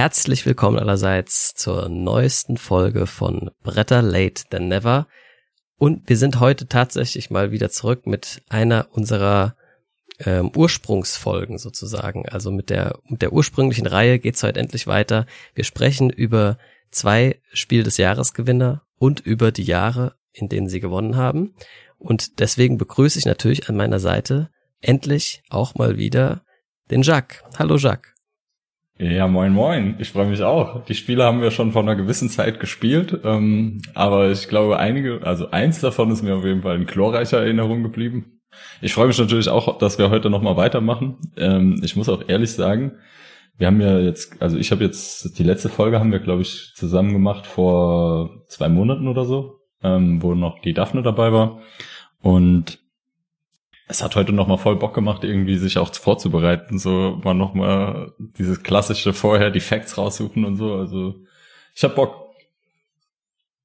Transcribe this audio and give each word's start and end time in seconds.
Herzlich 0.00 0.46
willkommen 0.46 0.78
allerseits 0.78 1.54
zur 1.54 1.90
neuesten 1.90 2.56
Folge 2.56 3.06
von 3.06 3.50
Bretter 3.62 4.00
Late 4.00 4.44
Than 4.48 4.66
Never. 4.66 5.06
Und 5.76 6.08
wir 6.08 6.16
sind 6.16 6.40
heute 6.40 6.68
tatsächlich 6.68 7.28
mal 7.28 7.50
wieder 7.50 7.68
zurück 7.68 8.06
mit 8.06 8.40
einer 8.48 8.88
unserer 8.92 9.56
ähm, 10.18 10.52
Ursprungsfolgen 10.56 11.58
sozusagen. 11.58 12.26
Also 12.26 12.50
mit 12.50 12.70
der, 12.70 12.98
mit 13.10 13.20
der 13.20 13.34
ursprünglichen 13.34 13.86
Reihe 13.86 14.18
geht's 14.18 14.42
heute 14.42 14.58
endlich 14.58 14.86
weiter. 14.86 15.26
Wir 15.54 15.64
sprechen 15.64 16.08
über 16.08 16.56
zwei 16.90 17.38
Spiel 17.52 17.82
des 17.82 17.98
Jahresgewinner 17.98 18.80
und 18.96 19.20
über 19.20 19.52
die 19.52 19.64
Jahre, 19.64 20.14
in 20.32 20.48
denen 20.48 20.70
sie 20.70 20.80
gewonnen 20.80 21.16
haben. 21.16 21.54
Und 21.98 22.40
deswegen 22.40 22.78
begrüße 22.78 23.18
ich 23.18 23.26
natürlich 23.26 23.68
an 23.68 23.76
meiner 23.76 24.00
Seite 24.00 24.48
endlich 24.80 25.42
auch 25.50 25.74
mal 25.74 25.98
wieder 25.98 26.40
den 26.90 27.02
Jacques. 27.02 27.42
Hallo 27.58 27.76
Jacques. 27.76 28.14
Ja, 29.02 29.28
moin 29.28 29.54
moin. 29.54 29.94
Ich 29.98 30.10
freue 30.10 30.26
mich 30.26 30.42
auch. 30.42 30.84
Die 30.84 30.94
Spiele 30.94 31.24
haben 31.24 31.40
wir 31.40 31.50
schon 31.50 31.72
vor 31.72 31.80
einer 31.80 31.96
gewissen 31.96 32.28
Zeit 32.28 32.60
gespielt, 32.60 33.20
ähm, 33.24 33.80
aber 33.94 34.30
ich 34.30 34.46
glaube 34.46 34.78
einige, 34.78 35.22
also 35.22 35.50
eins 35.50 35.80
davon 35.80 36.10
ist 36.10 36.20
mir 36.20 36.36
auf 36.36 36.44
jeden 36.44 36.60
Fall 36.60 36.76
in 36.76 36.84
chlorreicher 36.84 37.38
Erinnerung 37.38 37.82
geblieben. 37.82 38.42
Ich 38.82 38.92
freue 38.92 39.06
mich 39.06 39.18
natürlich 39.18 39.48
auch, 39.48 39.78
dass 39.78 39.96
wir 39.96 40.10
heute 40.10 40.28
nochmal 40.28 40.58
weitermachen. 40.58 41.16
Ähm, 41.38 41.80
ich 41.82 41.96
muss 41.96 42.10
auch 42.10 42.28
ehrlich 42.28 42.52
sagen, 42.52 42.98
wir 43.56 43.68
haben 43.68 43.80
ja 43.80 43.98
jetzt, 43.98 44.42
also 44.42 44.58
ich 44.58 44.70
habe 44.70 44.84
jetzt, 44.84 45.38
die 45.38 45.44
letzte 45.44 45.70
Folge 45.70 45.98
haben 45.98 46.12
wir, 46.12 46.20
glaube 46.20 46.42
ich, 46.42 46.74
zusammen 46.74 47.14
gemacht 47.14 47.46
vor 47.46 48.44
zwei 48.48 48.68
Monaten 48.68 49.08
oder 49.08 49.24
so, 49.24 49.60
ähm, 49.82 50.22
wo 50.22 50.34
noch 50.34 50.58
die 50.58 50.74
Daphne 50.74 51.00
dabei 51.02 51.32
war. 51.32 51.62
Und 52.20 52.80
es 53.90 54.02
hat 54.02 54.14
heute 54.14 54.32
noch 54.32 54.46
mal 54.46 54.56
voll 54.56 54.76
Bock 54.76 54.94
gemacht, 54.94 55.24
irgendwie 55.24 55.58
sich 55.58 55.76
auch 55.76 55.92
vorzubereiten, 55.92 56.78
so 56.78 57.20
mal 57.24 57.34
noch 57.34 57.54
mal 57.54 58.12
dieses 58.18 58.62
klassische 58.62 59.12
vorher 59.12 59.50
die 59.50 59.60
Facts 59.60 59.98
raussuchen 59.98 60.44
und 60.44 60.56
so. 60.56 60.74
Also 60.74 61.16
ich 61.74 61.82
hab 61.82 61.96
Bock. 61.96 62.30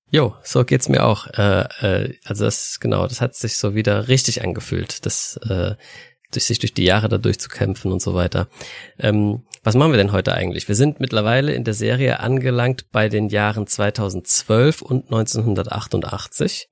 Jo, 0.10 0.36
so 0.44 0.66
geht's 0.66 0.90
mir 0.90 1.06
auch. 1.06 1.28
Äh, 1.28 1.68
äh, 1.82 2.18
also 2.26 2.46
das 2.46 2.80
genau, 2.80 3.08
das 3.08 3.22
hat 3.22 3.36
sich 3.36 3.58
so 3.58 3.76
wieder 3.76 4.08
richtig 4.08 4.44
angefühlt, 4.44 5.06
das 5.06 5.38
äh, 5.48 5.76
durch 6.32 6.46
sich 6.46 6.60
durch 6.60 6.74
die 6.74 6.86
Jahre 6.86 7.08
da 7.08 7.20
durchzukämpfen 7.20 7.92
und 7.92 8.02
so 8.02 8.16
weiter. 8.16 8.48
Ähm, 8.98 9.44
was 9.64 9.76
machen 9.76 9.92
wir 9.92 9.98
denn 9.98 10.12
heute 10.12 10.34
eigentlich? 10.34 10.68
Wir 10.68 10.76
sind 10.76 11.00
mittlerweile 11.00 11.54
in 11.54 11.64
der 11.64 11.76
Serie 11.76 12.20
angelangt 12.20 12.92
bei 12.92 13.10
den 13.10 13.30
Jahren 13.30 13.68
2012 13.68 14.82
und 14.82 15.06
1988. 15.06 16.68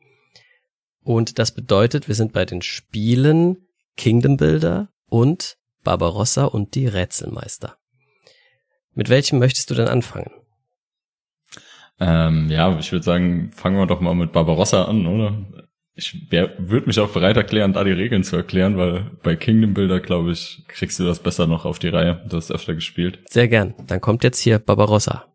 Und 1.03 1.39
das 1.39 1.53
bedeutet, 1.53 2.07
wir 2.07 2.15
sind 2.15 2.33
bei 2.33 2.45
den 2.45 2.61
Spielen 2.61 3.57
Kingdom 3.97 4.37
Builder 4.37 4.89
und 5.07 5.57
Barbarossa 5.83 6.45
und 6.45 6.75
die 6.75 6.87
Rätselmeister. 6.87 7.77
Mit 8.93 9.09
welchem 9.09 9.39
möchtest 9.39 9.69
du 9.69 9.75
denn 9.75 9.87
anfangen? 9.87 10.31
Ähm, 11.99 12.49
ja, 12.49 12.77
ich 12.79 12.91
würde 12.91 13.03
sagen, 13.03 13.51
fangen 13.53 13.77
wir 13.77 13.85
doch 13.85 14.01
mal 14.01 14.15
mit 14.15 14.31
Barbarossa 14.31 14.85
an, 14.85 15.05
oder? 15.05 15.45
Ich 15.95 16.31
würde 16.31 16.87
mich 16.87 16.99
auch 16.99 17.11
bereit 17.11 17.37
erklären, 17.37 17.73
da 17.73 17.83
die 17.83 17.91
Regeln 17.91 18.23
zu 18.23 18.35
erklären, 18.35 18.77
weil 18.77 19.11
bei 19.21 19.35
Kingdom 19.35 19.75
Builder, 19.75 19.99
glaube 19.99 20.31
ich, 20.31 20.63
kriegst 20.67 20.99
du 20.99 21.03
das 21.03 21.19
besser 21.19 21.45
noch 21.45 21.65
auf 21.65 21.77
die 21.77 21.89
Reihe. 21.89 22.25
Du 22.27 22.37
hast 22.37 22.51
öfter 22.51 22.73
gespielt. 22.73 23.19
Sehr 23.29 23.47
gern. 23.47 23.75
Dann 23.85 24.01
kommt 24.01 24.23
jetzt 24.23 24.39
hier 24.39 24.57
Barbarossa. 24.57 25.32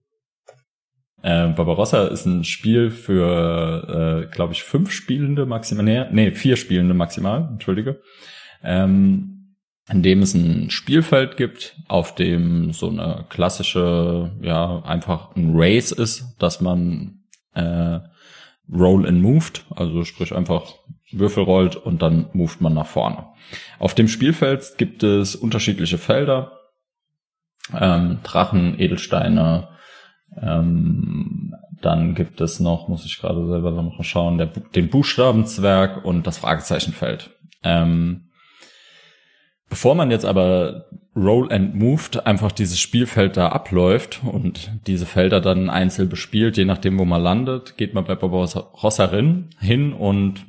Äh, 1.22 1.48
Barbarossa 1.48 2.06
ist 2.06 2.26
ein 2.26 2.44
Spiel 2.44 2.90
für, 2.90 4.24
äh, 4.26 4.34
glaube 4.34 4.52
ich, 4.52 4.62
fünf 4.62 4.92
Spielende 4.92 5.46
maximal, 5.46 6.08
nee, 6.12 6.30
vier 6.30 6.56
Spielende 6.56 6.94
maximal, 6.94 7.48
entschuldige, 7.52 8.00
ähm, 8.62 9.56
in 9.90 10.02
dem 10.02 10.22
es 10.22 10.34
ein 10.34 10.70
Spielfeld 10.70 11.36
gibt, 11.36 11.76
auf 11.88 12.14
dem 12.14 12.72
so 12.72 12.88
eine 12.90 13.24
klassische, 13.28 14.32
ja, 14.42 14.82
einfach 14.82 15.34
ein 15.34 15.52
Race 15.54 15.92
ist, 15.92 16.36
dass 16.38 16.60
man 16.60 17.22
äh, 17.54 17.98
Roll 18.70 19.06
and 19.06 19.22
Moved, 19.22 19.64
also 19.74 20.04
sprich 20.04 20.34
einfach 20.34 20.74
Würfel 21.10 21.42
rollt 21.42 21.76
und 21.76 22.02
dann 22.02 22.28
moved 22.32 22.60
man 22.60 22.74
nach 22.74 22.86
vorne. 22.86 23.28
Auf 23.78 23.94
dem 23.94 24.08
Spielfeld 24.08 24.74
gibt 24.76 25.02
es 25.02 25.34
unterschiedliche 25.34 25.96
Felder, 25.96 26.52
ähm, 27.72 28.18
Drachen, 28.22 28.78
Edelsteine, 28.78 29.68
ähm, 30.42 31.54
dann 31.80 32.14
gibt 32.14 32.40
es 32.40 32.60
noch, 32.60 32.88
muss 32.88 33.04
ich 33.04 33.18
gerade 33.18 33.46
selber 33.46 33.70
noch 33.70 33.96
mal 33.96 34.04
schauen, 34.04 34.38
der, 34.38 34.46
den 34.46 34.88
Buchstabenzwerg 34.88 36.04
und 36.04 36.26
das 36.26 36.38
Fragezeichenfeld. 36.38 37.30
Ähm, 37.62 38.30
bevor 39.68 39.94
man 39.94 40.10
jetzt 40.10 40.24
aber 40.24 40.86
Roll 41.14 41.52
and 41.52 41.74
Moved 41.74 42.26
einfach 42.26 42.52
dieses 42.52 42.78
Spielfeld 42.78 43.36
da 43.36 43.48
abläuft 43.48 44.20
und 44.24 44.70
diese 44.86 45.06
Felder 45.06 45.40
dann 45.40 45.68
einzeln 45.70 46.08
bespielt, 46.08 46.56
je 46.56 46.64
nachdem, 46.64 46.98
wo 46.98 47.04
man 47.04 47.22
landet, 47.22 47.76
geht 47.76 47.94
man 47.94 48.04
bei 48.04 48.14
Barbarossa 48.14 49.10
hin 49.58 49.92
und 49.92 50.46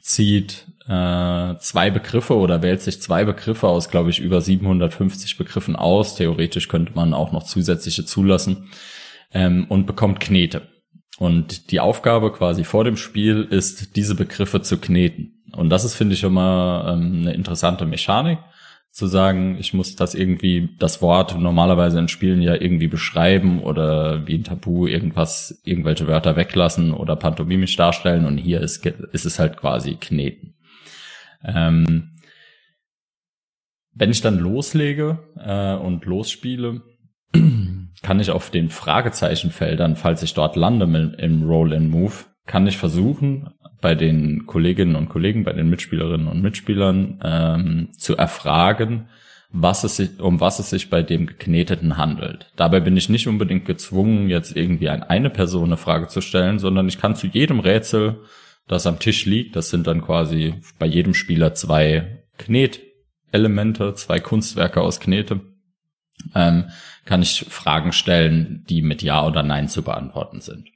zieht 0.00 0.66
äh, 0.88 1.56
zwei 1.58 1.90
Begriffe 1.90 2.36
oder 2.36 2.62
wählt 2.62 2.80
sich 2.80 3.02
zwei 3.02 3.24
Begriffe 3.24 3.68
aus, 3.68 3.90
glaube 3.90 4.10
ich, 4.10 4.20
über 4.20 4.40
750 4.40 5.36
Begriffen 5.36 5.76
aus. 5.76 6.14
Theoretisch 6.14 6.68
könnte 6.68 6.92
man 6.94 7.12
auch 7.12 7.30
noch 7.30 7.42
zusätzliche 7.42 8.04
zulassen 8.04 8.70
ähm, 9.32 9.66
und 9.68 9.86
bekommt 9.86 10.20
Knete. 10.20 10.68
Und 11.18 11.72
die 11.72 11.80
Aufgabe 11.80 12.32
quasi 12.32 12.64
vor 12.64 12.84
dem 12.84 12.96
Spiel 12.96 13.46
ist, 13.50 13.96
diese 13.96 14.14
Begriffe 14.14 14.62
zu 14.62 14.78
kneten. 14.78 15.42
Und 15.52 15.68
das 15.70 15.84
ist, 15.84 15.94
finde 15.94 16.14
ich, 16.14 16.22
immer 16.22 16.86
ähm, 16.88 17.20
eine 17.20 17.34
interessante 17.34 17.84
Mechanik, 17.84 18.38
zu 18.90 19.06
sagen, 19.06 19.56
ich 19.60 19.74
muss 19.74 19.94
das 19.94 20.14
irgendwie, 20.14 20.70
das 20.78 21.02
Wort 21.02 21.38
normalerweise 21.38 21.98
in 21.98 22.08
Spielen 22.08 22.40
ja 22.40 22.54
irgendwie 22.54 22.88
beschreiben 22.88 23.60
oder 23.60 24.26
wie 24.26 24.34
ein 24.36 24.44
Tabu 24.44 24.86
irgendwas, 24.86 25.60
irgendwelche 25.64 26.06
Wörter 26.06 26.36
weglassen 26.36 26.92
oder 26.92 27.14
pantomimisch 27.14 27.76
darstellen 27.76 28.24
und 28.24 28.38
hier 28.38 28.60
ist, 28.60 28.84
ist 28.86 29.26
es 29.26 29.38
halt 29.38 29.56
quasi 29.56 29.96
kneten. 29.96 30.54
Ähm, 31.44 32.16
wenn 33.94 34.10
ich 34.10 34.20
dann 34.20 34.38
loslege 34.38 35.18
äh, 35.36 35.74
und 35.74 36.04
losspiele, 36.04 36.82
kann 38.02 38.20
ich 38.20 38.30
auf 38.30 38.50
den 38.50 38.70
Fragezeichenfeldern, 38.70 39.96
falls 39.96 40.22
ich 40.22 40.34
dort 40.34 40.56
lande 40.56 41.16
im 41.18 41.42
Roll-in-Move, 41.42 42.14
kann 42.46 42.66
ich 42.66 42.78
versuchen, 42.78 43.50
bei 43.80 43.94
den 43.94 44.46
Kolleginnen 44.46 44.96
und 44.96 45.08
Kollegen, 45.08 45.44
bei 45.44 45.52
den 45.52 45.68
Mitspielerinnen 45.68 46.26
und 46.26 46.42
Mitspielern 46.42 47.20
ähm, 47.22 47.88
zu 47.92 48.16
erfragen, 48.16 49.08
was 49.50 49.84
es 49.84 49.96
sich, 49.96 50.20
um 50.20 50.40
was 50.40 50.58
es 50.58 50.70
sich 50.70 50.90
bei 50.90 51.02
dem 51.02 51.26
Gekneteten 51.26 51.96
handelt. 51.96 52.52
Dabei 52.56 52.80
bin 52.80 52.96
ich 52.96 53.08
nicht 53.08 53.28
unbedingt 53.28 53.64
gezwungen, 53.64 54.28
jetzt 54.28 54.56
irgendwie 54.56 54.88
an 54.88 55.02
eine 55.02 55.30
Person 55.30 55.66
eine 55.66 55.76
Frage 55.76 56.08
zu 56.08 56.20
stellen, 56.20 56.58
sondern 56.58 56.88
ich 56.88 56.98
kann 56.98 57.16
zu 57.16 57.26
jedem 57.26 57.60
Rätsel 57.60 58.20
das 58.68 58.86
am 58.86 58.98
Tisch 58.98 59.24
liegt. 59.24 59.56
Das 59.56 59.70
sind 59.70 59.86
dann 59.86 60.02
quasi 60.02 60.54
bei 60.78 60.86
jedem 60.86 61.14
Spieler 61.14 61.54
zwei 61.54 62.24
Knetelemente, 62.36 63.94
zwei 63.94 64.20
Kunstwerke 64.20 64.80
aus 64.80 65.00
Knete. 65.00 65.40
Ähm, 66.34 66.70
kann 67.04 67.22
ich 67.22 67.46
Fragen 67.48 67.92
stellen, 67.92 68.64
die 68.68 68.82
mit 68.82 69.02
Ja 69.02 69.26
oder 69.26 69.42
Nein 69.42 69.68
zu 69.68 69.82
beantworten 69.82 70.40
sind. 70.40 70.68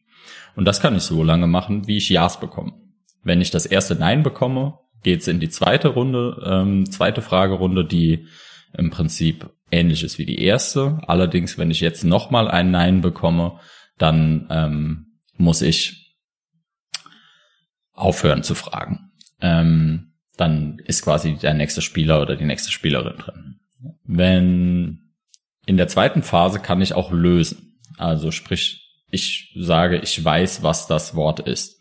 Und 0.57 0.65
das 0.65 0.81
kann 0.81 0.97
ich 0.97 1.03
so 1.03 1.23
lange 1.23 1.47
machen, 1.47 1.87
wie 1.87 1.99
ich 1.99 2.09
Ja's 2.09 2.41
bekomme. 2.41 2.73
Wenn 3.23 3.41
ich 3.41 3.51
das 3.51 3.67
erste 3.67 3.95
Nein 3.95 4.23
bekomme, 4.23 4.79
geht's 5.03 5.29
in 5.29 5.41
die 5.41 5.49
zweite 5.49 5.89
Runde, 5.89 6.43
ähm, 6.45 6.91
zweite 6.91 7.23
Fragerunde, 7.23 7.85
die 7.85 8.27
im 8.77 8.91
Prinzip 8.91 9.51
ähnlich 9.71 10.03
ist 10.05 10.19
wie 10.19 10.27
die 10.27 10.43
erste. 10.43 11.01
Allerdings, 11.07 11.59
wenn 11.59 11.71
ich 11.71 11.81
jetzt 11.81 12.05
nochmal 12.05 12.49
ein 12.49 12.71
Nein 12.71 13.01
bekomme, 13.01 13.59
dann 13.99 14.47
ähm, 14.51 15.07
muss 15.37 15.63
ich 15.63 16.02
aufhören 18.03 18.43
zu 18.43 18.55
fragen. 18.55 19.13
Ähm, 19.41 20.13
dann 20.37 20.81
ist 20.85 21.03
quasi 21.03 21.37
der 21.37 21.55
nächste 21.55 21.83
Spieler 21.83 22.21
oder 22.21 22.37
die 22.37 22.45
nächste 22.45 22.71
Spielerin 22.71 23.19
drin. 23.19 23.61
Wenn 24.05 25.03
in 25.67 25.77
der 25.77 25.89
zweiten 25.89 26.23
Phase 26.23 26.59
kann 26.59 26.81
ich 26.81 26.95
auch 26.95 27.13
lösen. 27.13 27.79
Also 27.97 28.31
sprich, 28.31 28.89
ich 29.11 29.55
sage, 29.57 29.99
ich 29.99 30.23
weiß, 30.23 30.63
was 30.63 30.89
das 30.89 31.15
Wort 31.15 31.41
ist. 31.41 31.81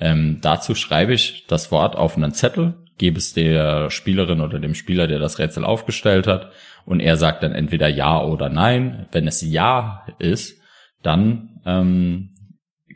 Ähm, 0.00 0.38
dazu 0.42 0.74
schreibe 0.74 1.14
ich 1.14 1.46
das 1.46 1.70
Wort 1.70 1.96
auf 1.96 2.16
einen 2.16 2.34
Zettel, 2.34 2.74
gebe 2.98 3.18
es 3.18 3.32
der 3.32 3.90
Spielerin 3.90 4.40
oder 4.40 4.58
dem 4.58 4.74
Spieler, 4.74 5.06
der 5.06 5.18
das 5.18 5.38
Rätsel 5.38 5.64
aufgestellt 5.64 6.26
hat, 6.26 6.50
und 6.84 7.00
er 7.00 7.16
sagt 7.16 7.42
dann 7.42 7.52
entweder 7.52 7.88
ja 7.88 8.22
oder 8.22 8.50
nein. 8.50 9.06
Wenn 9.12 9.26
es 9.26 9.40
ja 9.40 10.04
ist, 10.18 10.60
dann 11.02 11.60
ähm, 11.64 12.33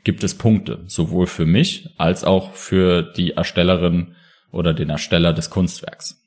gibt 0.09 0.25
es 0.25 0.39
Punkte, 0.39 0.85
sowohl 0.87 1.27
für 1.27 1.45
mich 1.45 1.91
als 1.99 2.25
auch 2.25 2.55
für 2.55 3.03
die 3.03 3.33
Erstellerin 3.33 4.15
oder 4.51 4.73
den 4.73 4.89
Ersteller 4.89 5.35
des 5.35 5.51
Kunstwerks. 5.51 6.19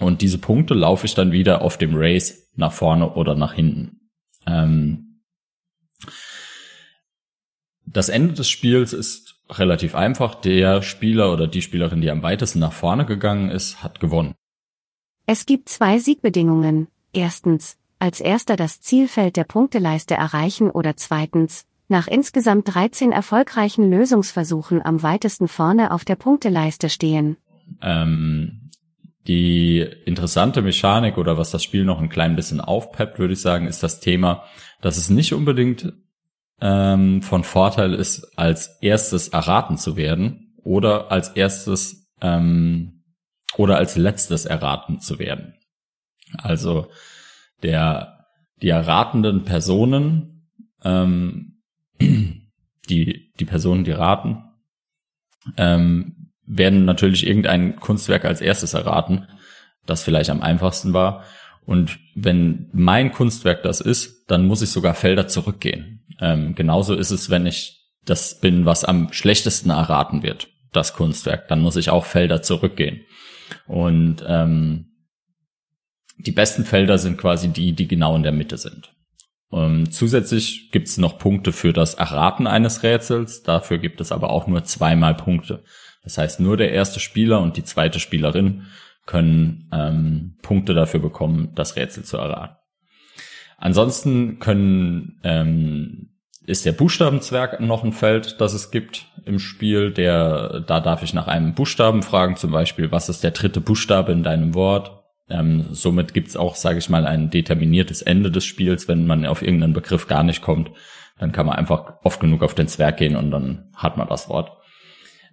Und 0.00 0.22
diese 0.22 0.38
Punkte 0.38 0.74
laufe 0.74 1.06
ich 1.06 1.14
dann 1.14 1.30
wieder 1.30 1.62
auf 1.62 1.78
dem 1.78 1.92
Race 1.94 2.50
nach 2.56 2.72
vorne 2.72 3.12
oder 3.12 3.36
nach 3.36 3.52
hinten. 3.52 4.10
Ähm 4.44 5.22
das 7.84 8.08
Ende 8.08 8.34
des 8.34 8.48
Spiels 8.48 8.92
ist 8.92 9.36
relativ 9.50 9.94
einfach. 9.94 10.34
Der 10.34 10.82
Spieler 10.82 11.32
oder 11.32 11.46
die 11.46 11.62
Spielerin, 11.62 12.00
die 12.00 12.10
am 12.10 12.24
weitesten 12.24 12.58
nach 12.58 12.72
vorne 12.72 13.06
gegangen 13.06 13.50
ist, 13.50 13.84
hat 13.84 14.00
gewonnen. 14.00 14.34
Es 15.26 15.46
gibt 15.46 15.68
zwei 15.68 16.00
Siegbedingungen. 16.00 16.88
Erstens, 17.12 17.76
als 18.00 18.20
erster 18.20 18.56
das 18.56 18.80
Zielfeld 18.80 19.36
der 19.36 19.44
Punkteleiste 19.44 20.14
erreichen 20.14 20.72
oder 20.72 20.96
zweitens, 20.96 21.66
nach 21.88 22.08
insgesamt 22.08 22.74
13 22.74 23.12
erfolgreichen 23.12 23.90
Lösungsversuchen 23.90 24.84
am 24.84 25.02
weitesten 25.02 25.48
vorne 25.48 25.90
auf 25.92 26.04
der 26.04 26.16
Punkteleiste 26.16 26.88
stehen. 26.88 27.36
Ähm, 27.80 28.70
die 29.26 29.80
interessante 30.04 30.62
Mechanik 30.62 31.18
oder 31.18 31.36
was 31.36 31.50
das 31.50 31.62
Spiel 31.62 31.84
noch 31.84 32.00
ein 32.00 32.08
klein 32.08 32.36
bisschen 32.36 32.60
aufpeppt, 32.60 33.18
würde 33.18 33.34
ich 33.34 33.40
sagen, 33.40 33.66
ist 33.66 33.82
das 33.82 34.00
Thema, 34.00 34.44
dass 34.80 34.96
es 34.96 35.10
nicht 35.10 35.32
unbedingt 35.32 35.92
ähm, 36.60 37.22
von 37.22 37.44
Vorteil 37.44 37.94
ist, 37.94 38.38
als 38.38 38.78
erstes 38.80 39.28
erraten 39.28 39.78
zu 39.78 39.96
werden 39.96 40.54
oder 40.62 41.10
als 41.10 41.30
erstes 41.30 42.08
ähm, 42.20 43.02
oder 43.56 43.76
als 43.76 43.96
letztes 43.96 44.46
erraten 44.46 45.00
zu 45.00 45.18
werden. 45.18 45.54
Also 46.38 46.88
der 47.62 48.16
die 48.62 48.70
erratenden 48.70 49.44
Personen, 49.44 50.48
ähm, 50.82 51.55
die 52.00 53.26
die 53.38 53.44
Personen, 53.44 53.84
die 53.84 53.92
raten, 53.92 54.44
ähm, 55.56 56.30
werden 56.46 56.84
natürlich 56.84 57.26
irgendein 57.26 57.76
Kunstwerk 57.76 58.24
als 58.24 58.40
erstes 58.40 58.74
erraten, 58.74 59.26
das 59.84 60.02
vielleicht 60.02 60.30
am 60.30 60.42
einfachsten 60.42 60.92
war. 60.92 61.24
Und 61.64 61.98
wenn 62.14 62.68
mein 62.72 63.12
Kunstwerk 63.12 63.62
das 63.62 63.80
ist, 63.80 64.30
dann 64.30 64.46
muss 64.46 64.62
ich 64.62 64.70
sogar 64.70 64.94
Felder 64.94 65.26
zurückgehen. 65.26 66.06
Ähm, 66.20 66.54
genauso 66.54 66.94
ist 66.94 67.10
es, 67.10 67.28
wenn 67.28 67.46
ich 67.46 67.84
das 68.04 68.38
bin, 68.38 68.64
was 68.64 68.84
am 68.84 69.12
schlechtesten 69.12 69.70
erraten 69.70 70.22
wird, 70.22 70.48
das 70.72 70.94
Kunstwerk. 70.94 71.48
Dann 71.48 71.60
muss 71.60 71.76
ich 71.76 71.90
auch 71.90 72.04
Felder 72.04 72.42
zurückgehen. 72.42 73.00
Und 73.66 74.24
ähm, 74.26 74.92
die 76.18 76.32
besten 76.32 76.64
Felder 76.64 76.98
sind 76.98 77.18
quasi 77.18 77.48
die, 77.48 77.72
die 77.72 77.88
genau 77.88 78.14
in 78.14 78.22
der 78.22 78.32
Mitte 78.32 78.58
sind. 78.58 78.92
Ähm, 79.52 79.90
zusätzlich 79.90 80.70
gibt 80.72 80.88
es 80.88 80.98
noch 80.98 81.18
Punkte 81.18 81.52
für 81.52 81.72
das 81.72 81.94
Erraten 81.94 82.46
eines 82.46 82.82
Rätsels. 82.82 83.42
Dafür 83.42 83.78
gibt 83.78 84.00
es 84.00 84.12
aber 84.12 84.30
auch 84.30 84.46
nur 84.46 84.64
zweimal 84.64 85.14
Punkte. 85.14 85.62
Das 86.02 86.18
heißt, 86.18 86.40
nur 86.40 86.56
der 86.56 86.72
erste 86.72 87.00
Spieler 87.00 87.40
und 87.40 87.56
die 87.56 87.64
zweite 87.64 88.00
Spielerin 88.00 88.66
können 89.06 89.68
ähm, 89.72 90.36
Punkte 90.42 90.74
dafür 90.74 91.00
bekommen, 91.00 91.52
das 91.54 91.76
Rätsel 91.76 92.04
zu 92.04 92.16
erraten. 92.16 92.56
Ansonsten 93.56 94.38
können 94.38 95.20
ähm, 95.24 96.10
ist 96.46 96.64
der 96.64 96.72
Buchstabenzwerg 96.72 97.60
noch 97.60 97.82
ein 97.82 97.92
Feld, 97.92 98.40
das 98.40 98.54
es 98.54 98.70
gibt 98.70 99.06
im 99.24 99.38
Spiel. 99.38 99.90
Der, 99.90 100.60
da 100.60 100.80
darf 100.80 101.02
ich 101.02 101.12
nach 101.12 101.26
einem 101.26 101.54
Buchstaben 101.54 102.02
fragen, 102.02 102.36
zum 102.36 102.52
Beispiel, 102.52 102.92
was 102.92 103.08
ist 103.08 103.24
der 103.24 103.32
dritte 103.32 103.60
Buchstabe 103.60 104.12
in 104.12 104.22
deinem 104.22 104.54
Wort? 104.54 104.95
Ähm, 105.28 105.66
somit 105.72 106.14
gibt's 106.14 106.36
auch, 106.36 106.54
sage 106.54 106.78
ich 106.78 106.88
mal, 106.88 107.06
ein 107.06 107.30
determiniertes 107.30 108.02
Ende 108.02 108.30
des 108.30 108.44
Spiels. 108.44 108.88
Wenn 108.88 109.06
man 109.06 109.26
auf 109.26 109.42
irgendeinen 109.42 109.72
Begriff 109.72 110.06
gar 110.06 110.22
nicht 110.22 110.42
kommt, 110.42 110.70
dann 111.18 111.32
kann 111.32 111.46
man 111.46 111.56
einfach 111.56 111.94
oft 112.02 112.20
genug 112.20 112.42
auf 112.42 112.54
den 112.54 112.68
Zwerg 112.68 112.98
gehen 112.98 113.16
und 113.16 113.30
dann 113.30 113.70
hat 113.74 113.96
man 113.96 114.08
das 114.08 114.28
Wort. 114.28 114.52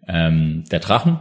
Ähm, 0.07 0.63
der 0.71 0.79
Drachen, 0.79 1.19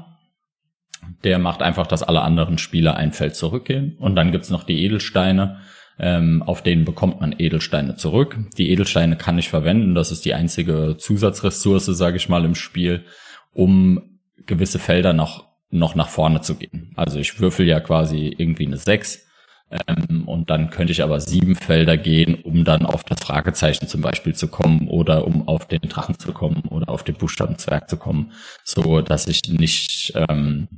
der 1.25 1.39
macht 1.39 1.63
einfach, 1.63 1.87
dass 1.87 2.03
alle 2.03 2.23
anderen 2.23 2.59
Spieler 2.59 2.97
ein 2.97 3.13
Feld 3.13 3.37
zurückgehen. 3.37 3.97
Und 3.99 4.17
dann 4.17 4.33
gibt's 4.33 4.51
noch 4.51 4.65
die 4.65 4.85
Edelsteine, 4.85 5.61
ähm, 5.99 6.43
auf 6.43 6.63
denen 6.63 6.85
bekommt 6.85 7.21
man 7.21 7.35
Edelsteine 7.37 7.97
zurück. 7.97 8.39
Die 8.57 8.71
Edelsteine 8.71 9.17
kann 9.17 9.39
ich 9.39 9.49
verwenden, 9.49 9.95
das 9.95 10.11
ist 10.11 10.25
die 10.25 10.35
einzige 10.35 10.97
Zusatzressource, 10.99 11.87
sage 11.87 12.17
ich 12.17 12.29
mal, 12.29 12.45
im 12.45 12.55
Spiel, 12.55 13.05
um 13.53 14.19
gewisse 14.47 14.79
Felder 14.79 15.13
noch 15.13 15.52
noch 15.73 15.95
nach 15.95 16.09
vorne 16.09 16.41
zu 16.43 16.55
gehen. 16.55 16.93
Also 16.97 17.19
ich 17.19 17.41
würfel 17.41 17.67
ja 17.67 17.81
quasi 17.81 18.35
irgendwie 18.37 18.67
eine 18.67 18.77
6 18.77 19.27
ähm, 19.71 20.29
und 20.29 20.51
dann 20.51 20.71
könnte 20.71 20.93
ich 20.93 21.03
aber 21.03 21.21
sieben 21.21 21.57
Felder 21.57 21.97
gehen, 21.97 22.35
um 22.35 22.65
dann 22.65 22.85
auf 22.85 23.05
das 23.05 23.21
Fragezeichen 23.21 23.89
zum 23.89 24.03
Beispiel 24.03 24.35
zu 24.35 24.49
kommen 24.49 24.89
oder 24.89 25.27
um 25.27 25.49
auf 25.49 25.67
den 25.67 25.81
Drachen 25.81 26.19
zu 26.19 26.33
kommen 26.33 26.63
oder 26.69 26.91
auf 26.91 27.05
den 27.05 27.15
Buchstabenzwerg 27.15 27.89
zu 27.89 27.97
kommen, 27.97 28.33
so 28.65 29.01
dass 29.01 29.27
ich 29.27 29.43
nicht 29.49 30.13
ähm, 30.15 30.69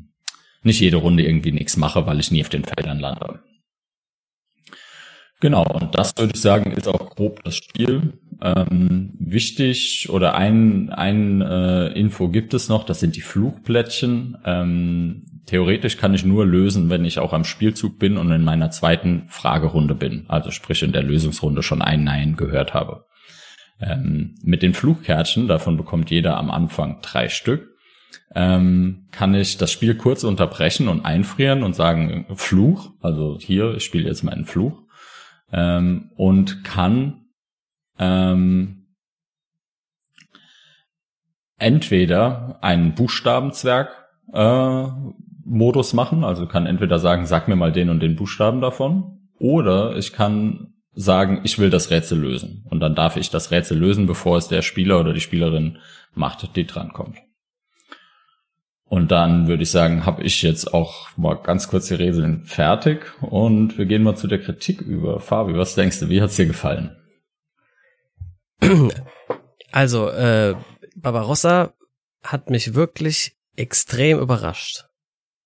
nicht 0.62 0.80
jede 0.80 0.96
Runde 0.96 1.24
irgendwie 1.24 1.52
nichts 1.52 1.76
mache, 1.76 2.06
weil 2.06 2.20
ich 2.20 2.30
nie 2.30 2.42
auf 2.42 2.48
den 2.48 2.64
Feldern 2.64 2.98
lande. 2.98 3.40
Genau, 5.44 5.64
und 5.64 5.94
das 5.94 6.16
würde 6.16 6.32
ich 6.34 6.40
sagen, 6.40 6.72
ist 6.72 6.88
auch 6.88 7.10
grob 7.10 7.44
das 7.44 7.56
Spiel. 7.56 8.14
Ähm, 8.40 9.12
wichtig 9.18 10.08
oder 10.08 10.36
ein, 10.36 10.88
ein 10.88 11.42
äh, 11.42 11.88
Info 11.88 12.30
gibt 12.30 12.54
es 12.54 12.70
noch, 12.70 12.84
das 12.84 13.00
sind 13.00 13.14
die 13.14 13.20
Fluchplättchen. 13.20 14.38
Ähm, 14.46 15.26
theoretisch 15.44 15.98
kann 15.98 16.14
ich 16.14 16.24
nur 16.24 16.46
lösen, 16.46 16.88
wenn 16.88 17.04
ich 17.04 17.18
auch 17.18 17.34
am 17.34 17.44
Spielzug 17.44 17.98
bin 17.98 18.16
und 18.16 18.32
in 18.32 18.42
meiner 18.42 18.70
zweiten 18.70 19.24
Fragerunde 19.28 19.94
bin. 19.94 20.24
Also 20.28 20.50
sprich 20.50 20.82
in 20.82 20.92
der 20.92 21.02
Lösungsrunde 21.02 21.62
schon 21.62 21.82
ein 21.82 22.04
Nein 22.04 22.36
gehört 22.36 22.72
habe. 22.72 23.04
Ähm, 23.82 24.36
mit 24.42 24.62
den 24.62 24.72
Fluchkärtchen, 24.72 25.46
davon 25.46 25.76
bekommt 25.76 26.10
jeder 26.10 26.38
am 26.38 26.50
Anfang 26.50 27.02
drei 27.02 27.28
Stück, 27.28 27.68
ähm, 28.34 29.08
kann 29.10 29.34
ich 29.34 29.58
das 29.58 29.70
Spiel 29.70 29.94
kurz 29.94 30.24
unterbrechen 30.24 30.88
und 30.88 31.04
einfrieren 31.04 31.64
und 31.64 31.76
sagen 31.76 32.24
Fluch. 32.34 32.92
Also 33.02 33.36
hier, 33.38 33.74
ich 33.74 33.84
spiele 33.84 34.08
jetzt 34.08 34.22
meinen 34.22 34.46
Fluch 34.46 34.83
ähm, 35.54 36.10
und 36.16 36.64
kann 36.64 37.26
ähm, 37.98 38.86
entweder 41.56 42.58
einen 42.60 42.94
Buchstabenzwerg 42.94 43.88
äh, 44.32 44.86
Modus 45.44 45.92
machen, 45.92 46.24
also 46.24 46.46
kann 46.46 46.66
entweder 46.66 46.98
sagen, 46.98 47.26
sag 47.26 47.46
mir 47.46 47.56
mal 47.56 47.70
den 47.70 47.88
und 47.88 48.00
den 48.00 48.16
Buchstaben 48.16 48.60
davon, 48.60 49.28
oder 49.38 49.96
ich 49.96 50.12
kann 50.12 50.74
sagen, 50.92 51.40
ich 51.44 51.58
will 51.58 51.70
das 51.70 51.90
Rätsel 51.90 52.18
lösen. 52.18 52.64
Und 52.70 52.80
dann 52.80 52.94
darf 52.94 53.16
ich 53.16 53.30
das 53.30 53.50
Rätsel 53.50 53.78
lösen, 53.78 54.06
bevor 54.06 54.38
es 54.38 54.48
der 54.48 54.62
Spieler 54.62 54.98
oder 55.00 55.12
die 55.12 55.20
Spielerin 55.20 55.78
macht, 56.14 56.56
die 56.56 56.66
drankommt. 56.66 57.18
Und 58.94 59.10
dann 59.10 59.48
würde 59.48 59.64
ich 59.64 59.72
sagen, 59.72 60.06
habe 60.06 60.22
ich 60.22 60.40
jetzt 60.42 60.72
auch 60.72 61.08
mal 61.16 61.34
ganz 61.34 61.66
kurz 61.66 61.88
die 61.88 61.94
Regeln 61.94 62.44
fertig 62.44 63.20
und 63.22 63.76
wir 63.76 63.86
gehen 63.86 64.04
mal 64.04 64.14
zu 64.14 64.28
der 64.28 64.40
Kritik 64.40 64.80
über. 64.82 65.18
Fabi, 65.18 65.56
was 65.56 65.74
denkst 65.74 65.98
du, 65.98 66.10
wie 66.10 66.22
hat's 66.22 66.36
dir 66.36 66.46
gefallen? 66.46 66.96
Also, 69.72 70.08
äh, 70.10 70.54
Barbarossa 70.94 71.74
hat 72.22 72.50
mich 72.50 72.74
wirklich 72.74 73.36
extrem 73.56 74.20
überrascht. 74.20 74.84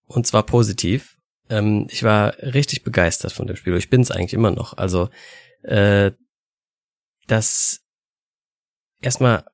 Und 0.05 0.27
zwar 0.27 0.43
positiv. 0.43 1.17
Ähm, 1.49 1.87
ich 1.89 2.03
war 2.03 2.37
richtig 2.43 2.85
begeistert 2.85 3.33
von 3.33 3.47
dem 3.47 3.57
Spiel. 3.57 3.75
Ich 3.79 3.89
bin 3.89 4.03
es 4.03 4.11
eigentlich 4.11 4.35
immer 4.35 4.51
noch. 4.51 4.77
Also, 4.77 5.09
äh, 5.63 6.13
das 7.27 7.81
erstmal, 9.01 9.47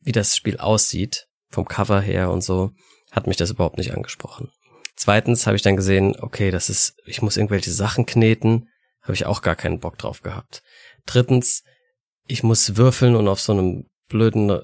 wie 0.00 0.10
das 0.10 0.36
Spiel 0.36 0.56
aussieht, 0.56 1.28
vom 1.48 1.68
Cover 1.68 2.00
her 2.00 2.32
und 2.32 2.42
so, 2.42 2.72
hat 3.16 3.26
mich 3.26 3.38
das 3.38 3.50
überhaupt 3.50 3.78
nicht 3.78 3.94
angesprochen. 3.94 4.50
Zweitens 4.94 5.46
habe 5.46 5.56
ich 5.56 5.62
dann 5.62 5.76
gesehen, 5.76 6.16
okay, 6.20 6.50
das 6.50 6.70
ist, 6.70 6.96
ich 7.06 7.22
muss 7.22 7.36
irgendwelche 7.36 7.72
Sachen 7.72 8.06
kneten, 8.06 8.68
habe 9.02 9.14
ich 9.14 9.26
auch 9.26 9.42
gar 9.42 9.56
keinen 9.56 9.80
Bock 9.80 9.98
drauf 9.98 10.22
gehabt. 10.22 10.62
Drittens, 11.06 11.64
ich 12.28 12.42
muss 12.42 12.76
würfeln 12.76 13.16
und 13.16 13.26
auf 13.26 13.40
so 13.40 13.52
einem 13.52 13.86
blöden, 14.08 14.60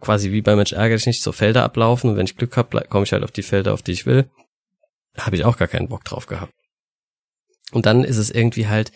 quasi 0.00 0.32
wie 0.32 0.42
bei 0.42 0.56
Mensch 0.56 0.72
ärgere 0.72 0.96
ich 0.96 1.06
nicht, 1.06 1.22
so 1.22 1.32
Felder 1.32 1.62
ablaufen 1.64 2.10
und 2.10 2.16
wenn 2.16 2.26
ich 2.26 2.36
Glück 2.36 2.56
habe, 2.56 2.86
komme 2.88 3.04
ich 3.04 3.12
halt 3.12 3.22
auf 3.22 3.32
die 3.32 3.42
Felder, 3.42 3.72
auf 3.74 3.82
die 3.82 3.92
ich 3.92 4.06
will. 4.06 4.28
Habe 5.16 5.36
ich 5.36 5.44
auch 5.44 5.56
gar 5.56 5.68
keinen 5.68 5.88
Bock 5.88 6.04
drauf 6.04 6.26
gehabt. 6.26 6.52
Und 7.72 7.86
dann 7.86 8.04
ist 8.04 8.16
es 8.16 8.30
irgendwie 8.30 8.66
halt, 8.66 8.90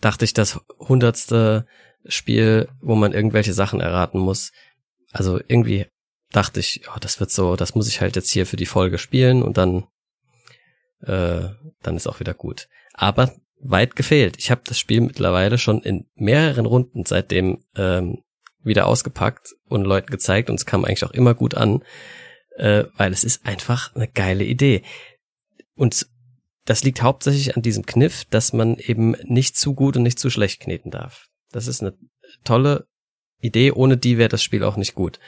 dachte 0.00 0.24
ich, 0.24 0.34
das 0.34 0.60
hundertste 0.78 1.66
Spiel, 2.06 2.68
wo 2.80 2.94
man 2.94 3.12
irgendwelche 3.12 3.52
Sachen 3.52 3.80
erraten 3.80 4.18
muss. 4.18 4.52
Also 5.12 5.40
irgendwie 5.46 5.86
dachte 6.36 6.60
ich, 6.60 6.82
oh, 6.94 6.98
das 7.00 7.18
wird 7.18 7.30
so, 7.30 7.56
das 7.56 7.74
muss 7.74 7.88
ich 7.88 8.02
halt 8.02 8.14
jetzt 8.14 8.30
hier 8.30 8.46
für 8.46 8.56
die 8.56 8.66
Folge 8.66 8.98
spielen 8.98 9.42
und 9.42 9.56
dann, 9.56 9.86
äh, 11.00 11.48
dann 11.82 11.96
ist 11.96 12.06
auch 12.06 12.20
wieder 12.20 12.34
gut. 12.34 12.68
Aber 12.92 13.34
weit 13.58 13.96
gefehlt. 13.96 14.36
Ich 14.38 14.50
habe 14.50 14.60
das 14.66 14.78
Spiel 14.78 15.00
mittlerweile 15.00 15.56
schon 15.56 15.80
in 15.80 16.06
mehreren 16.14 16.66
Runden 16.66 17.06
seitdem 17.06 17.64
ähm, 17.74 18.22
wieder 18.62 18.86
ausgepackt 18.86 19.54
und 19.64 19.84
Leuten 19.84 20.10
gezeigt 20.10 20.50
und 20.50 20.56
es 20.56 20.66
kam 20.66 20.84
eigentlich 20.84 21.04
auch 21.04 21.12
immer 21.12 21.34
gut 21.34 21.54
an, 21.54 21.82
äh, 22.56 22.84
weil 22.96 23.12
es 23.12 23.24
ist 23.24 23.46
einfach 23.46 23.94
eine 23.94 24.08
geile 24.08 24.44
Idee. 24.44 24.82
Und 25.74 26.06
das 26.66 26.84
liegt 26.84 27.02
hauptsächlich 27.02 27.56
an 27.56 27.62
diesem 27.62 27.86
Kniff, 27.86 28.26
dass 28.26 28.52
man 28.52 28.76
eben 28.76 29.12
nicht 29.22 29.56
zu 29.56 29.74
gut 29.74 29.96
und 29.96 30.02
nicht 30.02 30.18
zu 30.18 30.28
schlecht 30.28 30.60
kneten 30.60 30.90
darf. 30.90 31.28
Das 31.50 31.66
ist 31.66 31.80
eine 31.80 31.96
tolle 32.44 32.88
Idee, 33.40 33.72
ohne 33.72 33.96
die 33.96 34.18
wäre 34.18 34.28
das 34.28 34.42
Spiel 34.42 34.64
auch 34.64 34.76
nicht 34.76 34.94
gut 34.94 35.18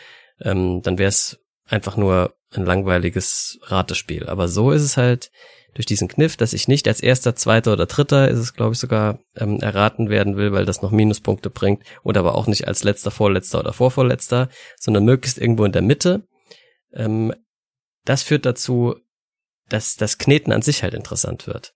ähm, 0.40 0.83
dann 0.83 0.99
wäre 0.99 1.09
es 1.09 1.38
einfach 1.66 1.97
nur 1.97 2.35
ein 2.52 2.64
langweiliges 2.64 3.59
Ratespiel. 3.62 4.28
Aber 4.28 4.49
so 4.49 4.71
ist 4.71 4.83
es 4.83 4.97
halt 4.97 5.30
durch 5.75 5.87
diesen 5.87 6.09
Kniff, 6.09 6.37
dass 6.37 6.54
ich 6.54 6.66
nicht 6.66 6.88
als 6.88 7.00
erster, 7.00 7.37
zweiter 7.37 7.73
oder 7.73 7.87
dritter, 7.87 8.28
ist 8.28 8.38
es 8.38 8.54
glaube 8.54 8.73
ich 8.73 8.78
sogar, 8.78 9.18
ähm, 9.37 9.61
erraten 9.61 10.09
werden 10.09 10.37
will, 10.37 10.52
weil 10.52 10.64
das 10.64 10.83
noch 10.83 10.90
Minuspunkte 10.90 11.50
bringt, 11.50 11.85
oder 12.02 12.21
aber 12.21 12.35
auch 12.35 12.47
nicht 12.47 12.66
als 12.66 12.85
letzter, 12.85 13.11
vorletzter 13.11 13.61
oder 13.61 13.73
vorvorletzter, 13.73 14.49
sondern 14.78 15.04
möglichst 15.04 15.38
irgendwo 15.38 15.64
in 15.64 15.73
der 15.73 15.83
Mitte. 15.83 16.26
Ähm, 16.92 17.35
das 18.04 18.23
führt 18.23 18.47
dazu, 18.47 18.97
dass 19.68 19.97
das 19.97 20.18
Kneten 20.18 20.52
an 20.52 20.62
sich 20.62 20.83
halt 20.83 20.95
interessant 20.95 21.47
wird. 21.47 21.75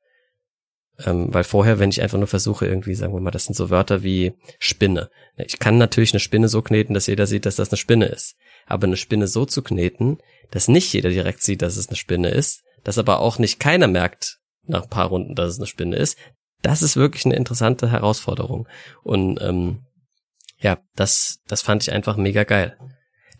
Ähm, 0.98 1.32
weil 1.32 1.44
vorher, 1.44 1.78
wenn 1.78 1.90
ich 1.90 2.02
einfach 2.02 2.18
nur 2.18 2.26
versuche, 2.26 2.66
irgendwie, 2.66 2.94
sagen 2.94 3.12
wir 3.12 3.20
mal, 3.20 3.30
das 3.30 3.44
sind 3.44 3.54
so 3.54 3.70
Wörter 3.70 4.02
wie 4.02 4.32
Spinne. 4.58 5.10
Ich 5.36 5.58
kann 5.58 5.78
natürlich 5.78 6.12
eine 6.12 6.20
Spinne 6.20 6.48
so 6.48 6.62
kneten, 6.62 6.94
dass 6.94 7.06
jeder 7.06 7.26
sieht, 7.26 7.46
dass 7.46 7.56
das 7.56 7.70
eine 7.70 7.76
Spinne 7.76 8.06
ist. 8.06 8.36
Aber 8.66 8.86
eine 8.86 8.96
Spinne 8.96 9.26
so 9.26 9.44
zu 9.44 9.62
kneten, 9.62 10.18
dass 10.50 10.68
nicht 10.68 10.92
jeder 10.92 11.10
direkt 11.10 11.42
sieht, 11.42 11.62
dass 11.62 11.76
es 11.76 11.88
eine 11.88 11.96
Spinne 11.96 12.28
ist, 12.28 12.62
dass 12.84 12.98
aber 12.98 13.20
auch 13.20 13.38
nicht 13.38 13.60
keiner 13.60 13.88
merkt 13.88 14.38
nach 14.64 14.84
ein 14.84 14.90
paar 14.90 15.08
Runden, 15.08 15.34
dass 15.34 15.52
es 15.52 15.58
eine 15.58 15.66
Spinne 15.66 15.96
ist, 15.96 16.16
das 16.62 16.82
ist 16.82 16.96
wirklich 16.96 17.26
eine 17.26 17.34
interessante 17.34 17.90
Herausforderung. 17.90 18.68
Und 19.02 19.40
ähm, 19.42 19.84
ja, 20.58 20.78
das, 20.94 21.40
das 21.48 21.62
fand 21.62 21.82
ich 21.82 21.92
einfach 21.92 22.16
mega 22.16 22.44
geil. 22.44 22.78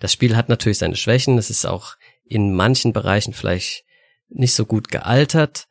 Das 0.00 0.12
Spiel 0.12 0.37
hat 0.37 0.49
natürlich 0.49 0.79
seine 0.79 0.97
Schwächen. 0.97 1.38
Es 1.38 1.49
ist 1.49 1.64
auch 1.64 1.95
in 2.25 2.55
manchen 2.55 2.93
Bereichen 2.93 3.33
vielleicht 3.33 3.85
nicht 4.29 4.55
so 4.55 4.67
gut 4.67 4.88
gealtert, 4.88 5.69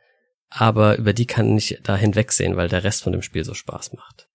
aber 0.49 0.97
über 0.97 1.13
die 1.13 1.25
kann 1.25 1.57
ich 1.57 1.79
da 1.83 1.97
hinwegsehen, 1.97 2.55
weil 2.55 2.69
der 2.69 2.83
Rest 2.83 3.03
von 3.03 3.11
dem 3.11 3.21
Spiel 3.21 3.43
so 3.43 3.53
Spaß 3.53 3.93
macht. 3.93 4.29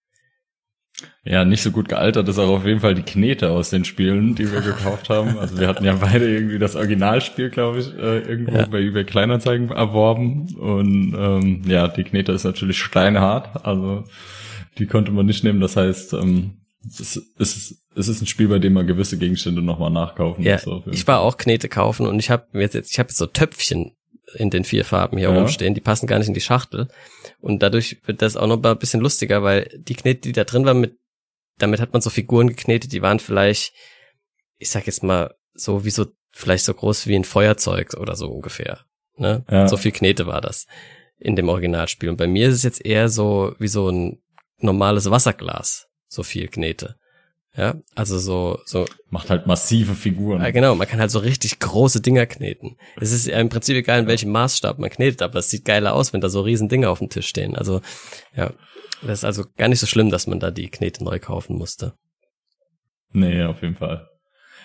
Ja, 1.23 1.45
nicht 1.45 1.61
so 1.61 1.71
gut 1.71 1.89
gealtert 1.89 2.27
ist 2.27 2.39
auch 2.39 2.49
auf 2.49 2.65
jeden 2.65 2.79
Fall 2.79 2.95
die 2.95 3.03
Knete 3.03 3.51
aus 3.51 3.69
den 3.69 3.85
Spielen, 3.85 4.33
die 4.33 4.51
wir 4.51 4.61
gekauft 4.61 5.09
haben. 5.09 5.37
Also 5.37 5.59
wir 5.59 5.67
hatten 5.67 5.83
ja 5.83 5.93
beide 5.93 6.27
irgendwie 6.27 6.57
das 6.57 6.75
Originalspiel, 6.75 7.49
glaube 7.49 7.79
ich, 7.79 7.93
äh, 7.93 8.19
irgendwo 8.19 8.55
ja. 8.57 8.65
bei 8.65 8.79
eBay 8.79 9.03
Kleinanzeigen 9.03 9.69
erworben. 9.69 10.55
Und 10.55 11.13
ähm, 11.17 11.61
ja, 11.67 11.87
die 11.87 12.03
Knete 12.03 12.31
ist 12.31 12.45
natürlich 12.45 12.79
steinhart. 12.79 13.65
Also 13.65 14.05
die 14.77 14.87
konnte 14.87 15.11
man 15.11 15.25
nicht 15.25 15.43
nehmen. 15.43 15.59
Das 15.59 15.75
heißt, 15.75 16.13
ähm, 16.13 16.61
es 16.87 17.17
ist, 17.37 17.83
es 17.95 18.07
ist 18.07 18.21
ein 18.21 18.27
Spiel, 18.27 18.47
bei 18.47 18.59
dem 18.59 18.73
man 18.73 18.87
gewisse 18.87 19.17
Gegenstände 19.17 19.61
nochmal 19.61 19.91
nachkaufen 19.91 20.43
ja, 20.43 20.59
muss. 20.65 20.83
Ich 20.91 21.05
war 21.07 21.19
auch 21.19 21.37
Knete 21.37 21.67
kaufen 21.67 22.07
und 22.07 22.19
ich 22.19 22.29
habe 22.29 22.47
jetzt, 22.53 22.75
ich 22.89 22.99
habe 22.99 23.09
jetzt 23.09 23.17
so 23.17 23.25
Töpfchen 23.25 23.96
in 24.35 24.49
den 24.49 24.63
vier 24.63 24.85
Farben 24.85 25.17
hier 25.17 25.29
ja. 25.29 25.35
rumstehen. 25.35 25.73
Die 25.73 25.81
passen 25.81 26.07
gar 26.07 26.19
nicht 26.19 26.27
in 26.27 26.33
die 26.33 26.41
Schachtel. 26.41 26.87
Und 27.39 27.63
dadurch 27.63 28.01
wird 28.05 28.21
das 28.21 28.35
auch 28.35 28.47
noch 28.47 28.61
mal 28.61 28.71
ein 28.71 28.79
bisschen 28.79 29.01
lustiger, 29.01 29.43
weil 29.43 29.69
die 29.77 29.95
Knete, 29.95 30.21
die 30.21 30.33
da 30.33 30.43
drin 30.43 30.65
waren, 30.65 30.81
mit, 30.81 30.97
damit 31.57 31.79
hat 31.79 31.93
man 31.93 32.01
so 32.01 32.09
Figuren 32.09 32.49
geknetet, 32.49 32.91
die 32.91 33.01
waren 33.01 33.19
vielleicht, 33.19 33.73
ich 34.57 34.69
sag 34.69 34.85
jetzt 34.85 35.03
mal, 35.03 35.35
so 35.53 35.85
wie 35.85 35.89
so, 35.89 36.07
vielleicht 36.31 36.65
so 36.65 36.73
groß 36.73 37.07
wie 37.07 37.15
ein 37.15 37.23
Feuerzeug 37.23 37.95
oder 37.95 38.15
so 38.15 38.29
ungefähr. 38.29 38.81
Ne? 39.15 39.45
Ja. 39.49 39.67
So 39.67 39.77
viel 39.77 39.91
Knete 39.91 40.27
war 40.27 40.41
das 40.41 40.67
in 41.19 41.35
dem 41.35 41.49
Originalspiel. 41.49 42.09
Und 42.09 42.17
bei 42.17 42.27
mir 42.27 42.49
ist 42.49 42.55
es 42.55 42.63
jetzt 42.63 42.85
eher 42.85 43.09
so 43.09 43.55
wie 43.59 43.67
so 43.67 43.89
ein 43.89 44.21
normales 44.59 45.09
Wasserglas, 45.09 45.87
so 46.07 46.23
viel 46.23 46.47
Knete. 46.47 46.97
Ja, 47.57 47.73
also 47.95 48.19
so, 48.19 48.59
so. 48.65 48.85
Macht 49.09 49.31
halt 49.31 49.47
massive 49.47 49.95
Figuren. 49.95 50.41
Ja, 50.41 50.51
genau. 50.51 50.75
Man 50.75 50.87
kann 50.87 50.99
halt 50.99 51.09
so 51.09 51.17
richtig 51.17 51.57
große 51.57 52.01
Dinger 52.01 52.27
kneten. 52.27 52.77
Es 53.01 53.11
ist 53.11 53.25
ja 53.25 53.39
im 53.39 53.49
Prinzip 53.49 53.75
egal, 53.75 54.01
in 54.01 54.07
welchem 54.07 54.31
Maßstab 54.31 54.77
man 54.77 54.91
knetet, 54.91 55.23
aber 55.23 55.39
es 55.39 55.49
sieht 55.49 55.65
geiler 55.65 55.95
aus, 55.95 56.13
wenn 56.13 56.21
da 56.21 56.29
so 56.29 56.41
riesen 56.41 56.69
Dinger 56.69 56.91
auf 56.91 56.99
dem 56.99 57.09
Tisch 57.09 57.27
stehen. 57.27 57.55
Also, 57.55 57.81
ja. 58.35 58.53
Das 59.01 59.19
ist 59.19 59.25
also 59.25 59.43
gar 59.57 59.67
nicht 59.69 59.79
so 59.79 59.87
schlimm, 59.87 60.11
dass 60.11 60.27
man 60.27 60.39
da 60.39 60.51
die 60.51 60.69
Knete 60.69 61.03
neu 61.03 61.19
kaufen 61.19 61.57
musste. 61.57 61.93
Nee, 63.11 63.43
auf 63.43 63.61
jeden 63.63 63.75
Fall. 63.75 64.07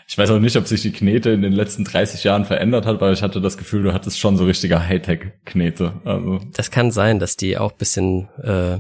Ich 0.06 0.18
weiß 0.18 0.30
auch 0.30 0.38
nicht, 0.38 0.56
ob 0.56 0.66
sich 0.66 0.82
die 0.82 0.92
Knete 0.92 1.30
in 1.30 1.40
den 1.40 1.52
letzten 1.52 1.84
30 1.84 2.24
Jahren 2.24 2.44
verändert 2.44 2.84
hat, 2.84 3.00
weil 3.00 3.14
ich 3.14 3.22
hatte 3.22 3.40
das 3.40 3.56
Gefühl, 3.56 3.82
du 3.82 3.94
hattest 3.94 4.18
schon 4.18 4.36
so 4.36 4.44
richtige 4.44 4.86
Hightech-Knete. 4.86 6.02
Also. 6.04 6.40
Das 6.54 6.70
kann 6.70 6.90
sein, 6.90 7.18
dass 7.18 7.36
die 7.36 7.56
auch 7.56 7.72
bisschen 7.72 8.28
äh, 8.42 8.78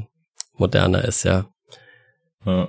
moderner 0.58 1.04
ist, 1.04 1.24
ja. 1.24 1.46
Ja. 2.44 2.68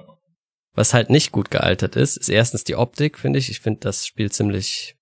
Was 0.75 0.93
halt 0.93 1.09
nicht 1.09 1.31
gut 1.31 1.51
gealtert 1.51 1.95
ist, 1.95 2.17
ist 2.17 2.29
erstens 2.29 2.63
die 2.63 2.75
Optik, 2.75 3.19
finde 3.19 3.39
ich. 3.39 3.49
Ich 3.49 3.59
finde 3.59 3.81
das 3.81 4.07
Spiel 4.07 4.31
ziemlich 4.31 4.95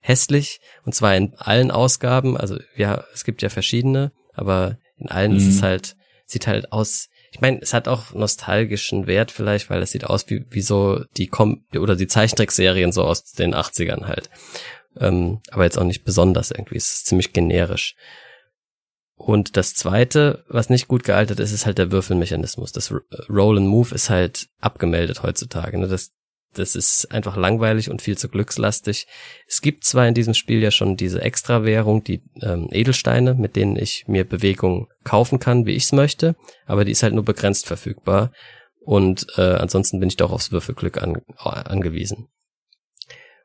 hässlich. 0.00 0.60
Und 0.84 0.94
zwar 0.94 1.16
in 1.16 1.34
allen 1.36 1.70
Ausgaben. 1.70 2.36
Also 2.36 2.58
ja, 2.76 3.04
es 3.14 3.24
gibt 3.24 3.40
ja 3.42 3.48
verschiedene, 3.48 4.12
aber 4.32 4.78
in 4.96 5.08
allen 5.08 5.32
mhm. 5.32 5.38
ist 5.38 5.46
es 5.46 5.56
mhm. 5.60 5.62
halt, 5.62 5.96
sieht 6.26 6.46
halt 6.46 6.72
aus. 6.72 7.08
Ich 7.30 7.40
meine, 7.40 7.60
es 7.60 7.72
hat 7.72 7.88
auch 7.88 8.12
nostalgischen 8.12 9.06
Wert 9.06 9.30
vielleicht, 9.30 9.70
weil 9.70 9.82
es 9.82 9.92
sieht 9.92 10.04
aus 10.04 10.28
wie, 10.28 10.44
wie 10.50 10.60
so 10.60 11.04
die 11.16 11.26
Com 11.26 11.64
oder 11.74 11.96
die 11.96 12.06
Zeichentrickserien 12.06 12.92
so 12.92 13.02
aus 13.02 13.32
den 13.32 13.54
80ern 13.54 14.06
halt. 14.06 14.30
Ähm, 15.00 15.40
aber 15.50 15.64
jetzt 15.64 15.78
auch 15.78 15.84
nicht 15.84 16.04
besonders 16.04 16.50
irgendwie. 16.50 16.76
Es 16.76 16.92
ist 16.92 17.06
ziemlich 17.06 17.32
generisch. 17.32 17.96
Und 19.16 19.56
das 19.56 19.74
zweite, 19.74 20.44
was 20.48 20.70
nicht 20.70 20.88
gut 20.88 21.04
gealtert 21.04 21.40
ist, 21.40 21.52
ist 21.52 21.66
halt 21.66 21.78
der 21.78 21.92
Würfelmechanismus. 21.92 22.72
Das 22.72 22.92
Roll 23.28 23.58
and 23.58 23.68
Move 23.68 23.94
ist 23.94 24.10
halt 24.10 24.48
abgemeldet 24.60 25.22
heutzutage. 25.22 25.78
Ne? 25.78 25.86
Das, 25.86 26.10
das 26.52 26.74
ist 26.74 27.10
einfach 27.12 27.36
langweilig 27.36 27.90
und 27.90 28.02
viel 28.02 28.18
zu 28.18 28.28
glückslastig. 28.28 29.06
Es 29.46 29.60
gibt 29.60 29.84
zwar 29.84 30.08
in 30.08 30.14
diesem 30.14 30.34
Spiel 30.34 30.60
ja 30.60 30.72
schon 30.72 30.96
diese 30.96 31.22
Extrawährung, 31.22 32.02
die 32.02 32.22
ähm, 32.42 32.68
Edelsteine, 32.72 33.34
mit 33.34 33.54
denen 33.54 33.76
ich 33.76 34.04
mir 34.08 34.24
Bewegung 34.24 34.88
kaufen 35.04 35.38
kann, 35.38 35.64
wie 35.64 35.72
ich 35.72 35.84
es 35.84 35.92
möchte, 35.92 36.34
aber 36.66 36.84
die 36.84 36.92
ist 36.92 37.02
halt 37.02 37.14
nur 37.14 37.24
begrenzt 37.24 37.66
verfügbar. 37.66 38.32
Und 38.80 39.26
äh, 39.36 39.54
ansonsten 39.54 40.00
bin 40.00 40.08
ich 40.08 40.16
doch 40.16 40.32
aufs 40.32 40.52
Würfelglück 40.52 41.00
an, 41.00 41.22
angewiesen. 41.38 42.28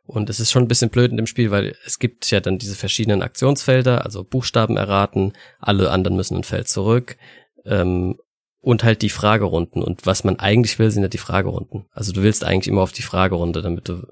Und 0.10 0.28
es 0.32 0.40
ist 0.40 0.50
schon 0.52 0.64
ein 0.64 0.68
bisschen 0.68 0.90
blöd 0.90 1.12
in 1.12 1.18
dem 1.18 1.28
Spiel, 1.28 1.52
weil 1.52 1.76
es 1.86 2.00
gibt 2.00 2.32
ja 2.32 2.40
dann 2.40 2.58
diese 2.58 2.74
verschiedenen 2.74 3.22
Aktionsfelder, 3.22 4.06
also 4.06 4.24
Buchstaben 4.24 4.76
erraten, 4.76 5.34
alle 5.60 5.92
anderen 5.92 6.18
müssen 6.18 6.36
ein 6.36 6.44
Feld 6.44 6.68
zurück 6.68 7.16
ähm, 7.64 8.18
und 8.60 8.84
halt 8.84 9.04
die 9.04 9.12
Fragerunden. 9.12 9.84
Und 9.84 10.08
was 10.08 10.24
man 10.24 10.40
eigentlich 10.40 10.80
will, 10.80 10.90
sind 10.90 11.04
ja 11.04 11.10
die 11.10 11.20
Fragerunden. 11.20 11.86
Also 11.92 12.12
du 12.12 12.24
willst 12.24 12.44
eigentlich 12.44 12.68
immer 12.68 12.82
auf 12.82 12.92
die 12.92 13.04
Fragerunde, 13.04 13.62
damit 13.62 13.88
du 13.88 14.08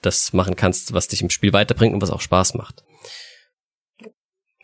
das 0.00 0.32
machen 0.32 0.56
kannst, 0.56 0.94
was 0.94 1.08
dich 1.08 1.20
im 1.20 1.28
Spiel 1.28 1.52
weiterbringt 1.52 1.92
und 1.92 2.00
was 2.00 2.10
auch 2.10 2.22
Spaß 2.22 2.54
macht. 2.54 2.82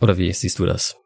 Oder 0.01 0.17
wie 0.17 0.33
siehst 0.33 0.59
du 0.59 0.65
das? 0.65 0.97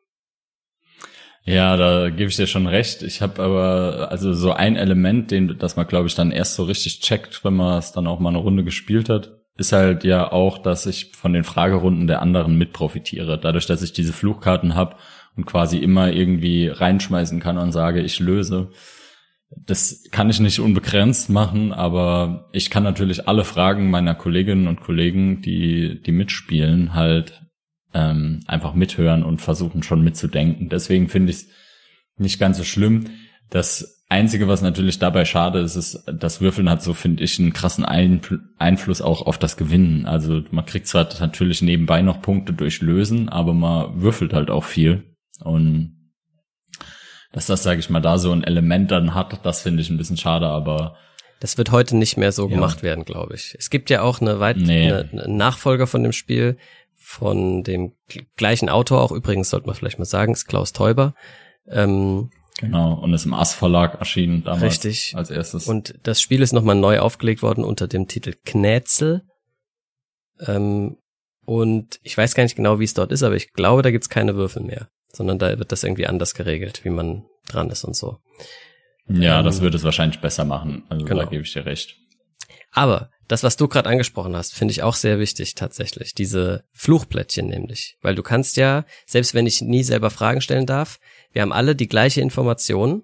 Ja, 1.43 1.77
da 1.77 2.11
gebe 2.11 2.31
ich 2.31 2.37
dir 2.37 2.47
schon 2.47 2.69
recht. 2.69 3.03
Ich 3.03 3.21
habe 3.21 3.43
aber 3.43 4.13
also 4.13 4.33
so 4.33 4.53
ein 4.53 4.77
Element, 4.77 5.33
den 5.33 5.59
das 5.59 5.75
man 5.75 5.89
glaube 5.89 6.07
ich 6.07 6.15
dann 6.15 6.31
erst 6.31 6.55
so 6.55 6.63
richtig 6.63 7.01
checkt, 7.01 7.45
wenn 7.45 7.55
man 7.55 7.81
es 7.81 7.91
dann 7.91 8.07
auch 8.07 8.21
mal 8.21 8.29
eine 8.29 8.39
Runde 8.39 8.63
gespielt 8.63 9.09
hat, 9.09 9.42
ist 9.57 9.73
halt 9.73 10.05
ja 10.05 10.33
auch, 10.33 10.59
dass 10.59 10.87
ich 10.87 11.13
von 11.15 11.33
den 11.33 11.45
Fragerunden 11.45 12.07
der 12.07 12.23
anderen 12.23 12.57
mit 12.57 12.73
profitiere. 12.73 13.39
Dadurch, 13.39 13.67
dass 13.67 13.83
ich 13.83 13.93
diese 13.93 14.13
Fluchkarten 14.13 14.75
habe 14.75 14.97
und 15.37 15.45
quasi 15.47 15.79
immer 15.79 16.13
irgendwie 16.13 16.69
reinschmeißen 16.69 17.41
kann 17.41 17.59
und 17.59 17.73
sage, 17.73 18.01
ich 18.01 18.19
löse. 18.21 18.71
Das 19.55 20.05
kann 20.11 20.31
ich 20.31 20.41
nicht 20.41 20.61
unbegrenzt 20.61 21.29
machen, 21.29 21.73
aber 21.73 22.49
ich 22.53 22.71
kann 22.71 22.83
natürlich 22.83 23.29
alle 23.29 23.45
Fragen 23.45 23.91
meiner 23.91 24.15
Kolleginnen 24.15 24.67
und 24.67 24.81
Kollegen, 24.81 25.43
die, 25.43 26.01
die 26.01 26.13
mitspielen, 26.13 26.95
halt 26.95 27.43
ähm, 27.93 28.41
einfach 28.47 28.73
mithören 28.73 29.23
und 29.23 29.43
versuchen 29.43 29.83
schon 29.83 30.03
mitzudenken. 30.03 30.71
Deswegen 30.71 31.09
finde 31.09 31.33
ich 31.33 31.37
es 31.37 31.49
nicht 32.17 32.39
ganz 32.39 32.57
so 32.57 32.65
schlimm. 32.65 33.11
dass 33.51 34.02
Einzige, 34.13 34.47
was 34.47 34.63
natürlich 34.63 34.99
dabei 34.99 35.25
schade 35.25 35.61
ist, 35.61 35.75
ist, 35.77 36.05
das 36.07 36.41
Würfeln 36.41 36.69
hat 36.69 36.83
so, 36.83 36.93
finde 36.93 37.25
ich, 37.25 37.39
einen 37.39 37.53
krassen 37.53 37.85
Einfluss 37.85 39.01
auch 39.01 39.23
auf 39.23 39.39
das 39.39 39.57
Gewinnen. 39.57 40.07
Also 40.07 40.43
man 40.51 40.67
kriegt 40.67 40.87
zwar 40.87 41.09
natürlich 41.19 41.63
nebenbei 41.63 42.03
noch 42.03 42.21
Punkte 42.21 42.53
durch 42.53 42.83
Lösen, 42.83 43.29
aber 43.29 43.55
man 43.55 44.03
würfelt 44.03 44.35
halt 44.35 44.51
auch 44.51 44.65
viel. 44.65 45.17
Und 45.43 46.13
dass 47.33 47.47
das, 47.47 47.63
sage 47.63 47.81
ich 47.81 47.89
mal, 47.89 48.01
da 48.01 48.19
so 48.19 48.31
ein 48.33 48.45
Element 48.45 48.91
dann 48.91 49.15
hat, 49.15 49.45
das 49.45 49.63
finde 49.63 49.81
ich 49.81 49.89
ein 49.89 49.97
bisschen 49.97 50.19
schade, 50.19 50.47
aber 50.47 50.97
das 51.41 51.59
wird 51.59 51.73
heute 51.73 51.97
nicht 51.97 52.17
mehr 52.17 52.31
so 52.31 52.49
ja. 52.49 52.55
gemacht 52.55 52.85
werden, 52.85 53.05
glaube 53.05 53.35
ich. 53.35 53.57
Es 53.59 53.69
gibt 53.69 53.91
ja 53.91 54.03
auch 54.03 54.21
eine 54.21 54.39
weitere 54.39 54.65
nee. 54.65 54.93
eine, 54.93 55.25
Nachfolger 55.27 55.89
von 55.89 56.03
dem 56.03 56.13
Spiel 56.13 56.57
von 56.95 57.65
dem 57.65 57.95
gleichen 58.37 58.69
Autor, 58.69 59.01
auch 59.01 59.11
übrigens 59.11 59.51
sollte 59.51 59.67
man 59.67 59.75
vielleicht 59.75 59.99
mal 59.99 60.05
sagen, 60.05 60.35
ist 60.35 60.47
Klaus 60.47 60.73
Teuber. 60.73 61.15
Ähm, 61.67 62.31
Genau, 62.59 62.95
und 62.95 63.13
ist 63.15 63.25
im 63.25 63.35
Ass 63.35 63.55
Verlag 63.55 63.95
erschienen 63.95 64.45
damals 64.45 64.63
Richtig. 64.63 65.15
als 65.17 65.31
erstes. 65.31 65.67
Und 65.67 65.95
das 66.03 66.21
Spiel 66.21 66.43
ist 66.43 66.53
nochmal 66.53 66.77
neu 66.77 67.01
aufgelegt 67.01 67.43
worden 67.43 67.65
unter 67.65 67.89
dem 67.89 68.09
Titel 68.09 68.35
Knätzel. 68.45 69.23
Ähm, 70.47 70.97
und 71.45 71.99
ich 72.03 72.17
weiß 72.17 72.35
gar 72.35 72.45
nicht 72.45 72.57
genau, 72.57 72.79
wie 72.79 72.85
es 72.85 72.95
dort 72.95 73.11
ist, 73.11 73.23
aber 73.23 73.35
ich 73.35 73.53
glaube, 73.53 73.83
da 73.83 73.91
gibt's 73.91 74.09
keine 74.09 74.37
Würfel 74.37 74.63
mehr, 74.63 74.89
sondern 75.09 75.39
da 75.39 75.59
wird 75.59 75.73
das 75.73 75.83
irgendwie 75.83 76.07
anders 76.07 76.35
geregelt, 76.35 76.85
wie 76.85 76.91
man 76.91 77.25
dran 77.49 77.71
ist 77.71 77.85
und 77.85 77.97
so. 77.97 78.19
Ja, 79.09 79.41
ähm, 79.41 79.45
das 79.45 79.61
würde 79.61 79.77
es 79.77 79.85
wahrscheinlich 79.85 80.21
besser 80.21 80.45
machen. 80.45 80.85
Also 80.89 81.05
genau. 81.05 81.23
da 81.23 81.29
gebe 81.29 81.43
ich 81.43 81.53
dir 81.53 81.67
recht. 81.67 81.97
Aber 82.71 83.11
das, 83.29 83.43
was 83.43 83.57
du 83.57 83.69
gerade 83.69 83.89
angesprochen 83.89 84.37
hast, 84.37 84.55
finde 84.55 84.73
ich 84.73 84.83
auch 84.83 84.95
sehr 84.95 85.19
wichtig 85.19 85.55
tatsächlich. 85.55 86.15
Diese 86.15 86.65
Fluchplättchen 86.73 87.47
nämlich. 87.47 87.97
Weil 88.03 88.15
du 88.15 88.23
kannst 88.23 88.57
ja, 88.57 88.85
selbst 89.07 89.35
wenn 89.35 89.47
ich 89.47 89.61
nie 89.61 89.83
selber 89.83 90.11
Fragen 90.11 90.41
stellen 90.41 90.67
darf, 90.67 90.99
wir 91.33 91.43
haben 91.43 91.53
alle 91.53 91.75
die 91.75 91.89
gleiche 91.89 92.21
Information, 92.21 93.03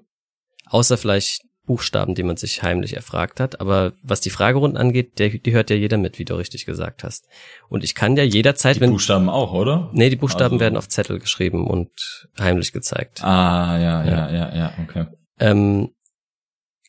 außer 0.66 0.98
vielleicht 0.98 1.42
Buchstaben, 1.68 2.14
die 2.14 2.22
man 2.22 2.36
sich 2.36 2.62
heimlich 2.62 2.96
erfragt 2.96 3.40
hat. 3.40 3.60
Aber 3.60 3.92
was 4.02 4.20
die 4.20 4.30
Fragerunden 4.30 4.78
angeht, 4.78 5.18
die, 5.18 5.40
die 5.40 5.52
hört 5.52 5.70
ja 5.70 5.76
jeder 5.76 5.98
mit, 5.98 6.18
wie 6.18 6.24
du 6.24 6.34
richtig 6.34 6.64
gesagt 6.64 7.04
hast. 7.04 7.28
Und 7.68 7.84
ich 7.84 7.94
kann 7.94 8.16
ja 8.16 8.24
jederzeit, 8.24 8.76
die 8.76 8.80
wenn 8.80 8.90
Buchstaben 8.90 9.28
auch, 9.28 9.52
oder? 9.52 9.90
Nee, 9.92 10.08
die 10.08 10.16
Buchstaben 10.16 10.54
also. 10.54 10.60
werden 10.60 10.76
auf 10.78 10.88
Zettel 10.88 11.18
geschrieben 11.18 11.66
und 11.68 11.90
heimlich 12.38 12.72
gezeigt. 12.72 13.22
Ah, 13.22 13.78
ja, 13.78 14.04
ja, 14.04 14.30
ja, 14.30 14.56
ja, 14.56 14.72
okay. 14.82 15.06
Ähm, 15.38 15.90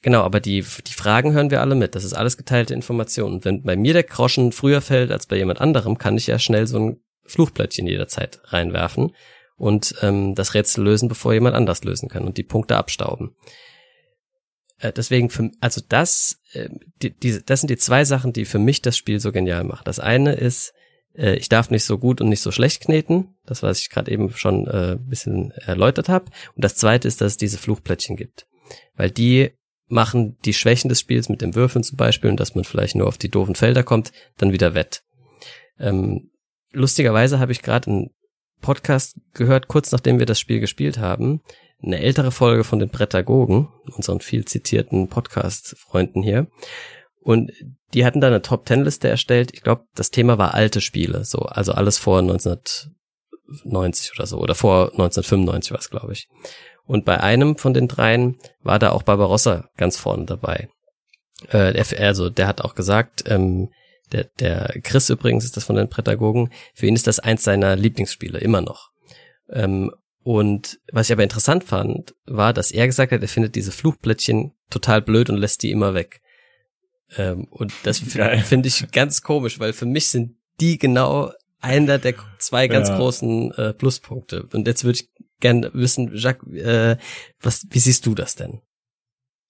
genau, 0.02 0.22
aber 0.22 0.40
die 0.40 0.64
die 0.88 0.94
Fragen 0.94 1.34
hören 1.34 1.52
wir 1.52 1.60
alle 1.60 1.76
mit. 1.76 1.94
Das 1.94 2.06
ist 2.06 2.14
alles 2.14 2.38
geteilte 2.38 2.74
Information. 2.74 3.34
Und 3.34 3.46
wenn 3.46 3.64
bei 3.64 3.76
mir 3.76 3.92
der 3.92 4.04
Groschen 4.04 4.54
früher 4.54 4.80
fällt 4.80 5.12
als 5.12 5.28
bei 5.28 5.36
jemand 5.36 5.60
anderem, 5.60 5.98
kann 5.98 6.18
ich 6.18 6.28
ja 6.28 6.40
schnell 6.40 6.68
so 6.68 6.80
ein 6.80 7.02
Fluchplättchen 7.26 7.86
jederzeit 7.86 8.40
reinwerfen 8.46 9.12
und 9.60 9.96
ähm, 10.02 10.34
das 10.36 10.54
Rätsel 10.54 10.84
lösen, 10.84 11.10
bevor 11.10 11.34
jemand 11.34 11.56
anders 11.56 11.84
lösen 11.84 12.10
kann 12.10 12.26
und 12.26 12.38
die 12.38 12.44
Punkte 12.44 12.78
abstauben. 12.78 13.36
Äh, 14.80 14.94
deswegen, 14.94 15.30
für, 15.30 15.52
also 15.60 15.82
das, 15.88 16.40
äh, 16.54 16.70
die, 17.02 17.12
die, 17.12 17.40
das 17.46 17.62
sind 17.62 17.70
die 17.70 17.78
zwei 17.78 18.06
Sachen, 18.06 18.34
die 18.34 18.46
für 18.46 18.60
mich 18.60 18.82
das 18.82 18.98
Spiel 18.98 19.20
so 19.20 19.32
genial 19.32 19.64
machen. 19.64 19.84
Das 19.86 20.00
eine 20.00 20.34
ist, 20.34 20.74
äh, 21.16 21.36
ich 21.36 21.50
darf 21.50 21.70
nicht 21.70 21.84
so 21.84 21.98
gut 21.98 22.22
und 22.22 22.30
nicht 22.30 22.42
so 22.42 22.52
schlecht 22.52 22.82
kneten, 22.82 23.36
das 23.46 23.62
was 23.62 23.80
ich 23.80 23.90
gerade 23.90 24.12
eben 24.12 24.32
schon 24.32 24.68
äh, 24.68 24.98
bisschen 25.00 25.52
erläutert 25.52 26.10
habe. 26.10 26.26
Und 26.56 26.64
das 26.64 26.76
zweite 26.76 27.08
ist, 27.08 27.22
dass 27.22 27.34
es 27.34 27.38
diese 27.38 27.58
Fluchplättchen 27.58 28.16
gibt, 28.16 28.48
weil 28.96 29.12
die 29.12 29.52
machen 29.88 30.38
die 30.46 30.54
Schwächen 30.54 30.88
des 30.88 31.00
Spiels 31.00 31.30
mit 31.30 31.42
dem 31.42 31.56
Würfeln 31.56 31.84
zum 31.84 31.98
Beispiel 31.98 32.30
und 32.30 32.40
dass 32.40 32.56
man 32.56 32.64
vielleicht 32.64 32.96
nur 32.96 33.08
auf 33.08 33.18
die 33.18 33.30
doofen 33.30 33.56
Felder 33.56 33.84
kommt, 33.84 34.12
dann 34.38 34.54
wieder 34.54 34.76
wett. 34.76 35.02
Ähm, 35.80 36.30
lustigerweise 36.72 37.40
habe 37.40 37.52
ich 37.52 37.64
gerade 37.64 37.90
einen 37.90 38.10
Podcast 38.62 39.18
gehört, 39.34 39.68
kurz 39.68 39.92
nachdem 39.92 40.20
wir 40.20 40.26
das 40.26 40.40
Spiel 40.40 40.60
gespielt 40.60 40.98
haben, 40.98 41.42
eine 41.82 42.00
ältere 42.00 42.32
Folge 42.32 42.64
von 42.64 42.80
den 42.80 42.90
Prädagogen, 42.90 43.70
unseren 43.96 44.20
viel 44.20 44.46
zitierten 44.46 45.08
Podcast-Freunden 45.08 46.22
hier. 46.22 46.48
Und 47.22 47.52
die 47.94 48.06
hatten 48.06 48.22
da 48.22 48.28
eine 48.28 48.42
Top-Ten-Liste 48.42 49.08
erstellt. 49.08 49.52
Ich 49.54 49.62
glaube, 49.62 49.86
das 49.96 50.12
Thema 50.12 50.38
war 50.38 50.54
alte 50.54 50.82
Spiele, 50.82 51.24
so, 51.26 51.40
also 51.40 51.72
alles 51.72 51.98
vor 51.98 52.20
1990 52.20 54.12
oder 54.16 54.26
so, 54.26 54.40
oder 54.40 54.56
vor 54.56 54.92
1995 54.92 55.72
war 55.72 55.80
es, 55.80 55.90
glaube 55.90 56.14
ich. 56.14 56.28
Und 56.86 57.06
bei 57.06 57.20
einem 57.20 57.56
von 57.56 57.74
den 57.74 57.88
dreien 57.88 58.38
war 58.62 58.80
da 58.80 58.92
auch 58.92 59.04
Barbarossa 59.04 59.70
ganz 59.78 59.98
vorne 59.98 60.26
dabei. 60.26 60.70
Äh, 61.50 61.82
also 61.98 62.30
der 62.30 62.48
hat 62.48 62.62
auch 62.62 62.76
gesagt, 62.76 63.24
ähm, 63.28 63.70
der, 64.12 64.26
der 64.40 64.80
Chris 64.84 65.10
übrigens 65.10 65.46
ist 65.46 65.58
das 65.58 65.64
von 65.64 65.76
den 65.76 65.90
Pädagogen, 65.90 66.50
für 66.74 66.86
ihn 66.86 66.96
ist 66.96 67.08
das 67.08 67.20
eins 67.20 67.44
seiner 67.44 67.76
Lieblingsspiele, 67.76 68.40
immer 68.40 68.62
noch. 68.62 68.92
Ähm, 69.50 69.92
und 70.24 70.80
was 70.92 71.08
ich 71.08 71.14
aber 71.14 71.24
interessant 71.24 71.64
fand, 71.64 72.14
war, 72.26 72.54
dass 72.54 72.72
er 72.72 72.86
gesagt 72.86 73.12
hat, 73.12 73.22
er 73.22 73.28
findet 73.28 73.56
diese 73.56 73.72
Fluchplättchen 73.72 74.54
total 74.70 75.02
blöd 75.02 75.30
und 75.30 75.38
lässt 75.38 75.64
die 75.64 75.72
immer 75.72 75.94
weg. 75.94 76.22
Ähm, 77.18 77.46
und 77.50 77.74
das 77.84 78.00
finde 78.00 78.68
ich 78.68 78.92
ganz 78.92 79.22
komisch, 79.22 79.60
weil 79.60 79.74
für 79.74 79.86
mich 79.86 80.10
sind 80.10 80.36
die 80.60 80.78
genau 80.78 81.32
einer 81.62 81.98
der 81.98 82.16
zwei 82.38 82.68
ganz 82.68 82.90
ja. 82.90 82.98
großen 82.98 83.52
äh, 83.54 83.74
Pluspunkte. 83.74 84.48
Und 84.54 84.68
jetzt 84.68 84.84
würde 84.84 85.00
ich 85.00 85.10
gerne 85.40 85.72
wissen, 85.74 86.12
Jacques, 86.14 86.54
äh, 86.54 86.98
was, 87.42 87.66
wie 87.70 87.80
siehst 87.80 88.06
du 88.06 88.16
das 88.16 88.36
denn? 88.36 88.62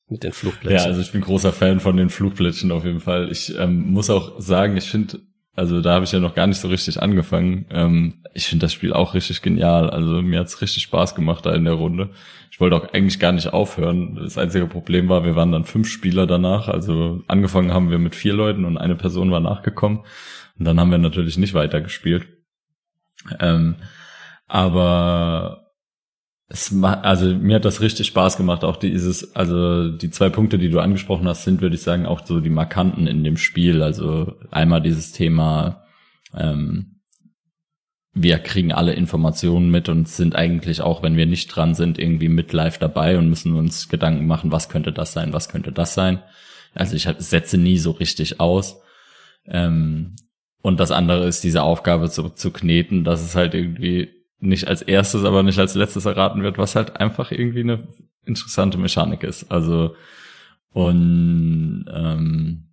Mit 0.10 0.24
den 0.24 0.32
Fluchplättchen. 0.32 0.80
Ja, 0.80 0.86
also 0.86 1.02
ich 1.02 1.12
bin 1.12 1.22
großer 1.22 1.54
Fan 1.54 1.80
von 1.80 1.96
den 1.96 2.10
Fluchplättchen 2.10 2.72
auf 2.72 2.84
jeden 2.84 3.00
Fall. 3.00 3.32
Ich 3.32 3.56
ähm, 3.58 3.92
muss 3.92 4.10
auch 4.10 4.40
sagen, 4.40 4.76
ich 4.76 4.90
finde, 4.90 5.20
also 5.56 5.82
da 5.82 5.94
habe 5.94 6.06
ich 6.06 6.12
ja 6.12 6.20
noch 6.20 6.34
gar 6.34 6.48
nicht 6.48 6.60
so 6.60 6.68
richtig 6.68 7.02
angefangen. 7.02 7.66
Ähm, 7.70 8.24
ich 8.34 8.48
finde 8.48 8.66
das 8.66 8.74
Spiel 8.74 8.94
auch 8.94 9.14
richtig 9.14 9.42
genial. 9.42 9.90
Also 9.90 10.22
mir 10.22 10.40
hat's 10.40 10.62
richtig 10.62 10.84
Spaß 10.84 11.14
gemacht 11.14 11.46
da 11.46 11.54
in 11.54 11.66
der 11.66 11.74
Runde. 11.74 12.10
Ich 12.50 12.60
wollte 12.60 12.76
auch 12.76 12.94
eigentlich 12.94 13.20
gar 13.20 13.32
nicht 13.32 13.54
aufhören. 13.54 14.16
Das 14.16 14.38
einzige 14.38 14.66
Problem 14.66 15.10
war, 15.10 15.24
wir 15.24 15.36
waren 15.36 15.52
dann 15.52 15.66
fünf 15.66 15.88
Spieler 15.88 16.26
danach. 16.26 16.68
Also 16.68 17.22
angefangen 17.28 17.72
haben 17.72 17.92
wir 17.92 18.00
mit 18.00 18.16
vier 18.16 18.34
Leuten 18.34 18.66
und 18.66 18.78
eine 18.78 18.96
Person 18.96 19.32
war 19.32 19.40
nachgekommen. 19.42 20.00
Und 20.58 20.66
dann 20.66 20.80
haben 20.80 20.92
wir 20.92 20.98
natürlich 20.98 21.38
nicht 21.38 21.54
weitergespielt. 21.54 22.28
Ähm, 23.40 23.76
aber 24.48 25.69
es 26.52 26.74
also 26.84 27.36
mir 27.36 27.58
hat 27.58 27.66
das 27.66 27.80
richtig 27.80 28.08
Spaß 28.08 28.36
gemacht. 28.36 28.64
Auch 28.64 28.78
dieses, 28.78 29.36
also 29.36 29.90
die 29.90 30.10
zwei 30.10 30.30
Punkte, 30.30 30.58
die 30.58 30.70
du 30.70 30.80
angesprochen 30.80 31.28
hast, 31.28 31.44
sind, 31.44 31.62
würde 31.62 31.76
ich 31.76 31.84
sagen, 31.84 32.08
auch 32.08 32.26
so 32.26 32.40
die 32.40 32.50
markanten 32.50 33.06
in 33.06 33.24
dem 33.24 33.38
Spiel. 33.38 33.84
Also 33.84 34.34
einmal 34.50 34.82
dieses 34.82 35.12
Thema, 35.12 35.84
ähm, 36.36 37.02
wir 38.14 38.40
kriegen 38.40 38.72
alle 38.72 38.94
Informationen 38.94 39.70
mit 39.70 39.90
und 39.90 40.10
sind 40.10 40.36
eigentlich 40.36 40.82
auch, 40.82 41.04
wenn 41.04 41.16
wir 41.16 41.28
nicht 41.28 41.56
dran 41.56 41.76
sind, 41.76 42.00
irgendwie 42.00 42.30
mit 42.30 42.52
live 42.52 42.80
dabei 42.80 43.20
und 43.20 43.30
müssen 43.30 43.56
uns 43.56 43.88
Gedanken 43.88 44.26
machen, 44.26 44.52
was 44.52 44.70
könnte 44.70 44.92
das 44.92 45.14
sein, 45.14 45.34
was 45.34 45.50
könnte 45.50 45.72
das 45.72 45.94
sein. 45.94 46.24
Also 46.74 46.96
ich 46.96 47.08
setze 47.20 47.60
nie 47.60 47.78
so 47.78 47.92
richtig 47.92 48.40
aus. 48.40 48.82
Ähm, 49.46 50.16
und 50.64 50.80
das 50.80 50.90
andere 50.90 51.28
ist 51.28 51.44
diese 51.44 51.62
Aufgabe 51.62 52.10
zu, 52.10 52.30
zu 52.30 52.52
kneten, 52.52 53.04
dass 53.04 53.22
es 53.22 53.36
halt 53.36 53.54
irgendwie 53.54 54.19
nicht 54.40 54.68
als 54.68 54.82
erstes, 54.82 55.24
aber 55.24 55.44
nicht 55.44 55.60
als 55.60 55.76
letztes 55.76 56.06
erraten 56.06 56.44
wird, 56.44 56.58
was 56.58 56.76
halt 56.76 56.98
einfach 56.98 57.32
irgendwie 57.32 57.62
eine 57.62 57.88
interessante 58.26 58.78
Mechanik 58.78 59.24
ist. 59.24 59.52
Also 59.52 59.96
und 60.72 61.86
ähm, 61.92 62.66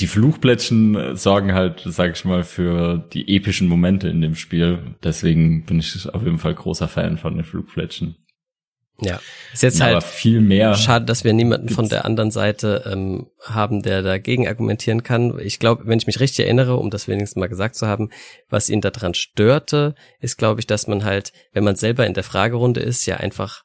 die 0.00 0.06
Fluchplättchen 0.06 1.16
sorgen 1.16 1.52
halt, 1.52 1.82
sag 1.84 2.12
ich 2.16 2.24
mal, 2.24 2.42
für 2.42 2.98
die 3.12 3.34
epischen 3.34 3.68
Momente 3.68 4.08
in 4.08 4.20
dem 4.20 4.34
Spiel. 4.34 4.94
Deswegen 5.02 5.66
bin 5.66 5.78
ich 5.78 6.08
auf 6.08 6.22
jeden 6.22 6.38
Fall 6.38 6.54
großer 6.54 6.88
Fan 6.88 7.18
von 7.18 7.34
den 7.34 7.44
Flugplättchen. 7.44 8.16
Ja, 9.00 9.20
ist 9.52 9.62
jetzt 9.62 9.80
Aber 9.80 9.94
halt 9.94 10.04
viel 10.04 10.40
mehr. 10.40 10.74
Schade, 10.74 11.06
dass 11.06 11.24
wir 11.24 11.32
niemanden 11.32 11.68
von 11.68 11.88
der 11.88 12.04
anderen 12.04 12.30
Seite 12.30 12.84
ähm, 12.86 13.28
haben, 13.42 13.82
der 13.82 14.02
dagegen 14.02 14.46
argumentieren 14.46 15.02
kann. 15.02 15.38
Ich 15.40 15.58
glaube, 15.58 15.84
wenn 15.86 15.98
ich 15.98 16.06
mich 16.06 16.20
richtig 16.20 16.44
erinnere, 16.44 16.76
um 16.76 16.90
das 16.90 17.08
wenigstens 17.08 17.40
mal 17.40 17.48
gesagt 17.48 17.74
zu 17.74 17.86
haben, 17.86 18.10
was 18.48 18.68
ihn 18.68 18.80
daran 18.80 19.14
störte, 19.14 19.94
ist, 20.20 20.38
glaube 20.38 20.60
ich, 20.60 20.66
dass 20.66 20.86
man 20.86 21.04
halt, 21.04 21.32
wenn 21.52 21.64
man 21.64 21.76
selber 21.76 22.06
in 22.06 22.14
der 22.14 22.24
Fragerunde 22.24 22.80
ist, 22.80 23.06
ja 23.06 23.16
einfach, 23.16 23.62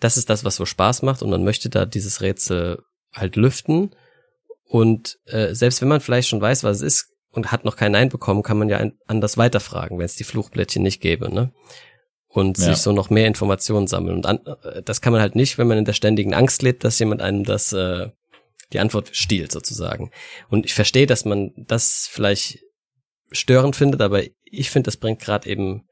das 0.00 0.16
ist 0.16 0.30
das, 0.30 0.44
was 0.44 0.56
so 0.56 0.64
Spaß 0.64 1.02
macht 1.02 1.22
und 1.22 1.30
man 1.30 1.44
möchte 1.44 1.68
da 1.68 1.84
dieses 1.84 2.20
Rätsel 2.20 2.82
halt 3.12 3.36
lüften. 3.36 3.90
Und 4.64 5.18
äh, 5.26 5.54
selbst 5.54 5.80
wenn 5.80 5.88
man 5.88 6.00
vielleicht 6.00 6.28
schon 6.28 6.40
weiß, 6.40 6.64
was 6.64 6.78
es 6.78 6.82
ist 6.82 7.08
und 7.30 7.52
hat 7.52 7.64
noch 7.64 7.76
kein 7.76 7.92
Nein 7.92 8.08
bekommen, 8.08 8.42
kann 8.42 8.58
man 8.58 8.68
ja 8.68 8.84
anders 9.06 9.36
weiterfragen, 9.38 9.98
wenn 9.98 10.06
es 10.06 10.16
die 10.16 10.24
Fluchblättchen 10.24 10.82
nicht 10.82 11.00
gäbe. 11.00 11.32
Ne? 11.32 11.52
Und 12.38 12.58
ja. 12.58 12.64
sich 12.64 12.78
so 12.78 12.92
noch 12.92 13.10
mehr 13.10 13.26
Informationen 13.26 13.86
sammeln. 13.86 14.16
Und 14.16 14.26
an, 14.26 14.40
äh, 14.62 14.82
das 14.82 15.00
kann 15.00 15.12
man 15.12 15.22
halt 15.22 15.34
nicht, 15.34 15.58
wenn 15.58 15.66
man 15.66 15.78
in 15.78 15.84
der 15.84 15.92
ständigen 15.92 16.34
Angst 16.34 16.62
lebt, 16.62 16.84
dass 16.84 16.98
jemand 16.98 17.22
einem 17.22 17.44
das 17.44 17.72
äh, 17.72 18.08
die 18.72 18.80
Antwort 18.80 19.10
stiehlt 19.12 19.52
sozusagen. 19.52 20.10
Und 20.48 20.66
ich 20.66 20.74
verstehe, 20.74 21.06
dass 21.06 21.24
man 21.24 21.52
das 21.56 22.08
vielleicht 22.10 22.58
störend 23.30 23.76
findet, 23.76 24.00
aber 24.00 24.22
ich 24.44 24.70
finde, 24.70 24.88
das 24.88 24.96
bringt 24.96 25.20
gerade 25.20 25.48
eben 25.48 25.84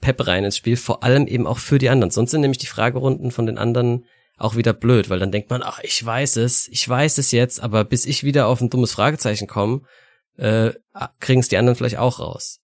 Pep 0.00 0.26
rein 0.26 0.44
ins 0.44 0.56
Spiel, 0.56 0.76
vor 0.76 1.02
allem 1.02 1.26
eben 1.26 1.46
auch 1.46 1.58
für 1.58 1.78
die 1.78 1.88
anderen. 1.88 2.10
Sonst 2.10 2.30
sind 2.30 2.40
nämlich 2.40 2.58
die 2.58 2.66
Fragerunden 2.66 3.30
von 3.30 3.46
den 3.46 3.58
anderen 3.58 4.04
auch 4.36 4.56
wieder 4.56 4.72
blöd, 4.72 5.10
weil 5.10 5.18
dann 5.18 5.32
denkt 5.32 5.50
man, 5.50 5.62
ach, 5.62 5.80
ich 5.82 6.04
weiß 6.04 6.36
es, 6.36 6.68
ich 6.68 6.88
weiß 6.88 7.18
es 7.18 7.32
jetzt, 7.32 7.60
aber 7.60 7.84
bis 7.84 8.06
ich 8.06 8.22
wieder 8.22 8.46
auf 8.46 8.60
ein 8.60 8.70
dummes 8.70 8.92
Fragezeichen 8.92 9.48
komme, 9.48 9.82
äh, 10.36 10.72
kriegen 11.18 11.40
es 11.40 11.48
die 11.48 11.56
anderen 11.56 11.76
vielleicht 11.76 11.98
auch 11.98 12.20
raus. 12.20 12.60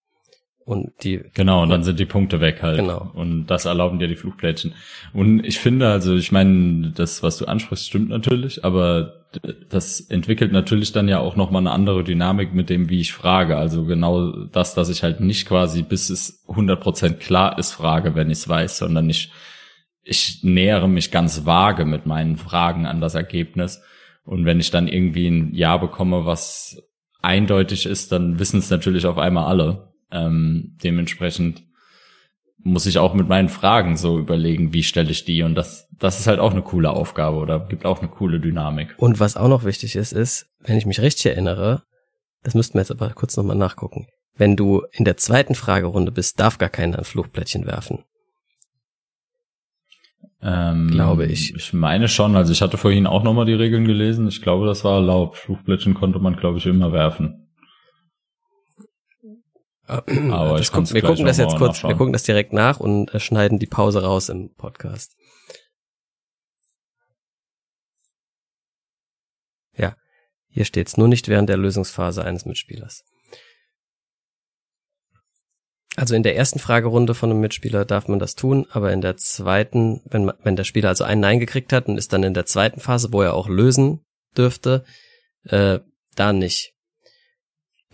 Und 0.65 0.93
die. 1.03 1.21
Genau, 1.35 1.61
und 1.61 1.69
dann 1.69 1.83
sind 1.83 1.99
die 1.99 2.07
Punkte 2.07 2.41
weg 2.41 2.63
halt. 2.63 2.79
Genau. 2.79 3.11
Und 3.13 3.45
das 3.45 3.65
erlauben 3.65 3.99
dir 3.99 4.07
die 4.07 4.15
Flugplättchen. 4.15 4.73
Und 5.13 5.45
ich 5.45 5.59
finde, 5.59 5.89
also 5.89 6.15
ich 6.15 6.31
meine, 6.31 6.91
das, 6.91 7.21
was 7.21 7.37
du 7.37 7.45
ansprichst, 7.45 7.85
stimmt 7.85 8.09
natürlich, 8.09 8.65
aber 8.65 9.25
das 9.69 9.99
entwickelt 9.99 10.51
natürlich 10.51 10.91
dann 10.91 11.07
ja 11.07 11.19
auch 11.19 11.35
nochmal 11.35 11.61
eine 11.61 11.71
andere 11.71 12.03
Dynamik 12.03 12.53
mit 12.53 12.71
dem, 12.71 12.89
wie 12.89 13.01
ich 13.01 13.13
frage. 13.13 13.57
Also 13.57 13.85
genau 13.85 14.31
das, 14.31 14.73
dass 14.73 14.89
ich 14.89 15.03
halt 15.03 15.19
nicht 15.19 15.47
quasi, 15.47 15.83
bis 15.83 16.09
es 16.09 16.43
100% 16.47 17.13
klar 17.13 17.59
ist, 17.59 17.73
frage, 17.73 18.15
wenn 18.15 18.31
ich 18.31 18.39
es 18.39 18.49
weiß, 18.49 18.79
sondern 18.79 19.07
ich, 19.07 19.31
ich 20.01 20.39
nähere 20.41 20.89
mich 20.89 21.11
ganz 21.11 21.45
vage 21.45 21.85
mit 21.85 22.07
meinen 22.07 22.37
Fragen 22.37 22.87
an 22.87 23.01
das 23.01 23.13
Ergebnis. 23.13 23.83
Und 24.23 24.45
wenn 24.45 24.59
ich 24.59 24.71
dann 24.71 24.87
irgendwie 24.87 25.27
ein 25.27 25.53
Ja 25.53 25.77
bekomme, 25.77 26.25
was 26.25 26.81
eindeutig 27.21 27.85
ist, 27.85 28.11
dann 28.11 28.39
wissen 28.39 28.57
es 28.57 28.71
natürlich 28.71 29.05
auf 29.05 29.19
einmal 29.19 29.45
alle. 29.45 29.94
Ähm, 30.15 30.77
dementsprechend 30.81 31.63
muss 32.63 32.85
ich 32.85 32.97
auch 32.97 33.13
mit 33.13 33.27
meinen 33.27 33.49
Fragen 33.49 33.97
so 33.97 34.17
überlegen, 34.17 34.73
wie 34.73 34.83
stelle 34.83 35.11
ich 35.11 35.25
die 35.25 35.43
und 35.43 35.55
das, 35.55 35.87
das 35.99 36.19
ist 36.19 36.27
halt 36.27 36.39
auch 36.39 36.51
eine 36.51 36.63
coole 36.63 36.89
Aufgabe 36.89 37.37
oder 37.37 37.59
gibt 37.59 37.85
auch 37.85 37.99
eine 37.99 38.07
coole 38.07 38.39
Dynamik. 38.39 38.95
Und 38.97 39.19
was 39.19 39.37
auch 39.37 39.49
noch 39.49 39.65
wichtig 39.65 39.95
ist, 39.95 40.13
ist, 40.13 40.47
wenn 40.61 40.77
ich 40.77 40.85
mich 40.85 41.01
richtig 41.01 41.27
erinnere, 41.27 41.83
das 42.43 42.55
müssten 42.55 42.75
wir 42.75 42.81
jetzt 42.81 42.91
aber 42.91 43.09
kurz 43.09 43.37
nochmal 43.37 43.57
nachgucken. 43.57 44.07
Wenn 44.35 44.55
du 44.55 44.83
in 44.91 45.05
der 45.05 45.17
zweiten 45.17 45.53
Fragerunde 45.53 46.11
bist, 46.11 46.39
darf 46.39 46.57
gar 46.57 46.69
keiner 46.69 46.97
ein 46.97 47.05
Fluchplättchen 47.05 47.65
werfen. 47.65 48.03
Ähm, 50.41 50.89
glaube 50.91 51.25
ich. 51.25 51.55
Ich 51.55 51.73
meine 51.73 52.07
schon, 52.07 52.35
also 52.35 52.51
ich 52.51 52.61
hatte 52.61 52.77
vorhin 52.77 53.07
auch 53.07 53.23
nochmal 53.23 53.45
die 53.45 53.53
Regeln 53.53 53.85
gelesen. 53.85 54.27
Ich 54.27 54.41
glaube, 54.41 54.65
das 54.65 54.83
war 54.83 54.95
erlaubt. 54.95 55.37
Fluchplättchen 55.37 55.93
konnte 55.93 56.19
man, 56.19 56.35
glaube 56.35 56.57
ich, 56.57 56.65
immer 56.65 56.91
werfen. 56.91 57.44
Aber 59.87 60.57
das 60.57 60.71
kommt, 60.71 60.93
wir 60.93 61.01
gucken 61.01 61.25
das 61.25 61.37
jetzt 61.37 61.57
kurz, 61.57 61.83
wir 61.83 61.95
gucken 61.95 62.13
das 62.13 62.23
direkt 62.23 62.53
nach 62.53 62.79
und 62.79 63.13
äh, 63.13 63.19
schneiden 63.19 63.59
die 63.59 63.67
Pause 63.67 64.03
raus 64.03 64.29
im 64.29 64.53
Podcast. 64.55 65.15
Ja, 69.77 69.95
hier 70.47 70.65
steht's 70.65 70.97
nur 70.97 71.07
nicht 71.07 71.27
während 71.27 71.49
der 71.49 71.57
Lösungsphase 71.57 72.23
eines 72.23 72.45
Mitspielers. 72.45 73.03
Also 75.97 76.13
in 76.13 76.23
der 76.23 76.35
ersten 76.35 76.59
Fragerunde 76.59 77.13
von 77.13 77.31
einem 77.31 77.39
Mitspieler 77.39 77.85
darf 77.85 78.07
man 78.07 78.19
das 78.19 78.35
tun, 78.35 78.67
aber 78.71 78.91
in 78.91 79.01
der 79.01 79.15
zweiten, 79.15 80.01
wenn, 80.05 80.25
man, 80.25 80.35
wenn 80.43 80.57
der 80.57 80.65
Spieler 80.65 80.89
also 80.89 81.05
ein 81.05 81.21
Nein 81.21 81.39
gekriegt 81.39 81.71
hat 81.71 81.87
und 81.87 81.97
ist 81.97 82.11
dann 82.11 82.23
in 82.23 82.33
der 82.33 82.45
zweiten 82.45 82.81
Phase, 82.81 83.13
wo 83.13 83.21
er 83.21 83.33
auch 83.33 83.47
lösen 83.47 84.03
dürfte, 84.35 84.83
äh, 85.43 85.79
da 86.15 86.33
nicht. 86.33 86.74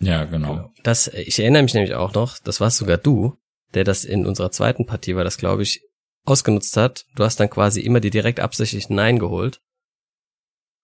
Ja, 0.00 0.24
genau. 0.24 0.54
genau. 0.54 0.72
Das, 0.82 1.08
ich 1.08 1.38
erinnere 1.38 1.62
mich 1.62 1.74
nämlich 1.74 1.94
auch 1.94 2.14
noch, 2.14 2.38
das 2.38 2.60
warst 2.60 2.78
sogar 2.78 2.98
du, 2.98 3.36
der 3.74 3.84
das 3.84 4.04
in 4.04 4.26
unserer 4.26 4.50
zweiten 4.50 4.86
Partie 4.86 5.16
war, 5.16 5.24
das 5.24 5.38
glaube 5.38 5.62
ich, 5.62 5.82
ausgenutzt 6.24 6.76
hat. 6.76 7.04
Du 7.16 7.24
hast 7.24 7.40
dann 7.40 7.50
quasi 7.50 7.80
immer 7.80 8.00
die 8.00 8.10
direkt 8.10 8.40
absichtlich 8.40 8.90
Nein 8.90 9.18
geholt, 9.18 9.60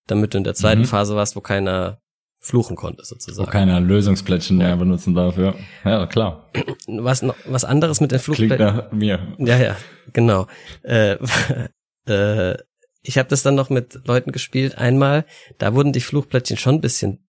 damit 0.07 0.35
du 0.35 0.39
in 0.39 0.45
der 0.45 0.55
zweiten 0.55 0.83
mhm. 0.83 0.87
Phase 0.87 1.17
warst, 1.17 1.37
wo 1.37 1.41
keiner 1.41 2.01
fluchen 2.41 2.77
konnte, 2.77 3.05
sozusagen. 3.05 3.47
Wo 3.47 3.51
keiner 3.51 3.81
Lösungsplättchen 3.81 4.57
mehr 4.59 4.77
benutzen 4.77 5.15
darf, 5.15 5.37
ja. 5.37 5.55
Ja, 5.85 6.07
klar. 6.07 6.51
Was, 6.87 7.23
noch, 7.23 7.37
was 7.47 7.65
anderes 7.65 8.01
mit 8.01 8.13
den 8.13 8.21
Flugplättchen. 8.21 8.59
Klingt 8.59 8.77
nach 8.77 8.93
mir. 8.93 9.35
Ja, 9.39 9.59
ja, 9.59 9.77
genau. 10.13 10.47
Äh, 10.83 11.17
äh, 12.09 12.57
ich 13.03 13.19
habe 13.19 13.29
das 13.29 13.43
dann 13.43 13.55
noch 13.55 13.71
mit 13.71 14.01
Leuten 14.07 14.33
gespielt. 14.33 14.79
Einmal, 14.79 15.25
da 15.59 15.75
wurden 15.75 15.93
die 15.93 16.01
Fluchplättchen 16.01 16.57
schon 16.57 16.77
ein 16.77 16.81
bisschen 16.81 17.28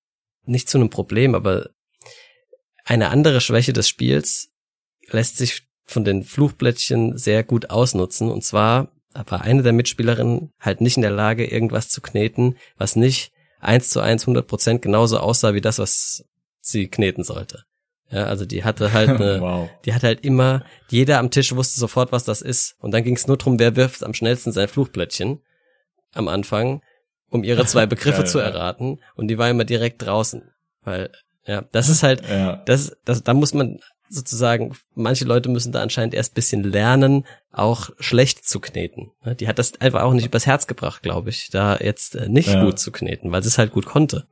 nicht 0.49 0.69
zu 0.69 0.77
einem 0.77 0.89
Problem, 0.89 1.35
aber 1.35 1.69
eine 2.85 3.09
andere 3.09 3.41
Schwäche 3.41 3.73
des 3.73 3.87
Spiels 3.87 4.49
lässt 5.09 5.37
sich 5.37 5.63
von 5.85 6.03
den 6.03 6.23
Fluchplättchen 6.23 7.17
sehr 7.17 7.43
gut 7.43 7.69
ausnutzen. 7.69 8.29
Und 8.29 8.43
zwar 8.43 8.91
war 9.13 9.41
eine 9.41 9.63
der 9.63 9.73
Mitspielerinnen 9.73 10.51
halt 10.59 10.81
nicht 10.81 10.97
in 10.97 11.01
der 11.01 11.11
Lage, 11.11 11.45
irgendwas 11.45 11.89
zu 11.89 12.01
kneten, 12.01 12.57
was 12.77 12.95
nicht 12.95 13.31
eins 13.59 13.89
zu 13.89 13.99
eins 13.99 14.23
100 14.23 14.47
Prozent 14.47 14.81
genauso 14.81 15.19
aussah 15.19 15.53
wie 15.53 15.61
das, 15.61 15.79
was 15.79 16.25
sie 16.61 16.87
kneten 16.87 17.23
sollte. 17.23 17.63
Ja, 18.11 18.25
also 18.25 18.45
die 18.45 18.63
hatte 18.63 18.93
halt 18.93 19.09
eine, 19.09 19.41
wow. 19.41 19.69
die 19.85 19.93
hat 19.93 20.03
halt 20.03 20.23
immer, 20.23 20.63
jeder 20.89 21.19
am 21.19 21.31
Tisch 21.31 21.55
wusste 21.55 21.79
sofort, 21.79 22.11
was 22.11 22.23
das 22.23 22.41
ist. 22.41 22.75
Und 22.79 22.91
dann 22.91 23.03
ging 23.03 23.15
es 23.15 23.27
nur 23.27 23.37
drum, 23.37 23.59
wer 23.59 23.75
wirft 23.75 24.03
am 24.03 24.13
schnellsten 24.13 24.51
sein 24.51 24.67
Fluchplättchen 24.67 25.41
am 26.13 26.27
Anfang, 26.27 26.81
um 27.29 27.43
ihre 27.43 27.65
zwei 27.65 27.85
Begriffe 27.87 28.25
zu 28.25 28.39
erraten. 28.39 28.99
Und 29.15 29.27
die 29.27 29.37
war 29.37 29.49
immer 29.49 29.65
direkt 29.65 30.01
draußen. 30.01 30.43
Weil, 30.83 31.09
ja, 31.45 31.63
das 31.71 31.89
ist 31.89 32.03
halt, 32.03 32.27
ja. 32.27 32.57
das, 32.65 32.97
das, 33.05 33.23
da 33.23 33.33
muss 33.33 33.53
man 33.53 33.79
sozusagen, 34.09 34.75
manche 34.95 35.25
Leute 35.25 35.49
müssen 35.49 35.71
da 35.71 35.81
anscheinend 35.81 36.13
erst 36.13 36.33
bisschen 36.33 36.63
lernen, 36.63 37.25
auch 37.51 37.91
schlecht 37.99 38.47
zu 38.47 38.59
kneten. 38.59 39.11
Die 39.39 39.47
hat 39.47 39.59
das 39.59 39.79
einfach 39.79 40.01
auch 40.01 40.13
nicht 40.13 40.25
übers 40.25 40.47
Herz 40.47 40.67
gebracht, 40.67 41.03
glaube 41.03 41.29
ich, 41.29 41.49
da 41.51 41.77
jetzt 41.77 42.15
äh, 42.15 42.27
nicht 42.27 42.49
ja. 42.49 42.63
gut 42.63 42.79
zu 42.79 42.91
kneten, 42.91 43.31
weil 43.31 43.43
sie 43.43 43.49
es 43.49 43.57
halt 43.57 43.71
gut 43.71 43.85
konnte. 43.85 44.25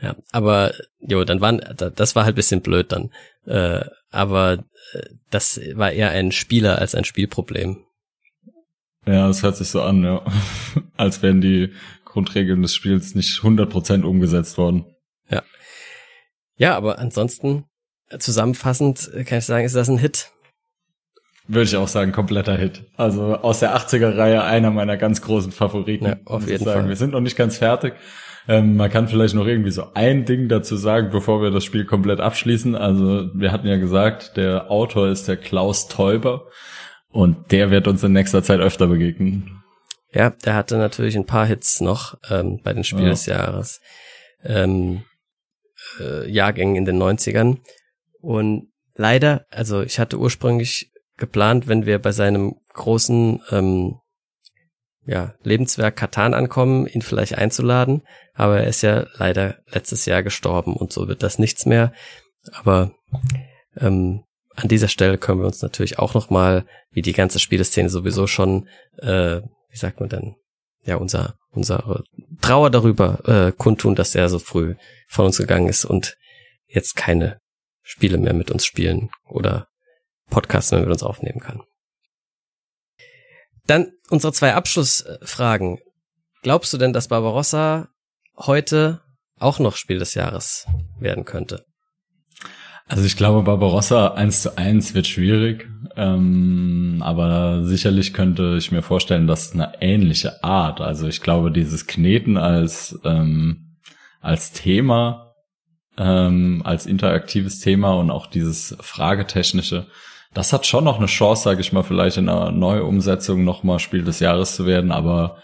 Ja, 0.00 0.16
aber 0.32 0.74
jo, 0.98 1.24
dann 1.24 1.40
waren 1.40 1.60
das 1.76 2.16
war 2.16 2.24
halt 2.24 2.34
bisschen 2.34 2.60
blöd 2.60 2.90
dann. 2.90 3.12
Äh, 3.46 3.84
aber 4.10 4.64
äh, 4.94 5.02
das 5.30 5.60
war 5.74 5.92
eher 5.92 6.10
ein 6.10 6.32
Spieler 6.32 6.78
als 6.78 6.94
ein 6.94 7.04
Spielproblem. 7.04 7.84
Ja, 9.06 9.26
das 9.26 9.42
hört 9.42 9.56
sich 9.56 9.68
so 9.68 9.82
an, 9.82 10.04
ja. 10.04 10.22
als 10.96 11.22
wären 11.22 11.40
die 11.40 11.72
Grundregeln 12.04 12.62
des 12.62 12.74
Spiels 12.74 13.14
nicht 13.14 13.40
100% 13.40 14.02
umgesetzt 14.02 14.58
worden. 14.58 14.84
Ja. 15.30 15.42
Ja, 16.56 16.76
aber 16.76 16.98
ansonsten 16.98 17.64
zusammenfassend 18.18 19.10
kann 19.26 19.38
ich 19.38 19.46
sagen, 19.46 19.64
ist 19.64 19.74
das 19.74 19.88
ein 19.88 19.98
Hit. 19.98 20.30
Würde 21.48 21.64
ich 21.64 21.76
auch 21.76 21.88
sagen, 21.88 22.12
kompletter 22.12 22.56
Hit. 22.56 22.84
Also 22.96 23.36
aus 23.36 23.60
der 23.60 23.76
80er-Reihe 23.76 24.44
einer 24.44 24.70
meiner 24.70 24.96
ganz 24.96 25.22
großen 25.22 25.50
Favoriten. 25.50 26.06
Ja, 26.06 26.16
auf 26.24 26.48
jeden 26.48 26.64
sagen. 26.64 26.80
Fall. 26.80 26.88
Wir 26.88 26.96
sind 26.96 27.12
noch 27.12 27.20
nicht 27.20 27.36
ganz 27.36 27.58
fertig. 27.58 27.94
Ähm, 28.48 28.76
man 28.76 28.90
kann 28.90 29.08
vielleicht 29.08 29.34
noch 29.34 29.46
irgendwie 29.46 29.70
so 29.70 29.92
ein 29.94 30.24
Ding 30.24 30.48
dazu 30.48 30.76
sagen, 30.76 31.10
bevor 31.10 31.42
wir 31.42 31.50
das 31.50 31.64
Spiel 31.64 31.84
komplett 31.84 32.20
abschließen. 32.20 32.74
Also 32.74 33.30
wir 33.34 33.52
hatten 33.52 33.66
ja 33.66 33.76
gesagt, 33.76 34.36
der 34.36 34.70
Autor 34.70 35.08
ist 35.08 35.28
der 35.28 35.36
Klaus 35.36 35.88
Teuber 35.88 36.46
und 37.12 37.52
der 37.52 37.70
wird 37.70 37.86
uns 37.86 38.02
in 38.02 38.12
nächster 38.12 38.42
Zeit 38.42 38.60
öfter 38.60 38.86
begegnen. 38.86 39.62
Ja, 40.12 40.30
der 40.30 40.54
hatte 40.54 40.76
natürlich 40.76 41.16
ein 41.16 41.26
paar 41.26 41.46
Hits 41.46 41.80
noch 41.80 42.18
ähm, 42.30 42.60
bei 42.62 42.72
den 42.72 42.84
Spielen 42.84 43.04
ja. 43.04 43.10
des 43.10 43.26
Jahres. 43.26 43.80
Ähm, 44.44 45.04
äh, 46.00 46.28
Jahrgängen 46.30 46.76
in 46.76 46.84
den 46.84 47.00
90ern. 47.00 47.58
Und 48.20 48.68
leider, 48.94 49.46
also 49.50 49.82
ich 49.82 49.98
hatte 49.98 50.18
ursprünglich 50.18 50.90
geplant, 51.16 51.68
wenn 51.68 51.86
wir 51.86 51.98
bei 51.98 52.12
seinem 52.12 52.56
großen 52.74 53.42
ähm, 53.50 53.98
ja, 55.04 55.34
Lebenswerk 55.42 55.96
Katan 55.96 56.34
ankommen, 56.34 56.86
ihn 56.86 57.02
vielleicht 57.02 57.36
einzuladen. 57.36 58.02
Aber 58.34 58.60
er 58.60 58.66
ist 58.66 58.82
ja 58.82 59.06
leider 59.14 59.58
letztes 59.66 60.06
Jahr 60.06 60.22
gestorben 60.22 60.74
und 60.74 60.92
so 60.92 61.08
wird 61.08 61.22
das 61.22 61.38
nichts 61.38 61.66
mehr. 61.66 61.92
Aber 62.52 62.92
ähm, 63.76 64.24
an 64.54 64.68
dieser 64.68 64.88
Stelle 64.88 65.18
können 65.18 65.40
wir 65.40 65.46
uns 65.46 65.62
natürlich 65.62 65.98
auch 65.98 66.14
nochmal, 66.14 66.66
wie 66.90 67.02
die 67.02 67.12
ganze 67.12 67.38
Spieleszene 67.38 67.88
sowieso 67.88 68.26
schon, 68.26 68.68
äh, 68.98 69.40
wie 69.70 69.76
sagt 69.76 70.00
man 70.00 70.08
denn, 70.08 70.36
ja, 70.84 70.96
unser, 70.96 71.36
unsere 71.50 72.04
Trauer 72.40 72.70
darüber 72.70 73.26
äh, 73.28 73.52
kundtun, 73.52 73.94
dass 73.94 74.14
er 74.14 74.28
so 74.28 74.38
früh 74.38 74.74
von 75.08 75.26
uns 75.26 75.38
gegangen 75.38 75.68
ist 75.68 75.84
und 75.84 76.16
jetzt 76.66 76.96
keine 76.96 77.40
Spiele 77.82 78.18
mehr 78.18 78.34
mit 78.34 78.50
uns 78.50 78.64
spielen 78.64 79.10
oder 79.26 79.68
Podcasts 80.30 80.70
mehr 80.72 80.80
mit 80.80 80.90
uns 80.90 81.02
aufnehmen 81.02 81.40
kann. 81.40 81.62
Dann 83.66 83.92
unsere 84.10 84.32
zwei 84.32 84.54
Abschlussfragen. 84.54 85.78
Glaubst 86.42 86.72
du 86.72 86.78
denn, 86.78 86.92
dass 86.92 87.08
Barbarossa 87.08 87.88
heute 88.36 89.00
auch 89.38 89.58
noch 89.60 89.76
Spiel 89.76 89.98
des 89.98 90.14
Jahres 90.14 90.66
werden 90.98 91.24
könnte? 91.24 91.64
Also 92.92 93.06
ich 93.06 93.16
glaube, 93.16 93.42
Barbarossa 93.42 94.08
eins 94.08 94.42
zu 94.42 94.58
eins 94.58 94.92
wird 94.92 95.06
schwierig, 95.06 95.66
ähm, 95.96 96.98
aber 97.00 97.64
sicherlich 97.64 98.12
könnte 98.12 98.56
ich 98.58 98.70
mir 98.70 98.82
vorstellen, 98.82 99.26
dass 99.26 99.54
eine 99.54 99.80
ähnliche 99.80 100.44
Art, 100.44 100.82
also 100.82 101.08
ich 101.08 101.22
glaube, 101.22 101.50
dieses 101.50 101.86
Kneten 101.86 102.36
als 102.36 103.00
ähm, 103.02 103.78
als 104.20 104.52
Thema 104.52 105.32
ähm, 105.96 106.60
als 106.66 106.84
interaktives 106.84 107.60
Thema 107.60 107.94
und 107.94 108.10
auch 108.10 108.26
dieses 108.26 108.76
Fragetechnische. 108.80 109.86
Das 110.34 110.52
hat 110.52 110.66
schon 110.66 110.84
noch 110.84 110.98
eine 110.98 111.06
Chance, 111.06 111.44
sage 111.44 111.62
ich 111.62 111.72
mal, 111.72 111.84
vielleicht 111.84 112.18
in 112.18 112.28
einer 112.28 112.52
Neuumsetzung 112.52 113.42
nochmal 113.42 113.78
Spiel 113.78 114.04
des 114.04 114.20
Jahres 114.20 114.54
zu 114.54 114.66
werden, 114.66 114.92
aber 114.92 115.38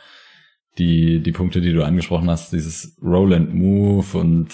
die, 0.76 1.22
die 1.22 1.32
Punkte, 1.32 1.62
die 1.62 1.72
du 1.72 1.82
angesprochen 1.82 2.28
hast, 2.28 2.52
dieses 2.52 2.98
Roll 3.02 3.32
and 3.32 3.54
Move 3.54 4.18
und 4.18 4.48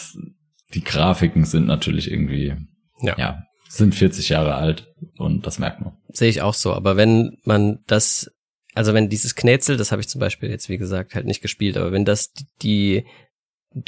die 0.75 0.85
Grafiken 0.85 1.45
sind 1.45 1.67
natürlich 1.67 2.09
irgendwie, 2.09 2.55
ja, 3.01 3.17
ja 3.19 3.43
sind 3.69 3.95
40 3.95 4.29
Jahre 4.29 4.55
alt 4.55 4.87
und 5.17 5.47
das 5.47 5.59
merkt 5.59 5.81
man. 5.81 5.97
Sehe 6.09 6.29
ich 6.29 6.43
auch 6.43 6.55
so, 6.55 6.73
aber 6.73 6.97
wenn 6.97 7.39
man 7.43 7.81
das, 7.87 8.31
also 8.73 8.95
wenn 8.95 9.09
dieses 9.09 9.35
Knetzel, 9.35 9.77
das 9.77 9.91
habe 9.91 10.01
ich 10.01 10.09
zum 10.09 10.21
Beispiel 10.21 10.49
jetzt, 10.49 10.69
wie 10.69 10.79
gesagt, 10.79 11.15
halt 11.15 11.27
nicht 11.27 11.43
gespielt, 11.43 11.77
aber 11.77 11.91
wenn 11.91 12.05
das 12.05 12.31
die 12.63 13.05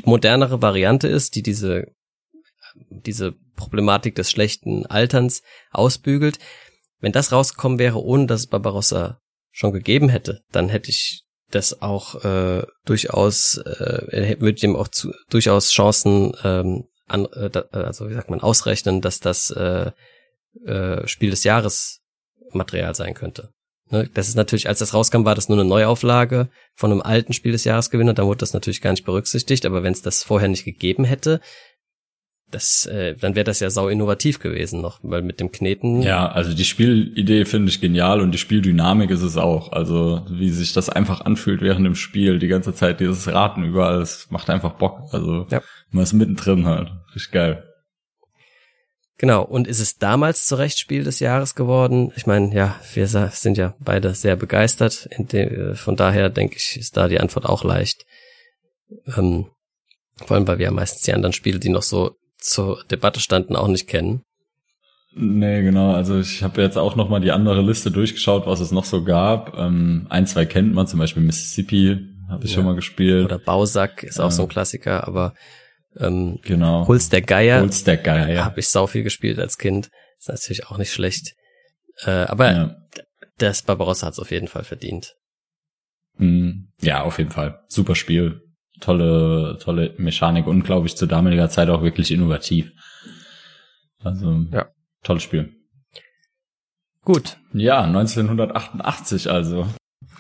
modernere 0.05 0.61
Variante 0.61 1.07
ist, 1.07 1.37
die 1.37 1.43
diese 1.43 1.87
diese 2.91 3.35
Problematik 3.57 4.15
des 4.15 4.31
schlechten 4.31 4.87
Alterns 4.87 5.43
ausbügelt. 5.71 6.39
Wenn 7.01 7.13
das 7.13 7.33
rausgekommen 7.33 7.79
wäre, 7.79 8.03
ohne 8.03 8.27
dass 8.27 8.41
es 8.41 8.47
Barbarossa 8.47 9.21
schon 9.51 9.73
gegeben 9.73 10.09
hätte, 10.09 10.41
dann 10.53 10.69
hätte 10.69 10.91
ich 10.91 11.23
das 11.51 11.81
auch 11.81 12.25
äh, 12.25 12.65
durchaus, 12.85 13.59
äh, 13.59 14.37
würde 14.41 14.57
ich 14.57 14.65
ihm 14.65 14.77
auch 14.77 14.89
zu, 14.89 15.13
durchaus 15.31 15.71
Chancen, 15.71 16.33
ähm, 16.43 16.85
an, 17.07 17.27
äh, 17.33 17.51
also 17.73 18.09
wie 18.09 18.15
sagt 18.15 18.31
man, 18.31 18.41
ausrechnen, 18.41 19.01
dass 19.01 19.21
das 19.21 19.51
äh, 19.51 19.91
äh, 20.65 21.07
Spiel 21.07 21.31
des 21.31 21.45
Jahres 21.45 22.01
Material 22.53 22.95
sein 22.95 23.15
könnte. 23.15 23.51
Ne? 23.91 24.09
Das 24.15 24.29
ist 24.29 24.35
natürlich, 24.35 24.69
als 24.69 24.81
das 24.81 24.95
rauskam, 24.95 25.25
war 25.25 25.35
das 25.35 25.49
nur 25.49 25.59
eine 25.59 25.69
Neuauflage 25.69 26.49
von 26.75 26.91
einem 26.91 27.03
alten 27.03 27.33
Spiel 27.33 27.53
des 27.53 27.65
Jahresgewinner, 27.65 28.15
da 28.15 28.25
wurde 28.25 28.39
das 28.39 28.53
natürlich 28.53 28.81
gar 28.81 28.91
nicht 28.91 29.05
berücksichtigt, 29.05 29.67
aber 29.67 29.83
wenn 29.83 29.93
es 29.93 30.03
das 30.03 30.23
vorher 30.23 30.49
nicht 30.49 30.65
gegeben 30.65 31.05
hätte, 31.05 31.41
das, 32.51 32.87
äh, 32.87 33.17
dann 33.17 33.35
wäre 33.35 33.45
das 33.45 33.59
ja 33.59 33.71
sau 33.71 33.89
innovativ 33.89 34.39
gewesen 34.39 34.81
noch, 34.81 35.01
weil 35.03 35.23
mit 35.23 35.41
dem 35.41 35.51
Kneten. 35.51 36.03
Ja, 36.03 36.29
also 36.29 36.55
die 36.55 36.65
Spielidee 36.65 37.45
finde 37.45 37.71
ich 37.71 37.81
genial 37.81 38.21
und 38.21 38.31
die 38.31 38.39
Spieldynamik 38.39 39.11
ist 39.11 39.23
es 39.23 39.37
auch. 39.37 39.73
Also 39.73 40.25
wie 40.31 40.51
sich 40.51 40.73
das 40.73 40.89
einfach 40.89 41.23
anfühlt 41.23 41.61
während 41.61 41.85
dem 41.85 41.97
Spiel, 41.97 42.39
die 42.39 42.47
ganze 42.47 42.73
Zeit 42.73 43.01
dieses 43.01 43.27
Raten 43.27 43.65
überall, 43.65 43.99
das 43.99 44.31
macht 44.31 44.49
einfach 44.49 44.75
Bock. 44.75 45.09
Also 45.11 45.47
ja. 45.51 45.61
Man 45.91 46.05
ist 46.05 46.13
mittendrin 46.13 46.67
halt. 46.67 46.91
Richtig 47.15 47.33
geil. 47.33 47.63
Genau, 49.19 49.43
und 49.43 49.67
ist 49.67 49.81
es 49.81 49.97
damals 49.97 50.45
zu 50.45 50.57
Recht 50.57 50.79
Spiel 50.79 51.03
des 51.03 51.21
Jahres 51.21 51.55
geworden? 51.55 52.13
Ich 52.17 52.27
meine, 52.27 52.55
ja, 52.55 52.79
wir 52.93 53.07
sind 53.07 53.57
ja 53.57 53.75
beide 53.79 54.15
sehr 54.15 54.37
begeistert. 54.37 55.09
von 55.75 55.97
daher 55.97 56.29
denke 56.29 56.57
ich, 56.57 56.77
ist 56.79 56.97
da 56.99 57.09
die 57.09 57.19
Antwort 57.19 57.47
auch 57.47 57.65
leicht. 57.65 58.05
Ähm, 59.17 59.47
vor 60.17 60.37
allem, 60.37 60.47
weil 60.47 60.59
wir 60.59 60.67
ja 60.67 60.71
meistens 60.71 61.03
die 61.03 61.15
anderen 61.15 61.33
Spiele, 61.33 61.59
die 61.59 61.71
noch 61.71 61.83
so 61.83 62.13
zur 62.39 62.85
Debatte 62.91 63.21
standen, 63.21 63.57
auch 63.57 63.69
nicht 63.69 63.87
kennen. 63.87 64.23
Nee, 65.15 65.63
genau. 65.63 65.93
Also 65.93 66.19
ich 66.21 66.43
habe 66.43 66.61
jetzt 66.61 66.77
auch 66.77 66.95
noch 66.95 67.09
mal 67.09 67.21
die 67.21 67.33
andere 67.33 67.63
Liste 67.63 67.91
durchgeschaut, 67.91 68.47
was 68.47 68.61
es 68.61 68.71
noch 68.71 68.85
so 68.85 69.03
gab. 69.03 69.57
Ähm, 69.57 70.07
ein, 70.11 70.27
zwei 70.27 70.45
kennt 70.45 70.75
man, 70.75 70.87
zum 70.87 70.99
Beispiel 70.99 71.23
Mississippi 71.23 71.99
habe 72.29 72.45
ich 72.45 72.51
ja. 72.51 72.57
schon 72.57 72.67
mal 72.67 72.75
gespielt. 72.75 73.25
Oder 73.25 73.39
Bausack 73.39 74.03
ist 74.03 74.21
auch 74.21 74.31
so 74.31 74.43
ein 74.43 74.49
Klassiker, 74.49 75.07
aber 75.07 75.33
ähm, 75.99 76.39
genau. 76.43 76.87
Holz 76.87 77.09
der 77.09 77.23
Geier, 77.23 77.61
Holz 77.61 77.85
der 77.85 77.97
Geier 77.97 78.29
ja. 78.29 78.45
habe 78.45 78.61
ich 78.61 78.69
sau 78.69 78.87
viel 78.87 79.03
gespielt 79.03 79.39
als 79.39 79.59
Kind. 79.59 79.91
Ist 80.19 80.29
natürlich 80.29 80.67
auch 80.67 80.79
nicht 80.79 80.93
schlecht. 80.93 81.35
Äh, 82.05 82.11
aber 82.11 82.53
ja. 82.53 82.77
das 83.39 83.63
Barbarossa 83.63 84.07
hat 84.07 84.15
es 84.15 84.19
auf 84.19 84.31
jeden 84.31 84.49
Fall 84.49 84.65
verdient. 84.65 85.15
Mhm. 86.19 86.73
Ja, 86.81 87.03
auf 87.03 87.19
jeden 87.19 87.31
Fall. 87.31 87.61
Super 87.69 87.95
Spiel 87.95 88.41
tolle, 88.81 89.59
tolle 89.61 89.95
Mechanik 89.99 90.47
und 90.47 90.65
glaube 90.65 90.87
ich 90.87 90.97
zu 90.97 91.07
damaliger 91.07 91.49
Zeit 91.49 91.69
auch 91.69 91.83
wirklich 91.83 92.11
innovativ. 92.11 92.73
Also 94.03 94.45
ja. 94.53 94.69
tolles 95.03 95.23
Spiel. 95.23 95.53
Gut. 97.03 97.39
Ja, 97.53 97.83
1988 97.83 99.31
also. 99.31 99.67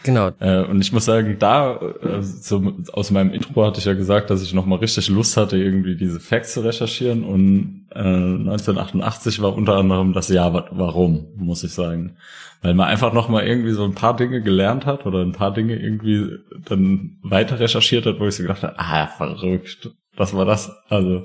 Genau. 0.02 0.30
Äh, 0.38 0.62
und 0.62 0.80
ich 0.80 0.92
muss 0.92 1.04
sagen, 1.04 1.36
da, 1.38 1.76
äh, 1.76 2.22
so 2.22 2.74
aus 2.92 3.10
meinem 3.10 3.32
Intro 3.32 3.64
hatte 3.64 3.78
ich 3.78 3.84
ja 3.84 3.94
gesagt, 3.94 4.30
dass 4.30 4.42
ich 4.42 4.54
nochmal 4.54 4.78
richtig 4.78 5.08
Lust 5.08 5.36
hatte, 5.36 5.56
irgendwie 5.56 5.96
diese 5.96 6.20
Facts 6.20 6.54
zu 6.54 6.60
recherchieren. 6.60 7.24
Und 7.24 7.86
äh, 7.92 7.98
1988 7.98 9.42
war 9.42 9.54
unter 9.54 9.74
anderem 9.74 10.12
das 10.12 10.28
Jahr 10.28 10.68
warum, 10.70 11.26
muss 11.36 11.64
ich 11.64 11.72
sagen. 11.72 12.16
Weil 12.62 12.74
man 12.74 12.88
einfach 12.88 13.12
nochmal 13.12 13.46
irgendwie 13.46 13.72
so 13.72 13.84
ein 13.84 13.94
paar 13.94 14.16
Dinge 14.16 14.42
gelernt 14.42 14.86
hat 14.86 15.06
oder 15.06 15.20
ein 15.20 15.32
paar 15.32 15.52
Dinge 15.52 15.76
irgendwie 15.76 16.38
dann 16.68 17.18
weiter 17.22 17.60
recherchiert 17.60 18.06
hat, 18.06 18.20
wo 18.20 18.26
ich 18.26 18.36
so 18.36 18.42
gedacht 18.42 18.62
habe, 18.62 18.78
ah, 18.78 19.08
verrückt. 19.08 19.90
Was 20.16 20.34
war 20.34 20.44
das? 20.44 20.70
Also. 20.88 21.24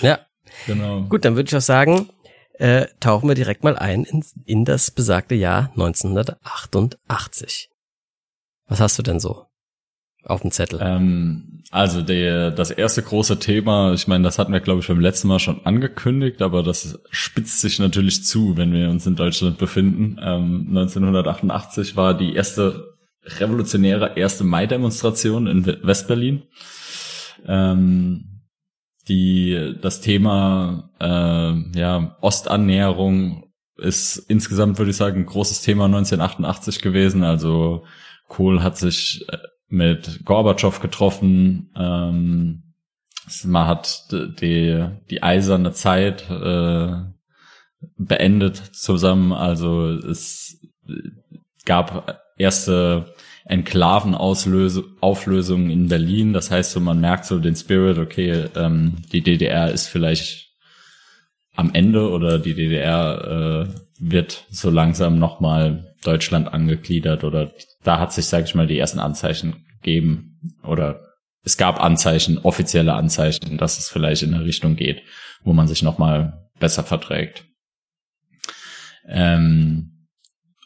Ja. 0.00 0.20
Genau. 0.66 1.02
Gut, 1.02 1.24
dann 1.24 1.36
würde 1.36 1.48
ich 1.48 1.56
auch 1.56 1.60
sagen, 1.60 2.08
äh, 2.58 2.86
tauchen 3.00 3.28
wir 3.28 3.34
direkt 3.34 3.64
mal 3.64 3.78
ein 3.78 4.04
in, 4.04 4.24
in 4.44 4.64
das 4.64 4.90
besagte 4.90 5.34
Jahr 5.34 5.70
1988. 5.70 7.69
Was 8.70 8.80
hast 8.80 8.98
du 8.98 9.02
denn 9.02 9.20
so 9.20 9.44
auf 10.24 10.40
dem 10.40 10.52
Zettel? 10.52 10.78
Ähm, 10.80 11.62
also 11.70 12.02
der, 12.02 12.50
das 12.50 12.70
erste 12.70 13.02
große 13.02 13.38
Thema, 13.40 13.92
ich 13.92 14.08
meine, 14.08 14.24
das 14.24 14.38
hatten 14.38 14.52
wir, 14.52 14.60
glaube 14.60 14.80
ich, 14.80 14.86
beim 14.86 15.00
letzten 15.00 15.28
Mal 15.28 15.40
schon 15.40 15.66
angekündigt, 15.66 16.40
aber 16.40 16.62
das 16.62 17.00
spitzt 17.10 17.60
sich 17.60 17.80
natürlich 17.80 18.24
zu, 18.24 18.56
wenn 18.56 18.72
wir 18.72 18.88
uns 18.88 19.06
in 19.06 19.16
Deutschland 19.16 19.58
befinden. 19.58 20.18
Ähm, 20.22 20.66
1988 20.68 21.96
war 21.96 22.16
die 22.16 22.34
erste 22.34 22.94
revolutionäre 23.24 24.16
erste 24.16 24.44
Mai-Demonstration 24.44 25.46
in 25.46 25.66
Westberlin. 25.66 26.44
Ähm, 27.46 28.26
die 29.08 29.74
das 29.80 30.00
Thema 30.00 30.90
äh, 31.00 31.78
ja 31.78 32.16
Ostannäherung 32.20 33.50
ist 33.76 34.18
insgesamt 34.28 34.78
würde 34.78 34.90
ich 34.90 34.96
sagen 34.96 35.20
ein 35.20 35.26
großes 35.26 35.62
Thema 35.62 35.86
1988 35.86 36.80
gewesen. 36.80 37.24
Also 37.24 37.84
Kohl 38.30 38.62
hat 38.62 38.78
sich 38.78 39.26
äh, 39.28 39.36
mit 39.68 40.24
Gorbatschow 40.24 40.80
getroffen. 40.80 41.70
Ähm, 41.76 42.62
man 43.44 43.66
hat 43.66 44.06
die, 44.40 44.86
die 45.10 45.22
eiserne 45.22 45.72
Zeit 45.72 46.30
äh, 46.30 46.92
beendet 47.98 48.56
zusammen. 48.56 49.32
Also 49.32 49.90
es 49.90 50.58
gab 51.66 52.22
erste 52.38 53.12
Enklavenauflösungen 53.44 55.70
in 55.70 55.88
Berlin. 55.88 56.32
Das 56.32 56.50
heißt, 56.50 56.72
so 56.72 56.80
man 56.80 57.00
merkt 57.00 57.26
so 57.26 57.38
den 57.38 57.56
Spirit, 57.56 57.98
okay, 57.98 58.46
ähm, 58.56 58.94
die 59.12 59.20
DDR 59.22 59.70
ist 59.70 59.88
vielleicht 59.88 60.54
am 61.54 61.74
Ende 61.74 62.08
oder 62.10 62.38
die 62.38 62.54
DDR 62.54 63.68
äh, 63.68 63.74
wird 63.98 64.46
so 64.50 64.70
langsam 64.70 65.18
nochmal 65.18 65.94
Deutschland 66.02 66.50
angegliedert 66.52 67.24
oder 67.24 67.52
da 67.82 67.98
hat 67.98 68.12
sich, 68.12 68.26
sage 68.26 68.44
ich 68.44 68.54
mal, 68.54 68.66
die 68.66 68.78
ersten 68.78 68.98
Anzeichen 68.98 69.64
gegeben 69.80 70.56
oder 70.62 71.06
es 71.42 71.56
gab 71.56 71.82
Anzeichen, 71.82 72.38
offizielle 72.38 72.92
Anzeichen, 72.92 73.56
dass 73.56 73.78
es 73.78 73.88
vielleicht 73.88 74.22
in 74.22 74.34
eine 74.34 74.44
Richtung 74.44 74.76
geht, 74.76 75.02
wo 75.42 75.52
man 75.52 75.66
sich 75.66 75.82
nochmal 75.82 76.50
besser 76.58 76.84
verträgt. 76.84 77.46
Ähm, 79.08 80.06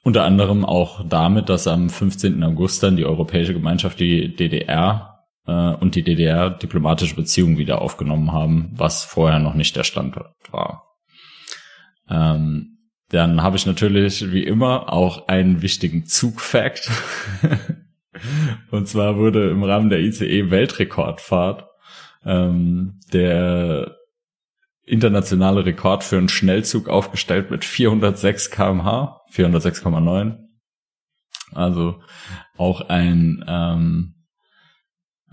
unter 0.02 0.24
anderem 0.24 0.64
auch 0.64 1.08
damit, 1.08 1.48
dass 1.48 1.66
am 1.66 1.88
15. 1.88 2.42
August 2.42 2.82
dann 2.82 2.96
die 2.96 3.06
Europäische 3.06 3.54
Gemeinschaft 3.54 4.00
die 4.00 4.34
DDR 4.34 5.20
äh, 5.46 5.52
und 5.52 5.94
die 5.94 6.02
DDR 6.02 6.50
diplomatische 6.50 7.14
Beziehungen 7.14 7.56
wieder 7.56 7.80
aufgenommen 7.80 8.32
haben, 8.32 8.72
was 8.74 9.04
vorher 9.04 9.38
noch 9.38 9.54
nicht 9.54 9.76
der 9.76 9.84
Standort 9.84 10.34
war. 10.50 10.84
Ähm, 12.10 12.73
dann 13.14 13.42
habe 13.42 13.56
ich 13.56 13.64
natürlich 13.64 14.32
wie 14.32 14.42
immer 14.42 14.92
auch 14.92 15.28
einen 15.28 15.62
wichtigen 15.62 16.04
Zugfakt. 16.04 16.90
Und 18.70 18.88
zwar 18.88 19.16
wurde 19.16 19.50
im 19.50 19.62
Rahmen 19.62 19.88
der 19.88 20.00
ICE 20.00 20.50
Weltrekordfahrt 20.50 21.66
ähm, 22.24 22.98
der 23.12 23.96
internationale 24.84 25.64
Rekord 25.64 26.02
für 26.02 26.18
einen 26.18 26.28
Schnellzug 26.28 26.88
aufgestellt 26.88 27.50
mit 27.50 27.64
406 27.64 28.50
kmh, 28.50 29.20
406,9. 29.32 30.38
Also 31.52 32.02
auch 32.56 32.80
ein 32.88 33.44
ähm, 33.46 34.13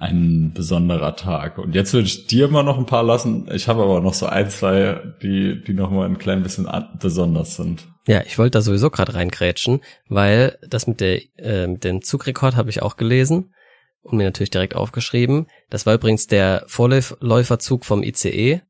ein 0.02 0.52
besonderer 0.54 1.16
Tag. 1.16 1.60
Und 1.60 1.76
jetzt 1.76 1.94
würde 1.94 2.08
ich 2.08 2.26
dir 2.26 2.48
mal 2.48 2.64
noch 2.64 2.80
ein 2.80 2.88
paar 2.88 3.04
lassen. 3.04 3.48
Ich 3.54 3.68
habe 3.68 3.84
aber 3.84 4.02
noch 4.02 4.16
so 4.16 4.26
ein, 4.26 4.50
zwei, 4.50 5.00
die, 5.22 5.64
die 5.64 5.74
noch 5.74 5.92
mal 5.92 6.08
ein 6.08 6.18
klein 6.18 6.42
bisschen 6.42 6.68
besonders 7.00 7.56
sind. 7.56 7.88
Ja, 8.08 8.22
ich 8.26 8.40
wollte 8.40 8.58
da 8.58 8.62
sowieso 8.62 8.90
gerade 8.90 9.14
reingrätschen, 9.14 9.82
weil 10.10 10.58
das 10.68 10.88
mit 10.88 11.02
der 11.02 11.22
äh, 11.38 11.68
mit 11.68 11.84
dem 11.84 12.02
Zugrekord 12.02 12.56
habe 12.56 12.72
ich 12.72 12.82
auch 12.82 12.98
gelesen 12.98 13.54
und 14.02 14.18
mir 14.18 14.24
natürlich 14.24 14.50
direkt 14.50 14.76
aufgeschrieben. 14.76 15.46
Das 15.70 15.86
war 15.86 15.94
übrigens 15.94 16.26
der 16.26 16.64
Vorläuferzug 16.66 17.86
vom 17.86 18.02
ICE. 18.02 18.62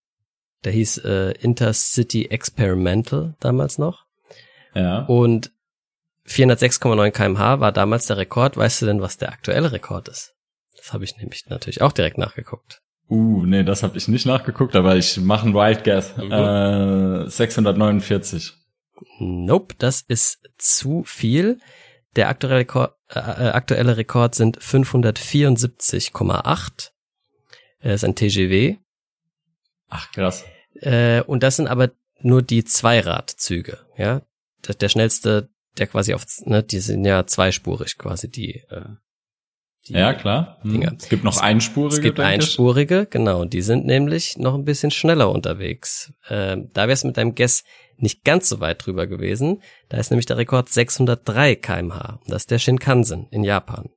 Der 0.65 0.71
hieß 0.73 0.97
äh, 0.97 1.31
Intercity 1.39 2.25
Experimental 2.25 3.35
damals 3.39 3.77
noch. 3.77 4.03
Ja. 4.75 5.05
Und 5.05 5.51
406,9 6.27 7.11
kmh 7.11 7.61
war 7.61 7.71
damals 7.71 8.07
der 8.07 8.17
Rekord. 8.17 8.57
Weißt 8.57 8.81
du 8.81 8.85
denn, 8.85 8.99
was 8.99 9.17
der 9.17 9.31
aktuelle 9.31 9.71
Rekord 9.71 10.09
ist? 10.09 10.35
Das 10.81 10.93
habe 10.93 11.03
ich 11.03 11.15
nämlich 11.17 11.45
natürlich 11.47 11.83
auch 11.83 11.91
direkt 11.91 12.17
nachgeguckt. 12.17 12.81
Uh, 13.07 13.45
nee, 13.45 13.63
das 13.63 13.83
habe 13.83 13.95
ich 13.97 14.07
nicht 14.07 14.25
nachgeguckt, 14.25 14.75
aber 14.75 14.95
ich 14.95 15.17
mache 15.17 15.45
einen 15.45 15.53
Wild 15.53 15.83
Guess. 15.83 16.17
Mhm. 16.17 16.31
Äh, 16.31 17.29
649. 17.29 18.53
Nope, 19.19 19.75
das 19.77 20.01
ist 20.01 20.39
zu 20.57 21.03
viel. 21.03 21.59
Der 22.15 22.29
aktuelle 22.29 22.57
Rekord, 22.59 22.95
äh, 23.09 23.19
äh 23.19 23.51
aktuelle 23.51 23.97
Rekord 23.97 24.33
sind 24.33 24.57
574,8. 24.59 26.89
Er 27.79 27.93
ist 27.93 28.03
ein 28.03 28.15
TGW. 28.15 28.77
Ach, 29.89 30.11
krass. 30.11 30.43
Äh, 30.75 31.21
und 31.21 31.43
das 31.43 31.57
sind 31.57 31.67
aber 31.67 31.91
nur 32.21 32.41
die 32.41 32.63
Zweiradzüge, 32.63 33.77
ja. 33.97 34.23
Der, 34.67 34.73
der 34.75 34.89
schnellste, 34.89 35.49
der 35.77 35.85
quasi 35.87 36.15
auf, 36.15 36.25
ne, 36.45 36.63
die 36.63 36.79
sind 36.79 37.05
ja 37.05 37.27
zweispurig 37.27 37.99
quasi, 37.99 38.31
die, 38.31 38.63
äh, 38.69 38.95
ja, 39.85 40.13
klar. 40.13 40.59
Hm. 40.61 40.97
Es 40.97 41.09
gibt 41.09 41.23
noch 41.23 41.41
einspurige. 41.41 41.95
Es 41.95 42.01
gibt 42.01 42.19
einspurige, 42.19 43.07
genau. 43.09 43.45
Die 43.45 43.61
sind 43.61 43.85
nämlich 43.85 44.37
noch 44.37 44.53
ein 44.53 44.65
bisschen 44.65 44.91
schneller 44.91 45.31
unterwegs. 45.31 46.13
Ähm, 46.29 46.69
da 46.73 46.87
wär's 46.87 47.03
mit 47.03 47.17
deinem 47.17 47.35
Guess 47.35 47.63
nicht 47.97 48.23
ganz 48.23 48.49
so 48.49 48.59
weit 48.59 48.85
drüber 48.85 49.07
gewesen. 49.07 49.61
Da 49.89 49.97
ist 49.97 50.11
nämlich 50.11 50.25
der 50.25 50.37
Rekord 50.37 50.69
603 50.69 51.55
kmh. 51.55 52.19
Das 52.27 52.43
ist 52.43 52.51
der 52.51 52.59
Shinkansen 52.59 53.27
in 53.31 53.43
Japan. 53.43 53.89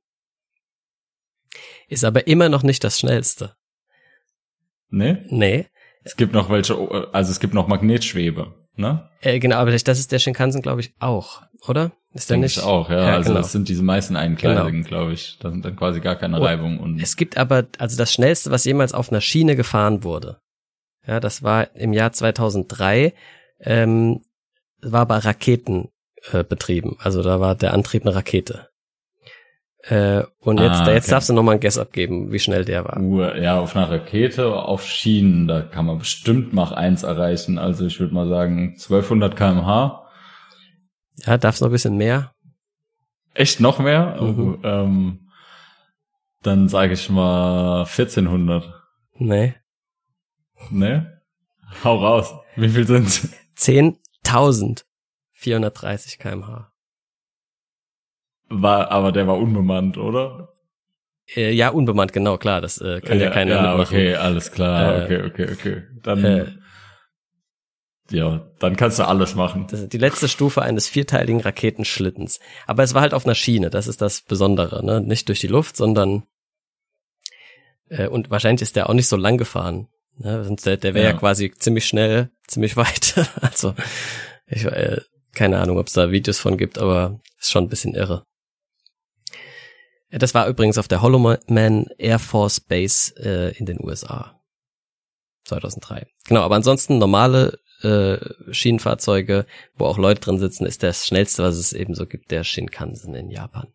Ist 1.87 2.03
aber 2.03 2.27
immer 2.27 2.49
noch 2.49 2.63
nicht 2.63 2.83
das 2.83 2.99
schnellste. 2.99 3.55
Nee? 4.89 5.17
Nee. 5.29 5.67
Es 6.03 6.15
gibt 6.15 6.33
noch 6.33 6.49
welche, 6.49 6.75
also 7.13 7.31
es 7.31 7.39
gibt 7.39 7.53
noch 7.53 7.67
Magnetschwebe, 7.67 8.64
ne? 8.77 9.09
Äh, 9.21 9.39
genau, 9.39 9.57
aber 9.57 9.71
das 9.71 9.99
ist 9.99 10.11
der 10.11 10.19
Shinkansen, 10.19 10.61
glaube 10.61 10.81
ich, 10.81 10.93
auch, 10.99 11.41
oder? 11.67 11.91
Ist 12.13 12.29
der 12.29 12.37
nicht? 12.37 12.57
Ich 12.57 12.63
auch, 12.63 12.89
ja. 12.89 13.07
ja 13.07 13.13
also 13.15 13.29
genau. 13.29 13.41
das 13.41 13.51
sind 13.51 13.67
diese 13.67 13.83
meisten 13.83 14.15
Einkleidungen, 14.15 14.83
genau. 14.83 14.87
glaube 14.87 15.13
ich. 15.13 15.37
Da 15.39 15.51
sind 15.51 15.65
dann 15.65 15.75
quasi 15.75 15.99
gar 15.99 16.15
keine 16.15 16.39
Reibung. 16.39 16.79
Und 16.79 16.97
es 17.01 17.17
gibt 17.17 17.37
aber, 17.37 17.65
also 17.77 17.97
das 17.97 18.13
schnellste, 18.13 18.51
was 18.51 18.63
jemals 18.63 18.93
auf 18.93 19.11
einer 19.11 19.19
Schiene 19.19 19.57
gefahren 19.57 20.03
wurde. 20.05 20.39
Ja, 21.05 21.19
das 21.19 21.43
war 21.43 21.75
im 21.75 21.91
Jahr 21.91 22.13
2003, 22.13 23.13
ähm, 23.59 24.21
war 24.81 25.05
bei 25.05 25.17
Raketen 25.17 25.89
äh, 26.31 26.43
betrieben. 26.43 26.95
Also 26.99 27.21
da 27.21 27.41
war 27.41 27.53
der 27.55 27.73
Antrieb 27.73 28.05
eine 28.05 28.15
Rakete. 28.15 28.69
Äh, 29.87 30.23
und 30.39 30.59
jetzt, 30.59 30.81
ah, 30.81 30.91
jetzt 30.91 31.11
darfst 31.11 31.29
du 31.29 31.33
nochmal 31.33 31.55
ein 31.55 31.59
Guess 31.59 31.77
abgeben, 31.77 32.31
wie 32.31 32.39
schnell 32.39 32.65
der 32.65 32.85
war. 32.85 32.99
Uh, 32.99 33.21
ja, 33.35 33.59
auf 33.59 33.75
einer 33.75 33.91
Rakete, 33.91 34.51
auf 34.51 34.83
Schienen, 34.83 35.47
da 35.47 35.61
kann 35.61 35.85
man 35.85 35.99
bestimmt 35.99 36.53
Mach 36.53 36.71
1 36.71 37.03
erreichen. 37.03 37.59
Also 37.59 37.85
ich 37.85 37.99
würde 37.99 38.15
mal 38.15 38.27
sagen 38.27 38.71
1200 38.73 39.35
kmh. 39.35 40.07
Ja, 41.25 41.37
darf's 41.37 41.61
noch 41.61 41.69
ein 41.69 41.71
bisschen 41.71 41.97
mehr? 41.97 42.33
Echt 43.35 43.59
noch 43.59 43.77
mehr? 43.77 44.19
Mhm. 44.19 44.59
Oh, 44.63 44.67
ähm, 44.67 45.29
dann 46.41 46.67
sage 46.67 46.93
ich 46.93 47.07
mal 47.11 47.81
1400. 47.81 48.73
Nee. 49.17 49.53
Nee? 50.71 51.03
Hau 51.83 51.97
raus. 51.97 52.33
Wie 52.55 52.69
viel 52.69 52.87
sind's? 52.87 53.29
10.430 53.57 56.17
kmh. 56.17 56.71
War, 58.49 58.91
aber 58.91 59.11
der 59.11 59.27
war 59.27 59.37
unbemannt, 59.37 59.97
oder? 59.97 60.53
Äh, 61.35 61.51
ja, 61.51 61.69
unbemannt, 61.69 62.13
genau, 62.13 62.37
klar. 62.37 62.61
Das 62.61 62.79
äh, 62.79 63.01
kann 63.01 63.19
ja, 63.19 63.25
ja 63.25 63.31
keiner 63.31 63.55
ja, 63.55 63.79
okay, 63.79 64.15
alles 64.15 64.51
klar. 64.51 65.09
Äh, 65.09 65.23
okay, 65.23 65.23
okay, 65.25 65.47
okay. 65.51 65.83
Dann 66.03 66.23
äh, 66.23 66.45
ja, 68.11 68.47
dann 68.59 68.75
kannst 68.75 68.99
du 68.99 69.07
alles 69.07 69.33
machen. 69.33 69.65
Das 69.69 69.81
ist 69.81 69.93
die 69.93 69.97
letzte 69.97 70.27
Stufe 70.27 70.61
eines 70.61 70.87
vierteiligen 70.87 71.41
Raketenschlittens. 71.41 72.39
Aber 72.67 72.83
es 72.83 72.93
war 72.93 73.01
halt 73.01 73.15
auf 73.15 73.25
einer 73.25 73.33
Schiene, 73.33 73.71
das 73.71 73.87
ist 73.87 74.01
das 74.01 74.21
Besondere, 74.21 74.85
ne? 74.85 75.01
Nicht 75.01 75.27
durch 75.27 75.39
die 75.39 75.47
Luft, 75.47 75.75
sondern 75.75 76.23
äh, 77.89 78.07
und 78.07 78.29
wahrscheinlich 78.29 78.61
ist 78.61 78.75
der 78.75 78.89
auch 78.89 78.93
nicht 78.93 79.07
so 79.07 79.15
lang 79.15 79.37
gefahren. 79.37 79.87
Ne? 80.17 80.55
Der, 80.65 80.77
der 80.77 80.93
wäre 80.93 81.05
ja. 81.05 81.11
ja. 81.11 81.17
quasi 81.17 81.51
ziemlich 81.51 81.85
schnell, 81.87 82.29
ziemlich 82.47 82.77
weit. 82.77 83.15
also 83.41 83.73
ich, 84.47 84.65
äh, 84.65 85.01
keine 85.33 85.59
Ahnung, 85.59 85.79
ob 85.79 85.87
es 85.87 85.93
da 85.93 86.11
Videos 86.11 86.39
von 86.39 86.57
gibt, 86.57 86.77
aber 86.77 87.19
ist 87.39 87.51
schon 87.51 87.65
ein 87.65 87.69
bisschen 87.69 87.95
irre. 87.95 88.23
Das 90.11 90.33
war 90.33 90.47
übrigens 90.47 90.77
auf 90.77 90.87
der 90.87 91.01
Hollow 91.01 91.35
Air 91.97 92.19
Force 92.19 92.59
Base 92.59 93.13
äh, 93.17 93.57
in 93.57 93.65
den 93.65 93.83
USA. 93.83 94.39
2003. 95.45 96.07
Genau, 96.27 96.41
aber 96.41 96.55
ansonsten 96.55 96.97
normale 96.97 97.59
äh, 97.81 98.17
Schienenfahrzeuge, 98.51 99.45
wo 99.75 99.85
auch 99.85 99.97
Leute 99.97 100.21
drin 100.21 100.39
sitzen, 100.39 100.65
ist 100.65 100.83
das 100.83 101.05
schnellste, 101.05 101.43
was 101.43 101.57
es 101.57 101.73
eben 101.73 101.93
so 101.93 102.05
gibt, 102.05 102.31
der 102.31 102.43
Shinkansen 102.43 103.13
in 103.15 103.29
Japan. 103.29 103.67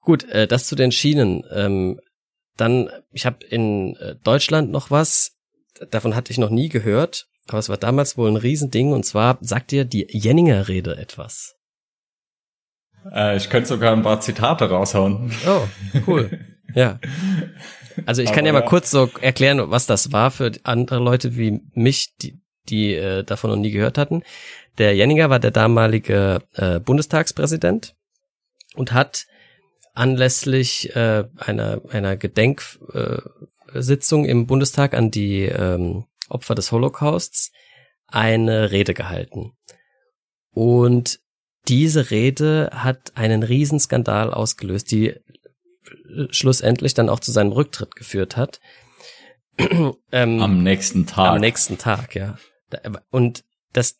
Gut, 0.00 0.24
äh, 0.24 0.46
das 0.46 0.66
zu 0.66 0.74
den 0.74 0.92
Schienen. 0.92 1.44
Ähm, 1.50 2.00
dann, 2.56 2.90
ich 3.12 3.26
habe 3.26 3.44
in 3.44 3.94
äh, 3.96 4.16
Deutschland 4.16 4.70
noch 4.70 4.90
was, 4.90 5.36
davon 5.90 6.16
hatte 6.16 6.32
ich 6.32 6.38
noch 6.38 6.50
nie 6.50 6.68
gehört, 6.68 7.28
aber 7.46 7.58
es 7.58 7.68
war 7.68 7.76
damals 7.76 8.16
wohl 8.16 8.30
ein 8.30 8.36
Riesending 8.36 8.92
und 8.92 9.04
zwar 9.04 9.38
sagt 9.40 9.70
dir 9.70 9.84
die 9.84 10.06
Jenninger 10.08 10.68
Rede 10.68 10.96
etwas. 10.96 11.57
Äh, 13.12 13.36
ich 13.36 13.50
könnte 13.50 13.68
sogar 13.68 13.92
ein 13.92 14.02
paar 14.02 14.20
Zitate 14.20 14.70
raushauen. 14.70 15.32
Oh, 15.46 15.66
cool. 16.06 16.30
ja. 16.74 16.98
Also 18.06 18.22
ich 18.22 18.32
kann 18.32 18.46
ja 18.46 18.52
mal 18.52 18.64
kurz 18.64 18.90
so 18.90 19.10
erklären, 19.20 19.70
was 19.70 19.86
das 19.86 20.12
war 20.12 20.30
für 20.30 20.52
andere 20.62 21.00
Leute 21.00 21.36
wie 21.36 21.60
mich, 21.74 22.14
die, 22.20 22.40
die 22.68 22.94
äh, 22.94 23.24
davon 23.24 23.50
noch 23.50 23.56
nie 23.56 23.70
gehört 23.70 23.98
hatten. 23.98 24.22
Der 24.78 24.94
Jenninger 24.94 25.30
war 25.30 25.40
der 25.40 25.50
damalige 25.50 26.42
äh, 26.54 26.78
Bundestagspräsident 26.78 27.96
und 28.76 28.92
hat 28.92 29.26
anlässlich 29.94 30.94
äh, 30.94 31.24
einer, 31.36 31.80
einer 31.90 32.16
Gedenksitzung 32.16 34.24
äh, 34.24 34.30
im 34.30 34.46
Bundestag 34.46 34.94
an 34.94 35.10
die 35.10 35.46
ähm, 35.46 36.04
Opfer 36.28 36.54
des 36.54 36.70
Holocausts 36.70 37.50
eine 38.06 38.70
Rede 38.70 38.94
gehalten. 38.94 39.54
Und 40.52 41.18
diese 41.68 42.10
Rede 42.10 42.70
hat 42.72 43.12
einen 43.16 43.42
Riesenskandal 43.42 44.32
ausgelöst, 44.32 44.90
die 44.90 45.14
schlussendlich 46.30 46.94
dann 46.94 47.08
auch 47.08 47.20
zu 47.20 47.32
seinem 47.32 47.52
Rücktritt 47.52 47.94
geführt 47.96 48.36
hat. 48.36 48.60
ähm, 50.12 50.40
am 50.40 50.62
nächsten 50.62 51.06
Tag. 51.06 51.30
Am 51.30 51.40
nächsten 51.40 51.78
Tag, 51.78 52.14
ja. 52.14 52.38
Und 53.10 53.44
das, 53.72 53.98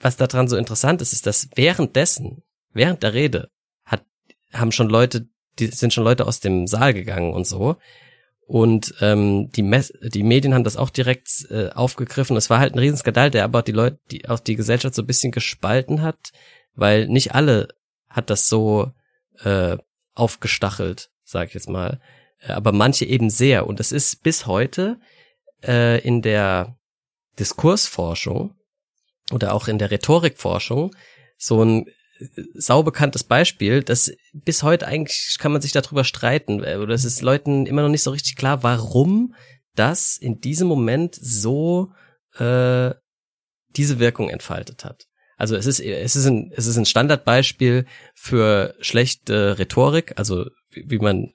was 0.00 0.16
daran 0.16 0.48
so 0.48 0.56
interessant 0.56 1.02
ist, 1.02 1.12
ist, 1.12 1.26
dass 1.26 1.48
währenddessen, 1.54 2.42
während 2.72 3.02
der 3.02 3.14
Rede, 3.14 3.50
hat, 3.84 4.04
haben 4.52 4.72
schon 4.72 4.88
Leute, 4.88 5.28
die 5.58 5.66
sind 5.66 5.92
schon 5.92 6.04
Leute 6.04 6.26
aus 6.26 6.40
dem 6.40 6.66
Saal 6.66 6.94
gegangen 6.94 7.32
und 7.32 7.46
so. 7.46 7.76
Und 8.46 8.94
ähm, 9.00 9.50
die, 9.50 9.62
Mess 9.62 9.92
die 10.00 10.22
Medien 10.22 10.54
haben 10.54 10.64
das 10.64 10.78
auch 10.78 10.88
direkt 10.88 11.46
äh, 11.50 11.68
aufgegriffen. 11.70 12.36
Es 12.36 12.48
war 12.48 12.60
halt 12.60 12.74
ein 12.74 12.78
Riesenskandal, 12.78 13.30
der 13.30 13.44
aber 13.44 13.58
auch 13.58 13.64
die 13.64 13.72
Leute, 13.72 13.98
die 14.10 14.28
auch 14.28 14.40
die 14.40 14.56
Gesellschaft 14.56 14.94
so 14.94 15.02
ein 15.02 15.06
bisschen 15.06 15.32
gespalten 15.32 16.00
hat, 16.00 16.32
weil 16.78 17.08
nicht 17.08 17.34
alle 17.34 17.68
hat 18.08 18.30
das 18.30 18.48
so 18.48 18.92
äh, 19.42 19.76
aufgestachelt, 20.14 21.10
sag 21.24 21.48
ich 21.48 21.54
jetzt 21.54 21.68
mal. 21.68 22.00
Äh, 22.40 22.52
aber 22.52 22.72
manche 22.72 23.04
eben 23.04 23.30
sehr. 23.30 23.66
Und 23.66 23.80
es 23.80 23.92
ist 23.92 24.22
bis 24.22 24.46
heute 24.46 25.00
äh, 25.62 26.00
in 26.00 26.22
der 26.22 26.78
Diskursforschung 27.38 28.54
oder 29.32 29.54
auch 29.54 29.68
in 29.68 29.78
der 29.78 29.90
Rhetorikforschung 29.90 30.94
so 31.36 31.64
ein 31.64 31.86
äh, 31.86 32.42
saubekanntes 32.54 33.24
Beispiel, 33.24 33.82
dass 33.82 34.12
bis 34.32 34.62
heute 34.62 34.86
eigentlich 34.86 35.36
kann 35.38 35.52
man 35.52 35.60
sich 35.60 35.72
darüber 35.72 36.04
streiten 36.04 36.62
äh, 36.62 36.76
oder 36.76 36.94
es 36.94 37.04
ist 37.04 37.22
Leuten 37.22 37.66
immer 37.66 37.82
noch 37.82 37.88
nicht 37.88 38.04
so 38.04 38.12
richtig 38.12 38.36
klar, 38.36 38.62
warum 38.62 39.34
das 39.74 40.16
in 40.16 40.40
diesem 40.40 40.68
Moment 40.68 41.16
so 41.16 41.92
äh, 42.36 42.94
diese 43.70 43.98
Wirkung 43.98 44.30
entfaltet 44.30 44.84
hat. 44.84 45.07
Also 45.38 45.54
es 45.56 45.66
ist 45.66 45.80
es 45.80 46.16
ist 46.16 46.26
ein 46.26 46.52
es 46.54 46.66
ist 46.66 46.76
ein 46.76 46.84
Standardbeispiel 46.84 47.86
für 48.14 48.74
schlechte 48.80 49.58
Rhetorik, 49.58 50.12
also 50.16 50.46
wie 50.74 50.98
man, 50.98 51.32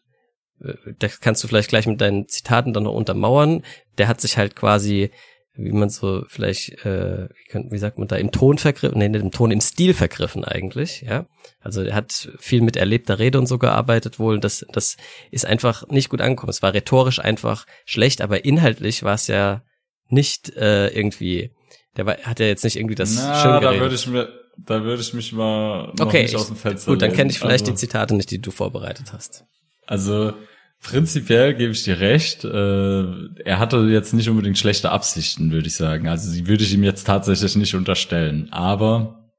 äh, 0.62 0.74
das 1.00 1.22
kannst 1.22 1.44
du 1.44 1.48
vielleicht 1.48 1.70
gleich 1.70 1.88
mit 1.88 2.02
deinen 2.02 2.28
Zitaten 2.28 2.74
dann 2.74 2.84
noch 2.84 2.94
untermauern. 2.94 3.64
Der 3.98 4.10
hat 4.10 4.20
sich 4.20 4.38
halt 4.38 4.58
quasi, 4.58 5.10
wie 5.56 5.72
man 5.72 5.90
so 5.90 6.26
vielleicht, 6.28 6.86
äh, 6.86 7.30
wie 7.54 7.78
sagt 7.78 7.98
man 7.98 8.10
da, 8.10 8.18
im 8.18 8.32
Ton 8.32 8.58
vergriffen, 8.58 8.98
nee, 8.98 9.06
im 9.06 9.32
Ton, 9.32 9.52
im 9.52 9.62
Stil 9.62 9.94
vergriffen 9.94 10.44
eigentlich, 10.44 11.02
ja. 11.02 11.26
Also 11.62 11.82
er 11.82 11.96
hat 11.96 12.30
viel 12.40 12.62
mit 12.62 12.76
erlebter 12.76 13.20
Rede 13.20 13.40
und 13.40 13.48
so 13.48 13.58
gearbeitet 13.58 14.20
wohl. 14.20 14.40
Das, 14.40 14.66
das 14.74 14.98
ist 15.32 15.46
einfach 15.46 15.88
nicht 15.88 16.10
gut 16.10 16.20
angekommen. 16.20 16.50
Es 16.50 16.62
war 16.62 16.74
rhetorisch 16.74 17.20
einfach 17.20 17.66
schlecht, 17.86 18.22
aber 18.22 18.44
inhaltlich 18.44 19.04
war 19.04 19.16
es 19.16 19.28
ja 19.28 19.64
nicht 20.10 20.56
äh, 20.58 20.90
irgendwie, 20.90 21.52
der 21.98 22.06
war, 22.06 22.18
hat 22.18 22.40
ja 22.40 22.46
jetzt 22.46 22.64
nicht 22.64 22.76
irgendwie 22.76 22.96
das 22.96 23.16
Na, 23.16 23.42
schön 23.42 23.60
geredet. 23.60 23.76
Da 23.76 23.82
würde 23.82 23.96
ich 23.96 24.08
mir, 24.08 24.30
da 24.58 24.84
würde 24.84 25.02
ich 25.02 25.14
mich 25.14 25.34
mal 25.34 25.94
noch 25.98 26.08
okay, 26.08 26.24
nicht 26.24 26.36
aus 26.36 26.48
dem 26.48 26.56
Fenster 26.56 26.92
Gut, 26.92 27.02
dann 27.02 27.14
kenne 27.14 27.32
ich 27.32 27.40
vielleicht 27.40 27.64
also, 27.64 27.72
die 27.72 27.78
Zitate 27.78 28.16
nicht, 28.16 28.32
die 28.32 28.40
du 28.40 28.52
vorbereitet 28.52 29.14
hast. 29.14 29.46
Also 29.86 30.34
prinzipiell 30.82 31.54
gebe 31.54 31.72
ich 31.72 31.84
dir 31.84 32.00
recht. 32.00 32.44
Äh, 32.44 33.04
er 33.46 33.60
hatte 33.60 33.78
jetzt 33.90 34.14
nicht 34.14 34.30
unbedingt 34.30 34.58
schlechte 34.58 34.92
Absichten, 34.92 35.52
würde 35.52 35.68
ich 35.68 35.76
sagen. 35.76 36.08
Also 36.08 36.34
die 36.34 36.48
würde 36.48 36.64
ich 36.64 36.74
ihm 36.74 36.84
jetzt 36.84 37.06
tatsächlich 37.06 37.56
nicht 37.56 37.76
unterstellen. 37.76 38.50
Aber 38.52 39.30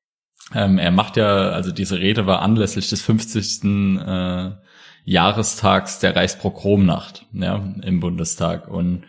ähm, 0.54 0.78
er 0.78 0.90
macht 0.90 1.16
ja, 1.16 1.50
also 1.50 1.72
diese 1.72 1.98
Rede 1.98 2.26
war 2.26 2.42
anlässlich 2.42 2.88
des 2.88 3.02
50. 3.02 3.64
Äh, 3.64 4.50
Jahrestags 5.06 5.98
der 5.98 6.16
Reichsprogromnacht 6.16 7.26
ja, 7.32 7.62
im 7.82 8.00
Bundestag. 8.00 8.68
Und 8.68 9.04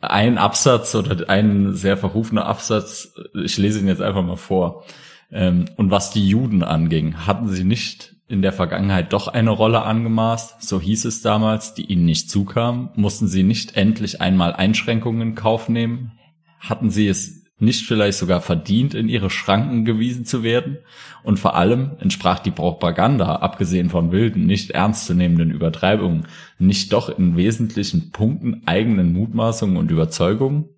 ein 0.00 0.38
Absatz 0.38 0.94
oder 0.94 1.28
ein 1.28 1.74
sehr 1.74 1.96
verrufener 1.96 2.46
Absatz, 2.46 3.14
ich 3.34 3.58
lese 3.58 3.80
ihn 3.80 3.88
jetzt 3.88 4.02
einfach 4.02 4.24
mal 4.24 4.36
vor. 4.36 4.84
Ähm, 5.30 5.66
und 5.76 5.90
was 5.90 6.10
die 6.10 6.26
Juden 6.26 6.62
anging, 6.62 7.26
hatten 7.26 7.48
sie 7.48 7.64
nicht 7.64 8.14
in 8.28 8.42
der 8.42 8.52
Vergangenheit 8.52 9.12
doch 9.12 9.28
eine 9.28 9.50
Rolle 9.50 9.82
angemaßt, 9.82 10.62
so 10.62 10.80
hieß 10.80 11.06
es 11.06 11.22
damals, 11.22 11.74
die 11.74 11.86
ihnen 11.86 12.04
nicht 12.04 12.30
zukam? 12.30 12.90
Mussten 12.94 13.26
sie 13.26 13.42
nicht 13.42 13.76
endlich 13.76 14.20
einmal 14.20 14.52
Einschränkungen 14.52 15.30
in 15.30 15.34
Kauf 15.34 15.68
nehmen? 15.68 16.12
Hatten 16.60 16.90
sie 16.90 17.08
es 17.08 17.37
nicht 17.58 17.86
vielleicht 17.86 18.18
sogar 18.18 18.40
verdient, 18.40 18.94
in 18.94 19.08
ihre 19.08 19.30
Schranken 19.30 19.84
gewiesen 19.84 20.24
zu 20.24 20.42
werden? 20.42 20.78
Und 21.22 21.38
vor 21.38 21.56
allem 21.56 21.96
entsprach 22.00 22.38
die 22.38 22.50
Propaganda, 22.50 23.36
abgesehen 23.36 23.90
von 23.90 24.12
wilden, 24.12 24.46
nicht 24.46 24.70
ernstzunehmenden 24.70 25.50
Übertreibungen, 25.50 26.26
nicht 26.58 26.92
doch 26.92 27.08
in 27.08 27.36
wesentlichen 27.36 28.10
Punkten 28.12 28.62
eigenen 28.66 29.12
Mutmaßungen 29.12 29.76
und 29.76 29.90
Überzeugungen? 29.90 30.68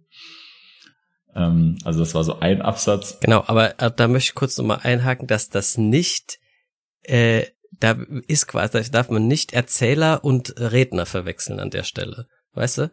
Ähm, 1.34 1.78
also 1.84 2.00
das 2.00 2.14
war 2.14 2.24
so 2.24 2.40
ein 2.40 2.62
Absatz. 2.62 3.18
Genau, 3.20 3.44
aber 3.46 3.80
äh, 3.80 3.90
da 3.94 4.08
möchte 4.08 4.30
ich 4.30 4.34
kurz 4.34 4.56
nochmal 4.58 4.80
einhaken, 4.82 5.26
dass 5.26 5.48
das 5.48 5.78
nicht, 5.78 6.38
äh, 7.02 7.44
da 7.78 7.96
ist 8.26 8.48
quasi, 8.48 8.72
da 8.72 8.88
darf 8.88 9.10
man 9.10 9.26
nicht 9.26 9.52
Erzähler 9.52 10.24
und 10.24 10.54
Redner 10.58 11.06
verwechseln 11.06 11.60
an 11.60 11.70
der 11.70 11.84
Stelle. 11.84 12.26
Weißt 12.54 12.78
du? 12.78 12.90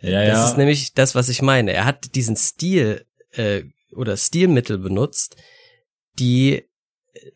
Ja, 0.00 0.24
das 0.24 0.38
ja. 0.38 0.44
ist 0.44 0.56
nämlich 0.58 0.94
das, 0.94 1.14
was 1.14 1.28
ich 1.28 1.42
meine. 1.42 1.72
Er 1.72 1.84
hat 1.84 2.14
diesen 2.14 2.36
Stil 2.36 3.04
äh, 3.32 3.62
oder 3.94 4.16
Stilmittel 4.16 4.78
benutzt, 4.78 5.36
die, 6.18 6.64
äh, 7.12 7.30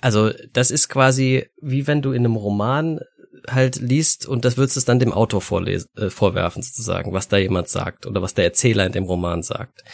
also 0.00 0.30
das 0.52 0.70
ist 0.70 0.88
quasi 0.88 1.46
wie 1.60 1.86
wenn 1.86 2.02
du 2.02 2.12
in 2.12 2.24
einem 2.24 2.36
Roman 2.36 3.00
halt 3.48 3.76
liest 3.76 4.26
und 4.26 4.44
das 4.44 4.56
würdest 4.56 4.76
du 4.76 4.80
dann 4.80 4.98
dem 4.98 5.12
Autor 5.12 5.40
vorlesen, 5.40 5.88
äh, 5.96 6.10
vorwerfen 6.10 6.62
sozusagen, 6.62 7.12
was 7.12 7.28
da 7.28 7.36
jemand 7.36 7.68
sagt 7.68 8.06
oder 8.06 8.22
was 8.22 8.34
der 8.34 8.44
Erzähler 8.44 8.86
in 8.86 8.92
dem 8.92 9.04
Roman 9.04 9.42
sagt. 9.42 9.84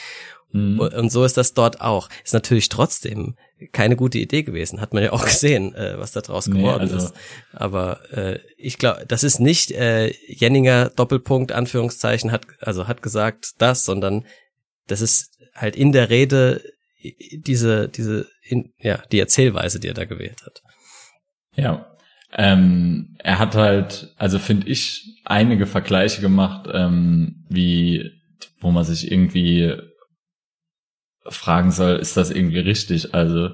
Mhm. 0.52 0.81
Und 0.81 1.11
so 1.11 1.24
ist 1.24 1.36
das 1.36 1.55
dort 1.55 1.80
auch. 1.80 2.09
Ist 2.24 2.34
natürlich 2.34 2.68
trotzdem 2.68 3.36
keine 3.72 3.97
gute 3.97 4.18
Idee 4.18 4.43
gewesen, 4.43 4.80
hat 4.80 4.93
man 4.93 5.03
ja 5.03 5.12
auch 5.12 5.24
gesehen, 5.26 5.74
äh, 5.74 5.99
was 5.99 6.12
da 6.12 6.20
draus 6.20 6.47
nee, 6.47 6.59
geworden 6.59 6.82
also 6.82 6.97
ist. 6.97 7.14
Aber 7.53 8.01
äh, 8.12 8.38
ich 8.57 8.78
glaube, 8.78 9.05
das 9.07 9.24
ist 9.24 9.40
nicht 9.40 9.70
äh, 9.72 10.12
Jenninger 10.26 10.90
Doppelpunkt 10.90 11.53
Anführungszeichen 11.53 12.32
hat 12.32 12.47
also 12.61 12.86
hat 12.86 13.03
gesagt 13.03 13.53
das, 13.59 13.84
sondern 13.84 14.26
das 14.88 15.01
ist 15.01 15.32
halt 15.55 15.76
in 15.76 15.92
der 15.92 16.11
Rede 16.11 16.62
diese 17.32 17.88
diese 17.88 18.28
in, 18.42 18.72
ja 18.78 19.03
die 19.11 19.20
Erzählweise, 19.20 19.80
die 19.80 19.88
er 19.88 19.94
da 19.94 20.05
gewählt 20.05 20.42
hat. 20.44 20.62
Ja, 21.55 21.92
ähm, 22.32 23.14
er 23.18 23.38
hat 23.38 23.55
halt, 23.55 24.14
also 24.16 24.38
finde 24.38 24.68
ich, 24.68 25.20
einige 25.24 25.66
Vergleiche 25.66 26.22
gemacht, 26.22 26.68
ähm, 26.72 27.44
wie, 27.48 28.11
wo 28.59 28.70
man 28.70 28.84
sich 28.84 29.11
irgendwie 29.11 29.76
fragen 31.28 31.70
soll, 31.70 31.96
ist 31.96 32.16
das 32.16 32.30
irgendwie 32.30 32.59
richtig? 32.59 33.14
Also 33.14 33.50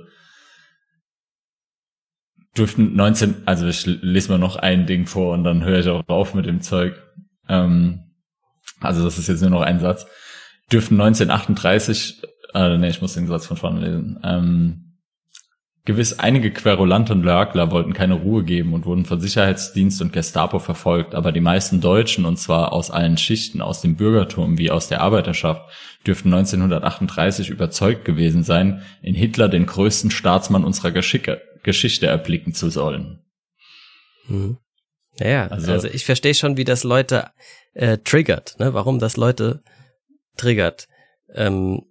dürften 2.57 2.95
19, 2.95 3.43
also 3.47 3.67
ich 3.67 3.85
lese 3.85 4.31
mal 4.31 4.39
noch 4.39 4.57
ein 4.57 4.87
Ding 4.87 5.07
vor 5.07 5.35
und 5.35 5.45
dann 5.45 5.65
höre 5.65 5.81
ich 5.81 5.89
auch 5.89 6.03
auf 6.07 6.35
mit 6.35 6.47
dem 6.47 6.61
Zeug. 6.61 6.95
Ähm, 7.49 8.15
also 8.81 9.05
das 9.05 9.19
ist 9.19 9.29
jetzt 9.29 9.41
nur 9.41 9.51
noch 9.51 9.63
ein 9.63 9.81
Satz. 9.81 10.07
Dürften 10.71 11.01
1938, 11.01 12.23
äh, 12.55 12.77
nee, 12.77 12.89
ich 12.89 13.01
muss 13.01 13.15
den 13.15 13.27
Satz 13.27 13.47
von 13.47 13.57
vorne 13.57 13.81
lesen. 13.81 14.21
Ähm, 14.23 14.89
Gewiss 15.89 16.19
einige 16.19 16.51
Querulante 16.51 17.15
und 17.15 17.23
Lörgler 17.23 17.71
wollten 17.71 17.95
keine 17.95 18.13
Ruhe 18.13 18.45
geben 18.45 18.75
und 18.75 18.85
wurden 18.85 19.07
von 19.07 19.23
Sicherheitsdienst 19.23 20.03
und 20.03 20.13
Gestapo 20.13 20.59
verfolgt, 20.59 21.15
aber 21.15 21.33
die 21.33 21.41
meisten 21.41 21.81
Deutschen, 21.81 22.27
und 22.27 22.37
zwar 22.37 22.75
aus 22.75 22.91
allen 22.91 23.17
Schichten, 23.17 23.63
aus 23.63 23.81
dem 23.81 23.97
Bürgertum 23.97 24.59
wie 24.59 24.71
aus 24.71 24.89
der 24.89 25.01
Arbeiterschaft, 25.01 25.63
dürften 26.07 26.29
1938 26.35 27.49
überzeugt 27.49 28.05
gewesen 28.05 28.43
sein, 28.43 28.83
in 29.01 29.15
Hitler 29.15 29.49
den 29.49 29.65
größten 29.65 30.11
Staatsmann 30.11 30.63
unserer 30.63 30.91
Geschicke, 30.91 31.41
Geschichte 31.63 32.07
erblicken 32.07 32.53
zu 32.53 32.69
sollen. 32.69 33.21
Mhm. 34.27 34.59
Ja, 35.19 35.47
also, 35.47 35.73
also 35.73 35.89
ich 35.89 36.05
verstehe 36.05 36.35
schon, 36.35 36.59
wie 36.59 36.65
das 36.65 36.85
Leute 36.85 37.31
äh, 37.73 37.97
triggert, 37.97 38.57
ne? 38.59 38.75
warum 38.75 38.99
das 38.99 39.17
Leute 39.17 39.63
triggert. 40.39 40.89
Ähm, 41.35 41.83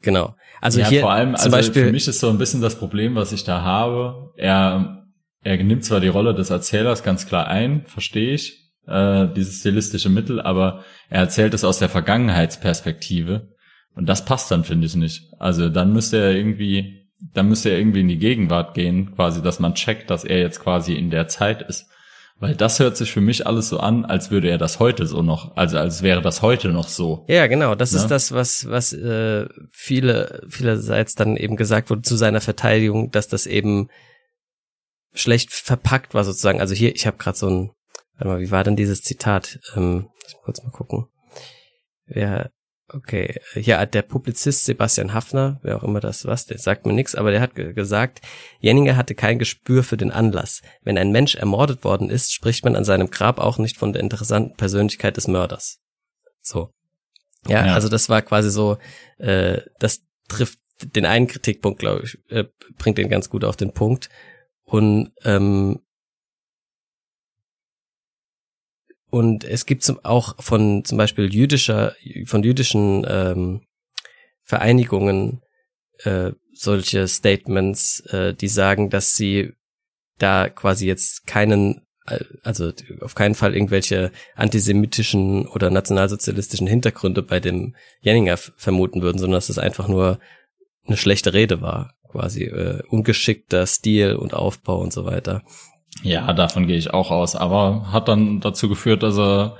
genau. 0.00 0.34
Also 0.60 0.80
ja, 0.80 0.88
hier 0.88 1.00
vor 1.02 1.12
allem, 1.12 1.36
zum 1.36 1.44
also 1.44 1.50
Beispiel, 1.50 1.84
für 1.86 1.92
mich 1.92 2.08
ist 2.08 2.20
so 2.20 2.30
ein 2.30 2.38
bisschen 2.38 2.62
das 2.62 2.78
Problem, 2.78 3.14
was 3.14 3.32
ich 3.32 3.44
da 3.44 3.62
habe. 3.62 4.32
Er, 4.36 5.06
er 5.42 5.62
nimmt 5.62 5.84
zwar 5.84 6.00
die 6.00 6.08
Rolle 6.08 6.34
des 6.34 6.50
Erzählers 6.50 7.02
ganz 7.02 7.26
klar 7.26 7.46
ein, 7.48 7.84
verstehe 7.86 8.32
ich, 8.32 8.72
äh, 8.86 9.26
dieses 9.34 9.60
stilistische 9.60 10.08
Mittel, 10.08 10.40
aber 10.40 10.84
er 11.10 11.20
erzählt 11.20 11.54
es 11.54 11.64
aus 11.64 11.78
der 11.78 11.88
Vergangenheitsperspektive. 11.88 13.54
Und 13.94 14.06
das 14.06 14.24
passt 14.24 14.50
dann, 14.50 14.64
finde 14.64 14.86
ich, 14.86 14.94
nicht. 14.94 15.32
Also 15.38 15.68
dann 15.68 15.92
müsste 15.92 16.18
er 16.18 16.32
irgendwie, 16.32 17.10
dann 17.32 17.48
müsste 17.48 17.70
er 17.70 17.78
irgendwie 17.78 18.00
in 18.00 18.08
die 18.08 18.18
Gegenwart 18.18 18.74
gehen, 18.74 19.14
quasi, 19.14 19.42
dass 19.42 19.58
man 19.58 19.74
checkt, 19.74 20.10
dass 20.10 20.24
er 20.24 20.38
jetzt 20.38 20.60
quasi 20.60 20.94
in 20.94 21.10
der 21.10 21.28
Zeit 21.28 21.62
ist. 21.62 21.90
Weil 22.38 22.54
das 22.54 22.78
hört 22.80 22.98
sich 22.98 23.12
für 23.12 23.22
mich 23.22 23.46
alles 23.46 23.70
so 23.70 23.80
an, 23.80 24.04
als 24.04 24.30
würde 24.30 24.50
er 24.50 24.58
das 24.58 24.78
heute 24.78 25.06
so 25.06 25.22
noch, 25.22 25.56
also 25.56 25.78
als 25.78 26.02
wäre 26.02 26.20
das 26.20 26.42
heute 26.42 26.68
noch 26.68 26.88
so. 26.88 27.24
Ja, 27.28 27.46
genau. 27.46 27.74
Das 27.74 27.92
ne? 27.92 27.98
ist 27.98 28.08
das, 28.08 28.32
was 28.32 28.68
was 28.68 28.92
äh, 28.92 29.48
viele 29.70 30.42
vielerseits 30.48 31.14
dann 31.14 31.36
eben 31.36 31.56
gesagt 31.56 31.88
wurde 31.88 32.02
zu 32.02 32.16
seiner 32.16 32.42
Verteidigung, 32.42 33.10
dass 33.10 33.28
das 33.28 33.46
eben 33.46 33.88
schlecht 35.14 35.52
verpackt 35.52 36.12
war 36.12 36.24
sozusagen. 36.24 36.60
Also 36.60 36.74
hier, 36.74 36.94
ich 36.94 37.06
habe 37.06 37.16
gerade 37.16 37.38
so 37.38 37.48
ein, 37.48 37.70
warte 38.18 38.28
mal, 38.28 38.40
wie 38.40 38.50
war 38.50 38.64
denn 38.64 38.76
dieses 38.76 39.00
Zitat? 39.02 39.58
Ähm, 39.74 40.10
kurz 40.44 40.62
mal 40.62 40.72
gucken. 40.72 41.06
Wer 42.04 42.50
Okay, 42.96 43.38
ja, 43.54 43.84
der 43.84 44.00
Publizist 44.00 44.64
Sebastian 44.64 45.12
Hafner, 45.12 45.60
wer 45.62 45.76
auch 45.76 45.82
immer 45.82 46.00
das 46.00 46.24
was, 46.24 46.46
der 46.46 46.56
sagt 46.56 46.86
mir 46.86 46.94
nichts, 46.94 47.14
aber 47.14 47.30
der 47.30 47.42
hat 47.42 47.54
gesagt, 47.54 48.22
Jenninger 48.60 48.96
hatte 48.96 49.14
kein 49.14 49.38
Gespür 49.38 49.82
für 49.82 49.98
den 49.98 50.10
Anlass. 50.10 50.62
Wenn 50.82 50.96
ein 50.96 51.12
Mensch 51.12 51.34
ermordet 51.34 51.84
worden 51.84 52.08
ist, 52.08 52.32
spricht 52.32 52.64
man 52.64 52.74
an 52.74 52.84
seinem 52.84 53.10
Grab 53.10 53.38
auch 53.38 53.58
nicht 53.58 53.76
von 53.76 53.92
der 53.92 54.02
interessanten 54.02 54.56
Persönlichkeit 54.56 55.18
des 55.18 55.28
Mörders. 55.28 55.80
So. 56.40 56.70
Ja, 57.46 57.66
ja. 57.66 57.74
also 57.74 57.90
das 57.90 58.08
war 58.08 58.22
quasi 58.22 58.50
so, 58.50 58.78
äh, 59.18 59.60
das 59.78 60.00
trifft 60.28 60.58
den 60.82 61.04
einen 61.04 61.26
Kritikpunkt, 61.26 61.78
glaube 61.78 62.04
ich, 62.04 62.18
äh, 62.30 62.44
bringt 62.78 62.96
den 62.96 63.10
ganz 63.10 63.28
gut 63.28 63.44
auf 63.44 63.56
den 63.56 63.72
Punkt. 63.72 64.08
Und 64.64 65.12
ähm, 65.24 65.80
Und 69.16 69.44
es 69.44 69.64
gibt 69.64 69.82
zum, 69.82 69.98
auch 70.04 70.34
von 70.42 70.84
zum 70.84 70.98
Beispiel 70.98 71.32
jüdischer, 71.32 71.94
von 72.26 72.42
jüdischen 72.42 73.06
ähm, 73.08 73.62
Vereinigungen 74.42 75.40
äh, 76.04 76.32
solche 76.52 77.08
Statements, 77.08 78.00
äh, 78.10 78.34
die 78.34 78.48
sagen, 78.48 78.90
dass 78.90 79.16
sie 79.16 79.54
da 80.18 80.50
quasi 80.50 80.86
jetzt 80.86 81.26
keinen, 81.26 81.86
äh, 82.06 82.24
also 82.42 82.72
auf 83.00 83.14
keinen 83.14 83.34
Fall 83.34 83.54
irgendwelche 83.54 84.12
antisemitischen 84.34 85.46
oder 85.46 85.70
nationalsozialistischen 85.70 86.66
Hintergründe 86.66 87.22
bei 87.22 87.40
dem 87.40 87.74
Jenninger 88.02 88.36
vermuten 88.36 89.00
würden, 89.00 89.16
sondern 89.16 89.38
dass 89.38 89.48
es 89.48 89.56
einfach 89.58 89.88
nur 89.88 90.20
eine 90.86 90.98
schlechte 90.98 91.32
Rede 91.32 91.62
war, 91.62 91.94
quasi 92.10 92.42
äh, 92.42 92.82
ungeschickter 92.90 93.66
Stil 93.66 94.14
und 94.14 94.34
Aufbau 94.34 94.78
und 94.78 94.92
so 94.92 95.06
weiter. 95.06 95.42
Ja, 96.02 96.32
davon 96.32 96.66
gehe 96.66 96.76
ich 96.76 96.92
auch 96.92 97.10
aus, 97.10 97.36
aber 97.36 97.92
hat 97.92 98.08
dann 98.08 98.40
dazu 98.40 98.68
geführt, 98.68 99.02
dass 99.02 99.18
er 99.18 99.56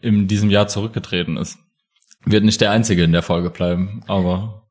in 0.00 0.26
diesem 0.26 0.50
Jahr 0.50 0.68
zurückgetreten 0.68 1.36
ist. 1.36 1.58
Wird 2.24 2.44
nicht 2.44 2.60
der 2.60 2.70
Einzige 2.70 3.04
in 3.04 3.12
der 3.12 3.22
Folge 3.22 3.50
bleiben, 3.50 4.02
aber 4.06 4.68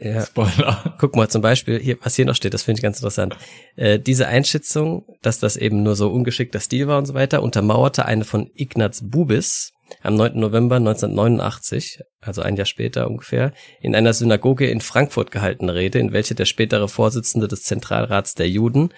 ja. 0.00 0.20
Spoiler. 0.26 0.96
Guck 0.98 1.16
mal, 1.16 1.28
zum 1.28 1.42
Beispiel, 1.42 1.78
hier, 1.78 1.96
was 2.02 2.16
hier 2.16 2.26
noch 2.26 2.34
steht, 2.34 2.54
das 2.54 2.62
finde 2.62 2.78
ich 2.78 2.82
ganz 2.82 2.98
interessant. 2.98 3.36
Äh, 3.76 3.98
diese 3.98 4.28
Einschätzung, 4.28 5.04
dass 5.22 5.38
das 5.38 5.56
eben 5.56 5.82
nur 5.82 5.96
so 5.96 6.10
ungeschickter 6.10 6.60
Stil 6.60 6.88
war 6.88 6.98
und 6.98 7.06
so 7.06 7.14
weiter, 7.14 7.42
untermauerte 7.42 8.04
eine 8.04 8.24
von 8.24 8.50
Ignaz 8.54 9.02
Bubis 9.02 9.72
am 10.02 10.16
9. 10.16 10.38
November 10.38 10.76
1989, 10.76 12.00
also 12.20 12.42
ein 12.42 12.56
Jahr 12.56 12.66
später 12.66 13.08
ungefähr, 13.08 13.52
in 13.80 13.94
einer 13.94 14.12
Synagoge 14.12 14.66
in 14.66 14.80
Frankfurt 14.80 15.30
gehaltene 15.30 15.74
Rede, 15.74 15.98
in 15.98 16.12
welche 16.12 16.34
der 16.34 16.46
spätere 16.46 16.88
Vorsitzende 16.88 17.48
des 17.48 17.62
Zentralrats 17.62 18.34
der 18.34 18.48
Juden 18.48 18.90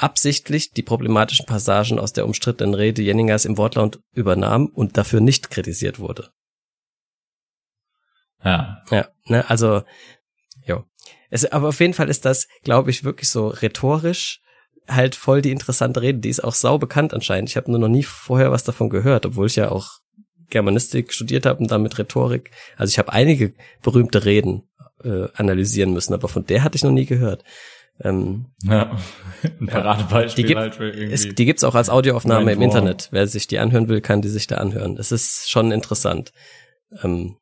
absichtlich 0.00 0.72
die 0.72 0.82
problematischen 0.82 1.46
Passagen 1.46 1.98
aus 1.98 2.12
der 2.12 2.24
umstrittenen 2.24 2.74
Rede 2.74 3.02
Jenningers 3.02 3.44
im 3.44 3.58
Wortlaut 3.58 4.00
übernahm 4.12 4.66
und 4.66 4.96
dafür 4.96 5.20
nicht 5.20 5.50
kritisiert 5.50 5.98
wurde. 5.98 6.30
Ja. 8.42 8.82
Ja, 8.90 9.08
ne, 9.26 9.48
also, 9.50 9.82
jo. 10.64 10.84
Es, 11.28 11.44
aber 11.44 11.68
auf 11.68 11.80
jeden 11.80 11.92
Fall 11.92 12.08
ist 12.08 12.24
das, 12.24 12.48
glaube 12.62 12.90
ich, 12.90 13.04
wirklich 13.04 13.28
so 13.28 13.48
rhetorisch 13.48 14.40
halt 14.88 15.14
voll 15.14 15.42
die 15.42 15.52
interessante 15.52 16.00
Rede. 16.00 16.18
Die 16.18 16.30
ist 16.30 16.42
auch 16.42 16.54
sau 16.54 16.78
bekannt 16.78 17.12
anscheinend. 17.12 17.50
Ich 17.50 17.56
habe 17.56 17.70
nur 17.70 17.78
noch 17.78 17.88
nie 17.88 18.02
vorher 18.02 18.50
was 18.50 18.64
davon 18.64 18.88
gehört, 18.88 19.26
obwohl 19.26 19.46
ich 19.46 19.56
ja 19.56 19.70
auch 19.70 19.98
Germanistik 20.48 21.12
studiert 21.12 21.46
habe 21.46 21.60
und 21.60 21.70
damit 21.70 21.98
Rhetorik. 21.98 22.50
Also 22.76 22.90
ich 22.90 22.98
habe 22.98 23.12
einige 23.12 23.54
berühmte 23.82 24.24
Reden 24.24 24.68
äh, 25.04 25.28
analysieren 25.34 25.92
müssen, 25.92 26.14
aber 26.14 26.26
von 26.28 26.46
der 26.46 26.64
hatte 26.64 26.76
ich 26.76 26.82
noch 26.82 26.90
nie 26.90 27.06
gehört. 27.06 27.44
Ähm, 28.02 28.46
ja, 28.62 28.96
ein 29.60 29.66
Paradebeispiel 29.66 30.44
die 30.44 30.48
gibt, 30.48 30.60
halt 30.60 31.38
die 31.38 31.44
gibt's 31.44 31.64
auch 31.64 31.74
als 31.74 31.90
Audioaufnahme 31.90 32.52
im 32.52 32.62
Internet. 32.62 33.08
Wer 33.10 33.26
sich 33.26 33.46
die 33.46 33.58
anhören 33.58 33.88
will, 33.88 34.00
kann 34.00 34.22
die 34.22 34.28
sich 34.28 34.46
da 34.46 34.56
anhören. 34.56 34.96
Es 34.96 35.12
ist 35.12 35.50
schon 35.50 35.70
interessant. 35.70 36.32
Ähm, 37.02 37.36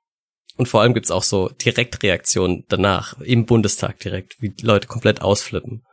und 0.56 0.66
vor 0.68 0.82
allem 0.82 0.94
gibt's 0.94 1.12
auch 1.12 1.22
so 1.22 1.48
Direktreaktionen 1.48 2.64
danach, 2.68 3.20
im 3.20 3.46
Bundestag 3.46 4.00
direkt, 4.00 4.42
wie 4.42 4.52
Leute 4.60 4.88
komplett 4.88 5.22
ausflippen. 5.22 5.84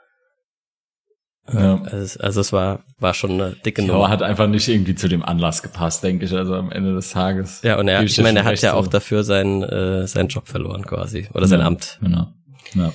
Ja. 1.54 1.80
Also, 1.84 2.20
also 2.20 2.42
es 2.42 2.52
war, 2.52 2.84
war 2.98 3.14
schon 3.14 3.40
eine 3.40 3.52
dicke 3.52 3.84
ja, 3.84 3.88
Nummer. 3.88 4.10
hat 4.10 4.24
einfach 4.24 4.48
nicht 4.48 4.68
irgendwie 4.68 4.96
zu 4.96 5.08
dem 5.08 5.24
Anlass 5.24 5.62
gepasst, 5.62 6.04
denke 6.04 6.26
ich, 6.26 6.34
also 6.34 6.56
am 6.56 6.72
Ende 6.72 6.96
des 6.96 7.12
Tages. 7.12 7.62
Ja, 7.62 7.78
und 7.78 7.88
er, 7.88 8.02
ich 8.02 8.20
meine, 8.20 8.40
er 8.40 8.46
hat 8.46 8.60
ja 8.62 8.74
auch 8.74 8.88
dafür 8.88 9.24
seinen, 9.24 9.62
äh, 9.62 10.08
seinen 10.08 10.30
Job 10.30 10.48
verloren 10.48 10.84
quasi. 10.88 11.30
Oder 11.36 11.48
sein 11.48 11.62
Amt. 11.62 12.00
Genau. 12.02 12.34
Ja. 12.74 12.92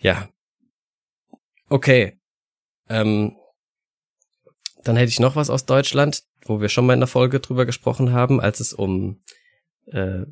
Ja, 0.00 0.28
Okay. 1.68 2.18
Ähm, 2.88 3.36
dann 4.84 4.96
hätte 4.96 5.10
ich 5.10 5.20
noch 5.20 5.36
was 5.36 5.50
aus 5.50 5.66
Deutschland, 5.66 6.22
wo 6.44 6.60
wir 6.60 6.68
schon 6.68 6.86
mal 6.86 6.94
in 6.94 7.00
der 7.00 7.06
Folge 7.06 7.40
drüber 7.40 7.66
gesprochen 7.66 8.12
haben, 8.12 8.40
als 8.40 8.60
es 8.60 8.72
um 8.72 9.22
äh, 9.86 10.24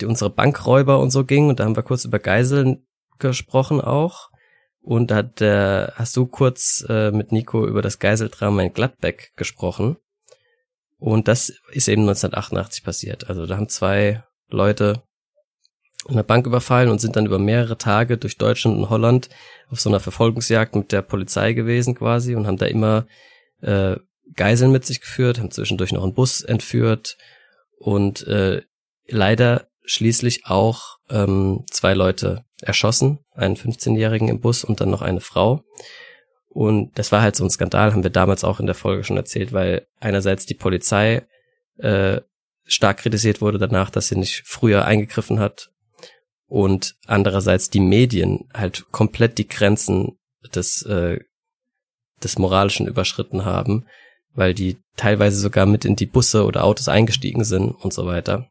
die, 0.00 0.06
unsere 0.06 0.30
Bankräuber 0.30 1.00
und 1.00 1.10
so 1.10 1.24
ging. 1.24 1.48
Und 1.48 1.60
da 1.60 1.64
haben 1.64 1.76
wir 1.76 1.82
kurz 1.82 2.04
über 2.04 2.18
Geiseln 2.18 2.86
gesprochen 3.18 3.80
auch. 3.80 4.30
Und 4.80 5.10
da 5.10 5.16
hat, 5.16 5.40
äh, 5.40 5.88
hast 5.92 6.16
du 6.16 6.26
kurz 6.26 6.84
äh, 6.88 7.10
mit 7.10 7.32
Nico 7.32 7.66
über 7.66 7.82
das 7.82 7.98
Geiseldrama 7.98 8.62
in 8.62 8.72
Gladbeck 8.72 9.32
gesprochen. 9.36 9.96
Und 10.98 11.28
das 11.28 11.52
ist 11.72 11.88
eben 11.88 12.02
1988 12.02 12.84
passiert. 12.84 13.28
Also 13.28 13.46
da 13.46 13.56
haben 13.56 13.68
zwei 13.68 14.24
Leute 14.48 15.02
eine 16.06 16.24
Bank 16.24 16.46
überfallen 16.46 16.90
und 16.90 17.00
sind 17.00 17.16
dann 17.16 17.26
über 17.26 17.38
mehrere 17.38 17.76
Tage 17.76 18.18
durch 18.18 18.38
Deutschland 18.38 18.78
und 18.78 18.90
Holland 18.90 19.28
auf 19.70 19.80
so 19.80 19.90
einer 19.90 20.00
Verfolgungsjagd 20.00 20.74
mit 20.76 20.92
der 20.92 21.02
Polizei 21.02 21.52
gewesen 21.52 21.94
quasi 21.94 22.34
und 22.34 22.46
haben 22.46 22.56
da 22.56 22.66
immer 22.66 23.06
äh, 23.60 23.96
Geiseln 24.34 24.72
mit 24.72 24.84
sich 24.84 25.00
geführt, 25.00 25.38
haben 25.38 25.50
zwischendurch 25.50 25.92
noch 25.92 26.02
einen 26.02 26.14
Bus 26.14 26.42
entführt 26.42 27.16
und 27.78 28.26
äh, 28.26 28.62
leider 29.08 29.68
schließlich 29.84 30.46
auch 30.46 30.98
ähm, 31.10 31.64
zwei 31.70 31.94
Leute 31.94 32.44
erschossen, 32.60 33.20
einen 33.34 33.56
15-Jährigen 33.56 34.28
im 34.28 34.40
Bus 34.40 34.64
und 34.64 34.80
dann 34.80 34.90
noch 34.90 35.02
eine 35.02 35.20
Frau. 35.20 35.64
Und 36.48 36.98
das 36.98 37.12
war 37.12 37.22
halt 37.22 37.36
so 37.36 37.44
ein 37.44 37.50
Skandal, 37.50 37.92
haben 37.92 38.02
wir 38.02 38.10
damals 38.10 38.44
auch 38.44 38.60
in 38.60 38.66
der 38.66 38.74
Folge 38.74 39.04
schon 39.04 39.16
erzählt, 39.16 39.52
weil 39.52 39.86
einerseits 40.00 40.44
die 40.44 40.54
Polizei 40.54 41.26
äh, 41.78 42.20
stark 42.66 42.98
kritisiert 42.98 43.40
wurde 43.40 43.58
danach, 43.58 43.90
dass 43.90 44.08
sie 44.08 44.16
nicht 44.16 44.42
früher 44.44 44.84
eingegriffen 44.84 45.38
hat 45.38 45.70
und 46.48 46.96
andererseits 47.06 47.70
die 47.70 47.80
Medien 47.80 48.48
halt 48.54 48.86
komplett 48.90 49.38
die 49.38 49.46
Grenzen 49.46 50.18
des, 50.54 50.82
äh, 50.82 51.20
des 52.22 52.38
Moralischen 52.38 52.88
überschritten 52.88 53.44
haben, 53.44 53.86
weil 54.34 54.54
die 54.54 54.78
teilweise 54.96 55.38
sogar 55.38 55.66
mit 55.66 55.84
in 55.84 55.94
die 55.94 56.06
Busse 56.06 56.44
oder 56.44 56.64
Autos 56.64 56.88
eingestiegen 56.88 57.44
sind 57.44 57.70
und 57.70 57.92
so 57.92 58.06
weiter, 58.06 58.50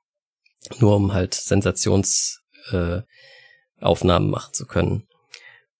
nur 0.80 0.95
um 0.95 1.14
halt 1.14 1.34
Sensationsaufnahmen 1.34 3.04
äh, 3.04 3.84
Aufnahmen 3.84 4.30
machen 4.30 4.54
zu 4.54 4.66
können. 4.66 5.04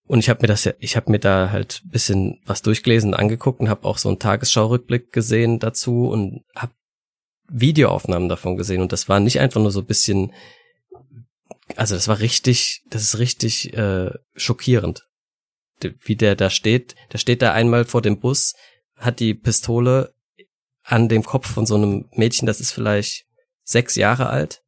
Und 0.06 0.20
ich 0.20 0.30
habe 0.30 0.42
mir 0.42 0.48
das 0.48 0.64
ja, 0.64 0.74
ich 0.80 0.96
habe 0.96 1.12
mir 1.12 1.20
da 1.20 1.52
halt 1.52 1.82
bisschen 1.86 2.40
was 2.46 2.62
durchgelesen, 2.62 3.14
angeguckt 3.14 3.60
und 3.60 3.70
habe 3.70 3.86
auch 3.86 3.98
so 3.98 4.08
einen 4.10 4.20
Tagesschaurückblick 4.20 5.12
gesehen 5.12 5.60
dazu 5.60 6.08
und 6.08 6.46
habe 6.56 6.74
Videoaufnahmen 7.50 8.30
davon 8.30 8.56
gesehen 8.56 8.82
und 8.82 8.92
das 8.92 9.10
war 9.10 9.20
nicht 9.20 9.40
einfach 9.40 9.62
nur 9.62 9.72
so 9.72 9.84
bisschen 9.84 10.34
also 11.76 11.96
das 11.96 12.08
war 12.08 12.20
richtig, 12.20 12.84
das 12.90 13.04
ist 13.04 13.20
richtig 13.20 13.74
äh, 13.74 14.12
schockierend, 14.36 15.08
wie 15.82 16.16
der 16.16 16.36
da 16.36 16.50
steht. 16.50 16.96
Der 17.12 17.18
steht 17.18 17.42
da 17.42 17.52
einmal 17.52 17.86
vor 17.86 18.02
dem 18.02 18.20
Bus, 18.20 18.54
hat 18.96 19.20
die 19.20 19.34
Pistole 19.34 20.14
an 20.84 21.10
dem 21.10 21.24
Kopf 21.24 21.52
von 21.52 21.66
so 21.66 21.76
einem 21.76 22.06
Mädchen, 22.14 22.46
das 22.46 22.62
ist 22.62 22.72
vielleicht 22.72 23.26
sechs 23.64 23.96
Jahre 23.96 24.30
alt 24.30 24.62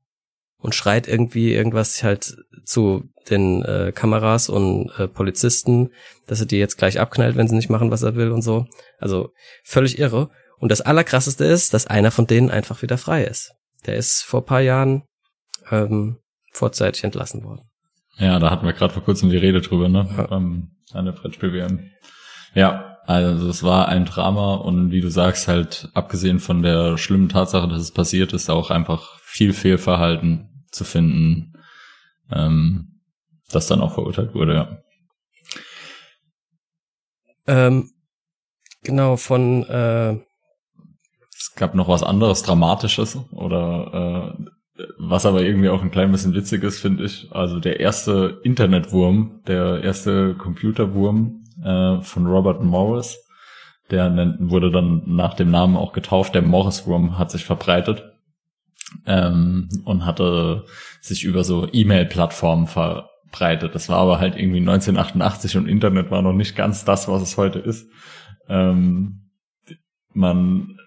und 0.57 0.75
schreit 0.75 1.07
irgendwie 1.07 1.53
irgendwas 1.53 2.03
halt 2.03 2.35
zu 2.65 3.09
den 3.29 3.63
äh, 3.63 3.91
Kameras 3.95 4.49
und 4.49 4.91
äh, 4.97 5.07
Polizisten, 5.07 5.91
dass 6.27 6.41
er 6.41 6.45
die 6.45 6.57
jetzt 6.57 6.77
gleich 6.77 6.99
abknallt, 6.99 7.37
wenn 7.37 7.47
sie 7.47 7.55
nicht 7.55 7.69
machen, 7.69 7.91
was 7.91 8.03
er 8.03 8.15
will 8.15 8.31
und 8.31 8.41
so. 8.41 8.65
Also 8.97 9.31
völlig 9.63 9.97
irre. 9.97 10.29
Und 10.57 10.69
das 10.69 10.81
Allerkrasseste 10.81 11.45
ist, 11.45 11.73
dass 11.73 11.87
einer 11.87 12.11
von 12.11 12.27
denen 12.27 12.51
einfach 12.51 12.81
wieder 12.81 12.97
frei 12.97 13.23
ist. 13.23 13.53
Der 13.85 13.95
ist 13.95 14.21
vor 14.23 14.45
paar 14.45 14.61
Jahren 14.61 15.03
ähm, 15.71 16.17
vorzeitig 16.51 17.03
entlassen 17.03 17.43
worden. 17.43 17.61
Ja, 18.17 18.39
da 18.39 18.51
hatten 18.51 18.65
wir 18.65 18.73
gerade 18.73 18.93
vor 18.93 19.03
kurzem 19.03 19.29
die 19.29 19.37
Rede 19.37 19.61
drüber, 19.61 19.87
ne? 19.87 20.07
Ja. 20.17 20.37
Ähm, 20.37 20.71
an 20.91 21.05
der 21.05 21.13
Brettspiel-WM. 21.13 21.91
Ja, 22.53 22.97
also 23.05 23.47
es 23.49 23.63
war 23.63 23.87
ein 23.87 24.05
Drama 24.05 24.55
und 24.55 24.91
wie 24.91 25.01
du 25.01 25.09
sagst, 25.09 25.47
halt 25.47 25.89
abgesehen 25.93 26.39
von 26.39 26.61
der 26.61 26.97
schlimmen 26.97 27.29
Tatsache, 27.29 27.67
dass 27.67 27.81
es 27.81 27.91
passiert 27.91 28.33
ist, 28.33 28.49
auch 28.49 28.69
einfach 28.69 29.19
viel 29.19 29.53
Fehlverhalten 29.53 30.65
zu 30.71 30.83
finden, 30.83 31.53
ähm, 32.31 33.01
das 33.49 33.67
dann 33.67 33.81
auch 33.81 33.93
verurteilt 33.93 34.35
wurde, 34.35 34.53
ja. 34.53 34.77
Ähm, 37.47 37.91
genau, 38.83 39.17
von 39.17 39.63
äh 39.63 40.11
Es 41.35 41.55
gab 41.55 41.73
noch 41.73 41.87
was 41.87 42.03
anderes 42.03 42.43
Dramatisches 42.43 43.17
oder 43.31 44.35
äh, 44.37 44.49
was 44.97 45.25
aber 45.25 45.41
irgendwie 45.41 45.69
auch 45.69 45.81
ein 45.81 45.91
klein 45.91 46.11
bisschen 46.11 46.33
witzig 46.33 46.63
ist, 46.63 46.79
finde 46.79 47.03
ich. 47.03 47.27
Also 47.31 47.59
der 47.59 47.79
erste 47.79 48.39
Internetwurm, 48.43 49.41
der 49.47 49.83
erste 49.83 50.35
Computerwurm 50.35 51.43
äh, 51.63 52.01
von 52.01 52.27
Robert 52.27 52.63
Morris, 52.63 53.17
der 53.91 54.35
wurde 54.39 54.71
dann 54.71 55.01
nach 55.05 55.33
dem 55.33 55.49
Namen 55.49 55.75
auch 55.75 55.93
getauft. 55.93 56.35
Der 56.35 56.43
Morris-Wurm 56.43 57.17
hat 57.17 57.31
sich 57.31 57.43
verbreitet 57.43 58.03
ähm, 59.05 59.67
und 59.83 60.05
hatte 60.05 60.65
sich 61.01 61.23
über 61.23 61.43
so 61.43 61.67
E-Mail-Plattformen 61.71 62.67
verbreitet. 62.67 63.73
Das 63.73 63.89
war 63.89 63.97
aber 63.97 64.19
halt 64.19 64.35
irgendwie 64.35 64.59
1988 64.59 65.57
und 65.57 65.67
Internet 65.67 66.11
war 66.11 66.21
noch 66.21 66.33
nicht 66.33 66.55
ganz 66.55 66.85
das, 66.85 67.07
was 67.07 67.21
es 67.23 67.35
heute 67.37 67.59
ist. 67.59 67.89
Ähm, 68.47 69.31
man, 70.13 70.77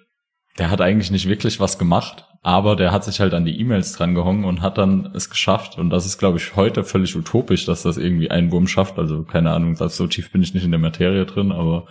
der 0.58 0.70
hat 0.70 0.80
eigentlich 0.80 1.10
nicht 1.10 1.28
wirklich 1.28 1.58
was 1.58 1.78
gemacht 1.78 2.24
aber 2.42 2.74
der 2.74 2.90
hat 2.90 3.04
sich 3.04 3.20
halt 3.20 3.34
an 3.34 3.44
die 3.44 3.58
E-Mails 3.60 3.92
dran 3.92 4.14
gehangen 4.14 4.44
und 4.44 4.62
hat 4.62 4.76
dann 4.76 5.12
es 5.14 5.30
geschafft. 5.30 5.78
Und 5.78 5.90
das 5.90 6.06
ist, 6.06 6.18
glaube 6.18 6.38
ich, 6.38 6.56
heute 6.56 6.82
völlig 6.82 7.14
utopisch, 7.14 7.66
dass 7.66 7.82
das 7.82 7.96
irgendwie 7.96 8.30
ein 8.30 8.50
Wurm 8.50 8.66
schafft. 8.66 8.98
Also 8.98 9.22
keine 9.22 9.52
Ahnung, 9.52 9.76
so 9.76 10.06
tief 10.08 10.32
bin 10.32 10.42
ich 10.42 10.52
nicht 10.52 10.64
in 10.64 10.72
der 10.72 10.80
Materie 10.80 11.24
drin, 11.24 11.52
aber 11.52 11.86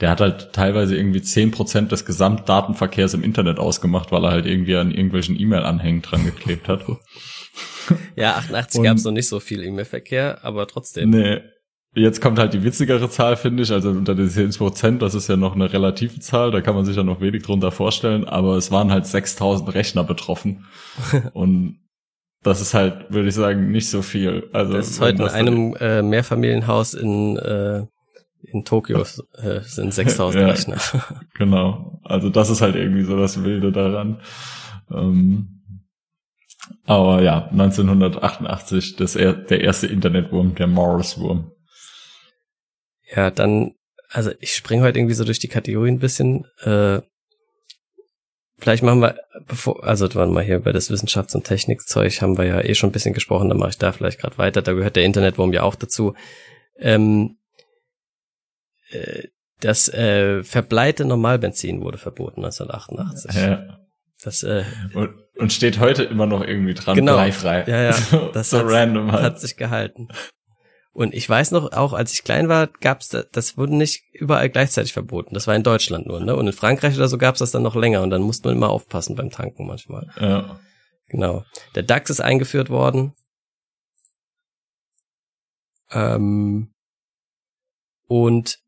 der 0.00 0.10
hat 0.10 0.20
halt 0.20 0.52
teilweise 0.52 0.96
irgendwie 0.96 1.20
zehn 1.20 1.50
Prozent 1.50 1.90
des 1.92 2.06
Gesamtdatenverkehrs 2.06 3.14
im 3.14 3.24
Internet 3.24 3.58
ausgemacht, 3.58 4.12
weil 4.12 4.24
er 4.24 4.30
halt 4.30 4.46
irgendwie 4.46 4.76
an 4.76 4.92
irgendwelchen 4.92 5.38
E-Mail-Anhängen 5.38 6.02
dran 6.02 6.24
geklebt 6.24 6.68
hat. 6.68 6.84
Ja, 8.14 8.36
88 8.36 8.82
gab 8.82 8.96
es 8.96 9.04
noch 9.04 9.12
nicht 9.12 9.28
so 9.28 9.40
viel 9.40 9.62
E-Mail-Verkehr, 9.62 10.38
aber 10.44 10.68
trotzdem. 10.68 11.10
Nee, 11.10 11.40
Jetzt 11.94 12.20
kommt 12.20 12.38
halt 12.38 12.54
die 12.54 12.62
witzigere 12.62 13.10
Zahl, 13.10 13.36
finde 13.36 13.64
ich. 13.64 13.72
Also 13.72 13.90
unter 13.90 14.14
den 14.14 14.28
10 14.28 14.50
Prozent, 14.52 15.02
das 15.02 15.14
ist 15.14 15.28
ja 15.28 15.36
noch 15.36 15.56
eine 15.56 15.72
relative 15.72 16.20
Zahl, 16.20 16.52
da 16.52 16.60
kann 16.60 16.76
man 16.76 16.84
sich 16.84 16.96
ja 16.96 17.02
noch 17.02 17.20
wenig 17.20 17.42
drunter 17.42 17.72
vorstellen. 17.72 18.24
Aber 18.24 18.56
es 18.56 18.70
waren 18.70 18.92
halt 18.92 19.06
6000 19.06 19.74
Rechner 19.74 20.04
betroffen. 20.04 20.66
Und 21.32 21.80
das 22.42 22.60
ist 22.60 22.74
halt, 22.74 23.12
würde 23.12 23.28
ich 23.28 23.34
sagen, 23.34 23.70
nicht 23.72 23.90
so 23.90 24.02
viel. 24.02 24.48
Also 24.52 24.74
das 24.74 24.88
ist 24.88 25.00
heute 25.00 25.24
in 25.24 25.28
einem 25.28 25.74
äh, 25.80 26.02
Mehrfamilienhaus 26.02 26.94
in, 26.94 27.36
äh, 27.36 27.84
in 28.42 28.64
Tokio 28.64 29.02
äh, 29.34 29.60
sind 29.62 29.92
6000 29.92 30.42
ja, 30.42 30.48
Rechner. 30.48 30.78
Genau. 31.34 32.00
Also 32.04 32.30
das 32.30 32.50
ist 32.50 32.62
halt 32.62 32.76
irgendwie 32.76 33.02
so 33.02 33.16
das 33.16 33.42
Wilde 33.42 33.72
daran. 33.72 34.20
Ähm, 34.92 35.60
aber 36.86 37.20
ja, 37.22 37.48
1988 37.48 38.94
das, 38.96 39.14
der 39.14 39.60
erste 39.60 39.88
Internetwurm, 39.88 40.54
der 40.54 40.68
Morris-Wurm. 40.68 41.50
Ja, 43.14 43.30
dann, 43.30 43.74
also 44.08 44.30
ich 44.40 44.54
springe 44.54 44.82
heute 44.82 44.98
irgendwie 44.98 45.14
so 45.14 45.24
durch 45.24 45.38
die 45.38 45.48
Kategorien 45.48 45.96
ein 45.96 46.00
bisschen. 46.00 46.46
Äh, 46.62 47.00
vielleicht 48.58 48.82
machen 48.82 49.00
wir, 49.00 49.16
bevor, 49.46 49.84
also 49.84 50.12
warte 50.14 50.32
mal 50.32 50.44
hier 50.44 50.60
bei 50.60 50.72
das 50.72 50.90
Wissenschafts- 50.90 51.34
und 51.34 51.44
Technikzeug 51.44 52.20
haben 52.20 52.38
wir 52.38 52.44
ja 52.44 52.60
eh 52.60 52.74
schon 52.74 52.90
ein 52.90 52.92
bisschen 52.92 53.14
gesprochen, 53.14 53.48
dann 53.48 53.58
mache 53.58 53.70
ich 53.70 53.78
da 53.78 53.92
vielleicht 53.92 54.20
gerade 54.20 54.38
weiter. 54.38 54.62
Da 54.62 54.72
gehört 54.72 54.96
der 54.96 55.04
Internetwurm 55.04 55.52
ja 55.52 55.62
auch 55.62 55.74
dazu. 55.74 56.14
Ähm, 56.78 57.38
äh, 58.90 59.28
das 59.60 59.88
äh, 59.88 60.42
verbleite 60.42 61.04
Normalbenzin 61.04 61.82
wurde 61.82 61.98
verboten 61.98 62.44
1988. 62.44 63.34
Ja. 63.34 63.78
Das, 64.22 64.42
äh, 64.42 64.64
und, 64.94 65.14
und 65.36 65.52
steht 65.52 65.78
heute 65.80 66.02
immer 66.04 66.26
noch 66.26 66.42
irgendwie 66.42 66.74
dran, 66.74 66.96
genau, 66.96 67.14
bleifrei. 67.14 67.64
Ja, 67.66 67.82
ja. 67.82 68.30
Das 68.32 68.50
so 68.50 68.58
hat, 68.58 68.66
random 68.68 69.12
halt. 69.12 69.22
hat 69.22 69.40
sich 69.40 69.56
gehalten. 69.56 70.08
Und 70.92 71.14
ich 71.14 71.28
weiß 71.28 71.52
noch, 71.52 71.72
auch 71.72 71.92
als 71.92 72.12
ich 72.12 72.24
klein 72.24 72.48
war, 72.48 72.66
gab's 72.66 73.08
das, 73.08 73.28
das 73.30 73.56
wurde 73.56 73.76
nicht 73.76 74.02
überall 74.12 74.50
gleichzeitig 74.50 74.92
verboten. 74.92 75.34
Das 75.34 75.46
war 75.46 75.54
in 75.54 75.62
Deutschland 75.62 76.06
nur, 76.06 76.20
ne? 76.20 76.34
Und 76.34 76.46
in 76.46 76.52
Frankreich 76.52 76.96
oder 76.96 77.08
so 77.08 77.16
gab's 77.16 77.38
das 77.38 77.52
dann 77.52 77.62
noch 77.62 77.76
länger 77.76 78.02
und 78.02 78.10
dann 78.10 78.22
musste 78.22 78.48
man 78.48 78.56
immer 78.56 78.70
aufpassen 78.70 79.14
beim 79.14 79.30
Tanken 79.30 79.66
manchmal. 79.66 80.08
Ja. 80.18 80.58
Genau. 81.06 81.44
Der 81.74 81.82
DAX 81.82 82.10
ist 82.10 82.20
eingeführt 82.20 82.70
worden. 82.70 83.14
Ähm, 85.90 86.72
und 88.06 88.58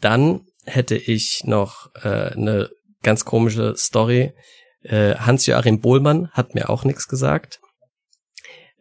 dann 0.00 0.46
hätte 0.64 0.96
ich 0.96 1.42
noch 1.44 1.94
äh, 1.96 2.32
eine 2.32 2.70
ganz 3.02 3.24
komische 3.24 3.74
Story. 3.76 4.32
Äh, 4.82 5.14
Hans-Joachim 5.16 5.80
Bohlmann 5.80 6.30
hat 6.30 6.54
mir 6.54 6.70
auch 6.70 6.84
nichts 6.84 7.08
gesagt. 7.08 7.60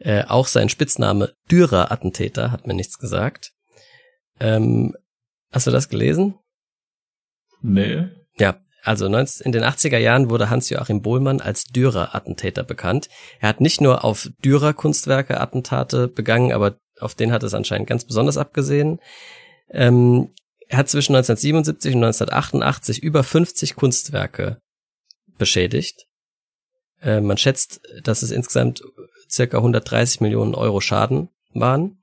Äh, 0.03 0.23
auch 0.27 0.47
sein 0.47 0.67
Spitzname 0.67 1.33
Dürer-Attentäter 1.51 2.51
hat 2.51 2.65
mir 2.65 2.73
nichts 2.73 2.97
gesagt. 2.97 3.51
Ähm, 4.39 4.95
hast 5.51 5.67
du 5.67 5.71
das 5.71 5.89
gelesen? 5.89 6.39
Nee. 7.61 8.07
Ja, 8.37 8.59
also 8.81 9.05
in 9.05 9.51
den 9.51 9.63
80er 9.63 9.99
Jahren 9.99 10.31
wurde 10.31 10.49
Hans-Joachim 10.49 11.03
Bohlmann 11.03 11.39
als 11.39 11.65
Dürer-Attentäter 11.65 12.63
bekannt. 12.63 13.09
Er 13.39 13.49
hat 13.49 13.61
nicht 13.61 13.79
nur 13.79 14.03
auf 14.03 14.27
Dürer-Kunstwerke 14.43 15.39
Attentate 15.39 16.07
begangen, 16.07 16.51
aber 16.51 16.79
auf 16.99 17.13
den 17.13 17.31
hat 17.31 17.43
es 17.43 17.53
anscheinend 17.53 17.87
ganz 17.87 18.03
besonders 18.03 18.37
abgesehen. 18.37 18.99
Ähm, 19.69 20.33
er 20.67 20.79
hat 20.79 20.89
zwischen 20.89 21.15
1977 21.15 21.93
und 21.93 22.03
1988 22.05 23.03
über 23.03 23.23
50 23.23 23.75
Kunstwerke 23.75 24.61
beschädigt. 25.37 26.07
Äh, 27.03 27.21
man 27.21 27.37
schätzt, 27.37 27.81
dass 28.03 28.23
es 28.23 28.31
insgesamt 28.31 28.81
circa 29.31 29.57
130 29.57 30.21
Millionen 30.21 30.55
Euro 30.55 30.81
Schaden 30.81 31.29
waren. 31.53 32.01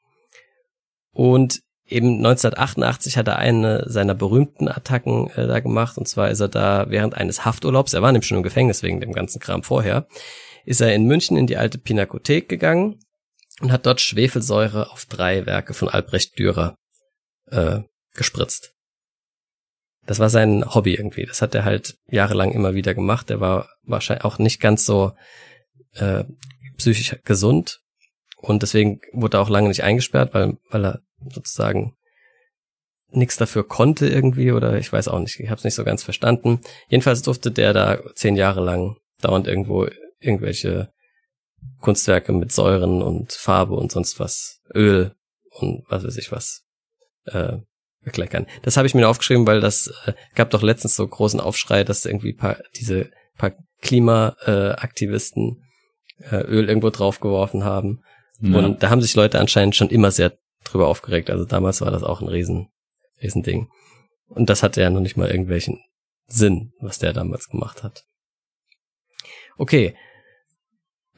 Und 1.12 1.60
eben 1.84 2.18
1988 2.18 3.16
hat 3.16 3.28
er 3.28 3.36
eine 3.36 3.84
seiner 3.88 4.14
berühmten 4.14 4.68
Attacken 4.68 5.30
äh, 5.30 5.46
da 5.46 5.60
gemacht. 5.60 5.98
Und 5.98 6.06
zwar 6.06 6.30
ist 6.30 6.40
er 6.40 6.48
da 6.48 6.86
während 6.88 7.14
eines 7.14 7.44
Hafturlaubs, 7.44 7.92
er 7.92 8.02
war 8.02 8.12
nämlich 8.12 8.28
schon 8.28 8.38
im 8.38 8.42
Gefängnis 8.42 8.82
wegen 8.82 9.00
dem 9.00 9.12
ganzen 9.12 9.40
Kram 9.40 9.62
vorher, 9.62 10.06
ist 10.64 10.80
er 10.80 10.94
in 10.94 11.04
München 11.04 11.36
in 11.36 11.46
die 11.46 11.56
alte 11.56 11.78
Pinakothek 11.78 12.48
gegangen 12.48 13.00
und 13.60 13.72
hat 13.72 13.86
dort 13.86 14.00
Schwefelsäure 14.00 14.90
auf 14.90 15.06
drei 15.06 15.46
Werke 15.46 15.74
von 15.74 15.88
Albrecht 15.88 16.38
Dürer 16.38 16.76
äh, 17.50 17.80
gespritzt. 18.14 18.74
Das 20.06 20.18
war 20.18 20.30
sein 20.30 20.64
Hobby 20.74 20.94
irgendwie. 20.94 21.26
Das 21.26 21.42
hat 21.42 21.54
er 21.54 21.64
halt 21.64 21.98
jahrelang 22.06 22.52
immer 22.52 22.74
wieder 22.74 22.94
gemacht. 22.94 23.30
Er 23.30 23.40
war 23.40 23.68
wahrscheinlich 23.82 24.24
auch 24.24 24.38
nicht 24.38 24.60
ganz 24.60 24.86
so 24.86 25.12
äh, 25.94 26.24
psychisch 26.78 27.16
gesund 27.24 27.80
und 28.36 28.62
deswegen 28.62 29.00
wurde 29.12 29.36
er 29.36 29.42
auch 29.42 29.50
lange 29.50 29.68
nicht 29.68 29.82
eingesperrt, 29.82 30.32
weil, 30.32 30.56
weil 30.70 30.84
er 30.84 31.00
sozusagen 31.32 31.94
nichts 33.10 33.36
dafür 33.36 33.66
konnte 33.66 34.08
irgendwie 34.08 34.52
oder 34.52 34.78
ich 34.78 34.92
weiß 34.92 35.08
auch 35.08 35.18
nicht, 35.18 35.40
ich 35.40 35.48
habe 35.48 35.58
es 35.58 35.64
nicht 35.64 35.74
so 35.74 35.84
ganz 35.84 36.02
verstanden. 36.02 36.60
Jedenfalls 36.88 37.22
durfte 37.22 37.50
der 37.50 37.72
da 37.72 38.00
zehn 38.14 38.36
Jahre 38.36 38.60
lang 38.60 38.96
dauernd 39.20 39.46
irgendwo 39.46 39.88
irgendwelche 40.20 40.92
Kunstwerke 41.80 42.32
mit 42.32 42.52
Säuren 42.52 43.02
und 43.02 43.32
Farbe 43.32 43.74
und 43.74 43.90
sonst 43.90 44.20
was, 44.20 44.60
Öl 44.74 45.14
und 45.50 45.84
was 45.88 46.04
weiß 46.04 46.16
ich 46.16 46.30
was, 46.30 46.64
äh, 47.24 47.58
bekleckern. 48.04 48.46
Das 48.62 48.76
habe 48.76 48.86
ich 48.86 48.94
mir 48.94 49.08
aufgeschrieben, 49.08 49.46
weil 49.46 49.60
das 49.60 49.92
äh, 50.06 50.12
gab 50.34 50.50
doch 50.50 50.62
letztens 50.62 50.94
so 50.94 51.06
großen 51.06 51.40
Aufschrei, 51.40 51.84
dass 51.84 52.04
irgendwie 52.04 52.32
paar, 52.32 52.58
diese 52.76 53.10
paar 53.36 53.52
Klimaaktivisten 53.80 55.56
äh, 55.56 55.67
Öl 56.20 56.68
irgendwo 56.68 56.90
draufgeworfen 56.90 57.64
haben. 57.64 58.02
Ja. 58.40 58.58
Und 58.58 58.82
da 58.82 58.90
haben 58.90 59.02
sich 59.02 59.14
Leute 59.14 59.40
anscheinend 59.40 59.76
schon 59.76 59.90
immer 59.90 60.10
sehr 60.10 60.38
drüber 60.64 60.88
aufgeregt. 60.88 61.30
Also 61.30 61.44
damals 61.44 61.80
war 61.80 61.90
das 61.90 62.02
auch 62.02 62.20
ein 62.20 62.28
riesen, 62.28 62.68
riesen 63.22 63.42
Ding. 63.42 63.68
Und 64.28 64.50
das 64.50 64.62
hatte 64.62 64.80
ja 64.80 64.90
noch 64.90 65.00
nicht 65.00 65.16
mal 65.16 65.30
irgendwelchen 65.30 65.80
Sinn, 66.26 66.72
was 66.80 66.98
der 66.98 67.12
damals 67.12 67.48
gemacht 67.48 67.82
hat. 67.82 68.04
Okay. 69.56 69.96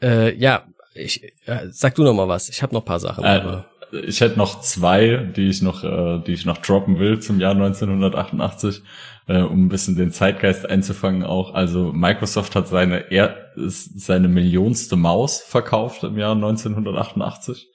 Äh, 0.00 0.34
ja, 0.36 0.66
ich 0.94 1.22
äh, 1.46 1.68
sag 1.70 1.94
du 1.94 2.04
noch 2.04 2.14
mal 2.14 2.28
was. 2.28 2.48
Ich 2.48 2.62
habe 2.62 2.74
noch 2.74 2.84
paar 2.84 3.00
Sachen. 3.00 3.24
Äh, 3.24 3.62
ich 3.92 4.20
hätte 4.20 4.38
noch 4.38 4.60
zwei, 4.60 5.16
die 5.16 5.48
ich 5.48 5.62
noch, 5.62 5.84
äh, 5.84 6.22
die 6.26 6.32
ich 6.32 6.44
noch 6.44 6.58
droppen 6.58 6.98
will 6.98 7.20
zum 7.20 7.40
Jahr 7.40 7.52
1988, 7.52 8.82
äh, 9.26 9.40
um 9.42 9.66
ein 9.66 9.68
bisschen 9.68 9.96
den 9.96 10.12
Zeitgeist 10.12 10.68
einzufangen 10.68 11.22
auch. 11.22 11.54
Also 11.54 11.92
Microsoft 11.92 12.54
hat 12.56 12.68
seine 12.68 13.10
er 13.10 13.52
seine 13.56 14.28
millionste 14.28 14.96
Maus 14.96 15.40
verkauft 15.40 16.04
im 16.04 16.18
Jahr 16.18 16.34
1988. 16.34 17.68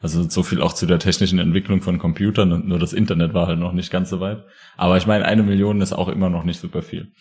Also 0.00 0.28
so 0.28 0.42
viel 0.42 0.60
auch 0.60 0.72
zu 0.72 0.86
der 0.86 0.98
technischen 0.98 1.38
Entwicklung 1.38 1.80
von 1.80 1.98
Computern 1.98 2.66
nur 2.66 2.78
das 2.78 2.92
Internet 2.92 3.34
war 3.34 3.46
halt 3.46 3.60
noch 3.60 3.72
nicht 3.72 3.90
ganz 3.90 4.10
so 4.10 4.18
weit. 4.18 4.44
Aber 4.76 4.96
ich 4.96 5.06
meine, 5.06 5.24
eine 5.24 5.44
Million 5.44 5.80
ist 5.80 5.92
auch 5.92 6.08
immer 6.08 6.28
noch 6.28 6.44
nicht 6.44 6.60
super 6.60 6.82
viel. 6.82 7.12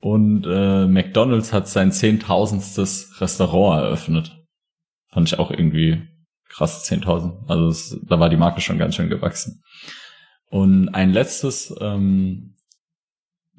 Und 0.00 0.44
äh, 0.46 0.86
McDonald's 0.86 1.52
hat 1.52 1.68
sein 1.68 1.92
zehntausendstes 1.92 3.20
Restaurant 3.20 3.82
eröffnet. 3.84 4.36
Fand 5.08 5.28
ich 5.28 5.38
auch 5.38 5.50
irgendwie 5.50 6.02
krass, 6.48 6.88
10.000. 6.90 7.48
Also 7.48 7.68
es, 7.68 8.00
da 8.08 8.20
war 8.20 8.28
die 8.28 8.36
Marke 8.36 8.60
schon 8.60 8.78
ganz 8.78 8.94
schön 8.94 9.08
gewachsen. 9.08 9.62
Und 10.48 10.88
ein 10.90 11.12
letztes, 11.12 11.74
ähm, 11.80 12.54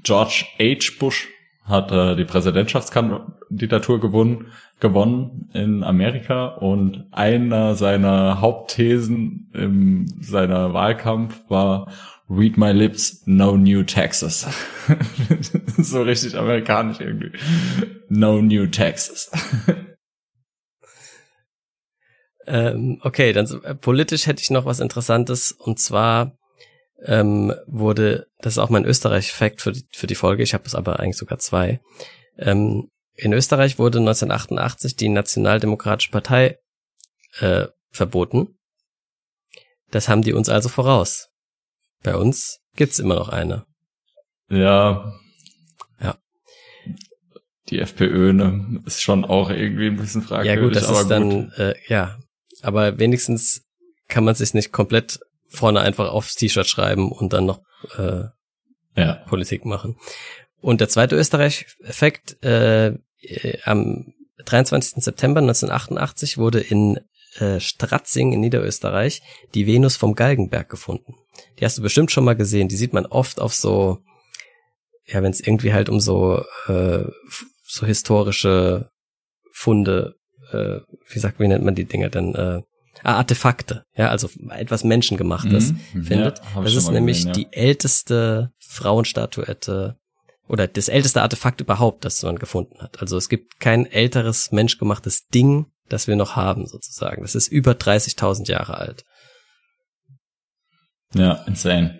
George 0.04 0.46
H. 0.60 0.94
Bush 1.00 1.28
hat 1.64 1.92
äh, 1.92 2.16
die 2.16 2.24
Präsidentschaftskandidatur 2.24 4.00
gewonnen, 4.00 4.48
gewonnen 4.80 5.50
in 5.54 5.84
Amerika 5.84 6.48
und 6.48 7.08
einer 7.12 7.76
seiner 7.76 8.40
Hauptthesen 8.40 9.52
in 9.54 10.08
seiner 10.22 10.74
Wahlkampf 10.74 11.42
war 11.50 11.92
Read 12.30 12.58
my 12.58 12.74
lips, 12.74 13.24
no 13.26 13.56
new 13.56 13.84
taxes. 13.84 14.46
so 15.78 16.02
richtig 16.02 16.38
amerikanisch 16.38 17.00
irgendwie. 17.00 17.32
No 18.10 18.42
new 18.42 18.68
taxes. 18.68 19.32
ähm, 22.48 23.00
okay, 23.04 23.34
dann 23.34 23.46
äh, 23.64 23.76
politisch 23.76 24.26
hätte 24.26 24.42
ich 24.42 24.50
noch 24.50 24.66
was 24.66 24.80
Interessantes 24.80 25.52
und 25.52 25.80
zwar 25.80 26.38
ähm, 27.04 27.54
wurde, 27.68 28.28
das 28.40 28.54
ist 28.54 28.60
auch 28.60 28.70
mein 28.70 28.86
Österreich-Fact 28.86 29.62
für 29.62 29.74
die, 29.74 29.86
für 29.94 30.08
die 30.08 30.16
Folge, 30.16 30.44
ich 30.44 30.54
habe 30.54 30.64
es 30.66 30.74
aber 30.74 31.00
eigentlich 31.00 31.18
sogar 31.18 31.40
zwei. 31.40 31.80
Ähm, 32.38 32.90
in 33.16 33.34
Österreich 33.34 33.78
wurde 33.80 34.00
1988 34.00 34.96
die 34.96 35.10
Nationaldemokratische 35.10 36.12
Partei 36.12 36.58
äh, 37.40 37.68
verboten. 37.92 38.58
Das 39.92 40.08
haben 40.08 40.22
die 40.22 40.34
uns 40.34 40.50
also 40.50 40.70
voraus. 40.70 41.30
Bei 42.04 42.16
uns 42.16 42.60
gibt's 42.76 43.00
immer 43.00 43.16
noch 43.16 43.30
eine. 43.30 43.66
Ja. 44.50 45.14
Ja. 46.00 46.18
Die 47.70 47.80
FPÖ 47.80 48.34
ne, 48.34 48.82
ist 48.86 49.02
schon 49.02 49.26
auch 49.26 49.50
irgendwie 49.50 49.88
ein 49.88 49.98
bisschen 49.98 50.22
fragwürdig. 50.22 50.56
Ja 50.56 50.62
gut, 50.62 50.76
das 50.76 50.90
ist 50.90 51.08
dann, 51.10 51.52
äh, 51.58 51.76
ja. 51.88 52.18
Aber 52.62 53.00
wenigstens 53.00 53.64
kann 54.08 54.24
man 54.24 54.36
sich 54.36 54.54
nicht 54.54 54.72
komplett 54.72 55.20
vorne 55.48 55.82
einfach 55.82 56.10
aufs 56.10 56.36
T-Shirt 56.36 56.68
schreiben 56.68 57.12
und 57.12 57.34
dann 57.34 57.46
noch 57.46 57.62
äh, 57.98 58.24
ja. 58.96 59.14
Politik 59.28 59.66
machen. 59.66 59.98
Und 60.60 60.82
der 60.82 60.90
zweite 60.90 61.16
Österreich-Effekt, 61.16 62.44
äh, 62.44 62.88
äh, 63.22 63.58
am 63.64 64.14
23. 64.46 65.04
September 65.04 65.40
1988 65.42 66.38
wurde 66.38 66.60
in 66.60 67.00
äh, 67.40 67.60
Stratzing 67.60 68.34
in 68.34 68.40
Niederösterreich 68.40 69.22
die 69.54 69.68
Venus 69.68 69.96
vom 69.98 70.16
Galgenberg 70.16 70.70
gefunden. 70.70 71.16
Die 71.60 71.66
hast 71.66 71.78
du 71.78 71.82
bestimmt 71.82 72.12
schon 72.12 72.24
mal 72.24 72.36
gesehen. 72.36 72.68
Die 72.68 72.76
sieht 72.76 72.94
man 72.94 73.06
oft 73.06 73.40
auf 73.40 73.54
so, 73.54 74.00
ja, 75.06 75.22
wenn 75.22 75.32
es 75.32 75.40
irgendwie 75.40 75.74
halt 75.74 75.90
um 75.90 76.00
so 76.00 76.44
äh, 76.68 77.06
so 77.64 77.86
historische 77.86 78.90
Funde, 79.52 80.16
äh, 80.52 80.80
wie 81.10 81.20
sagt, 81.20 81.40
wie 81.40 81.48
nennt 81.48 81.64
man 81.66 81.76
die 81.76 81.86
Dinger 81.86 82.10
denn? 82.10 82.34
Äh, 82.36 82.62
ah, 83.04 83.16
Artefakte, 83.18 83.84
ja, 83.96 84.10
also 84.10 84.30
etwas 84.52 84.84
Menschengemachtes 84.84 85.74
Mhm. 85.94 86.04
findet. 86.04 86.42
Ja, 86.56 86.62
das 86.62 86.76
ist 86.76 86.90
nämlich 86.92 87.18
gesehen, 87.18 87.28
ja. 87.30 87.34
die 87.34 87.48
älteste 87.58 88.52
Frauenstatuette 88.60 89.96
oder 90.48 90.68
das 90.68 90.88
älteste 90.88 91.22
Artefakt 91.22 91.60
überhaupt, 91.62 92.06
das 92.06 92.24
man 92.24 92.40
gefunden 92.40 92.80
hat. 92.82 93.02
Also 93.02 93.18
es 93.18 93.28
gibt 93.30 93.60
kein 93.60 93.86
älteres 93.86 94.52
menschgemachtes 94.52 95.28
Ding, 95.28 95.66
das 95.90 96.08
wir 96.08 96.16
noch 96.16 96.36
haben, 96.36 96.66
sozusagen. 96.68 97.22
Das 97.22 97.36
ist 97.36 97.48
über 97.50 97.72
30.000 97.74 98.48
Jahre 98.50 98.78
alt. 98.78 99.04
Ja, 101.14 101.44
insane. 101.48 102.00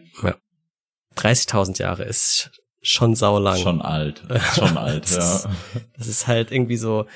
30.000 1.16 1.80
Jahre 1.80 2.04
ist 2.04 2.52
schon 2.84 3.16
saulang. 3.16 3.58
Schon 3.58 3.82
alt. 3.82 4.22
Schon 4.54 4.78
alt, 4.78 5.04
Das 5.06 5.44
ja. 5.46 5.52
Das 5.98 6.08
ist 6.08 6.28
halt 6.28 6.52
irgendwie 6.52 6.78
so, 6.78 7.08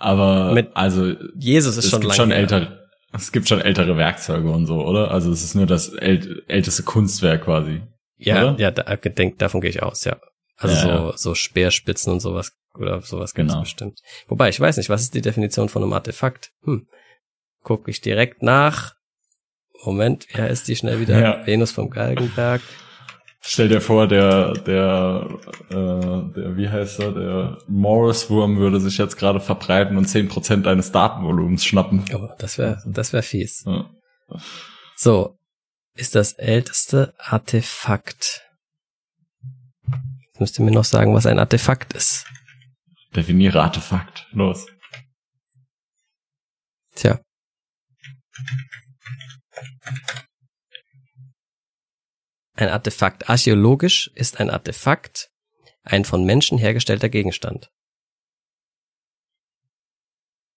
Aber 0.00 0.52
Mit- 0.52 0.70
also 0.74 1.14
Jesus 1.36 1.76
ist 1.76 1.84
es 1.84 1.90
schon 1.90 2.00
gibt 2.00 2.14
schon 2.14 2.30
her. 2.30 2.38
ältere, 2.40 2.88
es 3.12 3.30
gibt 3.32 3.48
schon 3.48 3.60
ältere 3.60 3.96
Werkzeuge 3.96 4.50
und 4.50 4.66
so, 4.66 4.84
oder? 4.84 5.10
Also 5.10 5.30
es 5.30 5.44
ist 5.44 5.54
nur 5.54 5.66
das 5.66 5.90
ält 5.90 6.42
älteste 6.48 6.82
Kunstwerk 6.82 7.44
quasi. 7.44 7.82
Ja, 8.16 8.50
Oder? 8.50 8.58
ja, 8.60 8.70
da, 8.70 8.96
denk, 8.96 9.38
davon 9.38 9.60
gehe 9.60 9.70
ich 9.70 9.82
aus, 9.82 10.04
ja. 10.04 10.18
Also 10.56 10.74
Ja, 10.74 10.82
so, 10.82 10.88
ja. 11.10 11.16
so 11.16 11.34
Speerspitzen 11.34 12.12
und 12.12 12.20
sowas 12.20 12.52
oder 12.74 13.00
sowas 13.02 13.34
gibt's 13.34 13.52
Genau. 13.52 13.62
bestimmt. 13.62 14.00
Wobei, 14.28 14.48
ich 14.50 14.60
weiß 14.60 14.76
nicht, 14.76 14.90
was 14.90 15.02
ist 15.02 15.14
die 15.14 15.22
Definition 15.22 15.68
von 15.68 15.82
einem 15.82 15.92
Artefakt? 15.92 16.50
Hm. 16.64 16.86
Guck 17.62 17.88
ich 17.88 18.00
direkt 18.00 18.42
nach. 18.42 18.94
Moment, 19.84 20.26
wie 20.32 20.40
heißt 20.40 20.68
die 20.68 20.76
schnell 20.76 21.00
wieder? 21.00 21.18
Ja. 21.20 21.46
Venus 21.46 21.72
vom 21.72 21.88
Galgenberg. 21.90 22.60
Stell 23.42 23.68
dir 23.68 23.80
vor, 23.80 24.06
der, 24.06 24.52
der, 24.52 25.26
äh, 25.70 25.74
der, 25.74 26.56
wie 26.56 26.68
heißt 26.68 27.00
er, 27.00 27.12
der 27.12 27.58
Morris-Wurm 27.68 28.58
würde 28.58 28.80
sich 28.80 28.98
jetzt 28.98 29.16
gerade 29.16 29.40
verbreiten 29.40 29.96
und 29.96 30.06
10% 30.06 30.62
deines 30.62 30.92
Datenvolumens 30.92 31.64
schnappen. 31.64 32.04
Oh, 32.14 32.28
das 32.38 32.58
wäre, 32.58 32.82
das 32.86 33.12
wäre 33.12 33.22
fies. 33.22 33.64
Ja. 33.66 33.90
So. 34.96 35.36
Ist 35.94 36.14
das 36.14 36.34
älteste 36.34 37.14
Artefakt. 37.18 38.42
Jetzt 40.26 40.40
müsst 40.40 40.58
ihr 40.58 40.64
mir 40.64 40.70
noch 40.70 40.84
sagen, 40.84 41.14
was 41.14 41.26
ein 41.26 41.38
Artefakt 41.38 41.94
ist. 41.94 42.26
Definiere 43.14 43.60
Artefakt. 43.60 44.26
Los. 44.32 44.66
Tja. 46.94 47.20
Ein 52.60 52.68
Artefakt. 52.68 53.30
Archäologisch 53.30 54.10
ist 54.14 54.38
ein 54.38 54.50
Artefakt 54.50 55.30
ein 55.82 56.04
von 56.04 56.24
Menschen 56.24 56.58
hergestellter 56.58 57.08
Gegenstand. 57.08 57.72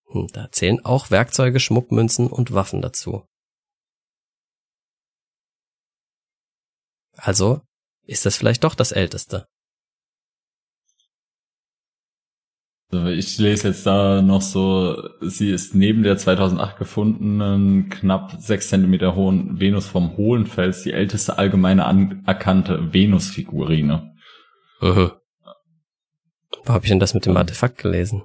Hm, 0.08 0.28
Da 0.34 0.52
zählen 0.52 0.84
auch 0.84 1.10
Werkzeuge, 1.10 1.60
Schmuckmünzen 1.60 2.26
und 2.26 2.52
Waffen 2.52 2.82
dazu. 2.82 3.26
Also 7.16 7.62
ist 8.02 8.26
das 8.26 8.36
vielleicht 8.36 8.64
doch 8.64 8.74
das 8.74 8.92
älteste. 8.92 9.46
Also 12.83 12.83
ich 13.08 13.38
lese 13.38 13.68
jetzt 13.68 13.86
da 13.86 14.22
noch 14.22 14.42
so, 14.42 15.08
sie 15.20 15.50
ist 15.50 15.74
neben 15.74 16.02
der 16.02 16.16
2008 16.16 16.78
gefundenen, 16.78 17.88
knapp 17.88 18.40
sechs 18.40 18.68
Zentimeter 18.68 19.14
hohen 19.14 19.60
Venus 19.60 19.86
vom 19.86 20.16
Hohlenfels 20.16 20.82
die 20.82 20.92
älteste 20.92 21.38
allgemeine 21.38 21.84
anerkannte 21.84 22.92
Venus-Figurine. 22.92 24.14
Wo 24.80 25.12
habe 26.66 26.84
ich 26.84 26.90
denn 26.90 27.00
das 27.00 27.14
mit 27.14 27.26
dem 27.26 27.36
Artefakt 27.36 27.78
gelesen? 27.78 28.22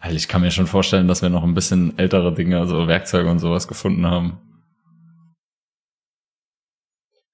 Weil 0.00 0.16
ich 0.16 0.26
kann 0.26 0.40
mir 0.40 0.50
schon 0.50 0.66
vorstellen, 0.66 1.06
dass 1.06 1.22
wir 1.22 1.30
noch 1.30 1.44
ein 1.44 1.54
bisschen 1.54 1.96
ältere 1.96 2.34
Dinge, 2.34 2.58
also 2.58 2.88
Werkzeuge 2.88 3.30
und 3.30 3.38
sowas 3.38 3.68
gefunden 3.68 4.04
haben. 4.04 4.51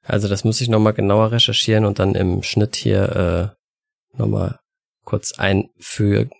Also 0.08 0.26
das 0.26 0.42
muss 0.42 0.60
ich 0.62 0.70
nochmal 0.70 0.94
genauer 0.94 1.32
recherchieren 1.32 1.84
und 1.84 1.98
dann 1.98 2.14
im 2.14 2.42
Schnitt 2.42 2.76
hier 2.76 3.54
äh, 4.14 4.18
nochmal 4.18 4.58
kurz 5.04 5.38
einfügen, 5.38 6.30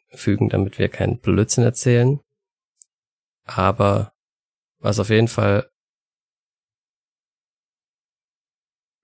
damit 0.48 0.78
wir 0.78 0.88
keinen 0.88 1.18
Blödsinn 1.18 1.64
erzählen. 1.64 2.18
Aber 3.44 4.12
was 4.78 4.98
auf 4.98 5.10
jeden 5.10 5.28
Fall 5.28 5.68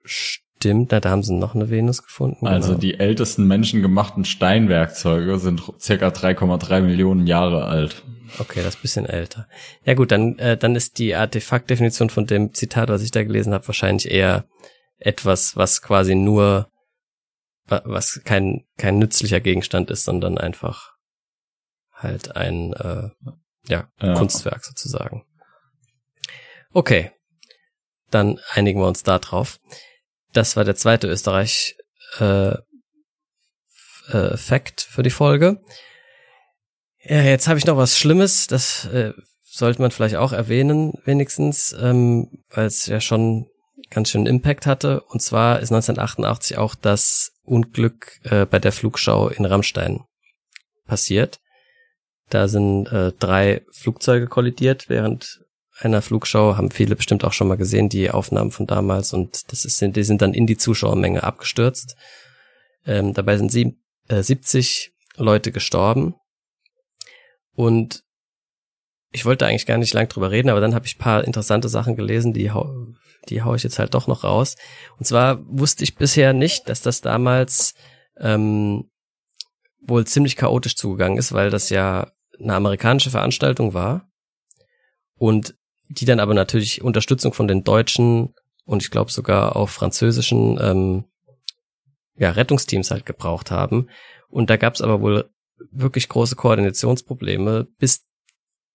stimmt, 0.02 0.92
na, 0.92 1.00
da 1.00 1.10
haben 1.10 1.22
sie 1.22 1.34
noch 1.34 1.54
eine 1.54 1.68
Venus 1.68 2.02
gefunden. 2.02 2.46
Also 2.46 2.68
genau. 2.68 2.80
die 2.80 2.98
ältesten 2.98 3.46
menschengemachten 3.46 4.24
Steinwerkzeuge 4.24 5.38
sind 5.38 5.62
circa 5.78 6.08
3,3 6.08 6.80
Millionen 6.80 7.26
Jahre 7.26 7.66
alt. 7.66 8.02
Okay, 8.38 8.62
das 8.62 8.74
ist 8.76 8.82
bisschen 8.82 9.06
älter. 9.06 9.48
Ja 9.84 9.94
gut, 9.94 10.10
dann, 10.10 10.38
äh, 10.38 10.56
dann 10.56 10.76
ist 10.76 10.98
die 10.98 11.14
Artefaktdefinition 11.14 12.10
von 12.10 12.26
dem 12.26 12.54
Zitat, 12.54 12.88
was 12.88 13.02
ich 13.02 13.10
da 13.10 13.22
gelesen 13.22 13.52
habe, 13.54 13.66
wahrscheinlich 13.68 14.10
eher 14.10 14.46
etwas, 14.98 15.56
was 15.56 15.82
quasi 15.82 16.14
nur, 16.14 16.70
wa- 17.66 17.82
was 17.84 18.20
kein, 18.24 18.64
kein 18.78 18.98
nützlicher 18.98 19.40
Gegenstand 19.40 19.90
ist, 19.90 20.04
sondern 20.04 20.38
einfach 20.38 20.92
halt 21.92 22.34
ein 22.36 22.72
äh, 22.72 23.10
ja, 23.68 23.88
Ja. 24.00 24.14
Kunstwerk 24.14 24.64
sozusagen. 24.64 25.24
Okay, 26.72 27.12
dann 28.10 28.40
einigen 28.52 28.80
wir 28.80 28.88
uns 28.88 29.02
da 29.02 29.18
drauf. 29.18 29.58
Das 30.32 30.56
war 30.56 30.64
der 30.64 30.76
zweite 30.76 31.06
Österreich 31.08 31.76
äh, 32.18 32.54
äh, 34.08 34.36
Fact 34.36 34.80
für 34.82 35.02
die 35.02 35.10
Folge. 35.10 35.60
Ja, 37.06 37.20
jetzt 37.22 37.48
habe 37.48 37.58
ich 37.58 37.66
noch 37.66 37.76
was 37.76 37.98
Schlimmes, 37.98 38.46
das 38.46 38.86
äh, 38.86 39.12
sollte 39.42 39.82
man 39.82 39.90
vielleicht 39.90 40.16
auch 40.16 40.32
erwähnen, 40.32 40.94
wenigstens, 41.04 41.76
ähm, 41.78 42.28
weil 42.50 42.66
es 42.66 42.86
ja 42.86 43.00
schon 43.00 43.46
ganz 43.90 44.10
schön 44.10 44.26
Impact 44.26 44.66
hatte. 44.66 45.02
Und 45.02 45.20
zwar 45.20 45.60
ist 45.60 45.70
1988 45.70 46.56
auch 46.56 46.74
das 46.74 47.32
Unglück 47.42 48.20
äh, 48.24 48.46
bei 48.46 48.58
der 48.58 48.72
Flugschau 48.72 49.28
in 49.28 49.44
Rammstein 49.44 50.00
passiert. 50.86 51.40
Da 52.30 52.48
sind 52.48 52.86
äh, 52.86 53.12
drei 53.12 53.62
Flugzeuge 53.70 54.26
kollidiert 54.26 54.88
während 54.88 55.40
einer 55.78 56.00
Flugschau, 56.00 56.56
haben 56.56 56.70
viele 56.70 56.96
bestimmt 56.96 57.24
auch 57.24 57.32
schon 57.32 57.48
mal 57.48 57.56
gesehen, 57.56 57.90
die 57.90 58.10
Aufnahmen 58.10 58.50
von 58.50 58.66
damals 58.66 59.12
und 59.12 59.52
das 59.52 59.64
ist, 59.64 59.80
die 59.80 60.04
sind 60.04 60.22
dann 60.22 60.32
in 60.32 60.46
die 60.46 60.56
Zuschauermenge 60.56 61.22
abgestürzt. 61.22 61.96
Ähm, 62.86 63.12
dabei 63.12 63.36
sind 63.36 63.52
sieb, 63.52 63.76
äh, 64.08 64.22
70 64.22 64.92
Leute 65.16 65.52
gestorben 65.52 66.14
und 67.54 68.02
ich 69.10 69.24
wollte 69.24 69.46
eigentlich 69.46 69.66
gar 69.66 69.78
nicht 69.78 69.94
lang 69.94 70.08
drüber 70.08 70.30
reden, 70.30 70.50
aber 70.50 70.60
dann 70.60 70.74
habe 70.74 70.86
ich 70.86 70.98
paar 70.98 71.24
interessante 71.24 71.68
Sachen 71.68 71.94
gelesen, 71.94 72.32
die 72.32 72.50
hau, 72.50 72.88
die 73.28 73.42
hau 73.42 73.54
ich 73.54 73.62
jetzt 73.62 73.78
halt 73.78 73.94
doch 73.94 74.08
noch 74.08 74.24
raus. 74.24 74.56
Und 74.98 75.06
zwar 75.06 75.38
wusste 75.46 75.84
ich 75.84 75.94
bisher 75.94 76.32
nicht, 76.32 76.68
dass 76.68 76.82
das 76.82 77.00
damals 77.00 77.74
ähm, 78.18 78.90
wohl 79.80 80.04
ziemlich 80.06 80.34
chaotisch 80.34 80.74
zugegangen 80.74 81.18
ist, 81.18 81.32
weil 81.32 81.50
das 81.50 81.70
ja 81.70 82.10
eine 82.40 82.54
amerikanische 82.54 83.10
Veranstaltung 83.10 83.72
war 83.72 84.08
und 85.16 85.54
die 85.88 86.06
dann 86.06 86.20
aber 86.20 86.34
natürlich 86.34 86.82
Unterstützung 86.82 87.32
von 87.32 87.46
den 87.46 87.62
deutschen 87.62 88.34
und 88.64 88.82
ich 88.82 88.90
glaube 88.90 89.12
sogar 89.12 89.54
auch 89.54 89.68
französischen 89.68 90.58
ähm, 90.60 91.04
ja, 92.16 92.30
Rettungsteams 92.30 92.90
halt 92.90 93.06
gebraucht 93.06 93.50
haben. 93.50 93.88
Und 94.28 94.50
da 94.50 94.56
gab 94.56 94.74
es 94.74 94.80
aber 94.80 95.00
wohl 95.00 95.30
wirklich 95.70 96.08
große 96.08 96.36
Koordinationsprobleme, 96.36 97.66
bis 97.78 98.04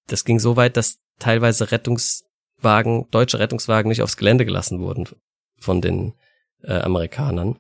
das 0.08 0.26
ging 0.26 0.40
so 0.40 0.56
weit, 0.56 0.78
dass 0.78 0.98
teilweise 1.20 1.72
Rettungswagen, 1.72 3.08
deutsche 3.12 3.40
Rettungswagen 3.40 3.90
nicht 3.90 4.02
aufs 4.02 4.18
Gelände 4.18 4.46
gelassen 4.46 4.80
wurden 4.80 5.08
von 5.60 5.82
den 5.82 6.14
äh, 6.64 6.80
Amerikanern. 6.80 7.60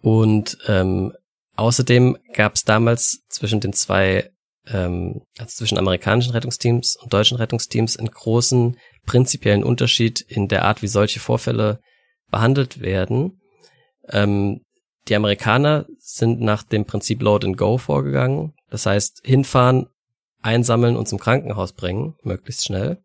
Und 0.00 0.58
ähm, 0.66 1.12
außerdem 1.56 2.16
gab 2.32 2.54
es 2.54 2.64
damals 2.64 3.22
zwischen 3.28 3.60
den 3.60 3.72
zwei, 3.72 4.30
ähm, 4.66 5.22
also 5.38 5.56
zwischen 5.56 5.78
amerikanischen 5.78 6.32
Rettungsteams 6.32 6.96
und 6.96 7.12
deutschen 7.12 7.36
Rettungsteams 7.36 7.98
einen 7.98 8.10
großen 8.10 8.78
prinzipiellen 9.04 9.64
Unterschied 9.64 10.20
in 10.20 10.48
der 10.48 10.64
Art, 10.64 10.82
wie 10.82 10.88
solche 10.88 11.20
Vorfälle 11.20 11.80
behandelt 12.30 12.80
werden. 12.80 13.40
Ähm, 14.08 14.62
die 15.10 15.16
Amerikaner 15.16 15.86
sind 15.98 16.40
nach 16.40 16.62
dem 16.62 16.84
Prinzip 16.84 17.20
Load 17.20 17.46
and 17.46 17.56
Go 17.58 17.78
vorgegangen. 17.78 18.54
Das 18.70 18.86
heißt, 18.86 19.22
hinfahren, 19.24 19.88
einsammeln 20.40 20.96
und 20.96 21.08
zum 21.08 21.18
Krankenhaus 21.18 21.72
bringen, 21.72 22.14
möglichst 22.22 22.64
schnell. 22.64 23.02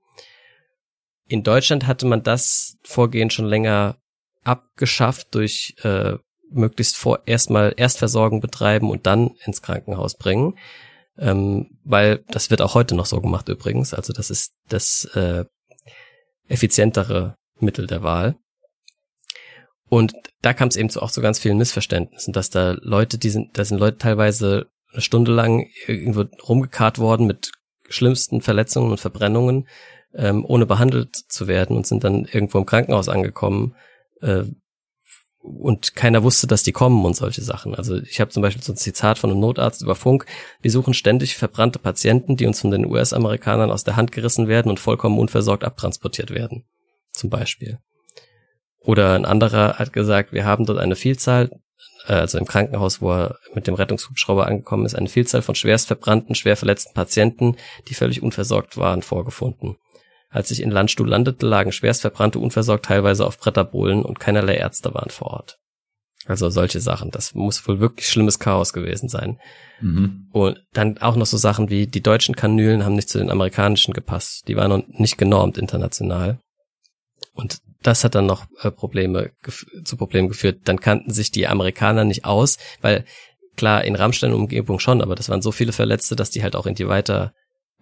In 1.28 1.44
Deutschland 1.44 1.88
hatte 1.88 2.06
man 2.06 2.24
das 2.24 2.78
Vorgehen 2.84 3.32
schon 3.32 3.46
länger 3.46 3.98
abgeschafft 4.44 5.34
durch 5.34 5.76
äh, 5.82 6.14
möglichst 6.52 6.96
vor 6.96 7.24
erstmal 7.26 7.74
Erstversorgung 7.76 8.40
betreiben 8.40 8.92
und 8.92 9.08
dann 9.08 9.32
ins 9.44 9.64
Krankenhaus 9.64 10.16
bringen. 10.16 10.58
Ähm, 11.18 11.78
weil 11.84 12.24
das 12.28 12.52
wird 12.52 12.62
auch 12.62 12.76
heute 12.76 12.94
noch 12.94 13.08
so 13.08 13.20
gemacht 13.20 13.50
übrigens. 13.50 13.94
Also 13.94 14.14
das 14.14 14.30
ist 14.30 14.54
das 14.70 15.06
äh, 15.16 15.46
effizientere 16.48 17.36
Mittel 17.60 17.88
der 17.88 18.04
Wahl. 18.04 18.36
Und 19.96 20.12
da 20.42 20.54
kam 20.54 20.68
es 20.68 20.76
eben 20.76 20.90
zu 20.90 21.02
auch 21.02 21.10
zu 21.10 21.22
ganz 21.22 21.40
vielen 21.40 21.58
Missverständnissen, 21.58 22.34
dass 22.34 22.50
da 22.50 22.76
Leute, 22.82 23.18
die 23.18 23.30
sind, 23.30 23.58
da 23.58 23.64
sind 23.64 23.78
Leute 23.78 23.98
teilweise 23.98 24.66
eine 24.92 25.02
Stunde 25.02 25.32
lang 25.32 25.68
irgendwo 25.88 26.26
rumgekarrt 26.50 27.00
worden 27.00 27.28
mit 27.28 27.54
schlimmsten 27.88 28.42
Verletzungen 28.42 28.92
und 28.92 29.00
Verbrennungen, 29.00 29.70
ähm, 30.14 30.44
ohne 30.46 30.66
behandelt 30.66 31.16
zu 31.16 31.48
werden 31.48 31.78
und 31.78 31.88
sind 31.88 32.04
dann 32.04 32.26
irgendwo 32.26 32.58
im 32.58 32.66
Krankenhaus 32.66 33.08
angekommen. 33.08 33.74
Äh, 34.20 34.44
und 35.40 35.96
keiner 35.96 36.24
wusste, 36.24 36.46
dass 36.46 36.64
die 36.64 36.74
kommen 36.74 37.06
und 37.06 37.16
solche 37.16 37.42
Sachen. 37.42 37.74
Also 37.74 37.96
ich 37.96 38.20
habe 38.20 38.32
zum 38.32 38.42
Beispiel 38.42 38.64
so 38.64 38.74
ein 38.74 38.78
Zitat 38.78 39.18
von 39.18 39.32
einem 39.32 39.40
Notarzt 39.40 39.82
über 39.82 39.96
Funk. 39.96 40.26
Wir 40.62 40.72
suchen 40.72 40.94
ständig 40.94 41.38
verbrannte 41.38 41.80
Patienten, 41.80 42.36
die 42.36 42.48
uns 42.48 42.60
von 42.60 42.72
den 42.72 42.86
US-Amerikanern 42.86 43.72
aus 43.72 43.86
der 43.86 43.96
Hand 43.96 44.12
gerissen 44.12 44.50
werden 44.50 44.70
und 44.70 44.82
vollkommen 44.82 45.18
unversorgt 45.18 45.64
abtransportiert 45.64 46.32
werden. 46.32 46.66
Zum 47.14 47.30
Beispiel. 47.30 47.80
Oder 48.86 49.14
ein 49.14 49.26
anderer 49.26 49.80
hat 49.80 49.94
gesagt, 49.94 50.32
wir 50.32 50.46
haben 50.46 50.66
dort 50.66 50.80
eine 50.80 50.96
Vielzahl, 50.96 51.50
äh, 52.08 52.14
also 52.14 52.38
im 52.38 52.46
Krankenhaus, 52.46 53.02
wo 53.02 53.12
er 53.12 53.40
mit 53.54 53.68
dem 53.68 53.74
Rettungshubschrauber 53.74 54.46
angekommen 54.46 54.86
ist, 54.86 54.96
eine 54.96 55.10
Vielzahl 55.10 55.42
von 55.42 55.56
schwerst 55.56 55.88
verbrannten, 55.88 56.36
schwer 56.36 56.56
verletzten 56.56 56.94
Patienten, 56.94 57.58
die 57.88 57.96
völlig 57.96 58.22
unversorgt 58.22 58.78
waren, 58.78 59.02
vorgefunden. 59.02 59.78
Als 60.30 60.52
ich 60.52 60.62
in 60.62 60.70
Landstuhl 60.70 61.10
landete, 61.10 61.48
lagen 61.48 61.72
schwerst 61.72 62.02
verbrannte 62.02 62.40
unversorgt 62.40 62.86
teilweise 62.86 63.26
auf 63.26 63.40
Bretterbohlen 63.40 64.04
und 64.04 64.20
keinerlei 64.20 64.56
Ärzte 64.56 64.94
waren 64.94 65.10
vor 65.10 65.28
Ort. 65.28 65.58
Also 66.28 66.50
solche 66.50 66.80
Sachen. 66.80 67.12
Das 67.12 67.36
muss 67.36 67.68
wohl 67.68 67.80
wirklich 67.80 68.10
schlimmes 68.10 68.40
Chaos 68.40 68.74
gewesen 68.74 69.10
sein. 69.10 69.40
Mhm. 69.80 70.28
Und 70.32 70.60
dann 70.74 70.98
auch 70.98 71.16
noch 71.16 71.28
so 71.28 71.38
Sachen 71.38 71.70
wie 71.70 71.88
die 71.88 72.02
deutschen 72.02 72.36
Kanülen 72.36 72.84
haben 72.84 72.96
nicht 72.96 73.10
zu 73.10 73.20
den 73.20 73.30
amerikanischen 73.30 73.94
gepasst. 73.94 74.48
Die 74.48 74.56
waren 74.56 74.70
noch 74.70 74.84
nicht 74.88 75.18
genormt 75.18 75.58
international. 75.58 76.40
Und 77.34 77.60
das 77.86 78.04
hat 78.04 78.16
dann 78.16 78.26
noch 78.26 78.46
äh, 78.62 78.72
Probleme 78.72 79.32
zu 79.84 79.98
Problemen 79.98 80.30
geführt. 80.30 80.62
Dann 80.66 80.80
kannten 80.80 81.12
sich 81.12 81.32
die 81.32 81.48
Amerikaner 81.48 82.04
nicht 82.04 82.26
aus, 82.26 82.58
weil 82.82 83.06
klar 83.56 83.84
in 83.84 83.96
Rammstein-Umgebung 83.96 84.80
schon, 84.80 85.02
aber 85.02 85.16
das 85.16 85.30
waren 85.30 85.42
so 85.42 85.52
viele 85.52 85.72
Verletzte, 85.72 86.16
dass 86.16 86.32
die 86.32 86.44
halt 86.44 86.56
auch 86.56 86.66
in 86.66 86.76
die 86.76 86.88
weiter 86.88 87.34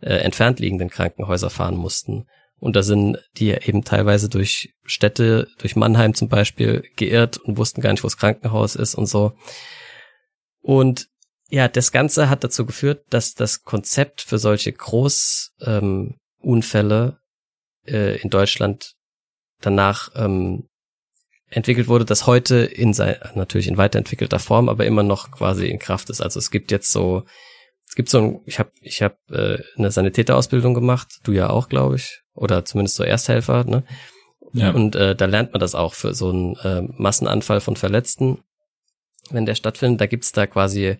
äh, 0.01 0.15
entfernt 0.15 0.59
liegenden 0.59 0.89
Krankenhäuser 0.89 1.49
fahren 1.49 1.75
mussten. 1.75 2.25
Und 2.59 2.75
da 2.75 2.83
sind 2.83 3.17
die 3.37 3.49
eben 3.49 3.83
teilweise 3.83 4.29
durch 4.29 4.73
Städte, 4.83 5.47
durch 5.57 5.75
Mannheim 5.75 6.13
zum 6.13 6.29
Beispiel, 6.29 6.83
geirrt 6.95 7.37
und 7.37 7.57
wussten 7.57 7.81
gar 7.81 7.91
nicht, 7.91 8.03
wo 8.03 8.07
das 8.07 8.17
Krankenhaus 8.17 8.75
ist 8.75 8.95
und 8.95 9.07
so. 9.07 9.33
Und 10.61 11.07
ja, 11.49 11.67
das 11.67 11.91
Ganze 11.91 12.29
hat 12.29 12.43
dazu 12.43 12.65
geführt, 12.65 13.03
dass 13.09 13.33
das 13.33 13.63
Konzept 13.63 14.21
für 14.21 14.37
solche 14.37 14.71
Großunfälle 14.71 17.17
ähm, 17.85 17.93
äh, 17.93 18.15
in 18.17 18.29
Deutschland 18.29 18.95
danach 19.65 20.09
ähm, 20.15 20.69
entwickelt 21.49 21.87
wurde, 21.87 22.05
das 22.05 22.27
heute 22.27 22.57
in 22.57 22.93
sein, 22.93 23.15
natürlich 23.35 23.67
in 23.67 23.77
weiterentwickelter 23.77 24.39
Form, 24.39 24.69
aber 24.69 24.85
immer 24.85 25.03
noch 25.03 25.31
quasi 25.31 25.67
in 25.67 25.79
Kraft 25.79 26.09
ist. 26.09 26.21
Also 26.21 26.39
es 26.39 26.51
gibt 26.51 26.71
jetzt 26.71 26.91
so, 26.91 27.23
es 27.87 27.95
gibt 27.95 28.09
so 28.09 28.17
ein, 28.19 28.39
ich 28.45 28.59
habe 28.59 28.71
ich 28.81 29.01
hab, 29.01 29.17
äh, 29.29 29.59
eine 29.77 29.91
Sanitäterausbildung 29.91 30.73
gemacht, 30.73 31.19
du 31.23 31.31
ja 31.31 31.49
auch, 31.49 31.69
glaube 31.69 31.95
ich, 31.95 32.21
oder 32.33 32.65
zumindest 32.65 32.95
so 32.95 33.03
Ersthelfer, 33.03 33.63
ne? 33.65 33.83
Ja. 34.53 34.71
Und 34.71 34.95
äh, 34.95 35.15
da 35.15 35.25
lernt 35.25 35.51
man 35.53 35.59
das 35.59 35.73
auch 35.73 35.95
für 35.95 36.13
so 36.13 36.29
einen 36.29 36.55
äh, 36.57 36.81
Massenanfall 36.81 37.59
von 37.59 37.75
Verletzten, 37.75 38.43
wenn 39.31 39.47
der 39.47 39.55
stattfindet. 39.55 39.99
Da 40.01 40.05
gibt's 40.05 40.31
da 40.31 40.45
quasi 40.45 40.97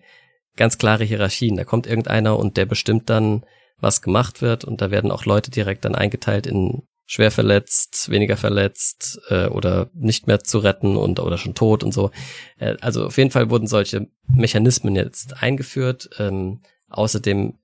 ganz 0.56 0.76
klare 0.76 1.04
Hierarchien. 1.04 1.56
Da 1.56 1.64
kommt 1.64 1.86
irgendeiner 1.86 2.36
und 2.36 2.56
der 2.56 2.66
bestimmt 2.66 3.10
dann, 3.10 3.44
was 3.78 4.02
gemacht 4.02 4.42
wird. 4.42 4.64
Und 4.64 4.80
da 4.80 4.90
werden 4.90 5.12
auch 5.12 5.24
Leute 5.24 5.52
direkt 5.52 5.84
dann 5.84 5.94
eingeteilt 5.94 6.48
in 6.48 6.82
schwer 7.06 7.30
verletzt, 7.30 8.08
weniger 8.10 8.36
verletzt 8.36 9.20
äh, 9.28 9.46
oder 9.46 9.90
nicht 9.94 10.26
mehr 10.26 10.40
zu 10.40 10.58
retten 10.58 10.96
und 10.96 11.20
oder 11.20 11.38
schon 11.38 11.54
tot 11.54 11.84
und 11.84 11.92
so. 11.92 12.10
Äh, 12.58 12.76
also 12.80 13.06
auf 13.06 13.18
jeden 13.18 13.30
Fall 13.30 13.50
wurden 13.50 13.66
solche 13.66 14.08
Mechanismen 14.26 14.96
jetzt 14.96 15.42
eingeführt. 15.42 16.08
Ähm, 16.18 16.62
außerdem 16.88 17.58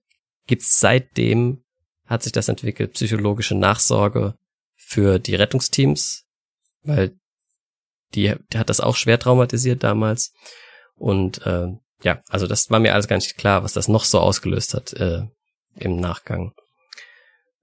gibt's 0.46 0.80
seitdem 0.80 1.62
hat 2.06 2.22
sich 2.22 2.32
das 2.32 2.48
entwickelt 2.48 2.94
psychologische 2.94 3.54
Nachsorge 3.54 4.34
für 4.76 5.18
die 5.18 5.36
Rettungsteams, 5.36 6.26
weil 6.82 7.16
die, 8.14 8.34
die 8.52 8.58
hat 8.58 8.68
das 8.68 8.80
auch 8.80 8.96
schwer 8.96 9.18
traumatisiert 9.18 9.84
damals 9.84 10.32
und 10.96 11.46
äh, 11.46 11.68
ja, 12.02 12.22
also 12.28 12.46
das 12.46 12.70
war 12.70 12.80
mir 12.80 12.94
alles 12.94 13.08
gar 13.08 13.16
nicht 13.16 13.36
klar, 13.36 13.62
was 13.62 13.72
das 13.72 13.88
noch 13.88 14.04
so 14.04 14.18
ausgelöst 14.18 14.74
hat 14.74 14.92
äh, 14.94 15.22
im 15.76 15.96
Nachgang. 15.96 16.52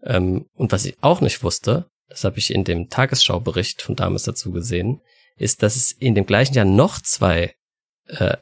Ähm, 0.07 0.47
und 0.53 0.71
was 0.71 0.85
ich 0.85 0.97
auch 1.01 1.21
nicht 1.21 1.43
wusste, 1.43 1.89
das 2.09 2.23
habe 2.23 2.39
ich 2.39 2.53
in 2.53 2.63
dem 2.63 2.89
Tagesschaubericht 2.89 3.81
von 3.81 3.95
damals 3.95 4.23
dazu 4.23 4.51
gesehen, 4.51 5.01
ist, 5.35 5.61
dass 5.61 5.75
es 5.75 5.91
in 5.91 6.15
dem 6.15 6.25
gleichen 6.25 6.55
Jahr 6.55 6.65
noch 6.65 7.01
zwei 7.01 7.53
äh, 8.07 8.37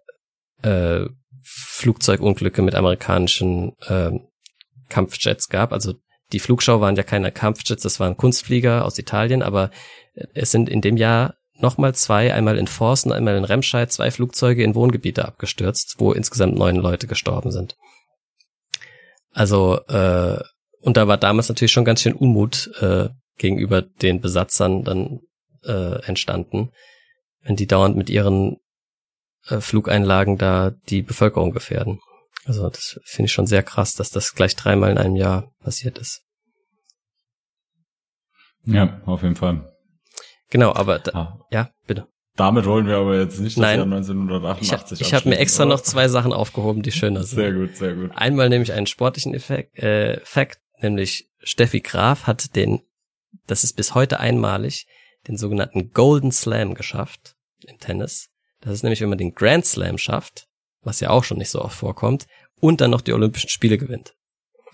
äh, 0.61 1.07
Flugzeugunglücke 1.43 2.61
mit 2.61 2.75
amerikanischen 2.75 3.75
äh, 3.87 4.11
Kampfjets 4.89 5.49
gab. 5.49 5.73
Also 5.73 5.95
die 6.31 6.39
Flugschau 6.39 6.79
waren 6.79 6.95
ja 6.95 7.03
keine 7.03 7.31
Kampfjets, 7.31 7.83
das 7.83 7.99
waren 7.99 8.17
Kunstflieger 8.17 8.85
aus 8.85 8.97
Italien, 8.97 9.41
aber 9.41 9.71
es 10.33 10.51
sind 10.51 10.69
in 10.69 10.81
dem 10.81 10.97
Jahr 10.97 11.35
nochmal 11.57 11.95
zwei, 11.95 12.33
einmal 12.33 12.57
in 12.57 12.67
Forst 12.67 13.05
und 13.05 13.11
einmal 13.11 13.35
in 13.35 13.43
Remscheid, 13.43 13.91
zwei 13.91 14.11
Flugzeuge 14.11 14.63
in 14.63 14.75
Wohngebiete 14.75 15.25
abgestürzt, 15.25 15.95
wo 15.97 16.11
insgesamt 16.11 16.55
neun 16.55 16.75
Leute 16.75 17.07
gestorben 17.07 17.51
sind. 17.51 17.75
Also 19.31 19.79
äh, 19.87 20.41
und 20.85 20.97
da 20.97 21.07
war 21.07 21.17
damals 21.17 21.49
natürlich 21.49 21.71
schon 21.71 21.85
ganz 21.85 22.01
schön 22.01 22.13
Unmut 22.13 22.71
äh, 22.79 23.09
gegenüber 23.37 23.81
den 23.81 24.21
Besatzern 24.21 24.83
dann 24.83 25.19
äh, 25.63 26.01
entstanden, 26.05 26.69
wenn 27.41 27.55
die 27.55 27.67
dauernd 27.67 27.97
mit 27.97 28.09
ihren 28.09 28.57
äh, 29.47 29.59
Flugeinlagen 29.59 30.37
da 30.37 30.71
die 30.89 31.01
Bevölkerung 31.01 31.51
gefährden. 31.51 31.99
Also 32.45 32.69
das 32.69 32.99
finde 33.05 33.25
ich 33.27 33.33
schon 33.33 33.47
sehr 33.47 33.63
krass, 33.63 33.93
dass 33.93 34.11
das 34.11 34.33
gleich 34.35 34.55
dreimal 34.55 34.91
in 34.91 34.97
einem 34.97 35.15
Jahr 35.15 35.51
passiert 35.63 35.97
ist. 35.97 36.21
Ja, 38.65 39.01
auf 39.05 39.21
jeden 39.23 39.35
Fall. 39.35 39.71
Genau, 40.49 40.73
aber 40.73 40.99
da, 40.99 41.11
Ah. 41.13 41.39
ja, 41.51 41.69
bitte. 41.87 42.07
Damit 42.35 42.65
wollen 42.65 42.85
wir 42.85 42.97
aber 42.97 43.17
jetzt 43.17 43.39
nicht 43.39 43.55
das 43.57 43.61
Nein. 43.61 43.77
Jahr 43.79 43.85
1988 43.87 45.01
Ich, 45.01 45.07
ich 45.07 45.13
habe 45.13 45.29
mir 45.29 45.37
extra 45.37 45.63
oder? 45.63 45.73
noch 45.75 45.81
zwei 45.81 46.07
Sachen 46.09 46.33
aufgehoben, 46.33 46.81
die 46.81 46.91
schöner 46.91 47.23
sind. 47.23 47.37
Sehr 47.37 47.53
gut, 47.53 47.75
sehr 47.77 47.95
gut. 47.95 48.11
Einmal 48.15 48.49
nämlich 48.49 48.73
einen 48.73 48.87
sportlichen 48.87 49.33
Effekt, 49.33 49.77
äh, 49.79 50.19
Fact, 50.23 50.59
nämlich 50.81 51.29
Steffi 51.41 51.81
Graf 51.81 52.27
hat 52.27 52.55
den, 52.55 52.81
das 53.47 53.63
ist 53.63 53.73
bis 53.73 53.93
heute 53.95 54.19
einmalig, 54.19 54.87
den 55.27 55.37
sogenannten 55.37 55.91
Golden 55.93 56.31
Slam 56.31 56.73
geschafft 56.73 57.35
im 57.65 57.79
Tennis. 57.79 58.29
Das 58.61 58.73
ist 58.73 58.83
nämlich, 58.83 59.01
wenn 59.01 59.09
man 59.09 59.17
den 59.17 59.35
Grand 59.35 59.65
Slam 59.65 59.97
schafft, 59.97 60.47
was 60.81 60.99
ja 60.99 61.09
auch 61.09 61.23
schon 61.23 61.37
nicht 61.37 61.49
so 61.49 61.61
oft 61.61 61.77
vorkommt, 61.77 62.27
und 62.59 62.81
dann 62.81 62.91
noch 62.91 63.01
die 63.01 63.13
Olympischen 63.13 63.49
Spiele 63.49 63.77
gewinnt. 63.77 64.15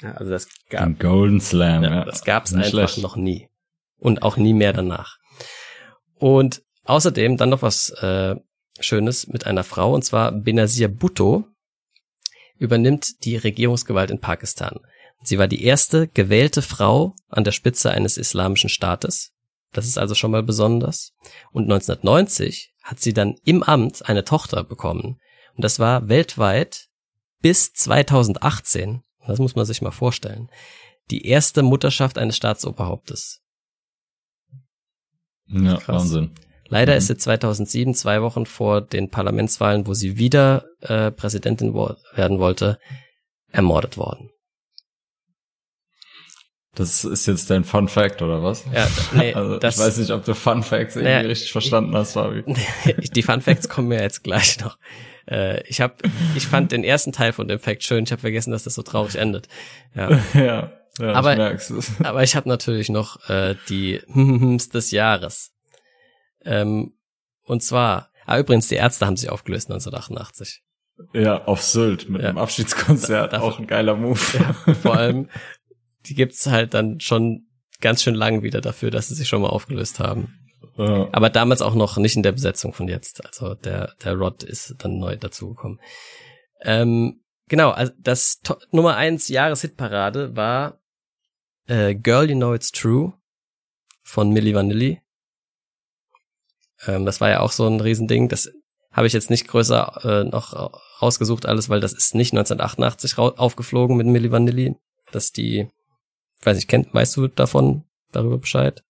Ja, 0.01 0.13
also 0.13 0.31
das 0.31 0.47
gab, 0.69 0.81
Ein 0.81 0.97
Golden 0.97 1.41
Slam, 1.41 1.83
ja, 1.83 1.95
ja. 1.95 2.05
das 2.05 2.23
gab's 2.23 2.53
einfach 2.53 2.69
schlecht. 2.69 2.97
noch 2.99 3.15
nie. 3.15 3.49
Und 3.97 4.23
auch 4.23 4.37
nie 4.37 4.53
mehr 4.53 4.73
danach. 4.73 5.17
Und 6.15 6.63
außerdem 6.85 7.37
dann 7.37 7.49
noch 7.49 7.61
was 7.61 7.91
äh, 8.01 8.35
Schönes 8.79 9.27
mit 9.27 9.45
einer 9.45 9.63
Frau, 9.63 9.93
und 9.93 10.03
zwar 10.03 10.31
Benazir 10.31 10.87
Bhutto 10.87 11.45
übernimmt 12.57 13.25
die 13.25 13.37
Regierungsgewalt 13.37 14.11
in 14.11 14.19
Pakistan. 14.19 14.79
Sie 15.24 15.38
war 15.38 15.47
die 15.47 15.63
erste 15.63 16.07
gewählte 16.07 16.61
Frau 16.61 17.15
an 17.30 17.43
der 17.43 17.51
Spitze 17.51 17.91
eines 17.91 18.17
islamischen 18.17 18.69
Staates. 18.69 19.32
Das 19.72 19.86
ist 19.86 19.97
also 19.97 20.15
schon 20.15 20.32
mal 20.32 20.43
besonders. 20.43 21.13
Und 21.51 21.63
1990 21.63 22.74
hat 22.84 22.99
sie 22.99 23.13
dann 23.13 23.36
im 23.45 23.63
Amt 23.63 24.07
eine 24.07 24.24
Tochter 24.24 24.63
bekommen. 24.63 25.19
Und 25.55 25.63
das 25.63 25.80
war 25.80 26.09
weltweit 26.09 26.88
bis 27.41 27.74
2018, 27.74 29.01
das 29.28 29.39
muss 29.39 29.55
man 29.55 29.65
sich 29.65 29.82
mal 29.82 29.91
vorstellen, 29.91 30.49
die 31.09 31.26
erste 31.26 31.63
Mutterschaft 31.63 32.17
eines 32.17 32.38
Staatsoberhauptes. 32.38 33.41
Ja, 35.47 35.78
Krass. 35.78 36.03
Wahnsinn. 36.03 36.32
Leider 36.67 36.93
Mhm. 36.93 36.97
ist 36.99 37.07
sie 37.07 37.17
2007, 37.17 37.93
zwei 37.95 38.22
Wochen 38.22 38.45
vor 38.45 38.82
den 38.82 39.09
Parlamentswahlen, 39.09 39.88
wo 39.88 39.93
sie 39.93 40.17
wieder 40.17 40.65
äh, 40.80 41.11
Präsidentin 41.11 41.74
wo 41.74 41.95
werden 42.15 42.39
wollte, 42.39 42.80
ermordet 43.51 43.97
worden. 43.97 44.30
Das 46.76 47.03
ist 47.03 47.26
jetzt 47.26 47.49
dein 47.49 47.65
Fun 47.65 47.89
Fact, 47.89 48.22
oder 48.22 48.41
was? 48.43 48.63
Ja, 48.74 48.88
nee, 49.13 49.34
also, 49.36 49.57
das, 49.57 49.76
ich 49.76 49.82
weiß 49.82 49.97
nicht, 49.97 50.11
ob 50.11 50.24
du 50.24 50.34
Fun 50.34 50.63
Facts 50.63 50.95
irgendwie 50.95 51.13
Naja, 51.13 51.28
richtig 51.28 51.51
verstanden 51.51 51.95
hast, 51.95 52.13
Fabi. 52.13 52.43
die 53.13 53.24
Fun 53.24 53.41
Facts 53.41 53.67
kommen 53.67 53.89
mir 53.89 54.01
jetzt 54.01 54.24
gleich 54.24 54.59
noch. 54.61 54.78
Äh, 55.30 55.61
ich 55.67 55.82
hab, 55.82 56.01
ich 56.36 56.47
fand 56.47 56.72
den 56.72 56.84
ersten 56.86 57.11
Teil 57.11 57.34
von 57.34 57.47
dem 57.49 57.59
Fact 57.59 57.84
schön. 57.84 58.05
Ich 58.05 58.11
habe 58.11 58.22
vergessen, 58.22 58.51
dass 58.51 58.63
das 58.63 58.76
so 58.76 58.84
traurig 58.84 59.15
endet. 59.15 59.49
Ja. 59.95 60.09
ja, 60.34 60.72
ja 60.99 61.13
Aber- 61.13 61.34
ich 61.34 61.38
merk's. 61.38 61.74
Aber 62.03 62.24
ich 62.24 62.36
habe 62.38 62.47
natürlich 62.47 62.88
noch 62.89 63.30
äh, 63.30 63.55
die 63.67 64.01
des 64.74 64.91
Jahres. 64.91 65.51
Ähm, 66.45 66.93
und 67.43 67.61
zwar, 67.63 68.09
ah, 68.26 68.39
übrigens, 68.39 68.69
die 68.69 68.76
Ärzte 68.76 69.05
haben 69.05 69.17
sich 69.17 69.30
aufgelöst 69.30 69.69
1988. 69.69 70.63
Ja, 71.13 71.43
auf 71.45 71.61
Sylt 71.63 72.09
mit 72.09 72.22
Ja. 72.22 72.30
einem 72.30 72.38
Abschiedskonzert, 72.38 73.34
Da- 73.34 73.38
dafür- 73.39 73.47
auch 73.47 73.59
ein 73.59 73.67
geiler 73.67 73.95
Move. 73.95 74.15
Vor 74.15 74.95
allem, 74.95 75.30
die 76.05 76.15
gibt's 76.15 76.45
halt 76.47 76.73
dann 76.73 76.99
schon 76.99 77.47
ganz 77.79 78.03
schön 78.03 78.15
lang 78.15 78.43
wieder 78.43 78.61
dafür, 78.61 78.91
dass 78.91 79.07
sie 79.07 79.15
sich 79.15 79.27
schon 79.27 79.41
mal 79.41 79.49
aufgelöst 79.49 79.99
haben. 79.99 80.37
Ja. 80.77 81.09
Aber 81.11 81.29
damals 81.29 81.61
auch 81.61 81.75
noch 81.75 81.97
nicht 81.97 82.15
in 82.15 82.23
der 82.23 82.31
Besetzung 82.31 82.73
von 82.73 82.87
jetzt. 82.87 83.25
Also 83.25 83.55
der, 83.55 83.93
der 84.03 84.13
Rod 84.15 84.43
ist 84.43 84.75
dann 84.79 84.99
neu 84.99 85.17
dazugekommen. 85.17 85.79
Ähm, 86.61 87.21
genau, 87.47 87.71
also 87.71 87.91
das 87.97 88.39
To- 88.41 88.57
Nummer 88.71 88.95
eins 88.95 89.27
Jahreshitparade 89.27 90.35
war 90.35 90.79
äh, 91.67 91.95
Girl 91.95 92.29
You 92.29 92.35
Know 92.35 92.53
It's 92.53 92.71
True 92.71 93.13
von 94.03 94.29
Milli 94.31 94.53
Vanilli. 94.55 95.01
Ähm, 96.87 97.05
das 97.05 97.21
war 97.21 97.29
ja 97.29 97.39
auch 97.41 97.51
so 97.51 97.67
ein 97.67 97.79
Riesending. 97.79 98.29
Das 98.29 98.51
habe 98.91 99.07
ich 99.07 99.13
jetzt 99.13 99.29
nicht 99.29 99.47
größer 99.47 100.01
äh, 100.03 100.23
noch 100.25 100.53
rausgesucht 101.01 101.45
alles, 101.45 101.69
weil 101.69 101.79
das 101.79 101.93
ist 101.93 102.15
nicht 102.15 102.33
1988 102.33 103.17
rau- 103.17 103.35
aufgeflogen 103.35 103.97
mit 103.97 104.07
Milli 104.07 104.31
Vanilli. 104.31 104.75
Das 105.11 105.25
ist 105.25 105.37
die, 105.37 105.67
weiß 106.41 106.57
ich, 106.57 106.67
kennt, 106.67 106.93
weißt 106.93 107.17
du 107.17 107.27
davon, 107.27 107.83
darüber 108.11 108.37
Bescheid? 108.37 108.83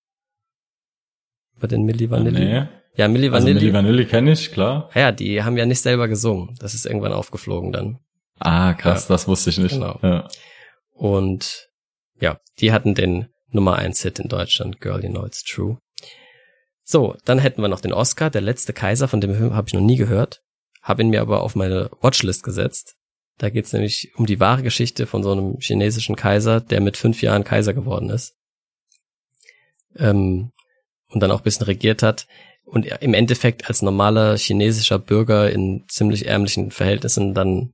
Über 1.58 1.68
den 1.68 1.84
Milli 1.84 2.10
Vanilli? 2.10 2.40
Nee. 2.46 2.68
Ja, 2.96 3.08
Milli 3.08 3.28
Also 3.28 3.48
Vanilli. 3.48 3.60
Milli 3.62 3.74
Vanilli 3.74 4.06
kenne 4.06 4.32
ich, 4.32 4.52
klar. 4.52 4.90
ja, 4.96 5.12
die 5.12 5.44
haben 5.44 5.58
ja 5.58 5.66
nicht 5.66 5.82
selber 5.82 6.08
gesungen. 6.08 6.56
Das 6.60 6.74
ist 6.74 6.86
irgendwann 6.86 7.14
aufgeflogen 7.14 7.72
dann. 7.72 8.00
Ah, 8.40 8.74
krass, 8.74 9.08
das 9.08 9.28
wusste 9.28 9.52
ich 9.52 9.60
nicht. 9.60 9.74
Genau. 9.74 10.00
Ja. 10.02 10.28
Und 10.94 11.70
ja, 12.20 12.40
die 12.60 12.72
hatten 12.72 12.96
den 12.96 13.28
Nummer 13.50 13.76
1 13.76 14.02
Hit 14.02 14.20
in 14.20 14.30
Deutschland, 14.30 14.82
Girl 14.82 15.04
You 15.04 15.10
Know 15.10 15.26
It's 15.26 15.44
True. 15.44 15.78
So, 16.84 17.16
dann 17.26 17.40
hätten 17.40 17.62
wir 17.62 17.68
noch 17.70 17.80
den 17.82 17.94
Oscar, 17.94 18.30
der 18.30 18.42
letzte 18.42 18.74
Kaiser, 18.74 19.08
von 19.08 19.22
dem 19.22 19.34
Film 19.36 19.54
habe 19.56 19.68
ich 19.68 19.74
noch 19.74 19.82
nie 19.82 19.96
gehört, 19.98 20.42
habe 20.82 21.04
ihn 21.04 21.10
mir 21.10 21.22
aber 21.22 21.42
auf 21.42 21.56
meine 21.56 21.90
Watchlist 22.02 22.44
gesetzt. 22.44 22.96
Da 23.42 23.50
geht's 23.50 23.74
nämlich 23.74 24.12
um 24.18 24.28
die 24.28 24.40
wahre 24.40 24.62
Geschichte 24.62 25.08
von 25.08 25.24
so 25.24 25.32
einem 25.32 25.58
chinesischen 25.60 26.16
Kaiser, 26.16 26.62
der 26.62 26.80
mit 26.80 26.96
fünf 26.96 27.24
Jahren 27.24 27.44
Kaiser 27.44 27.74
geworden 27.74 28.12
ist. 28.12 28.36
Ähm, 29.96 30.52
und 31.08 31.24
dann 31.24 31.32
auch 31.32 31.40
ein 31.40 31.44
bisschen 31.44 31.66
regiert 31.66 32.04
hat 32.04 32.28
und 32.66 32.86
im 32.86 33.16
Endeffekt 33.16 33.68
als 33.68 33.82
normaler 33.82 34.38
chinesischer 34.38 35.00
Bürger 35.00 35.50
in 35.50 35.86
ziemlich 35.88 36.28
ärmlichen 36.28 36.70
Verhältnissen 36.70 37.34
dann 37.34 37.74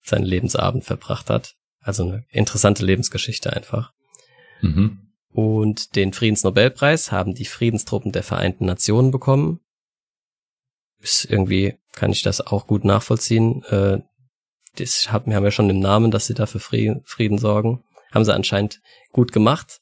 seinen 0.00 0.24
Lebensabend 0.24 0.84
verbracht 0.84 1.28
hat. 1.28 1.56
Also 1.80 2.04
eine 2.04 2.24
interessante 2.30 2.86
Lebensgeschichte 2.86 3.52
einfach. 3.52 3.92
Mhm. 4.60 5.10
Und 5.30 5.96
den 5.96 6.12
Friedensnobelpreis 6.12 7.10
haben 7.10 7.34
die 7.34 7.46
Friedenstruppen 7.46 8.12
der 8.12 8.22
Vereinten 8.22 8.66
Nationen 8.66 9.10
bekommen. 9.10 9.58
Ist 11.00 11.24
irgendwie 11.24 11.74
kann 11.94 12.12
ich 12.12 12.22
das 12.22 12.40
auch 12.40 12.68
gut 12.68 12.84
nachvollziehen. 12.84 13.64
Äh, 13.64 14.02
das 14.76 15.10
haben, 15.12 15.30
ja 15.30 15.50
schon 15.50 15.70
im 15.70 15.80
Namen, 15.80 16.10
dass 16.10 16.26
sie 16.26 16.34
da 16.34 16.46
für 16.46 16.60
Frieden, 16.60 17.02
Frieden 17.04 17.38
sorgen. 17.38 17.84
Haben 18.12 18.24
sie 18.24 18.34
anscheinend 18.34 18.80
gut 19.12 19.32
gemacht. 19.32 19.80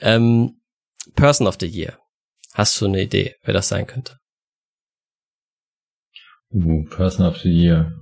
Ähm, 0.00 0.60
Person 1.14 1.46
of 1.46 1.56
the 1.60 1.66
Year. 1.66 1.98
Hast 2.54 2.80
du 2.80 2.86
eine 2.86 3.02
Idee, 3.02 3.36
wer 3.42 3.54
das 3.54 3.68
sein 3.68 3.86
könnte? 3.86 4.18
Uh, 6.50 6.84
Person 6.84 7.26
of 7.26 7.38
the 7.38 7.50
Year. 7.50 7.92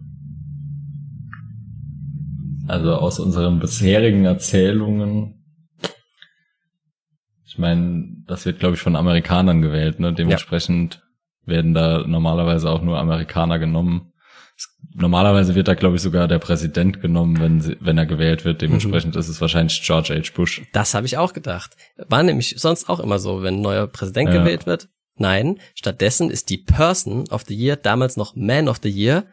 Also 2.69 2.95
aus 2.95 3.21
unseren 3.21 3.61
bisherigen 3.61 4.25
Erzählungen. 4.25 5.45
Ich 7.45 7.59
meine, 7.59 8.07
das 8.27 8.45
wird, 8.45 8.59
glaube 8.59 8.75
ich, 8.75 8.81
von 8.81 8.97
Amerikanern 8.97 9.63
gewählt, 9.63 10.01
ne? 10.01 10.13
Dementsprechend 10.13 11.03
werden 11.45 11.75
da 11.75 12.05
normalerweise 12.07 12.71
auch 12.71 12.83
nur 12.83 12.99
Amerikaner 12.99 13.59
genommen. 13.59 14.13
Normalerweise 14.95 15.55
wird 15.55 15.69
da, 15.69 15.75
glaube 15.75 15.97
ich, 15.97 16.03
sogar 16.03 16.27
der 16.29 16.39
Präsident 16.39 17.03
genommen, 17.03 17.39
wenn, 17.41 17.61
sie, 17.61 17.77
wenn 17.81 17.99
er 17.99 18.07
gewählt 18.07 18.45
wird. 18.47 18.63
Dementsprechend 18.63 19.15
ist 19.17 19.29
es 19.29 19.41
wahrscheinlich 19.41 19.83
George 19.83 20.15
H. 20.15 20.33
Bush. 20.35 20.63
Das 20.73 20.95
habe 20.95 21.05
ich 21.07 21.19
auch 21.19 21.35
gedacht. 21.35 21.77
War 22.09 22.23
nämlich 22.23 22.55
sonst 22.59 22.89
auch 22.89 23.01
immer 23.01 23.19
so, 23.19 23.43
wenn 23.43 23.57
ein 23.57 23.61
neuer 23.61 23.87
Präsident 23.87 24.33
Ja. 24.33 24.39
gewählt 24.41 24.65
wird. 24.65 24.89
Nein, 25.17 25.61
stattdessen 25.75 26.31
ist 26.31 26.49
die 26.51 26.59
Person 26.59 27.29
of 27.31 27.45
the 27.47 27.55
Year 27.55 27.77
damals 27.77 28.17
noch 28.17 28.35
Man 28.37 28.69
of 28.69 28.79
the 28.83 28.89
Year. 28.91 29.25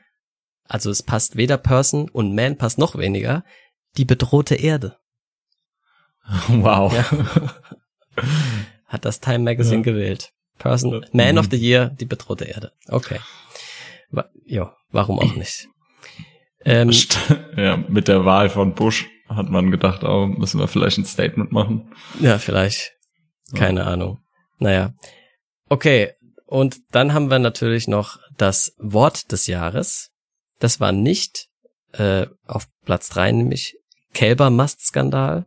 Also 0.67 0.89
es 0.89 1.03
passt 1.03 1.35
weder 1.37 1.57
Person 1.57 2.09
und 2.09 2.35
Man 2.35 2.57
passt 2.57 2.77
noch 2.77 2.97
weniger. 2.97 3.43
Die 3.97 4.05
bedrohte 4.05 4.55
Erde. 4.55 4.97
Wow. 6.49 6.93
Ja. 6.93 7.05
Hat 8.87 9.05
das 9.05 9.19
Time 9.19 9.39
Magazine 9.39 9.77
Ja. 9.77 9.81
gewählt. 9.83 10.31
Person. 10.57 11.05
Man 11.11 11.33
Mhm. 11.33 11.37
of 11.39 11.47
the 11.51 11.57
Year, 11.57 11.89
die 11.89 12.05
bedrohte 12.05 12.45
Erde. 12.45 12.71
Okay. 12.87 13.19
Ja, 14.45 14.75
warum 14.93 15.19
auch 15.19 15.35
nicht? 15.35 15.67
Ähm, 16.65 16.91
Ja, 17.57 17.77
mit 17.77 18.07
der 18.07 18.23
Wahl 18.25 18.49
von 18.49 18.73
Bush 18.73 19.09
hat 19.27 19.49
man 19.49 19.71
gedacht, 19.71 20.03
oh, 20.03 20.27
müssen 20.27 20.59
wir 20.59 20.67
vielleicht 20.67 20.97
ein 20.97 21.05
Statement 21.05 21.51
machen. 21.51 21.93
Ja, 22.19 22.37
vielleicht. 22.39 22.93
Keine 23.55 23.85
Ahnung. 23.85 24.19
Naja. 24.59 24.93
Okay. 25.69 26.13
Und 26.45 26.77
dann 26.91 27.13
haben 27.13 27.31
wir 27.31 27.39
natürlich 27.39 27.87
noch 27.87 28.19
das 28.37 28.73
Wort 28.77 29.31
des 29.31 29.47
Jahres. 29.47 30.11
Das 30.59 30.79
war 30.79 30.91
nicht 30.91 31.47
äh, 31.93 32.27
auf 32.45 32.67
Platz 32.85 33.09
drei, 33.09 33.31
nämlich 33.31 33.75
Kälbermastskandal. 34.13 35.45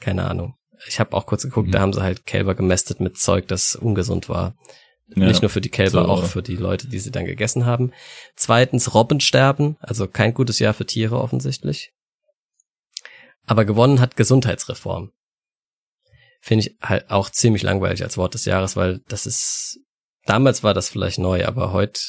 Keine 0.00 0.28
Ahnung. 0.28 0.54
Ich 0.86 1.00
habe 1.00 1.16
auch 1.16 1.24
kurz 1.26 1.42
geguckt, 1.42 1.68
Mhm. 1.68 1.72
da 1.72 1.80
haben 1.80 1.92
sie 1.92 2.02
halt 2.02 2.26
Kälber 2.26 2.54
gemästet 2.54 3.00
mit 3.00 3.16
Zeug, 3.18 3.48
das 3.48 3.76
ungesund 3.76 4.28
war. 4.28 4.54
Ja. 5.14 5.26
Nicht 5.26 5.42
nur 5.42 5.50
für 5.50 5.60
die 5.60 5.68
Kälber, 5.68 6.04
So. 6.04 6.08
auch 6.08 6.24
für 6.24 6.42
die 6.42 6.56
Leute, 6.56 6.88
die 6.88 6.98
sie 6.98 7.12
dann 7.12 7.26
gegessen 7.26 7.64
haben. 7.64 7.92
Zweitens 8.34 8.92
Robbensterben, 8.92 9.76
also 9.80 10.08
kein 10.08 10.34
gutes 10.34 10.58
Jahr 10.58 10.74
für 10.74 10.86
Tiere 10.86 11.20
offensichtlich. 11.20 11.92
Aber 13.46 13.64
gewonnen 13.64 14.00
hat 14.00 14.16
Gesundheitsreform. 14.16 15.12
Finde 16.40 16.66
ich 16.66 16.76
halt 16.82 17.10
auch 17.10 17.30
ziemlich 17.30 17.62
langweilig 17.62 18.02
als 18.02 18.16
Wort 18.16 18.34
des 18.34 18.44
Jahres, 18.44 18.76
weil 18.76 19.00
das 19.08 19.26
ist 19.26 19.78
damals 20.24 20.62
war 20.62 20.74
das 20.74 20.88
vielleicht 20.88 21.18
neu, 21.18 21.44
aber 21.44 21.72
heute. 21.72 22.00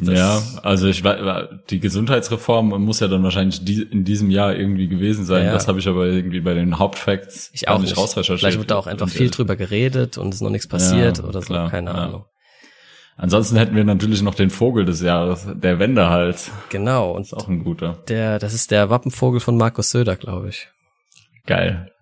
Ja, 0.00 0.42
also 0.62 0.86
ich 0.86 1.02
die 1.70 1.80
Gesundheitsreform 1.80 2.68
muss 2.82 3.00
ja 3.00 3.08
dann 3.08 3.22
wahrscheinlich 3.22 3.64
die, 3.64 3.82
in 3.82 4.04
diesem 4.04 4.30
Jahr 4.30 4.54
irgendwie 4.54 4.88
gewesen 4.88 5.24
sein. 5.24 5.46
Ja, 5.46 5.52
Das 5.52 5.68
habe 5.68 5.78
ich 5.78 5.88
aber 5.88 6.06
irgendwie 6.06 6.40
bei 6.40 6.54
den 6.54 6.78
Hauptfacts 6.78 7.50
ich 7.52 7.68
auch 7.68 7.78
nicht 7.78 7.96
rausrecherchiert. 7.96 8.40
Vielleicht 8.40 8.58
wird 8.58 8.70
da 8.70 8.76
auch 8.76 8.86
einfach 8.86 9.08
viel 9.08 9.30
drüber 9.30 9.56
geredet 9.56 10.16
und 10.16 10.28
es 10.28 10.36
ist 10.36 10.40
noch 10.40 10.50
nichts 10.50 10.68
passiert 10.68 11.18
ja, 11.18 11.24
oder 11.24 11.40
so, 11.42 11.46
klar, 11.46 11.70
keine 11.70 11.94
Ahnung. 11.94 12.24
Ansonsten 13.16 13.56
hätten 13.56 13.76
wir 13.76 13.84
natürlich 13.84 14.22
noch 14.22 14.34
den 14.34 14.50
Vogel 14.50 14.84
des 14.84 15.02
Jahres, 15.02 15.46
der 15.54 15.78
Wendehals. 15.78 16.50
Genau. 16.70 17.12
Und 17.12 17.22
ist 17.22 17.34
auch 17.34 17.46
ein 17.46 17.62
guter. 17.62 18.02
Der, 18.08 18.38
das 18.38 18.54
ist 18.54 18.70
der 18.70 18.90
Wappenvogel 18.90 19.40
von 19.40 19.56
Markus 19.56 19.90
Söder, 19.90 20.16
glaube 20.16 20.48
ich. 20.48 20.68
Geil. 21.46 21.92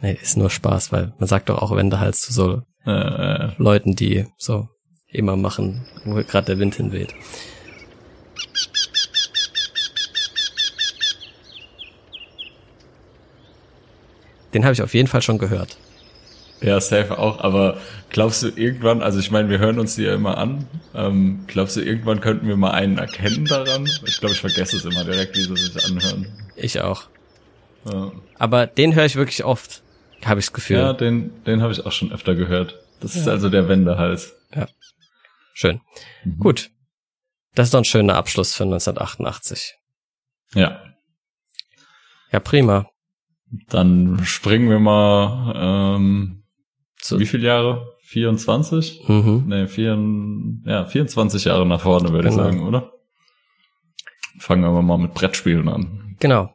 Nee, 0.00 0.16
ist 0.20 0.36
nur 0.36 0.50
Spaß, 0.50 0.92
weil 0.92 1.12
man 1.18 1.26
sagt 1.26 1.48
doch 1.48 1.60
auch 1.60 1.74
Wendehals 1.74 2.20
zu 2.20 2.32
so 2.32 2.62
äh, 2.86 2.90
äh. 2.90 3.50
Leuten, 3.58 3.96
die 3.96 4.26
so 4.36 4.68
immer 5.18 5.36
machen, 5.36 5.84
wo 6.04 6.14
gerade 6.14 6.46
der 6.46 6.58
Wind 6.58 6.74
hinweht. 6.76 7.14
Den 14.54 14.64
habe 14.64 14.72
ich 14.72 14.82
auf 14.82 14.94
jeden 14.94 15.08
Fall 15.08 15.22
schon 15.22 15.38
gehört. 15.38 15.76
Ja, 16.60 16.80
safe 16.80 17.18
auch, 17.18 17.38
aber 17.40 17.78
glaubst 18.10 18.42
du 18.42 18.48
irgendwann, 18.48 19.00
also 19.00 19.20
ich 19.20 19.30
meine, 19.30 19.48
wir 19.48 19.58
hören 19.58 19.78
uns 19.78 19.94
die 19.94 20.02
ja 20.02 20.14
immer 20.14 20.38
an, 20.38 20.66
ähm, 20.94 21.44
glaubst 21.46 21.76
du 21.76 21.80
irgendwann 21.80 22.20
könnten 22.20 22.48
wir 22.48 22.56
mal 22.56 22.72
einen 22.72 22.98
erkennen 22.98 23.44
daran? 23.44 23.88
Ich 24.06 24.18
glaube, 24.18 24.34
ich 24.34 24.40
vergesse 24.40 24.76
es 24.76 24.84
immer 24.84 25.04
direkt, 25.04 25.36
wie 25.36 25.42
sie 25.42 25.54
sich 25.54 25.84
anhören. 25.84 26.26
Ich 26.56 26.80
auch. 26.80 27.04
Ja. 27.84 28.10
Aber 28.38 28.66
den 28.66 28.96
höre 28.96 29.04
ich 29.04 29.14
wirklich 29.14 29.44
oft, 29.44 29.82
habe 30.24 30.40
ich 30.40 30.46
das 30.46 30.52
Gefühl. 30.52 30.78
Ja, 30.78 30.92
den, 30.94 31.30
den 31.44 31.62
habe 31.62 31.72
ich 31.72 31.86
auch 31.86 31.92
schon 31.92 32.10
öfter 32.10 32.34
gehört. 32.34 32.76
Das 33.00 33.14
ja. 33.14 33.20
ist 33.20 33.28
also 33.28 33.48
der 33.50 33.68
Wendehals. 33.68 34.34
Ja. 34.54 34.66
Schön. 35.58 35.80
Mhm. 36.24 36.38
Gut. 36.38 36.70
Das 37.56 37.66
ist 37.66 37.74
doch 37.74 37.80
ein 37.80 37.84
schöner 37.84 38.14
Abschluss 38.14 38.54
für 38.54 38.62
1988. 38.62 39.74
Ja. 40.54 40.80
Ja, 42.30 42.38
prima. 42.38 42.88
Dann 43.68 44.24
springen 44.24 44.70
wir 44.70 44.78
mal 44.78 45.96
ähm, 45.96 46.44
zu 47.00 47.18
wie 47.18 47.26
viele 47.26 47.48
Jahre? 47.48 47.96
24? 48.02 49.08
Mhm. 49.08 49.44
Nee, 49.48 49.66
vier, 49.66 49.98
ja, 50.64 50.84
24 50.84 51.46
Jahre 51.46 51.66
nach 51.66 51.80
vorne, 51.80 52.10
würde 52.12 52.28
genau. 52.28 52.46
ich 52.46 52.52
sagen, 52.52 52.64
oder? 52.64 52.92
Fangen 54.38 54.62
wir 54.62 54.82
mal 54.82 54.96
mit 54.96 55.12
Brettspielen 55.14 55.68
an. 55.68 56.14
Genau. 56.20 56.54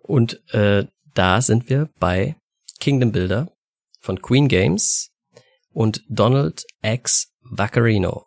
Und 0.00 0.40
äh, 0.54 0.86
da 1.14 1.40
sind 1.40 1.68
wir 1.68 1.90
bei 1.98 2.36
Kingdom 2.78 3.10
Builder 3.10 3.50
von 4.00 4.22
Queen 4.22 4.46
Games 4.46 5.10
und 5.72 6.04
Donald 6.08 6.64
X. 6.82 7.32
Vaccarino. 7.42 8.26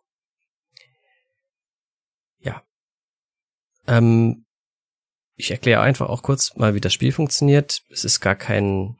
Ja. 2.39 2.61
Ähm, 3.88 4.45
ich 5.35 5.51
erkläre 5.51 5.81
einfach 5.81 6.09
auch 6.09 6.23
kurz 6.23 6.55
mal, 6.55 6.73
wie 6.73 6.81
das 6.81 6.93
Spiel 6.93 7.11
funktioniert. 7.11 7.83
Es 7.91 8.03
ist 8.03 8.19
gar 8.19 8.35
kein 8.35 8.97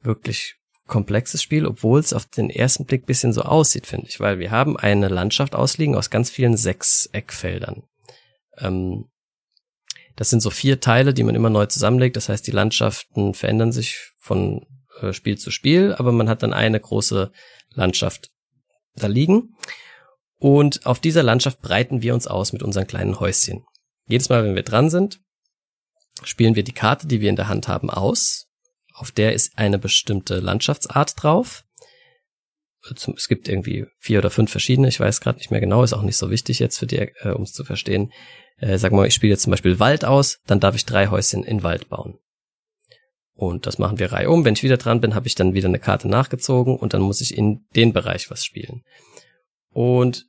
wirklich 0.00 0.56
komplexes 0.86 1.42
Spiel, 1.42 1.66
obwohl 1.66 2.00
es 2.00 2.12
auf 2.12 2.26
den 2.26 2.50
ersten 2.50 2.86
Blick 2.86 3.06
bisschen 3.06 3.32
so 3.32 3.42
aussieht, 3.42 3.86
finde 3.86 4.06
ich, 4.08 4.20
weil 4.20 4.38
wir 4.38 4.50
haben 4.50 4.76
eine 4.76 5.08
Landschaft 5.08 5.54
ausliegen 5.54 5.96
aus 5.96 6.10
ganz 6.10 6.30
vielen 6.30 6.56
Sechseckfeldern. 6.56 7.82
Ähm, 8.58 9.06
das 10.16 10.30
sind 10.30 10.40
so 10.40 10.50
vier 10.50 10.80
Teile, 10.80 11.12
die 11.12 11.24
man 11.24 11.34
immer 11.34 11.50
neu 11.50 11.66
zusammenlegt. 11.66 12.16
Das 12.16 12.28
heißt, 12.28 12.46
die 12.46 12.52
Landschaften 12.52 13.34
verändern 13.34 13.72
sich 13.72 14.12
von 14.18 14.66
äh, 15.00 15.12
Spiel 15.12 15.36
zu 15.36 15.50
Spiel, 15.50 15.94
aber 15.94 16.12
man 16.12 16.28
hat 16.28 16.42
dann 16.42 16.52
eine 16.52 16.80
große 16.80 17.30
Landschaft 17.74 18.30
da 18.94 19.08
liegen. 19.08 19.54
Und 20.38 20.86
auf 20.86 21.00
dieser 21.00 21.22
Landschaft 21.22 21.60
breiten 21.60 22.02
wir 22.02 22.14
uns 22.14 22.26
aus 22.26 22.52
mit 22.52 22.62
unseren 22.62 22.86
kleinen 22.86 23.20
Häuschen. 23.20 23.64
Jedes 24.08 24.28
Mal, 24.28 24.44
wenn 24.44 24.54
wir 24.54 24.62
dran 24.62 24.90
sind, 24.90 25.20
spielen 26.22 26.54
wir 26.54 26.64
die 26.64 26.72
Karte, 26.72 27.06
die 27.06 27.20
wir 27.20 27.30
in 27.30 27.36
der 27.36 27.48
Hand 27.48 27.68
haben, 27.68 27.90
aus 27.90 28.46
auf 28.96 29.10
der 29.10 29.34
ist 29.34 29.58
eine 29.58 29.78
bestimmte 29.78 30.40
Landschaftsart 30.40 31.22
drauf. 31.22 31.64
Es 33.16 33.28
gibt 33.28 33.48
irgendwie 33.48 33.86
vier 33.98 34.20
oder 34.20 34.30
fünf 34.30 34.50
verschiedene, 34.50 34.88
ich 34.88 35.00
weiß 35.00 35.20
gerade 35.20 35.38
nicht 35.38 35.50
mehr 35.50 35.60
genau, 35.60 35.82
ist 35.82 35.92
auch 35.92 36.02
nicht 36.02 36.16
so 36.16 36.30
wichtig 36.30 36.60
jetzt 36.60 36.78
für 36.78 36.86
die, 36.86 36.98
äh, 36.98 37.32
um 37.32 37.42
es 37.42 37.52
zu 37.52 37.64
verstehen. 37.64 38.12
Äh, 38.58 38.78
sag 38.78 38.92
mal, 38.92 39.06
ich 39.06 39.14
spiele 39.14 39.32
jetzt 39.32 39.42
zum 39.42 39.50
Beispiel 39.50 39.80
Wald 39.80 40.04
aus, 40.04 40.38
dann 40.46 40.60
darf 40.60 40.76
ich 40.76 40.86
drei 40.86 41.08
Häuschen 41.08 41.44
in 41.44 41.62
Wald 41.62 41.88
bauen. 41.88 42.18
Und 43.34 43.66
das 43.66 43.78
machen 43.78 43.98
wir 43.98 44.12
Reihe 44.12 44.30
um. 44.30 44.44
Wenn 44.44 44.54
ich 44.54 44.62
wieder 44.62 44.78
dran 44.78 45.00
bin, 45.00 45.14
habe 45.14 45.26
ich 45.26 45.34
dann 45.34 45.52
wieder 45.52 45.68
eine 45.68 45.80
Karte 45.80 46.08
nachgezogen 46.08 46.78
und 46.78 46.94
dann 46.94 47.02
muss 47.02 47.20
ich 47.20 47.36
in 47.36 47.66
den 47.74 47.92
Bereich 47.92 48.30
was 48.30 48.44
spielen. 48.44 48.82
Und 49.68 50.26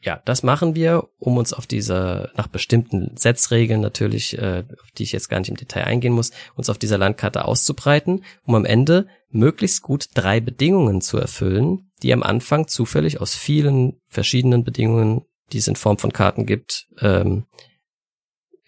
ja, 0.00 0.20
das 0.24 0.42
machen 0.42 0.74
wir, 0.74 1.08
um 1.18 1.36
uns 1.36 1.52
auf 1.52 1.66
diese, 1.66 2.30
nach 2.36 2.46
bestimmten 2.46 3.16
Setzregeln 3.16 3.80
natürlich, 3.80 4.38
äh, 4.38 4.64
auf 4.82 4.90
die 4.96 5.02
ich 5.02 5.12
jetzt 5.12 5.28
gar 5.28 5.38
nicht 5.40 5.48
im 5.48 5.56
Detail 5.56 5.84
eingehen 5.84 6.12
muss, 6.12 6.32
uns 6.54 6.68
auf 6.70 6.78
dieser 6.78 6.98
Landkarte 6.98 7.44
auszubreiten, 7.44 8.24
um 8.44 8.54
am 8.54 8.64
Ende 8.64 9.08
möglichst 9.30 9.82
gut 9.82 10.08
drei 10.14 10.40
Bedingungen 10.40 11.00
zu 11.00 11.18
erfüllen, 11.18 11.90
die 12.02 12.12
am 12.12 12.22
Anfang 12.22 12.68
zufällig 12.68 13.20
aus 13.20 13.34
vielen 13.34 14.00
verschiedenen 14.06 14.64
Bedingungen, 14.64 15.22
die 15.52 15.58
es 15.58 15.68
in 15.68 15.76
Form 15.76 15.98
von 15.98 16.12
Karten 16.12 16.46
gibt, 16.46 16.86
ähm, 17.00 17.46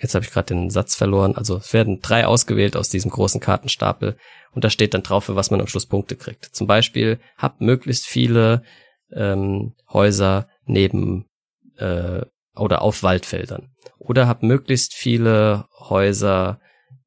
jetzt 0.01 0.14
habe 0.14 0.24
ich 0.24 0.31
gerade 0.31 0.55
den 0.55 0.70
Satz 0.70 0.95
verloren, 0.95 1.37
also 1.37 1.57
es 1.57 1.72
werden 1.72 2.01
drei 2.01 2.26
ausgewählt 2.26 2.76
aus 2.76 2.89
diesem 2.89 3.11
großen 3.11 3.41
Kartenstapel 3.41 4.16
und 4.53 4.64
da 4.64 4.70
steht 4.70 4.95
dann 4.95 5.03
drauf, 5.03 5.24
für 5.24 5.37
was 5.37 5.51
man 5.51 5.61
am 5.61 5.66
Schluss 5.66 5.87
Punkte 5.87 6.16
kriegt. 6.16 6.45
Zum 6.45 6.66
Beispiel, 6.66 7.18
habt 7.37 7.61
möglichst 7.61 8.07
viele 8.07 8.62
ähm, 9.12 9.74
Häuser 9.93 10.49
neben 10.69 11.27
äh, 11.77 12.23
oder 12.57 12.83
auf 12.83 13.03
Waldfeldern. 13.03 13.71
Oder 13.99 14.27
hab 14.27 14.43
möglichst 14.43 14.95
viele 14.95 15.66
Häuser 15.79 16.61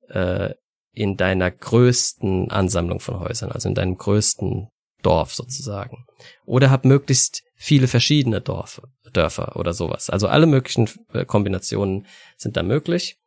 äh, 0.09 0.53
in 0.93 1.18
deiner 1.18 1.51
größten 1.51 2.51
Ansammlung 2.51 2.99
von 2.99 3.20
Häusern, 3.20 3.51
also 3.51 3.70
in 3.70 3.76
deinem 3.76 3.97
größten 3.97 4.68
Dorf 5.01 5.34
sozusagen. 5.34 6.05
Oder 6.45 6.70
hab 6.70 6.86
möglichst 6.86 7.43
viele 7.55 7.88
verschiedene 7.88 8.41
Dorf, 8.41 8.82
Dörfer 9.14 9.55
oder 9.55 9.74
sowas. 9.74 10.09
Also 10.09 10.28
alle 10.28 10.47
möglichen 10.47 10.89
äh, 11.14 11.26
Kombinationen 11.26 12.07
sind 12.38 12.57
da 12.57 12.64
möglich. 12.64 13.18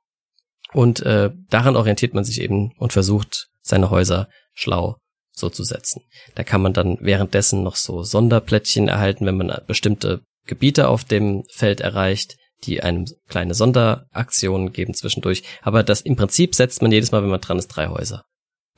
Und 0.73 1.01
äh, 1.01 1.31
daran 1.49 1.77
orientiert 1.77 2.15
man 2.15 2.25
sich 2.25 2.41
eben 2.41 2.73
und 2.79 2.93
versucht, 2.93 3.49
seine 3.63 3.91
Häuser 3.91 4.29
schlau 4.53 4.97
so 5.35 5.51
zu 5.51 5.65
setzen. 5.65 6.03
Da 6.35 6.45
kann 6.45 6.63
man 6.63 6.73
dann 6.73 6.99
währenddessen 7.01 7.63
noch 7.63 7.77
so 7.77 8.03
Sonderplättchen 8.03 8.89
erhalten, 8.89 9.27
wenn 9.27 9.37
man 9.37 9.61
bestimmte 9.67 10.23
Gebiete 10.47 10.89
auf 10.89 11.05
dem 11.05 11.45
Feld 11.53 11.81
erreicht, 11.81 12.37
die 12.65 12.83
einem 12.83 13.07
kleine 13.29 13.55
Sonderaktionen 13.55 14.73
geben 14.73 14.95
zwischendurch. 14.95 15.43
Aber 15.63 15.83
das 15.83 16.01
im 16.01 16.17
Prinzip 16.17 16.55
setzt 16.55 16.83
man 16.83 16.93
jedes 16.93 17.13
Mal, 17.13 17.23
wenn 17.23 17.31
man 17.31 17.41
dran 17.41 17.59
ist, 17.59 17.69
drei 17.69 17.89
Häuser. 17.89 18.25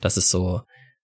Das 0.01 0.17
ist 0.17 0.29
so 0.29 0.61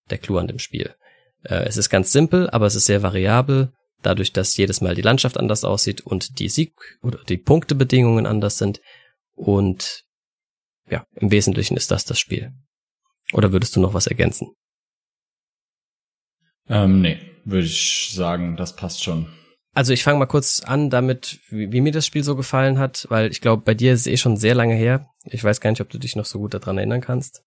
der 0.10 0.18
Clou 0.18 0.38
an 0.38 0.48
dem 0.48 0.60
Spiel. 0.60 0.96
Äh, 1.44 1.66
es 1.66 1.78
ist 1.78 1.90
ganz 1.90 2.12
simpel, 2.12 2.50
aber 2.50 2.66
es 2.66 2.76
ist 2.76 2.86
sehr 2.86 3.04
variabel, 3.04 3.72
dadurch, 4.02 4.34
dass 4.34 4.58
jedes 4.58 4.82
Mal 4.82 4.96
die 4.96 5.02
Landschaft 5.02 5.38
anders 5.38 5.64
aussieht 5.64 6.02
und 6.02 6.40
die 6.40 6.50
Sieg- 6.50 6.98
oder 7.02 7.20
die 7.24 7.38
Punktebedingungen 7.38 8.26
anders 8.26 8.58
sind. 8.58 8.82
Und 9.36 10.04
ja, 10.90 11.06
im 11.16 11.32
Wesentlichen 11.32 11.78
ist 11.78 11.92
das 11.92 12.06
das 12.06 12.20
Spiel. 12.20 12.52
Oder 13.32 13.52
würdest 13.52 13.76
du 13.76 13.80
noch 13.80 13.94
was 13.94 14.08
ergänzen? 14.08 14.54
Ähm, 16.70 17.02
nee, 17.02 17.18
würde 17.46 17.66
ich 17.66 18.12
sagen, 18.14 18.56
das 18.56 18.76
passt 18.76 19.04
schon. 19.04 19.28
Also 19.74 19.92
ich 19.92 20.04
fange 20.04 20.20
mal 20.20 20.28
kurz 20.28 20.62
an 20.62 20.90
damit, 20.90 21.40
wie, 21.50 21.72
wie, 21.72 21.82
mir 21.82 21.92
das 21.92 22.06
Spiel 22.06 22.24
so 22.24 22.36
gefallen 22.36 22.78
hat, 22.78 23.08
weil 23.10 23.32
ich 23.32 23.42
glaube, 23.42 23.64
bei 23.64 23.74
dir 23.74 23.94
ist 23.94 24.02
es 24.02 24.08
eh 24.08 24.18
schon 24.18 24.38
sehr 24.38 24.54
lange 24.54 24.76
her. 24.76 25.08
Ich 25.26 25.44
weiß 25.44 25.62
gar 25.62 25.72
nicht, 25.72 25.82
ob 25.82 25.90
du 25.90 25.98
dich 25.98 26.16
noch 26.16 26.26
so 26.26 26.40
gut 26.40 26.54
daran 26.54 26.78
erinnern 26.78 27.02
kannst. 27.02 27.44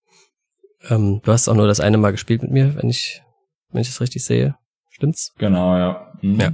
Ähm, 0.88 1.20
du 1.24 1.32
hast 1.32 1.48
auch 1.48 1.54
nur 1.54 1.68
das 1.68 1.80
eine 1.80 1.98
Mal 1.98 2.10
gespielt 2.10 2.42
mit 2.42 2.50
mir, 2.50 2.74
wenn 2.76 2.90
ich, 2.90 3.22
wenn 3.70 3.80
ich 3.80 3.88
es 3.88 4.00
richtig 4.00 4.24
sehe. 4.24 4.56
Stimmt's? 4.90 5.34
Genau, 5.38 5.76
ja. 5.76 6.12
Mhm. 6.20 6.40
Ja. 6.40 6.52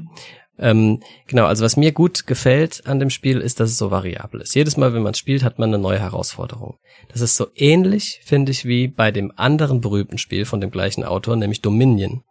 Ähm, 0.58 1.00
genau, 1.26 1.46
also 1.46 1.64
was 1.64 1.76
mir 1.76 1.92
gut 1.92 2.26
gefällt 2.26 2.86
an 2.86 3.00
dem 3.00 3.10
Spiel 3.10 3.40
ist, 3.40 3.58
dass 3.58 3.70
es 3.70 3.78
so 3.78 3.90
variabel 3.90 4.42
ist. 4.42 4.54
Jedes 4.54 4.76
Mal, 4.76 4.92
wenn 4.92 5.02
man 5.02 5.14
spielt, 5.14 5.42
hat 5.42 5.58
man 5.58 5.70
eine 5.70 5.78
neue 5.78 5.98
Herausforderung. 5.98 6.76
Das 7.08 7.20
ist 7.20 7.36
so 7.36 7.46
ähnlich, 7.54 8.20
finde 8.24 8.52
ich, 8.52 8.64
wie 8.66 8.88
bei 8.88 9.10
dem 9.10 9.32
anderen 9.36 9.80
berühmten 9.80 10.18
Spiel 10.18 10.44
von 10.44 10.60
dem 10.60 10.70
gleichen 10.70 11.04
Autor, 11.04 11.36
nämlich 11.36 11.62
Dominion. 11.62 12.22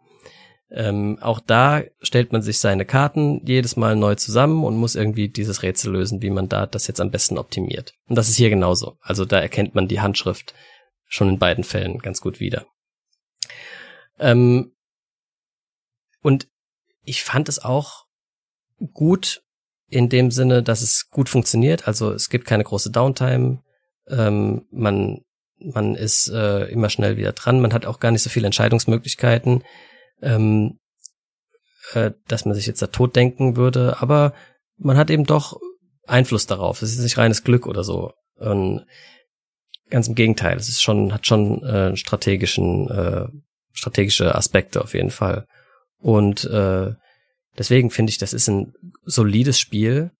Ähm, 0.74 1.18
auch 1.20 1.38
da 1.38 1.82
stellt 2.00 2.32
man 2.32 2.40
sich 2.40 2.58
seine 2.58 2.86
Karten 2.86 3.44
jedes 3.44 3.76
Mal 3.76 3.94
neu 3.94 4.14
zusammen 4.14 4.64
und 4.64 4.76
muss 4.76 4.94
irgendwie 4.94 5.28
dieses 5.28 5.62
Rätsel 5.62 5.92
lösen, 5.92 6.22
wie 6.22 6.30
man 6.30 6.48
da 6.48 6.66
das 6.66 6.86
jetzt 6.86 7.00
am 7.00 7.10
besten 7.10 7.36
optimiert. 7.36 7.92
Und 8.08 8.16
das 8.16 8.30
ist 8.30 8.36
hier 8.36 8.48
genauso. 8.48 8.96
Also 9.02 9.26
da 9.26 9.38
erkennt 9.38 9.74
man 9.74 9.86
die 9.86 10.00
Handschrift 10.00 10.54
schon 11.06 11.28
in 11.28 11.38
beiden 11.38 11.62
Fällen 11.62 11.98
ganz 11.98 12.22
gut 12.22 12.40
wieder. 12.40 12.64
Ähm, 14.18 14.72
und 16.22 16.48
ich 17.04 17.22
fand 17.22 17.50
es 17.50 17.62
auch 17.62 18.06
gut 18.94 19.42
in 19.88 20.08
dem 20.08 20.30
Sinne, 20.30 20.62
dass 20.62 20.80
es 20.80 21.10
gut 21.10 21.28
funktioniert. 21.28 21.86
Also 21.86 22.12
es 22.12 22.30
gibt 22.30 22.46
keine 22.46 22.64
große 22.64 22.90
Downtime. 22.90 23.62
Ähm, 24.08 24.66
man 24.70 25.22
man 25.58 25.94
ist 25.94 26.28
äh, 26.28 26.64
immer 26.70 26.88
schnell 26.88 27.18
wieder 27.18 27.32
dran. 27.32 27.60
Man 27.60 27.72
hat 27.74 27.84
auch 27.84 28.00
gar 28.00 28.10
nicht 28.10 28.22
so 28.22 28.30
viele 28.30 28.46
Entscheidungsmöglichkeiten. 28.46 29.62
Ähm, 30.22 30.78
äh, 31.92 32.12
dass 32.28 32.44
man 32.44 32.54
sich 32.54 32.66
jetzt 32.66 32.80
da 32.80 32.86
tot 32.86 33.16
denken 33.16 33.56
würde, 33.56 34.00
aber 34.00 34.34
man 34.76 34.96
hat 34.96 35.10
eben 35.10 35.24
doch 35.24 35.58
Einfluss 36.06 36.46
darauf. 36.46 36.82
Es 36.82 36.92
ist 36.92 37.00
nicht 37.00 37.18
reines 37.18 37.44
Glück 37.44 37.66
oder 37.66 37.84
so. 37.84 38.12
Und 38.36 38.86
ganz 39.90 40.08
im 40.08 40.14
Gegenteil, 40.14 40.56
es 40.56 40.68
ist 40.68 40.82
schon, 40.82 41.12
hat 41.12 41.26
schon 41.26 41.62
äh, 41.64 41.96
strategischen, 41.96 42.88
äh, 42.88 43.26
strategische 43.72 44.34
Aspekte 44.34 44.80
auf 44.80 44.94
jeden 44.94 45.10
Fall. 45.10 45.46
Und 45.98 46.44
äh, 46.44 46.92
deswegen 47.58 47.90
finde 47.90 48.10
ich, 48.10 48.18
das 48.18 48.32
ist 48.32 48.48
ein 48.48 48.74
solides 49.04 49.60
Spiel, 49.60 50.10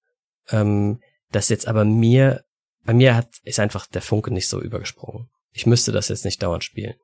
ähm, 0.50 1.00
das 1.30 1.48
jetzt 1.48 1.66
aber 1.66 1.84
mir, 1.84 2.44
bei 2.84 2.92
mir 2.92 3.16
hat, 3.16 3.28
ist 3.44 3.60
einfach 3.60 3.86
der 3.86 4.02
Funke 4.02 4.32
nicht 4.32 4.48
so 4.48 4.60
übergesprungen. 4.60 5.28
Ich 5.52 5.66
müsste 5.66 5.92
das 5.92 6.08
jetzt 6.08 6.24
nicht 6.24 6.42
dauernd 6.42 6.64
spielen. 6.64 6.94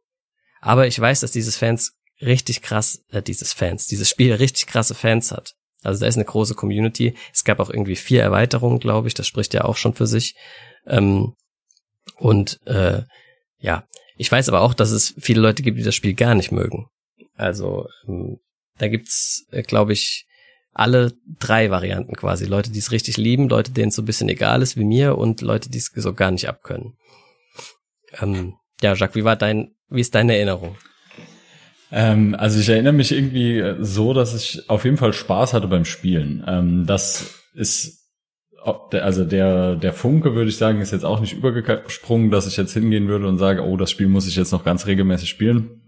Aber 0.61 0.86
ich 0.86 0.99
weiß, 0.99 1.20
dass 1.20 1.32
dieses 1.32 1.57
Fans 1.57 1.97
richtig 2.20 2.62
krass, 2.62 3.02
äh, 3.10 3.22
dieses 3.22 3.52
Fans, 3.52 3.86
dieses 3.86 4.08
Spiel 4.08 4.34
richtig 4.34 4.66
krasse 4.66 4.94
Fans 4.94 5.32
hat. 5.32 5.54
Also 5.82 6.00
da 6.00 6.06
ist 6.06 6.16
eine 6.16 6.24
große 6.24 6.54
Community. 6.54 7.14
Es 7.32 7.44
gab 7.44 7.60
auch 7.60 7.70
irgendwie 7.70 7.96
vier 7.96 8.22
Erweiterungen, 8.22 8.80
glaube 8.80 9.08
ich. 9.08 9.14
Das 9.14 9.26
spricht 9.26 9.54
ja 9.54 9.64
auch 9.64 9.76
schon 9.76 9.94
für 9.94 10.06
sich. 10.06 10.34
Ähm, 10.86 11.34
und 12.16 12.60
äh, 12.66 13.02
ja, 13.58 13.86
ich 14.16 14.30
weiß 14.30 14.48
aber 14.48 14.60
auch, 14.62 14.74
dass 14.74 14.90
es 14.90 15.14
viele 15.18 15.40
Leute 15.40 15.62
gibt, 15.62 15.78
die 15.78 15.84
das 15.84 15.94
Spiel 15.94 16.14
gar 16.14 16.34
nicht 16.34 16.50
mögen. 16.50 16.88
Also 17.36 17.86
ähm, 18.08 18.40
da 18.78 18.88
gibt's, 18.88 19.46
äh, 19.50 19.62
glaube 19.62 19.92
ich, 19.92 20.26
alle 20.72 21.12
drei 21.38 21.70
Varianten 21.70 22.14
quasi. 22.16 22.44
Leute, 22.44 22.70
die 22.70 22.78
es 22.78 22.92
richtig 22.92 23.16
lieben, 23.16 23.48
Leute, 23.48 23.72
denen 23.72 23.88
es 23.88 23.96
so 23.96 24.02
ein 24.02 24.06
bisschen 24.06 24.28
egal 24.28 24.62
ist 24.62 24.76
wie 24.76 24.84
mir 24.84 25.16
und 25.16 25.40
Leute, 25.40 25.70
die 25.70 25.78
es 25.78 25.90
so 25.94 26.14
gar 26.14 26.30
nicht 26.30 26.48
abkönnen. 26.48 26.96
Ähm, 28.20 28.54
ja, 28.80 28.94
Jacques, 28.94 29.16
wie 29.16 29.24
war 29.24 29.36
dein, 29.36 29.72
wie 29.88 30.00
ist 30.00 30.14
deine 30.14 30.36
Erinnerung? 30.36 30.76
Ähm, 31.91 32.34
also 32.39 32.61
ich 32.61 32.68
erinnere 32.68 32.93
mich 32.93 33.12
irgendwie 33.12 33.76
so, 33.80 34.12
dass 34.12 34.34
ich 34.34 34.68
auf 34.68 34.84
jeden 34.84 34.97
Fall 34.97 35.12
Spaß 35.12 35.55
hatte 35.55 35.68
beim 35.68 35.84
Spielen. 35.84 36.45
Ähm, 36.47 36.86
das 36.86 37.34
ist 37.55 37.99
also 38.64 39.24
der, 39.24 39.76
der 39.76 39.93
Funke, 39.93 40.34
würde 40.34 40.51
ich 40.51 40.57
sagen, 40.57 40.80
ist 40.80 40.91
jetzt 40.91 41.05
auch 41.05 41.20
nicht 41.20 41.32
übergesprungen, 41.32 42.30
dass 42.30 42.47
ich 42.47 42.57
jetzt 42.57 42.74
hingehen 42.74 43.09
würde 43.09 43.26
und 43.26 43.39
sage, 43.39 43.64
oh, 43.64 43.76
das 43.76 43.91
Spiel 43.91 44.09
muss 44.09 44.26
ich 44.26 44.36
jetzt 44.36 44.53
noch 44.53 44.64
ganz 44.64 44.86
regelmäßig 44.86 45.28
spielen. 45.28 45.82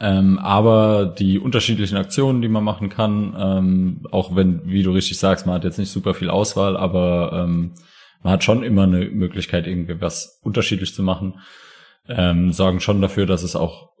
Ähm, 0.00 0.38
aber 0.38 1.06
die 1.18 1.38
unterschiedlichen 1.38 1.96
Aktionen, 1.96 2.40
die 2.40 2.48
man 2.48 2.64
machen 2.64 2.88
kann, 2.88 3.34
ähm, 3.38 4.06
auch 4.10 4.34
wenn, 4.34 4.62
wie 4.66 4.82
du 4.82 4.92
richtig 4.92 5.18
sagst, 5.18 5.46
man 5.46 5.56
hat 5.56 5.64
jetzt 5.64 5.78
nicht 5.78 5.90
super 5.90 6.14
viel 6.14 6.30
Auswahl, 6.30 6.76
aber 6.76 7.44
ähm, 7.44 7.72
man 8.22 8.32
hat 8.32 8.44
schon 8.44 8.62
immer 8.62 8.84
eine 8.84 9.06
Möglichkeit, 9.06 9.66
irgendwie 9.66 10.00
was 10.00 10.40
unterschiedlich 10.42 10.94
zu 10.94 11.02
machen, 11.02 11.40
ähm, 12.08 12.52
sorgen 12.52 12.80
schon 12.80 13.02
dafür, 13.02 13.26
dass 13.26 13.42
es 13.42 13.54
auch 13.54 13.91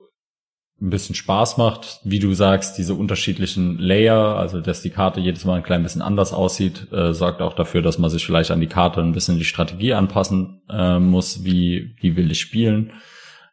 ein 0.82 0.90
bisschen 0.90 1.14
Spaß 1.14 1.58
macht, 1.58 2.00
wie 2.02 2.18
du 2.18 2.34
sagst, 2.34 2.76
diese 2.76 2.94
unterschiedlichen 2.94 3.78
Layer, 3.78 4.36
also 4.36 4.60
dass 4.60 4.82
die 4.82 4.90
Karte 4.90 5.20
jedes 5.20 5.44
Mal 5.44 5.54
ein 5.54 5.62
klein 5.62 5.84
bisschen 5.84 6.02
anders 6.02 6.32
aussieht, 6.32 6.88
äh, 6.92 7.12
sorgt 7.12 7.40
auch 7.40 7.54
dafür, 7.54 7.82
dass 7.82 7.98
man 7.98 8.10
sich 8.10 8.26
vielleicht 8.26 8.50
an 8.50 8.60
die 8.60 8.66
Karte 8.66 9.00
ein 9.00 9.12
bisschen 9.12 9.38
die 9.38 9.44
Strategie 9.44 9.94
anpassen 9.94 10.60
äh, 10.68 10.98
muss, 10.98 11.44
wie, 11.44 11.94
wie 12.00 12.16
will 12.16 12.32
ich 12.32 12.40
spielen. 12.40 12.92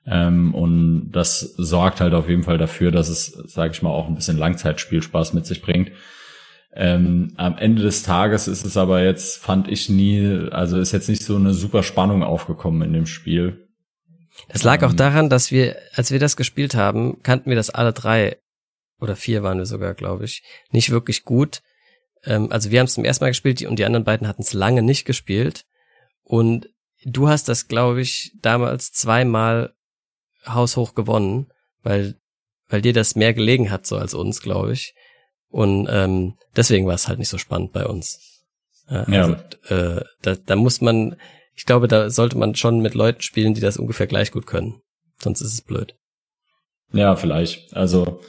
Ähm, 0.07 0.55
und 0.55 1.11
das 1.11 1.41
sorgt 1.57 2.01
halt 2.01 2.15
auf 2.15 2.27
jeden 2.27 2.43
Fall 2.43 2.57
dafür, 2.57 2.89
dass 2.89 3.09
es, 3.09 3.27
sage 3.27 3.73
ich 3.73 3.81
mal, 3.83 3.91
auch 3.91 4.07
ein 4.07 4.15
bisschen 4.15 4.37
Langzeitspielspaß 4.37 5.33
mit 5.33 5.45
sich 5.45 5.61
bringt. 5.61 5.91
Ähm, 6.73 7.33
am 7.35 7.57
Ende 7.57 7.83
des 7.83 8.01
Tages 8.01 8.47
ist 8.47 8.65
es 8.65 8.75
aber 8.75 9.03
jetzt, 9.03 9.43
fand 9.43 9.67
ich 9.67 9.87
nie, 9.87 10.49
also 10.51 10.79
ist 10.79 10.93
jetzt 10.93 11.09
nicht 11.09 11.23
so 11.23 11.35
eine 11.35 11.53
super 11.53 11.83
Spannung 11.83 12.23
aufgekommen 12.23 12.81
in 12.81 12.93
dem 12.93 13.05
Spiel. 13.05 13.68
Das 14.47 14.63
lag 14.63 14.83
auch 14.83 14.91
ähm. 14.91 14.97
daran, 14.97 15.29
dass 15.29 15.51
wir, 15.51 15.77
als 15.93 16.11
wir 16.11 16.19
das 16.19 16.37
gespielt 16.37 16.75
haben, 16.75 17.21
kannten 17.23 17.49
wir 17.49 17.57
das 17.57 17.69
alle 17.69 17.93
drei 17.93 18.37
oder 18.99 19.15
vier 19.15 19.43
waren 19.43 19.57
wir 19.57 19.65
sogar, 19.65 19.93
glaube 19.93 20.25
ich, 20.25 20.43
nicht 20.71 20.89
wirklich 20.89 21.23
gut. 21.23 21.61
Ähm, 22.23 22.51
also 22.51 22.71
wir 22.71 22.79
haben 22.79 22.87
es 22.87 22.93
zum 22.93 23.05
ersten 23.05 23.23
Mal 23.23 23.29
gespielt 23.29 23.61
und 23.63 23.79
die 23.79 23.85
anderen 23.85 24.03
beiden 24.03 24.27
hatten 24.27 24.41
es 24.41 24.53
lange 24.53 24.81
nicht 24.81 25.05
gespielt. 25.05 25.65
Und 26.23 26.69
du 27.03 27.29
hast 27.29 27.47
das, 27.47 27.67
glaube 27.67 28.01
ich, 28.01 28.33
damals 28.41 28.91
zweimal 28.91 29.73
haushoch 30.45 30.95
gewonnen, 30.95 31.47
weil, 31.81 32.15
weil 32.67 32.81
dir 32.81 32.93
das 32.93 33.15
mehr 33.15 33.33
gelegen 33.33 33.71
hat, 33.71 33.85
so 33.85 33.97
als 33.97 34.13
uns, 34.13 34.41
glaube 34.41 34.73
ich. 34.73 34.93
Und 35.49 35.87
ähm, 35.89 36.35
deswegen 36.55 36.85
war 36.85 36.93
es 36.93 37.07
halt 37.07 37.19
nicht 37.19 37.29
so 37.29 37.37
spannend 37.37 37.71
bei 37.71 37.85
uns. 37.85 38.19
Ja, 38.89 39.03
also. 39.03 39.35
Äh, 39.73 40.03
da, 40.21 40.35
da 40.35 40.55
muss 40.55 40.81
man, 40.81 41.15
ich 41.59 41.65
glaube, 41.65 41.89
da 41.89 42.09
sollte 42.09 42.37
man 42.37 42.55
schon 42.55 42.79
mit 42.79 42.93
Leuten 42.93 43.21
spielen, 43.21 43.53
die 43.53 43.59
das 43.59 43.75
ungefähr 43.75 44.07
gleich 44.07 44.31
gut 44.31 44.47
können. 44.47 44.81
Sonst 45.21 45.41
ist 45.41 45.53
es 45.53 45.61
blöd. 45.61 45.93
Ja, 46.93 47.17
vielleicht. 47.17 47.75
Also, 47.75 48.21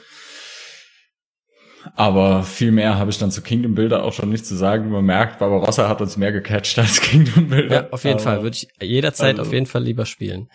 aber 1.95 2.43
viel 2.43 2.73
mehr 2.73 2.97
habe 2.97 3.09
ich 3.09 3.19
dann 3.19 3.31
zu 3.31 3.41
Kingdom 3.41 3.73
Builder 3.73 4.03
auch 4.03 4.11
schon 4.11 4.29
nicht 4.29 4.45
zu 4.45 4.57
sagen. 4.57 4.91
Man 4.91 5.05
merkt, 5.05 5.39
Barbarossa 5.39 5.87
hat 5.87 6.01
uns 6.01 6.17
mehr 6.17 6.33
gecatcht 6.33 6.77
als 6.79 6.99
Kingdom 6.99 7.47
Builder. 7.47 7.83
Ja, 7.83 7.89
auf 7.91 8.03
jeden 8.03 8.15
aber, 8.15 8.23
Fall. 8.23 8.43
Würde 8.43 8.57
ich 8.57 8.67
jederzeit 8.81 9.39
also, 9.39 9.43
auf 9.43 9.53
jeden 9.53 9.65
Fall 9.65 9.83
lieber 9.85 10.05
spielen. 10.05 10.49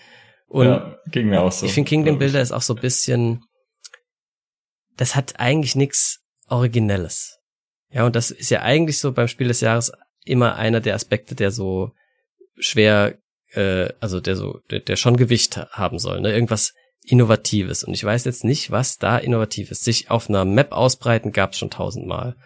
Und 0.47 0.67
ja, 0.67 0.99
ging 1.11 1.31
mir 1.31 1.41
auch 1.41 1.53
so. 1.53 1.65
Ich 1.65 1.73
finde 1.73 1.89
Kingdom 1.89 2.19
Builder 2.19 2.43
ist 2.43 2.53
auch 2.53 2.61
so 2.61 2.75
ein 2.75 2.83
bisschen, 2.83 3.43
das 4.99 5.17
hat 5.17 5.41
eigentlich 5.41 5.77
nichts 5.77 6.21
Originelles. 6.47 7.39
Ja, 7.89 8.05
und 8.05 8.17
das 8.17 8.31
ist 8.31 8.51
ja 8.51 8.61
eigentlich 8.61 8.99
so 8.99 9.13
beim 9.13 9.29
Spiel 9.29 9.49
des 9.49 9.63
Jahres 9.63 9.93
immer 10.27 10.57
einer 10.57 10.83
der 10.83 10.95
Aspekte, 10.95 11.35
der 11.35 11.51
so 11.51 11.93
schwer, 12.59 13.19
äh, 13.53 13.89
also 14.01 14.21
der 14.21 14.37
so, 14.37 14.61
der, 14.71 14.81
der 14.81 14.97
schon 14.97 15.17
Gewicht 15.17 15.57
haben 15.57 15.99
soll, 15.99 16.21
ne? 16.21 16.33
Irgendwas 16.33 16.75
Innovatives. 17.05 17.85
Und 17.85 17.95
ich 17.95 18.03
weiß 18.03 18.25
jetzt 18.25 18.45
nicht, 18.45 18.71
was 18.71 18.99
da 18.99 19.17
innovativ 19.19 19.71
ist. 19.71 19.85
Sich 19.85 20.11
auf 20.11 20.29
einer 20.29 20.45
Map 20.45 20.73
ausbreiten 20.73 21.33
gab's 21.33 21.59
schon 21.59 21.71
tausendmal. 21.71 22.37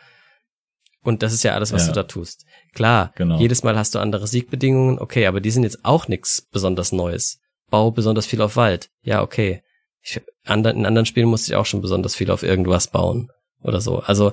Und 1.02 1.22
das 1.22 1.32
ist 1.32 1.44
ja 1.44 1.54
alles, 1.54 1.72
was 1.72 1.86
ja. 1.86 1.88
du 1.88 1.94
da 1.94 2.02
tust. 2.02 2.44
Klar, 2.74 3.12
genau. 3.16 3.38
jedes 3.38 3.62
Mal 3.62 3.76
hast 3.76 3.94
du 3.94 3.98
andere 3.98 4.26
Siegbedingungen, 4.26 4.98
okay, 4.98 5.26
aber 5.26 5.40
die 5.40 5.50
sind 5.50 5.62
jetzt 5.62 5.84
auch 5.84 6.08
nichts 6.08 6.42
besonders 6.52 6.92
Neues. 6.92 7.40
Bau 7.70 7.90
besonders 7.90 8.26
viel 8.26 8.42
auf 8.42 8.56
Wald. 8.56 8.90
Ja, 9.02 9.22
okay. 9.22 9.62
Ich, 10.02 10.20
in 10.44 10.66
anderen 10.66 11.06
Spielen 11.06 11.28
musste 11.28 11.52
ich 11.52 11.56
auch 11.56 11.66
schon 11.66 11.80
besonders 11.80 12.14
viel 12.14 12.30
auf 12.30 12.42
irgendwas 12.42 12.88
bauen 12.88 13.30
oder 13.62 13.80
so. 13.80 14.00
Also 14.00 14.32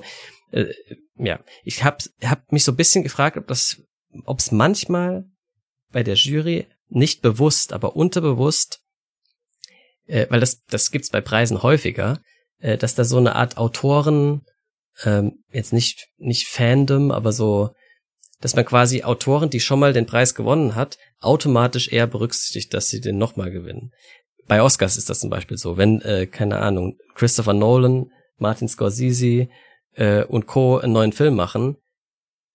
äh, 0.50 0.66
ja, 1.16 1.40
ich 1.64 1.84
hab, 1.84 2.02
hab 2.22 2.52
mich 2.52 2.64
so 2.64 2.72
ein 2.72 2.76
bisschen 2.76 3.02
gefragt, 3.02 3.36
ob 3.36 3.46
das, 3.46 3.82
ob 4.24 4.38
es 4.38 4.52
manchmal 4.52 5.24
bei 5.92 6.02
der 6.02 6.14
Jury 6.14 6.66
nicht 6.88 7.22
bewusst, 7.22 7.72
aber 7.72 7.96
unterbewusst, 7.96 8.80
äh, 10.06 10.26
weil 10.30 10.40
das, 10.40 10.64
das 10.64 10.90
gibt's 10.90 11.10
bei 11.10 11.20
Preisen 11.20 11.62
häufiger, 11.62 12.20
äh, 12.58 12.76
dass 12.76 12.94
da 12.94 13.04
so 13.04 13.18
eine 13.18 13.36
Art 13.36 13.56
Autoren, 13.56 14.42
ähm, 15.04 15.44
jetzt 15.50 15.72
nicht, 15.72 16.08
nicht 16.16 16.48
Fandom, 16.48 17.10
aber 17.10 17.32
so, 17.32 17.70
dass 18.40 18.56
man 18.56 18.64
quasi 18.64 19.02
Autoren, 19.02 19.50
die 19.50 19.60
schon 19.60 19.80
mal 19.80 19.92
den 19.92 20.06
Preis 20.06 20.34
gewonnen 20.34 20.74
hat, 20.74 20.98
automatisch 21.20 21.88
eher 21.92 22.06
berücksichtigt, 22.06 22.72
dass 22.72 22.88
sie 22.88 23.00
den 23.00 23.18
nochmal 23.18 23.50
gewinnen. 23.50 23.92
Bei 24.46 24.62
Oscars 24.62 24.96
ist 24.96 25.10
das 25.10 25.20
zum 25.20 25.30
Beispiel 25.30 25.58
so. 25.58 25.76
Wenn, 25.76 26.00
äh, 26.02 26.26
keine 26.26 26.58
Ahnung, 26.58 26.96
Christopher 27.14 27.52
Nolan, 27.52 28.10
Martin 28.38 28.68
Scorsese 28.68 29.48
äh, 29.94 30.24
und 30.24 30.46
Co. 30.46 30.78
einen 30.78 30.92
neuen 30.92 31.12
Film 31.12 31.34
machen, 31.34 31.76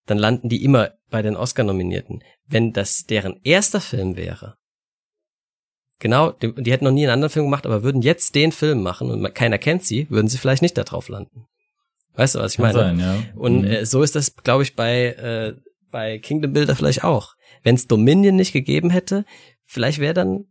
dann 0.06 0.18
landen 0.18 0.50
die 0.50 0.64
immer 0.64 0.92
bei 1.10 1.22
den 1.22 1.36
Oscar-Nominierten. 1.36 2.24
Wenn 2.48 2.74
das 2.74 3.06
deren 3.06 3.40
erster 3.44 3.82
Film 3.82 4.16
wäre, 4.16 4.56
genau, 6.00 6.32
die, 6.32 6.54
die, 6.54 6.72
hätten 6.72 6.86
noch 6.86 6.92
nie 6.92 7.04
einen 7.04 7.14
anderen 7.14 7.32
Film 7.32 7.46
gemacht, 7.46 7.66
aber 7.66 7.84
würden 7.84 8.02
jetzt 8.02 8.36
den 8.36 8.52
Film 8.52 8.82
machen 8.84 9.10
und 9.10 9.36
keiner 9.36 9.58
kennt 9.58 9.84
sie, 9.86 10.10
würden 10.10 10.28
sie 10.28 10.38
vielleicht 10.38 10.62
nicht 10.62 10.78
da 10.78 10.84
drauf 10.84 11.08
landen. 11.08 11.46
Weißt 12.16 12.36
du, 12.36 12.40
was 12.40 12.54
ich 12.54 12.58
Kann 12.58 12.76
meine? 12.76 12.80
Sein, 12.80 13.00
ja. 13.00 13.24
Und 13.36 13.62
mhm. 13.62 13.68
äh, 13.68 13.86
so 13.86 14.04
ist 14.04 14.16
das, 14.16 14.36
glaube 14.36 14.64
ich, 14.64 14.76
bei, 14.76 15.08
äh, 15.08 15.54
bei 15.90 16.20
Kingdom 16.20 16.54
Builder 16.54 16.76
vielleicht 16.76 17.04
auch. 17.04 17.34
Wenn 17.64 17.76
es 17.76 17.88
Dominion 17.88 18.36
nicht 18.36 18.54
gegeben 18.54 18.90
hätte, 18.90 19.26
vielleicht 19.66 20.00
wäre 20.00 20.14
dann 20.14 20.46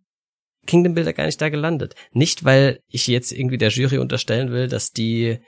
Kingdom 0.66 0.94
Builder 0.94 1.12
gar 1.12 1.26
nicht 1.26 1.40
da 1.40 1.48
gelandet. 1.48 1.94
Nicht, 2.12 2.44
weil 2.44 2.80
ich 2.88 3.06
jetzt 3.06 3.32
irgendwie 3.32 3.58
der 3.58 3.70
Jury 3.70 3.98
unterstellen 3.98 4.50
will, 4.50 4.68
dass 4.68 4.92
die 4.92 5.38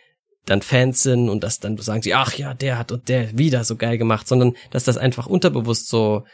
dann 0.47 0.63
Fans 0.63 1.03
sind 1.03 1.29
und 1.29 1.43
das 1.43 1.61
dann 1.61 1.77
sagen 1.79 2.03
sie, 2.03 2.15
ach 2.15 2.35
ja, 2.35 2.55
der 2.55 2.79
hat 2.79 2.93
und 2.93 3.09
der 3.09 3.37
wieder 3.39 3.65
so 3.65 3.77
geil 3.77 3.99
gemacht, 3.99 4.29
sondern 4.29 4.55
dass 4.71 4.85
das 4.85 4.99
einfach 4.99 5.27
unterbewusst 5.27 5.89
so 5.89 6.25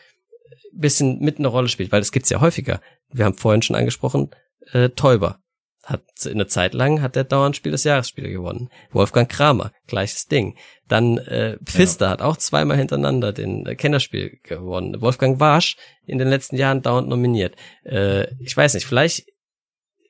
bisschen 0.73 1.21
mit 1.21 1.39
eine 1.39 1.49
Rolle 1.49 1.69
spielt, 1.69 1.93
weil 1.93 2.01
es 2.01 2.13
gibt's 2.13 2.31
ja 2.31 2.41
häufiger. 2.41 2.81
Wir 3.13 3.25
haben 3.25 3.37
vorhin 3.37 3.63
schon 3.63 3.77
angesprochen, 3.77 4.31
äh, 4.73 4.91
Täuber. 4.91 5.39
Hat 5.83 6.03
eine 6.27 6.47
Zeit 6.47 6.75
lang 6.75 7.01
hat 7.01 7.17
der 7.17 7.25
dauernd 7.25 7.57
Spiel 7.57 7.73
des 7.73 7.85
Jahresspiele 7.85 8.31
gewonnen. 8.31 8.69
Wolfgang 8.93 9.29
Kramer, 9.29 9.73
gleiches 9.87 10.27
Ding. 10.27 10.57
Dann 10.87 11.19
äh, 11.19 11.57
Pfister 11.65 12.07
ja. 12.07 12.11
hat 12.13 12.23
auch 12.23 12.37
zweimal 12.37 12.77
hintereinander 12.77 13.33
den 13.33 13.65
äh, 13.67 13.75
Kennerspiel 13.75 14.39
gewonnen. 14.43 15.01
Wolfgang 15.01 15.41
Warsch 15.41 15.77
in 16.07 16.19
den 16.19 16.29
letzten 16.29 16.57
Jahren 16.57 16.83
dauernd 16.83 17.09
nominiert. 17.09 17.57
Äh, 17.85 18.33
ich 18.41 18.57
weiß 18.57 18.75
nicht, 18.75 18.87
vielleicht 18.87 19.27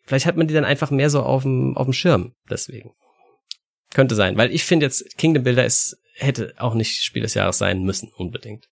vielleicht 0.03 0.27
hat 0.27 0.37
man 0.37 0.49
die 0.49 0.55
dann 0.55 0.65
einfach 0.65 0.91
mehr 0.91 1.09
so 1.09 1.23
auf 1.23 1.45
dem 1.45 1.77
auf 1.77 1.87
dem 1.87 1.93
Schirm 1.93 2.35
deswegen. 2.51 2.93
Könnte 3.93 4.15
sein, 4.15 4.37
weil 4.37 4.53
ich 4.53 4.65
finde 4.65 4.87
jetzt 4.87 5.19
Kingdom 5.19 5.43
Builder 5.45 5.65
ist 5.65 5.97
hätte 6.23 6.55
auch 6.59 6.75
nicht 6.75 7.03
Spiel 7.03 7.23
des 7.23 7.35
Jahres 7.35 7.59
sein 7.59 7.83
müssen 7.83 8.11
unbedingt. 8.17 8.69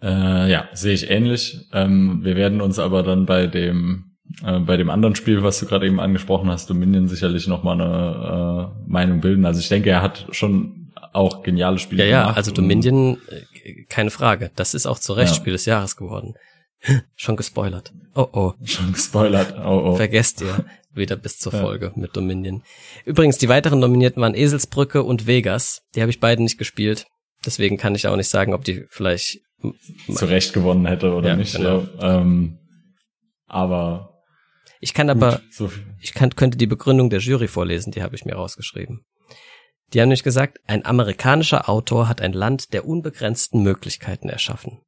Äh, 0.00 0.50
ja, 0.50 0.68
sehe 0.72 0.94
ich 0.94 1.10
ähnlich. 1.10 1.68
Ähm, 1.72 2.20
wir 2.22 2.36
werden 2.36 2.60
uns 2.60 2.78
aber 2.78 3.02
dann 3.02 3.26
bei 3.26 3.46
dem 3.46 4.16
äh, 4.44 4.60
bei 4.60 4.76
dem 4.76 4.90
anderen 4.90 5.16
Spiel, 5.16 5.42
was 5.42 5.58
du 5.58 5.66
gerade 5.66 5.86
eben 5.86 5.98
angesprochen 5.98 6.50
hast, 6.50 6.70
Dominion 6.70 7.08
sicherlich 7.08 7.48
nochmal 7.48 7.80
eine 7.80 8.72
äh, 8.86 8.88
Meinung 8.88 9.20
bilden. 9.20 9.44
Also 9.44 9.60
ich 9.60 9.68
denke, 9.68 9.90
er 9.90 10.02
hat 10.02 10.26
schon 10.30 10.92
auch 11.12 11.42
geniale 11.42 11.78
Spiele 11.78 12.08
ja, 12.08 12.20
gemacht. 12.20 12.34
Ja, 12.34 12.36
also 12.36 12.52
Dominion, 12.52 13.18
äh, 13.64 13.84
keine 13.88 14.10
Frage. 14.10 14.52
Das 14.54 14.74
ist 14.74 14.86
auch 14.86 14.98
zu 14.98 15.14
Recht 15.14 15.32
ja. 15.32 15.36
Spiel 15.36 15.52
des 15.54 15.64
Jahres 15.64 15.96
geworden. 15.96 16.34
Schon 17.16 17.34
gespoilert. 17.34 17.92
Oh 18.14 18.28
oh. 18.30 18.52
Schon 18.62 18.92
gespoilert. 18.92 19.52
Oh 19.58 19.82
oh. 19.84 19.96
Vergesst 19.96 20.42
ihr 20.42 20.64
wieder 20.98 21.16
bis 21.16 21.38
zur 21.38 21.52
Folge 21.52 21.86
ja. 21.86 21.92
mit 22.00 22.16
Dominion. 22.16 22.62
Übrigens, 23.04 23.38
die 23.38 23.48
weiteren 23.48 23.80
Nominierten 23.80 24.20
waren 24.20 24.34
Eselsbrücke 24.34 25.02
und 25.02 25.26
Vegas. 25.26 25.82
Die 25.94 26.00
habe 26.00 26.10
ich 26.10 26.20
beide 26.20 26.42
nicht 26.42 26.58
gespielt. 26.58 27.06
Deswegen 27.44 27.76
kann 27.76 27.94
ich 27.94 28.06
auch 28.06 28.16
nicht 28.16 28.28
sagen, 28.28 28.52
ob 28.52 28.64
die 28.64 28.84
vielleicht 28.90 29.38
zu 30.12 30.26
Recht 30.26 30.52
gewonnen 30.52 30.86
hätte 30.86 31.12
oder 31.14 31.30
ja, 31.30 31.36
nicht. 31.36 31.54
Genau. 31.54 31.86
Ja. 32.00 32.20
Ähm, 32.20 32.58
aber 33.46 34.22
ich 34.80 34.94
kann 34.94 35.10
aber, 35.10 35.40
so 35.50 35.70
ich 36.00 36.14
kann, 36.14 36.36
könnte 36.36 36.58
die 36.58 36.66
Begründung 36.66 37.10
der 37.10 37.20
Jury 37.20 37.48
vorlesen, 37.48 37.92
die 37.92 38.02
habe 38.02 38.14
ich 38.14 38.24
mir 38.24 38.34
rausgeschrieben. 38.34 39.04
Die 39.92 40.00
haben 40.00 40.08
nämlich 40.08 40.22
gesagt, 40.22 40.58
ein 40.66 40.84
amerikanischer 40.84 41.68
Autor 41.68 42.08
hat 42.08 42.20
ein 42.20 42.34
Land 42.34 42.72
der 42.72 42.86
unbegrenzten 42.86 43.62
Möglichkeiten 43.62 44.28
erschaffen. 44.28 44.80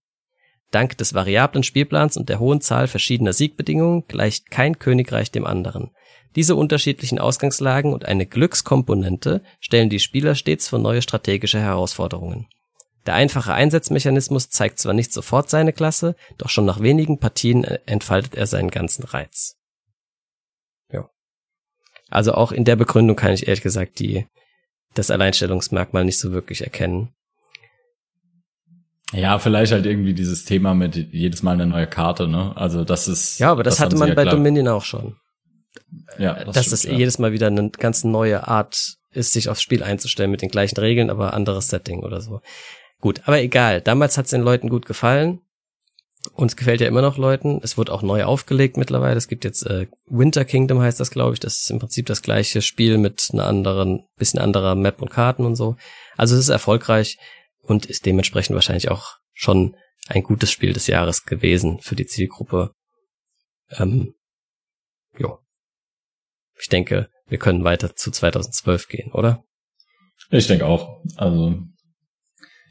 Dank 0.70 0.97
des 0.99 1.15
variablen 1.15 1.65
Spielplans 1.65 2.16
und 2.16 2.28
der 2.28 2.39
hohen 2.39 2.61
Zahl 2.61 2.87
verschiedener 2.87 3.32
Siegbedingungen 3.32 4.05
gleicht 4.07 4.51
kein 4.51 4.78
Königreich 4.78 5.32
dem 5.32 5.47
anderen. 5.47 5.91
Diese 6.36 6.55
unterschiedlichen 6.55 7.19
Ausgangslagen 7.19 7.93
und 7.93 8.05
eine 8.05 8.27
Glückskomponente 8.27 9.43
stellen 9.59 9.90
die 9.90 9.98
Spieler 9.98 10.35
stets 10.35 10.69
vor 10.69 10.78
neue 10.78 11.02
strategische 11.02 11.61
Herausforderungen. 11.61 12.47
Der 13.07 13.15
einfache 13.15 13.52
Einsatzmechanismus 13.52 14.51
zeigt 14.51 14.78
zwar 14.78 14.93
nicht 14.93 15.12
sofort 15.12 15.51
seine 15.51 15.73
Klasse, 15.73 16.15
doch 16.39 16.48
schon 16.48 16.66
nach 16.66 16.81
wenigen 16.81 17.19
Partien 17.19 17.65
entfaltet 17.65 18.35
er 18.35 18.47
seinen 18.47 18.70
ganzen 18.70 19.05
Reiz. 19.05 19.57
Ja. 20.93 21.09
Also 22.11 22.35
auch 22.35 22.52
in 22.52 22.65
der 22.65 22.77
Begründung 22.77 23.16
kann 23.16 23.32
ich 23.32 23.48
ehrlich 23.48 23.62
gesagt 23.62 23.98
die, 23.98 24.27
das 24.94 25.11
Alleinstellungsmerkmal 25.11 26.05
nicht 26.05 26.19
so 26.19 26.32
wirklich 26.32 26.62
erkennen. 26.62 27.15
Ja, 29.12 29.39
vielleicht 29.39 29.73
halt 29.73 29.86
irgendwie 29.86 30.15
dieses 30.15 30.44
Thema 30.44 30.74
mit 30.74 30.94
jedes 30.94 31.43
Mal 31.43 31.52
eine 31.52 31.66
neue 31.66 31.89
Karte, 31.89 32.28
ne? 32.28 32.52
Also 32.57 32.85
das 32.85 33.09
ist. 33.09 33.40
Ja, 33.40 33.51
aber 33.51 33.65
das, 33.65 33.77
das 33.77 33.85
hatte 33.85 33.97
man 33.97 34.11
ja 34.11 34.15
bei 34.15 34.23
klar. 34.23 34.36
Dominion 34.36 34.69
auch 34.69 34.85
schon. 34.85 35.16
Ja, 36.19 36.45
das 36.45 36.55
dass 36.55 36.73
es 36.73 36.83
ja. 36.85 36.93
jedes 36.93 37.19
Mal 37.19 37.33
wieder 37.33 37.47
eine 37.47 37.71
ganz 37.71 38.05
neue 38.05 38.47
Art 38.49 38.97
ist, 39.13 39.33
sich 39.33 39.49
aufs 39.49 39.63
Spiel 39.63 39.83
einzustellen 39.83 40.31
mit 40.31 40.43
den 40.43 40.51
gleichen 40.51 40.79
Regeln, 40.79 41.11
aber 41.11 41.35
anderes 41.35 41.69
Setting 41.69 42.01
oder 42.01 42.21
so. 42.21 42.41
Gut, 43.01 43.23
aber 43.25 43.41
egal. 43.41 43.81
Damals 43.81 44.19
hat 44.19 44.27
es 44.27 44.31
den 44.31 44.43
Leuten 44.43 44.69
gut 44.69 44.87
gefallen. 44.87 45.41
Uns 46.35 46.55
gefällt 46.55 46.83
ja 46.83 46.87
immer 46.87 47.01
noch 47.01 47.17
Leuten. 47.17 47.61
Es 47.63 47.79
wird 47.79 47.89
auch 47.89 48.03
neu 48.03 48.25
aufgelegt 48.25 48.77
mittlerweile. 48.77 49.17
Es 49.17 49.27
gibt 49.27 49.45
jetzt 49.45 49.65
äh, 49.67 49.87
Winter 50.07 50.45
Kingdom 50.45 50.81
heißt 50.81 51.01
das, 51.01 51.11
glaube 51.11 51.33
ich. 51.33 51.41
Das 51.41 51.61
ist 51.61 51.71
im 51.71 51.79
Prinzip 51.79 52.07
das 52.07 52.21
gleiche 52.21 52.61
Spiel 52.61 52.99
mit 52.99 53.29
einer 53.33 53.47
anderen, 53.47 54.05
bisschen 54.17 54.39
anderer 54.39 54.75
Map 54.75 55.01
und 55.01 55.11
Karten 55.11 55.47
und 55.47 55.57
so. 55.57 55.77
Also 56.19 56.35
es 56.35 56.43
ist 56.43 56.49
erfolgreich 56.51 57.17
und 57.63 57.87
ist 57.87 58.05
dementsprechend 58.05 58.55
wahrscheinlich 58.55 58.91
auch 58.91 59.17
schon 59.33 59.77
ein 60.09 60.23
gutes 60.23 60.51
Spiel 60.51 60.75
des 60.75 60.87
Jahres 60.89 61.25
gewesen 61.25 61.81
für 61.81 61.97
die 61.97 62.07
Zielgruppe. 62.07 62.75
Ähm, 63.71 64.15
jo. 65.17 65.39
Ich 66.61 66.69
denke, 66.69 67.09
wir 67.28 67.39
können 67.39 67.65
weiter 67.65 67.95
zu 67.95 68.11
2012 68.11 68.89
gehen, 68.89 69.12
oder? 69.12 69.45
Ich 70.31 70.47
denke 70.47 70.66
auch. 70.66 71.01
Also 71.16 71.57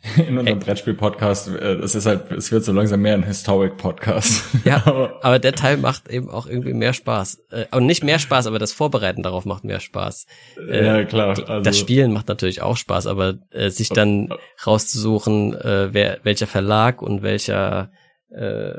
in 0.28 0.38
unserem 0.38 0.60
Brettspiel-Podcast, 0.60 1.50
äh, 1.50 1.74
es 1.76 1.94
ist 1.94 2.06
halt, 2.06 2.32
es 2.32 2.52
wird 2.52 2.64
so 2.64 2.72
langsam 2.72 3.02
mehr 3.02 3.16
ein 3.16 3.24
Historic-Podcast. 3.24 4.46
Ja, 4.66 4.84
aber 5.22 5.40
der 5.40 5.54
Teil 5.54 5.78
macht 5.78 6.10
eben 6.10 6.30
auch 6.30 6.46
irgendwie 6.46 6.74
mehr 6.74 6.94
Spaß. 6.94 7.40
Äh, 7.52 7.66
und 7.76 7.86
nicht 7.86 8.04
mehr 8.04 8.20
Spaß, 8.20 8.48
aber 8.48 8.60
das 8.60 8.72
Vorbereiten 8.72 9.24
darauf 9.24 9.46
macht 9.46 9.64
mehr 9.64 9.80
Spaß. 9.80 10.26
Äh, 10.70 10.86
ja, 10.86 11.04
klar. 11.06 11.30
Also, 11.30 11.62
das 11.62 11.78
Spielen 11.78 12.14
macht 12.14 12.28
natürlich 12.28 12.62
auch 12.62 12.78
Spaß, 12.78 13.08
aber 13.08 13.40
äh, 13.52 13.70
sich 13.70 13.90
dann 13.90 14.30
rauszusuchen, 14.66 15.54
äh, 15.56 15.94
wer, 15.94 16.20
welcher 16.24 16.48
Verlag 16.48 17.02
und 17.02 17.24
welcher 17.24 17.92
äh, 18.30 18.74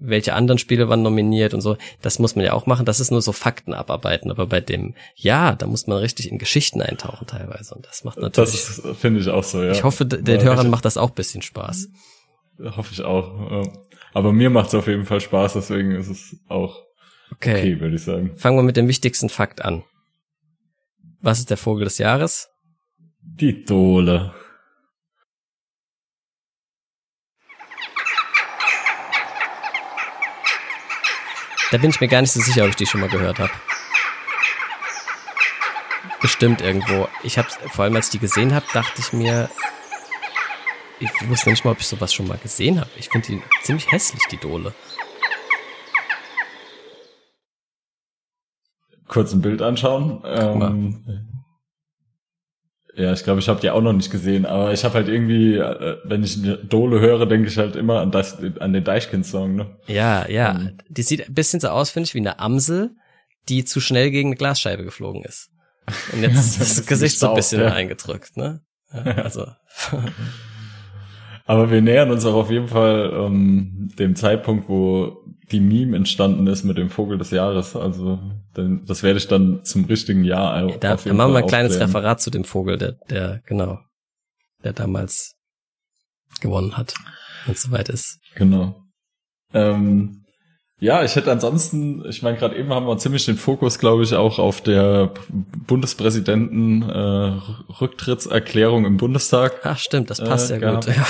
welche 0.00 0.34
anderen 0.34 0.58
Spiele 0.58 0.88
waren 0.88 1.02
nominiert 1.02 1.54
und 1.54 1.60
so. 1.60 1.76
Das 2.02 2.18
muss 2.18 2.36
man 2.36 2.44
ja 2.44 2.52
auch 2.52 2.66
machen. 2.66 2.86
Das 2.86 3.00
ist 3.00 3.10
nur 3.10 3.22
so 3.22 3.32
Fakten 3.32 3.74
abarbeiten. 3.74 4.30
Aber 4.30 4.46
bei 4.46 4.60
dem, 4.60 4.94
ja, 5.16 5.54
da 5.54 5.66
muss 5.66 5.86
man 5.86 5.98
richtig 5.98 6.30
in 6.30 6.38
Geschichten 6.38 6.80
eintauchen 6.80 7.26
teilweise. 7.26 7.74
Und 7.74 7.86
das 7.86 8.04
macht 8.04 8.18
natürlich. 8.18 8.52
Das 8.52 8.82
finde 8.98 9.20
ich 9.20 9.28
auch 9.28 9.44
so, 9.44 9.62
ja. 9.62 9.72
Ich 9.72 9.84
hoffe, 9.84 10.06
den 10.06 10.26
ja, 10.26 10.42
Hörern 10.42 10.70
macht 10.70 10.84
das 10.84 10.96
auch 10.96 11.10
bisschen 11.10 11.42
Spaß. 11.42 11.88
Hoffe 12.76 12.92
ich 12.92 13.02
auch. 13.02 13.66
Aber 14.14 14.32
mir 14.32 14.50
macht 14.50 14.68
es 14.68 14.74
auf 14.74 14.88
jeden 14.88 15.04
Fall 15.04 15.20
Spaß, 15.20 15.52
deswegen 15.54 15.92
ist 15.92 16.08
es 16.08 16.36
auch 16.48 16.82
okay, 17.30 17.58
okay 17.58 17.80
würde 17.80 17.96
ich 17.96 18.02
sagen. 18.02 18.36
Fangen 18.36 18.56
wir 18.56 18.62
mit 18.62 18.76
dem 18.76 18.88
wichtigsten 18.88 19.28
Fakt 19.28 19.64
an. 19.64 19.84
Was 21.20 21.38
ist 21.38 21.50
der 21.50 21.56
Vogel 21.56 21.84
des 21.84 21.98
Jahres? 21.98 22.48
Die 23.20 23.64
Dole. 23.64 24.32
Da 31.70 31.78
bin 31.78 31.90
ich 31.90 32.00
mir 32.00 32.08
gar 32.08 32.22
nicht 32.22 32.32
so 32.32 32.40
sicher, 32.40 32.64
ob 32.64 32.70
ich 32.70 32.76
die 32.76 32.86
schon 32.86 33.00
mal 33.00 33.10
gehört 33.10 33.38
habe. 33.38 33.52
Bestimmt 36.20 36.60
irgendwo. 36.60 37.08
Ich 37.22 37.38
habe 37.38 37.48
vor 37.70 37.84
allem 37.84 37.96
als 37.96 38.06
ich 38.06 38.12
die 38.12 38.18
gesehen 38.18 38.54
habe, 38.54 38.66
dachte 38.72 39.00
ich 39.00 39.12
mir, 39.12 39.50
ich 41.00 41.10
wusste 41.28 41.50
nicht 41.50 41.64
mal, 41.64 41.72
ob 41.72 41.80
ich 41.80 41.86
sowas 41.86 42.12
schon 42.12 42.26
mal 42.26 42.38
gesehen 42.38 42.80
habe. 42.80 42.90
Ich 42.96 43.08
finde 43.10 43.28
die 43.28 43.42
ziemlich 43.62 43.90
hässlich, 43.92 44.22
die 44.30 44.36
Dole. 44.38 44.74
Kurz 49.06 49.32
ein 49.32 49.40
Bild 49.40 49.62
anschauen. 49.62 50.22
Ähm, 50.24 51.37
ja, 52.98 53.12
ich 53.12 53.22
glaube, 53.22 53.38
ich 53.38 53.48
habe 53.48 53.60
die 53.60 53.70
auch 53.70 53.80
noch 53.80 53.92
nicht 53.92 54.10
gesehen, 54.10 54.44
aber 54.44 54.72
ich 54.72 54.84
habe 54.84 54.94
halt 54.94 55.08
irgendwie, 55.08 55.54
äh, 55.54 55.98
wenn 56.04 56.24
ich 56.24 56.42
Dole 56.68 56.98
höre, 56.98 57.26
denke 57.26 57.48
ich 57.48 57.56
halt 57.56 57.76
immer 57.76 58.00
an 58.00 58.10
das, 58.10 58.38
an 58.58 58.72
den 58.72 58.82
Deichkind-Song, 58.82 59.54
ne? 59.54 59.78
Ja, 59.86 60.28
ja. 60.28 60.56
Ähm. 60.56 60.78
die 60.88 61.02
sieht 61.02 61.28
ein 61.28 61.34
bisschen 61.34 61.60
so 61.60 61.68
aus, 61.68 61.90
finde 61.90 62.08
ich, 62.08 62.14
wie 62.14 62.18
eine 62.18 62.40
Amsel, 62.40 62.90
die 63.48 63.64
zu 63.64 63.80
schnell 63.80 64.10
gegen 64.10 64.30
eine 64.30 64.36
Glasscheibe 64.36 64.84
geflogen 64.84 65.22
ist. 65.22 65.50
Und 66.12 66.22
jetzt 66.22 66.38
ist 66.38 66.60
das, 66.60 66.76
das 66.76 66.86
Gesicht 66.86 67.20
so 67.20 67.28
ein 67.28 67.36
bisschen 67.36 67.60
ja. 67.60 67.72
eingedrückt, 67.72 68.36
ne? 68.36 68.62
Ja, 68.92 69.02
also. 69.02 69.46
Aber 71.46 71.70
wir 71.70 71.80
nähern 71.80 72.10
uns 72.10 72.26
auch 72.26 72.34
auf 72.34 72.50
jeden 72.50 72.68
Fall 72.68 73.12
ähm, 73.14 73.90
dem 73.96 74.16
Zeitpunkt, 74.16 74.68
wo 74.68 75.24
die 75.50 75.60
Meme 75.60 75.96
entstanden 75.96 76.46
ist 76.46 76.64
mit 76.64 76.78
dem 76.78 76.90
Vogel 76.90 77.18
des 77.18 77.30
Jahres. 77.30 77.76
Also 77.76 78.18
denn 78.56 78.84
das 78.86 79.02
werde 79.02 79.18
ich 79.18 79.28
dann 79.28 79.64
zum 79.64 79.84
richtigen 79.84 80.24
Jahr. 80.24 80.68
Ja, 80.68 80.76
da, 80.76 80.96
da 80.96 81.14
machen 81.14 81.32
wir 81.32 81.38
ein 81.38 81.46
kleines. 81.46 81.80
Referat 81.80 82.20
zu 82.20 82.30
dem 82.30 82.44
Vogel, 82.44 82.78
der, 82.78 82.92
der 83.10 83.42
genau, 83.46 83.78
der 84.62 84.72
damals 84.72 85.36
gewonnen 86.40 86.76
hat, 86.76 86.94
wenn 87.46 87.54
es 87.54 87.62
soweit 87.62 87.88
ist. 87.88 88.18
Genau. 88.34 88.82
Ähm, 89.52 90.24
ja, 90.80 91.02
ich 91.02 91.16
hätte 91.16 91.32
ansonsten, 91.32 92.04
ich 92.08 92.22
meine, 92.22 92.38
gerade 92.38 92.56
eben 92.56 92.72
haben 92.72 92.86
wir 92.86 92.96
ziemlich 92.98 93.24
den 93.24 93.36
Fokus, 93.36 93.80
glaube 93.80 94.04
ich, 94.04 94.14
auch 94.14 94.38
auf 94.38 94.60
der 94.60 95.12
Bundespräsidenten 95.66 96.82
äh, 96.82 97.32
Rücktrittserklärung 97.80 98.84
im 98.84 98.96
Bundestag. 98.96 99.60
Ach 99.64 99.76
stimmt, 99.76 100.08
das 100.10 100.20
passt 100.20 100.52
äh, 100.52 100.60
ja 100.60 100.74
gut. 100.74 100.86
Ja. 100.86 101.04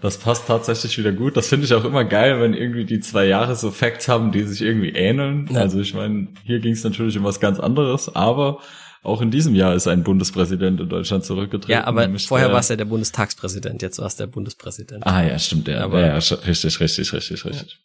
Das 0.00 0.18
passt 0.18 0.48
tatsächlich 0.48 0.98
wieder 0.98 1.12
gut. 1.12 1.36
Das 1.36 1.46
finde 1.46 1.66
ich 1.66 1.74
auch 1.74 1.84
immer 1.84 2.04
geil, 2.04 2.40
wenn 2.40 2.54
irgendwie 2.54 2.84
die 2.84 2.98
zwei 2.98 3.26
Jahre 3.26 3.54
so 3.54 3.70
Facts 3.70 4.08
haben, 4.08 4.32
die 4.32 4.42
sich 4.42 4.62
irgendwie 4.62 4.90
ähneln. 4.90 5.48
Ja. 5.52 5.60
Also 5.60 5.78
ich 5.78 5.94
meine, 5.94 6.26
hier 6.44 6.58
ging 6.58 6.72
es 6.72 6.82
natürlich 6.82 7.16
um 7.16 7.22
was 7.22 7.38
ganz 7.38 7.60
anderes, 7.60 8.14
aber 8.16 8.58
auch 9.04 9.20
in 9.20 9.30
diesem 9.30 9.54
Jahr 9.54 9.76
ist 9.76 9.86
ein 9.86 10.02
Bundespräsident 10.02 10.80
in 10.80 10.88
Deutschland 10.88 11.24
zurückgetreten. 11.24 11.70
Ja, 11.70 11.86
aber 11.86 12.08
vorher 12.18 12.50
war 12.50 12.60
es 12.60 12.68
ja 12.68 12.74
der 12.74 12.86
Bundestagspräsident, 12.86 13.80
jetzt 13.82 14.00
war 14.00 14.06
es 14.06 14.16
der 14.16 14.26
Bundespräsident. 14.26 15.06
Ah 15.06 15.22
ja, 15.22 15.38
stimmt, 15.38 15.68
ja. 15.68 15.84
Aber, 15.84 16.00
ja, 16.00 16.14
richtig, 16.14 16.80
richtig, 16.80 17.12
richtig, 17.12 17.44
richtig. 17.44 17.72
Ja. 17.72 17.78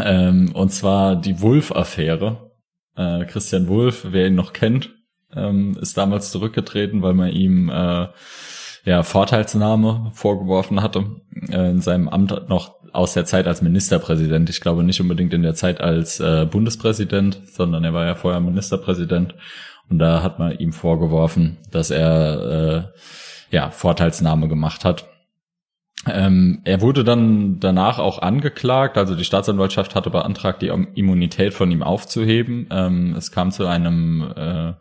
Ähm, 0.00 0.52
und 0.54 0.70
zwar 0.70 1.16
die 1.16 1.40
Wulff-Affäre. 1.40 2.50
Äh, 2.96 3.24
Christian 3.26 3.68
Wulff, 3.68 4.06
wer 4.10 4.26
ihn 4.26 4.34
noch 4.34 4.52
kennt, 4.52 4.90
ähm, 5.34 5.76
ist 5.80 5.96
damals 5.96 6.30
zurückgetreten, 6.30 7.02
weil 7.02 7.14
man 7.14 7.30
ihm 7.30 7.68
äh, 7.68 8.08
ja, 8.84 9.02
Vorteilsnahme 9.02 10.10
vorgeworfen 10.14 10.82
hatte 10.82 11.04
äh, 11.50 11.70
in 11.70 11.80
seinem 11.80 12.08
Amt 12.08 12.48
noch 12.48 12.78
aus 12.92 13.12
der 13.12 13.26
Zeit 13.26 13.46
als 13.46 13.60
Ministerpräsident. 13.60 14.48
Ich 14.48 14.60
glaube 14.60 14.82
nicht 14.82 15.00
unbedingt 15.00 15.34
in 15.34 15.42
der 15.42 15.54
Zeit 15.54 15.80
als 15.80 16.20
äh, 16.20 16.46
Bundespräsident, 16.46 17.38
sondern 17.52 17.84
er 17.84 17.92
war 17.92 18.06
ja 18.06 18.14
vorher 18.14 18.40
Ministerpräsident. 18.40 19.34
Und 19.90 19.98
da 19.98 20.22
hat 20.22 20.38
man 20.38 20.58
ihm 20.58 20.72
vorgeworfen, 20.72 21.58
dass 21.70 21.90
er 21.90 22.92
äh, 23.50 23.54
ja 23.54 23.70
Vorteilsnahme 23.70 24.48
gemacht 24.48 24.84
hat 24.84 25.06
ähm, 26.06 26.60
er 26.64 26.80
wurde 26.80 27.04
dann 27.04 27.58
danach 27.60 27.98
auch 27.98 28.22
angeklagt, 28.22 28.96
also 28.96 29.14
die 29.14 29.24
Staatsanwaltschaft 29.24 29.94
hatte 29.94 30.10
beantragt, 30.10 30.62
die 30.62 30.72
Immunität 30.94 31.54
von 31.54 31.70
ihm 31.70 31.82
aufzuheben. 31.82 32.66
Ähm, 32.70 33.14
es 33.16 33.32
kam 33.32 33.50
zu 33.50 33.66
einem 33.66 34.32
äh, 34.36 34.72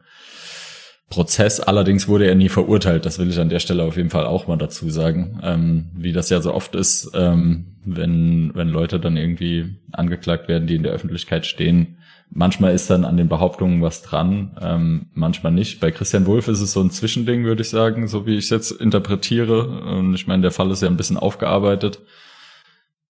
Prozess. 1.09 1.59
Allerdings 1.59 2.07
wurde 2.07 2.27
er 2.27 2.35
nie 2.35 2.49
verurteilt. 2.49 3.05
Das 3.05 3.17
will 3.17 3.29
ich 3.29 3.39
an 3.39 3.49
der 3.49 3.59
Stelle 3.59 3.83
auf 3.83 3.97
jeden 3.97 4.09
Fall 4.09 4.25
auch 4.25 4.47
mal 4.47 4.57
dazu 4.57 4.89
sagen. 4.89 5.39
Ähm, 5.41 5.89
wie 5.95 6.11
das 6.11 6.29
ja 6.29 6.41
so 6.41 6.53
oft 6.53 6.75
ist, 6.75 7.11
ähm, 7.13 7.77
wenn, 7.85 8.51
wenn 8.55 8.67
Leute 8.67 8.99
dann 8.99 9.15
irgendwie 9.15 9.77
angeklagt 9.93 10.47
werden, 10.47 10.67
die 10.67 10.75
in 10.75 10.83
der 10.83 10.91
Öffentlichkeit 10.91 11.45
stehen. 11.45 11.96
Manchmal 12.29 12.73
ist 12.73 12.89
dann 12.89 13.05
an 13.05 13.17
den 13.17 13.29
Behauptungen 13.29 13.81
was 13.81 14.01
dran, 14.01 14.57
ähm, 14.61 15.07
manchmal 15.13 15.51
nicht. 15.51 15.79
Bei 15.79 15.91
Christian 15.91 16.25
Wulff 16.25 16.47
ist 16.47 16.61
es 16.61 16.73
so 16.73 16.81
ein 16.81 16.91
Zwischending, 16.91 17.45
würde 17.45 17.61
ich 17.61 17.69
sagen, 17.69 18.07
so 18.07 18.25
wie 18.25 18.37
ich 18.37 18.45
es 18.45 18.49
jetzt 18.49 18.71
interpretiere. 18.71 19.67
Und 19.67 20.13
ich 20.13 20.27
meine, 20.27 20.41
der 20.41 20.51
Fall 20.51 20.69
ist 20.71 20.81
ja 20.81 20.89
ein 20.89 20.97
bisschen 20.97 21.17
aufgearbeitet. 21.17 21.99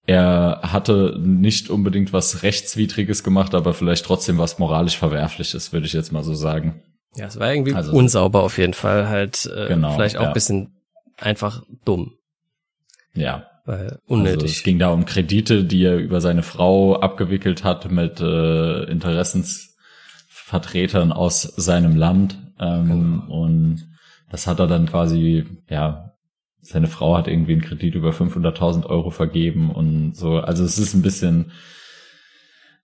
Er 0.06 0.62
hatte 0.64 1.18
nicht 1.20 1.70
unbedingt 1.70 2.14
was 2.14 2.44
Rechtswidriges 2.44 3.24
gemacht, 3.24 3.54
aber 3.54 3.74
vielleicht 3.74 4.06
trotzdem 4.06 4.38
was 4.38 4.60
moralisch 4.60 4.98
Verwerfliches, 4.98 5.74
würde 5.74 5.86
ich 5.86 5.94
jetzt 5.94 6.14
mal 6.14 6.24
so 6.24 6.34
sagen. 6.34 6.82
Ja, 7.16 7.26
es 7.26 7.40
war 7.40 7.52
irgendwie 7.52 7.74
also, 7.74 7.92
unsauber 7.92 8.44
auf 8.44 8.58
jeden 8.58 8.74
Fall, 8.74 9.10
halt 9.10 9.52
äh, 9.54 9.68
genau, 9.68 9.94
vielleicht 9.96 10.18
auch 10.18 10.24
ja. 10.24 10.32
bisschen 10.32 10.78
einfach 11.18 11.64
dumm. 11.84 12.14
Ja. 13.14 13.48
Weil 13.68 14.00
unnötig. 14.08 14.36
Also 14.36 14.46
es 14.46 14.64
ging 14.64 14.80
da 14.80 14.88
um 14.90 15.04
Kredite, 15.04 15.66
die 15.66 15.84
er 15.84 15.98
über 15.98 16.22
seine 16.22 16.42
Frau 16.42 16.96
abgewickelt 16.96 17.66
hat 17.66 17.92
mit 17.92 18.22
äh, 18.22 18.86
Interessensvertretern 18.86 21.12
aus 21.12 21.42
seinem 21.42 21.98
Land. 21.98 22.40
Ähm, 22.62 22.88
genau. 22.88 23.26
Und 23.42 23.90
das 24.30 24.48
hat 24.48 24.62
er 24.62 24.68
dann 24.68 24.86
quasi, 24.86 25.46
ja, 25.70 26.14
seine 26.62 26.88
Frau 26.88 27.18
hat 27.18 27.28
irgendwie 27.28 27.52
einen 27.52 27.62
Kredit 27.62 27.96
über 27.96 28.12
500.000 28.12 28.86
Euro 28.86 29.10
vergeben 29.10 29.70
und 29.70 30.16
so. 30.16 30.38
Also 30.38 30.64
es 30.64 30.80
ist 30.80 30.94
ein 30.94 31.02
bisschen, 31.02 31.52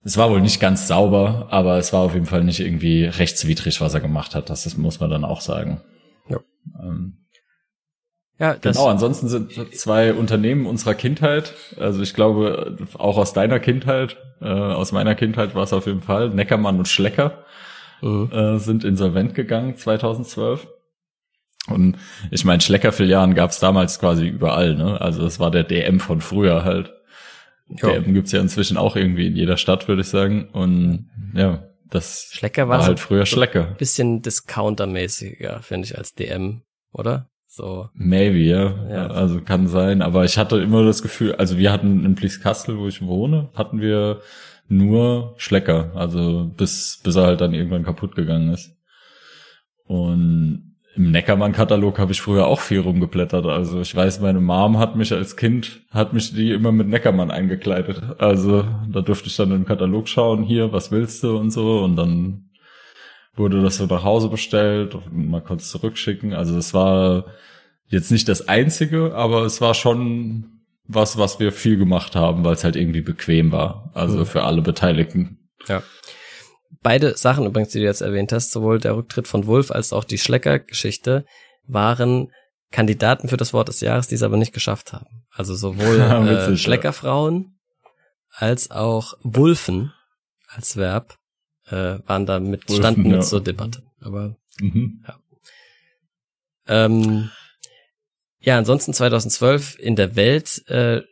es 0.02 0.18
war 0.18 0.30
wohl 0.30 0.42
nicht 0.42 0.60
ganz 0.60 0.86
sauber, 0.86 1.46
aber 1.50 1.78
es 1.78 1.94
war 1.94 2.00
auf 2.00 2.12
jeden 2.12 2.26
Fall 2.26 2.44
nicht 2.44 2.60
irgendwie 2.60 3.04
rechtswidrig, 3.04 3.80
was 3.80 3.94
er 3.94 4.00
gemacht 4.00 4.34
hat. 4.34 4.50
Das 4.50 4.66
ist, 4.66 4.76
muss 4.76 5.00
man 5.00 5.08
dann 5.08 5.24
auch 5.24 5.40
sagen. 5.40 5.80
Ja. 6.28 6.40
Ähm, 6.78 7.23
ja, 8.38 8.54
das 8.54 8.76
genau, 8.76 8.88
ansonsten 8.88 9.28
sind 9.28 9.74
zwei 9.76 10.12
Unternehmen 10.12 10.66
unserer 10.66 10.94
Kindheit, 10.94 11.54
also 11.78 12.02
ich 12.02 12.14
glaube 12.14 12.76
auch 12.98 13.16
aus 13.16 13.32
deiner 13.32 13.60
Kindheit, 13.60 14.16
äh, 14.40 14.48
aus 14.48 14.92
meiner 14.92 15.14
Kindheit 15.14 15.54
war 15.54 15.62
es 15.62 15.72
auf 15.72 15.86
jeden 15.86 16.02
Fall, 16.02 16.30
Neckermann 16.30 16.78
und 16.78 16.88
Schlecker 16.88 17.44
mhm. 18.02 18.30
äh, 18.32 18.58
sind 18.58 18.84
insolvent 18.84 19.34
gegangen 19.34 19.76
2012. 19.76 20.66
Und 21.66 21.96
ich 22.30 22.44
meine, 22.44 22.60
Schlecker-Filialen 22.60 23.34
gab 23.34 23.50
es 23.50 23.58
damals 23.58 23.98
quasi 23.98 24.26
überall, 24.26 24.74
ne? 24.74 25.00
Also 25.00 25.24
es 25.24 25.40
war 25.40 25.50
der 25.50 25.64
DM 25.64 25.98
von 25.98 26.20
früher 26.20 26.64
halt. 26.64 26.92
Ja. 27.68 27.88
DM 27.88 28.12
gibt's 28.12 28.32
ja 28.32 28.40
inzwischen 28.40 28.76
auch 28.76 28.96
irgendwie 28.96 29.28
in 29.28 29.36
jeder 29.36 29.56
Stadt, 29.56 29.88
würde 29.88 30.02
ich 30.02 30.08
sagen. 30.08 30.50
Und 30.50 31.10
ja, 31.34 31.66
das 31.88 32.28
Schlecker 32.30 32.68
war, 32.68 32.80
war 32.80 32.86
halt 32.86 32.98
so 32.98 33.06
früher 33.06 33.24
Schlecker. 33.24 33.74
Bisschen 33.78 34.20
Discounter-mäßiger, 34.20 35.62
finde 35.62 35.86
ich, 35.86 35.96
als 35.96 36.14
DM, 36.14 36.62
oder? 36.92 37.30
So. 37.56 37.88
Maybe, 37.94 38.40
ja. 38.40 38.74
ja. 38.90 39.06
Also 39.06 39.40
kann 39.40 39.68
sein. 39.68 40.02
Aber 40.02 40.24
ich 40.24 40.38
hatte 40.38 40.58
immer 40.58 40.84
das 40.84 41.02
Gefühl, 41.02 41.36
also 41.36 41.56
wir 41.56 41.70
hatten 41.70 42.04
in 42.04 42.16
Blieskastel, 42.16 42.78
wo 42.78 42.88
ich 42.88 43.00
wohne, 43.00 43.50
hatten 43.54 43.80
wir 43.80 44.22
nur 44.68 45.34
Schlecker. 45.36 45.92
Also 45.94 46.50
bis, 46.56 47.00
bis 47.04 47.14
er 47.14 47.26
halt 47.26 47.40
dann 47.40 47.54
irgendwann 47.54 47.84
kaputt 47.84 48.16
gegangen 48.16 48.52
ist. 48.52 48.76
Und 49.84 50.74
im 50.96 51.10
Neckermann-Katalog 51.12 52.00
habe 52.00 52.10
ich 52.10 52.20
früher 52.20 52.48
auch 52.48 52.58
viel 52.58 52.80
rumgeblättert. 52.80 53.46
Also 53.46 53.80
ich 53.80 53.94
weiß, 53.94 54.20
meine 54.20 54.40
Mom 54.40 54.78
hat 54.78 54.96
mich 54.96 55.12
als 55.12 55.36
Kind, 55.36 55.82
hat 55.90 56.12
mich 56.12 56.34
die 56.34 56.50
immer 56.50 56.72
mit 56.72 56.88
Neckermann 56.88 57.30
eingekleidet. 57.30 58.20
Also 58.20 58.64
da 58.88 59.00
durfte 59.00 59.28
ich 59.28 59.36
dann 59.36 59.52
im 59.52 59.64
Katalog 59.64 60.08
schauen, 60.08 60.42
hier, 60.42 60.72
was 60.72 60.90
willst 60.90 61.22
du 61.22 61.36
und 61.36 61.52
so. 61.52 61.84
Und 61.84 61.94
dann 61.94 62.50
wurde 63.36 63.62
das 63.62 63.76
so 63.76 63.86
nach 63.86 64.04
Hause 64.04 64.28
bestellt 64.28 64.94
und 64.94 65.12
man 65.12 65.44
konnte 65.44 65.62
es 65.62 65.70
zurückschicken. 65.70 66.32
Also 66.34 66.56
es 66.56 66.72
war 66.74 67.26
jetzt 67.86 68.10
nicht 68.10 68.28
das 68.28 68.48
Einzige, 68.48 69.14
aber 69.14 69.42
es 69.42 69.60
war 69.60 69.74
schon 69.74 70.62
was, 70.86 71.16
was 71.16 71.40
wir 71.40 71.52
viel 71.52 71.76
gemacht 71.76 72.14
haben, 72.14 72.44
weil 72.44 72.54
es 72.54 72.64
halt 72.64 72.76
irgendwie 72.76 73.00
bequem 73.00 73.52
war. 73.52 73.90
Also 73.94 74.18
mhm. 74.18 74.26
für 74.26 74.42
alle 74.42 74.62
Beteiligten. 74.62 75.38
Ja. 75.66 75.82
Beide 76.82 77.16
Sachen 77.16 77.46
übrigens, 77.46 77.70
die 77.70 77.78
du 77.78 77.84
jetzt 77.84 78.02
erwähnt 78.02 78.32
hast, 78.32 78.52
sowohl 78.52 78.78
der 78.78 78.96
Rücktritt 78.96 79.26
von 79.26 79.46
Wolf 79.46 79.70
als 79.70 79.92
auch 79.92 80.04
die 80.04 80.18
Schlecker-Geschichte, 80.18 81.24
waren 81.66 82.30
Kandidaten 82.70 83.28
für 83.28 83.36
das 83.36 83.52
Wort 83.52 83.68
des 83.68 83.80
Jahres, 83.80 84.08
die 84.08 84.16
es 84.16 84.22
aber 84.22 84.36
nicht 84.36 84.52
geschafft 84.52 84.92
haben. 84.92 85.24
Also 85.32 85.54
sowohl 85.54 86.00
äh, 86.28 86.56
Schleckerfrauen 86.56 87.58
als 88.30 88.70
auch 88.70 89.14
Wulfen 89.22 89.92
als 90.48 90.76
Verb 90.76 91.16
äh, 91.66 91.98
waren 92.06 92.26
da 92.26 92.40
mit, 92.40 92.68
Wulfen, 92.68 92.82
standen 92.82 93.02
mit 93.02 93.12
ja. 93.12 93.20
zur 93.20 93.42
Debatte. 93.42 93.82
Aber 94.00 94.36
mhm. 94.60 95.02
ja. 95.06 95.18
Ähm, 96.66 97.30
ja, 98.40 98.58
ansonsten 98.58 98.92
2012 98.92 99.78
in 99.78 99.96
der 99.96 100.16
Welt 100.16 100.62
äh, 100.68 101.02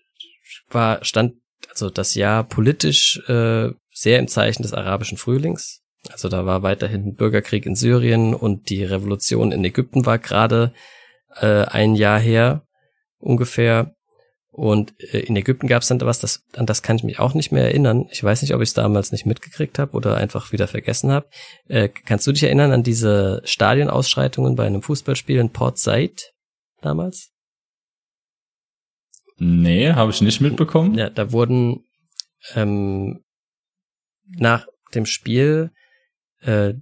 war 0.69 1.05
stand 1.05 1.35
also 1.71 1.89
das 1.89 2.15
Jahr 2.15 2.45
politisch 2.45 3.19
äh, 3.29 3.71
sehr 3.91 4.19
im 4.19 4.29
Zeichen 4.29 4.63
des 4.63 4.75
arabischen 4.75 5.17
Frühlings. 5.17 5.83
Also 6.11 6.29
da 6.29 6.45
war 6.45 6.63
weiterhin 6.63 7.15
Bürgerkrieg 7.15 7.65
in 7.65 7.77
Syrien 7.77 8.35
und 8.35 8.69
die 8.71 8.85
Revolution 8.85 9.53
in 9.53 9.65
Ägypten 9.65 10.05
war 10.05 10.19
gerade 10.19 10.73
äh, 11.37 11.65
ein 11.65 11.95
Jahr 11.95 12.19
her 12.19 12.67
ungefähr. 13.19 13.95
Und 14.53 14.93
äh, 15.01 15.21
in 15.21 15.35
Ägypten 15.35 15.67
gab 15.67 15.81
es 15.81 15.89
dann 15.89 16.01
was, 16.03 16.21
das, 16.21 16.45
an 16.57 16.67
das 16.67 16.83
kann 16.83 16.97
ich 16.97 17.05
mich 17.05 17.19
auch 17.19 17.33
nicht 17.33 17.53
mehr 17.53 17.65
erinnern. 17.65 18.07
Ich 18.11 18.23
weiß 18.23 18.43
nicht, 18.43 18.55
ob 18.55 18.61
ich 18.61 18.69
es 18.69 18.75
damals 18.75 19.11
nicht 19.11 19.25
mitgekriegt 19.25 19.79
habe 19.79 19.93
oder 19.97 20.19
einfach 20.19 20.53
wieder 20.53 20.69
vergessen 20.69 21.11
habe. 21.11 21.27
Äh, 21.69 21.89
kannst 21.89 22.27
du 22.27 22.33
dich 22.33 22.43
erinnern 22.43 22.71
an 22.71 22.83
diese 22.83 23.41
Stadionausschreitungen 23.45 24.55
bei 24.55 24.67
einem 24.67 24.83
Fußballspiel 24.83 25.39
in 25.39 25.53
Port 25.53 25.79
Said 25.79 26.33
damals? 26.83 27.31
Nee, 29.39 29.93
habe 29.93 30.11
ich 30.11 30.21
nicht 30.21 30.43
mitbekommen. 30.43 30.99
Ja, 30.99 31.09
da 31.09 31.33
wurden 31.33 31.87
ähm, 32.55 33.25
nach 34.27 34.67
dem 34.95 35.07
Spiel 35.07 35.71
äh, 36.43 36.75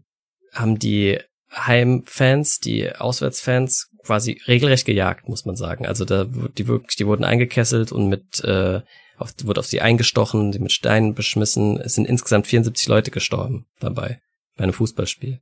haben 0.53 0.79
die 0.81 1.21
Heimfans, 1.53 2.59
die 2.59 2.93
Auswärtsfans 2.93 3.90
quasi 4.05 4.41
regelrecht 4.47 4.87
gejagt, 4.87 5.29
muss 5.29 5.45
man 5.45 5.57
sagen. 5.57 5.87
Also 5.87 6.05
da 6.05 6.25
die 6.25 6.67
wirklich, 6.67 6.97
die 6.97 7.07
wurden 7.07 7.25
eingekesselt 7.25 7.93
und 7.93 8.09
mit 8.09 8.43
äh, 8.45 8.81
auf, 9.19 9.35
wurde 9.45 9.61
auf 9.61 9.67
sie 9.67 9.81
eingestochen, 9.81 10.53
sie 10.53 10.59
mit 10.59 10.73
Steinen 10.73 11.15
beschmissen. 11.15 11.79
Es 11.79 11.95
sind 11.95 12.07
insgesamt 12.07 12.47
74 12.47 12.89
Leute 12.89 13.11
gestorben 13.11 13.67
dabei 13.79 14.21
bei 14.57 14.65
einem 14.65 14.73
Fußballspiel. 14.73 15.41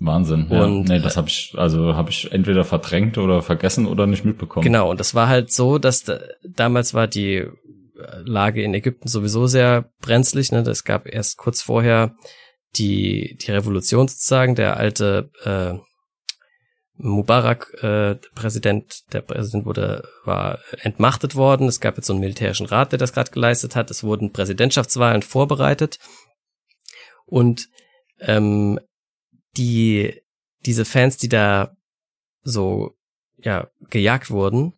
Wahnsinn. 0.00 0.48
Ja. 0.50 0.64
Und 0.64 0.88
nee, 0.88 0.98
das 0.98 1.16
habe 1.16 1.28
ich 1.28 1.54
also 1.56 1.94
habe 1.94 2.10
ich 2.10 2.32
entweder 2.32 2.64
verdrängt 2.64 3.18
oder 3.18 3.42
vergessen 3.42 3.86
oder 3.86 4.06
nicht 4.06 4.24
mitbekommen. 4.24 4.64
Genau, 4.64 4.90
und 4.90 4.98
das 4.98 5.14
war 5.14 5.28
halt 5.28 5.52
so, 5.52 5.78
dass 5.78 6.04
da, 6.04 6.18
damals 6.42 6.94
war 6.94 7.06
die 7.06 7.46
Lage 8.24 8.62
in 8.62 8.74
Ägypten 8.74 9.08
sowieso 9.08 9.46
sehr 9.46 9.90
brenzlig. 10.00 10.52
Ne? 10.52 10.60
Es 10.60 10.84
gab 10.84 11.06
erst 11.06 11.36
kurz 11.36 11.62
vorher 11.62 12.16
die, 12.76 13.36
die 13.40 13.50
Revolution 13.50 14.08
sozusagen, 14.08 14.54
der 14.54 14.76
alte 14.76 15.30
äh, 15.44 15.78
Mubarak, 17.02 17.74
äh, 17.82 18.14
Präsident, 18.34 19.12
der 19.12 19.22
Präsident 19.22 19.66
wurde, 19.66 20.08
war 20.24 20.60
entmachtet 20.82 21.34
worden. 21.34 21.66
Es 21.66 21.80
gab 21.80 21.96
jetzt 21.96 22.06
so 22.06 22.12
einen 22.12 22.20
militärischen 22.20 22.66
Rat, 22.66 22.92
der 22.92 22.98
das 22.98 23.12
gerade 23.12 23.32
geleistet 23.32 23.74
hat. 23.74 23.90
Es 23.90 24.04
wurden 24.04 24.32
Präsidentschaftswahlen 24.32 25.22
vorbereitet. 25.22 25.98
Und 27.26 27.68
ähm, 28.20 28.78
die, 29.56 30.22
diese 30.64 30.84
Fans, 30.84 31.16
die 31.16 31.28
da 31.28 31.76
so 32.42 32.92
ja, 33.36 33.68
gejagt 33.90 34.30
wurden, 34.30 34.74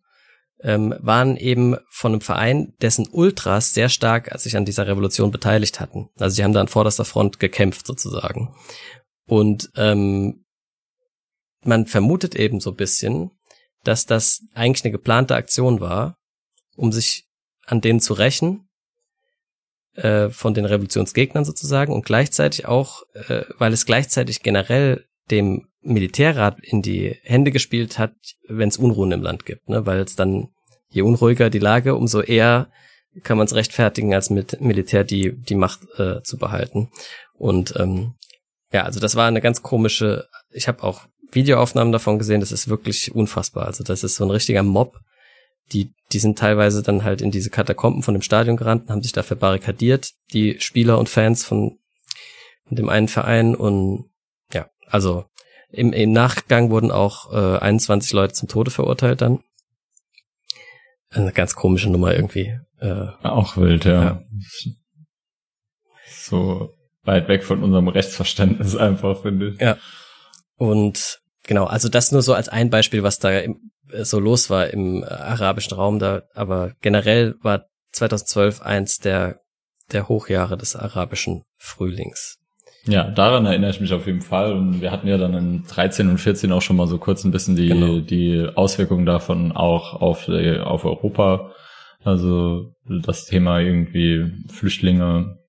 ähm, 0.61 0.95
waren 0.99 1.37
eben 1.37 1.77
von 1.89 2.13
einem 2.13 2.21
Verein, 2.21 2.73
dessen 2.81 3.07
Ultras 3.11 3.73
sehr 3.73 3.89
stark 3.89 4.31
sich 4.39 4.57
an 4.57 4.65
dieser 4.65 4.87
Revolution 4.87 5.29
beteiligt 5.29 5.79
hatten. 5.79 6.09
Also 6.17 6.35
sie 6.35 6.43
haben 6.43 6.53
da 6.53 6.61
an 6.61 6.67
vorderster 6.69 7.05
Front 7.05 7.39
gekämpft 7.39 7.85
sozusagen. 7.85 8.55
Und 9.27 9.69
ähm, 9.75 10.44
man 11.65 11.85
vermutet 11.87 12.35
eben 12.35 12.59
so 12.59 12.71
ein 12.71 12.75
bisschen, 12.75 13.31
dass 13.83 14.05
das 14.05 14.41
eigentlich 14.53 14.83
eine 14.83 14.91
geplante 14.91 15.35
Aktion 15.35 15.79
war, 15.79 16.17
um 16.75 16.91
sich 16.91 17.25
an 17.65 17.81
denen 17.81 17.99
zu 17.99 18.13
rächen, 18.13 18.67
äh, 19.95 20.29
von 20.29 20.53
den 20.53 20.65
Revolutionsgegnern 20.65 21.45
sozusagen, 21.45 21.93
und 21.93 22.05
gleichzeitig 22.05 22.65
auch, 22.65 23.03
äh, 23.13 23.43
weil 23.57 23.73
es 23.73 23.85
gleichzeitig 23.85 24.43
generell 24.43 25.05
dem 25.31 25.67
Militärrat 25.81 26.59
in 26.61 26.81
die 26.81 27.15
Hände 27.23 27.51
gespielt 27.51 27.97
hat, 27.97 28.13
wenn 28.47 28.69
es 28.69 28.77
Unruhen 28.77 29.11
im 29.11 29.21
Land 29.21 29.45
gibt, 29.45 29.69
ne? 29.69 29.85
weil 29.85 29.99
es 29.99 30.15
dann 30.15 30.49
je 30.89 31.01
unruhiger 31.01 31.49
die 31.49 31.59
Lage, 31.59 31.95
umso 31.95 32.21
eher 32.21 32.71
kann 33.23 33.37
man 33.37 33.45
es 33.45 33.55
rechtfertigen, 33.55 34.13
als 34.13 34.29
mit 34.29 34.59
Militär 34.61 35.03
die 35.03 35.31
die 35.33 35.55
Macht 35.55 35.81
äh, 35.97 36.21
zu 36.23 36.37
behalten. 36.37 36.89
Und 37.33 37.73
ähm, 37.77 38.15
ja, 38.71 38.83
also 38.83 38.99
das 38.99 39.15
war 39.15 39.27
eine 39.27 39.41
ganz 39.41 39.61
komische. 39.61 40.27
Ich 40.49 40.67
habe 40.67 40.83
auch 40.83 41.07
Videoaufnahmen 41.31 41.91
davon 41.91 42.19
gesehen. 42.19 42.39
Das 42.39 42.51
ist 42.51 42.67
wirklich 42.67 43.13
unfassbar. 43.13 43.65
Also 43.65 43.83
das 43.83 44.03
ist 44.03 44.15
so 44.15 44.23
ein 44.25 44.31
richtiger 44.31 44.63
Mob. 44.63 44.99
Die 45.71 45.95
die 46.11 46.19
sind 46.19 46.37
teilweise 46.37 46.83
dann 46.83 47.03
halt 47.03 47.21
in 47.21 47.31
diese 47.31 47.49
Katakomben 47.49 48.03
von 48.03 48.13
dem 48.13 48.21
Stadion 48.21 48.57
gerannt, 48.57 48.83
und 48.83 48.89
haben 48.91 49.01
sich 49.01 49.11
da 49.11 49.23
verbarrikadiert. 49.23 50.11
Die 50.33 50.59
Spieler 50.59 50.99
und 50.99 51.09
Fans 51.09 51.43
von, 51.43 51.79
von 52.67 52.77
dem 52.77 52.89
einen 52.89 53.07
Verein 53.07 53.55
und 53.55 54.05
ja, 54.53 54.69
also 54.87 55.25
Im, 55.69 55.93
Im 55.93 56.11
Nachgang 56.11 56.69
wurden 56.69 56.91
auch 56.91 57.33
äh, 57.33 57.57
21 57.57 58.13
Leute 58.13 58.33
zum 58.33 58.47
Tode 58.47 58.71
verurteilt 58.71 59.21
dann. 59.21 59.39
Eine 61.09 61.31
ganz 61.31 61.55
komische 61.55 61.89
Nummer 61.89 62.13
irgendwie. 62.13 62.59
Äh, 62.79 63.07
auch 63.23 63.57
wild, 63.57 63.85
ja. 63.85 64.03
ja. 64.03 64.23
So 66.07 66.73
weit 67.03 67.27
weg 67.27 67.43
von 67.43 67.63
unserem 67.63 67.87
Rechtsverständnis 67.87 68.75
einfach, 68.75 69.21
finde 69.21 69.49
ich. 69.49 69.59
Ja. 69.59 69.77
Und 70.57 71.19
genau, 71.43 71.65
also 71.65 71.89
das 71.89 72.11
nur 72.11 72.21
so 72.21 72.33
als 72.33 72.49
ein 72.49 72.69
Beispiel, 72.69 73.03
was 73.03 73.19
da 73.19 73.37
im, 73.39 73.71
so 74.01 74.19
los 74.19 74.49
war 74.49 74.67
im 74.67 75.03
arabischen 75.03 75.75
Raum 75.75 75.99
da, 75.99 76.23
aber 76.33 76.73
generell 76.81 77.35
war 77.41 77.65
2012 77.91 78.61
eins 78.61 78.99
der, 78.99 79.41
der 79.91 80.07
Hochjahre 80.07 80.57
des 80.57 80.75
arabischen 80.75 81.43
Frühlings. 81.57 82.37
Ja, 82.87 83.09
daran 83.09 83.45
erinnere 83.45 83.71
ich 83.71 83.81
mich 83.81 83.93
auf 83.93 84.05
jeden 84.05 84.21
Fall. 84.21 84.53
Und 84.53 84.81
wir 84.81 84.91
hatten 84.91 85.07
ja 85.07 85.17
dann 85.17 85.33
in 85.33 85.63
13 85.65 86.07
und 86.07 86.19
14 86.19 86.51
auch 86.51 86.61
schon 86.61 86.75
mal 86.75 86.87
so 86.87 86.99
kurz 86.99 87.23
ein 87.23 87.31
bisschen 87.31 87.55
die, 87.55 87.67
genau. 87.67 87.99
die 87.99 88.47
Auswirkungen 88.53 89.05
davon 89.05 89.51
auch 89.51 89.93
auf, 89.99 90.25
die, 90.25 90.59
auf 90.59 90.85
Europa. 90.85 91.51
Also 92.03 92.73
das 92.85 93.25
Thema 93.25 93.59
irgendwie 93.59 94.31
Flüchtlinge 94.49 95.39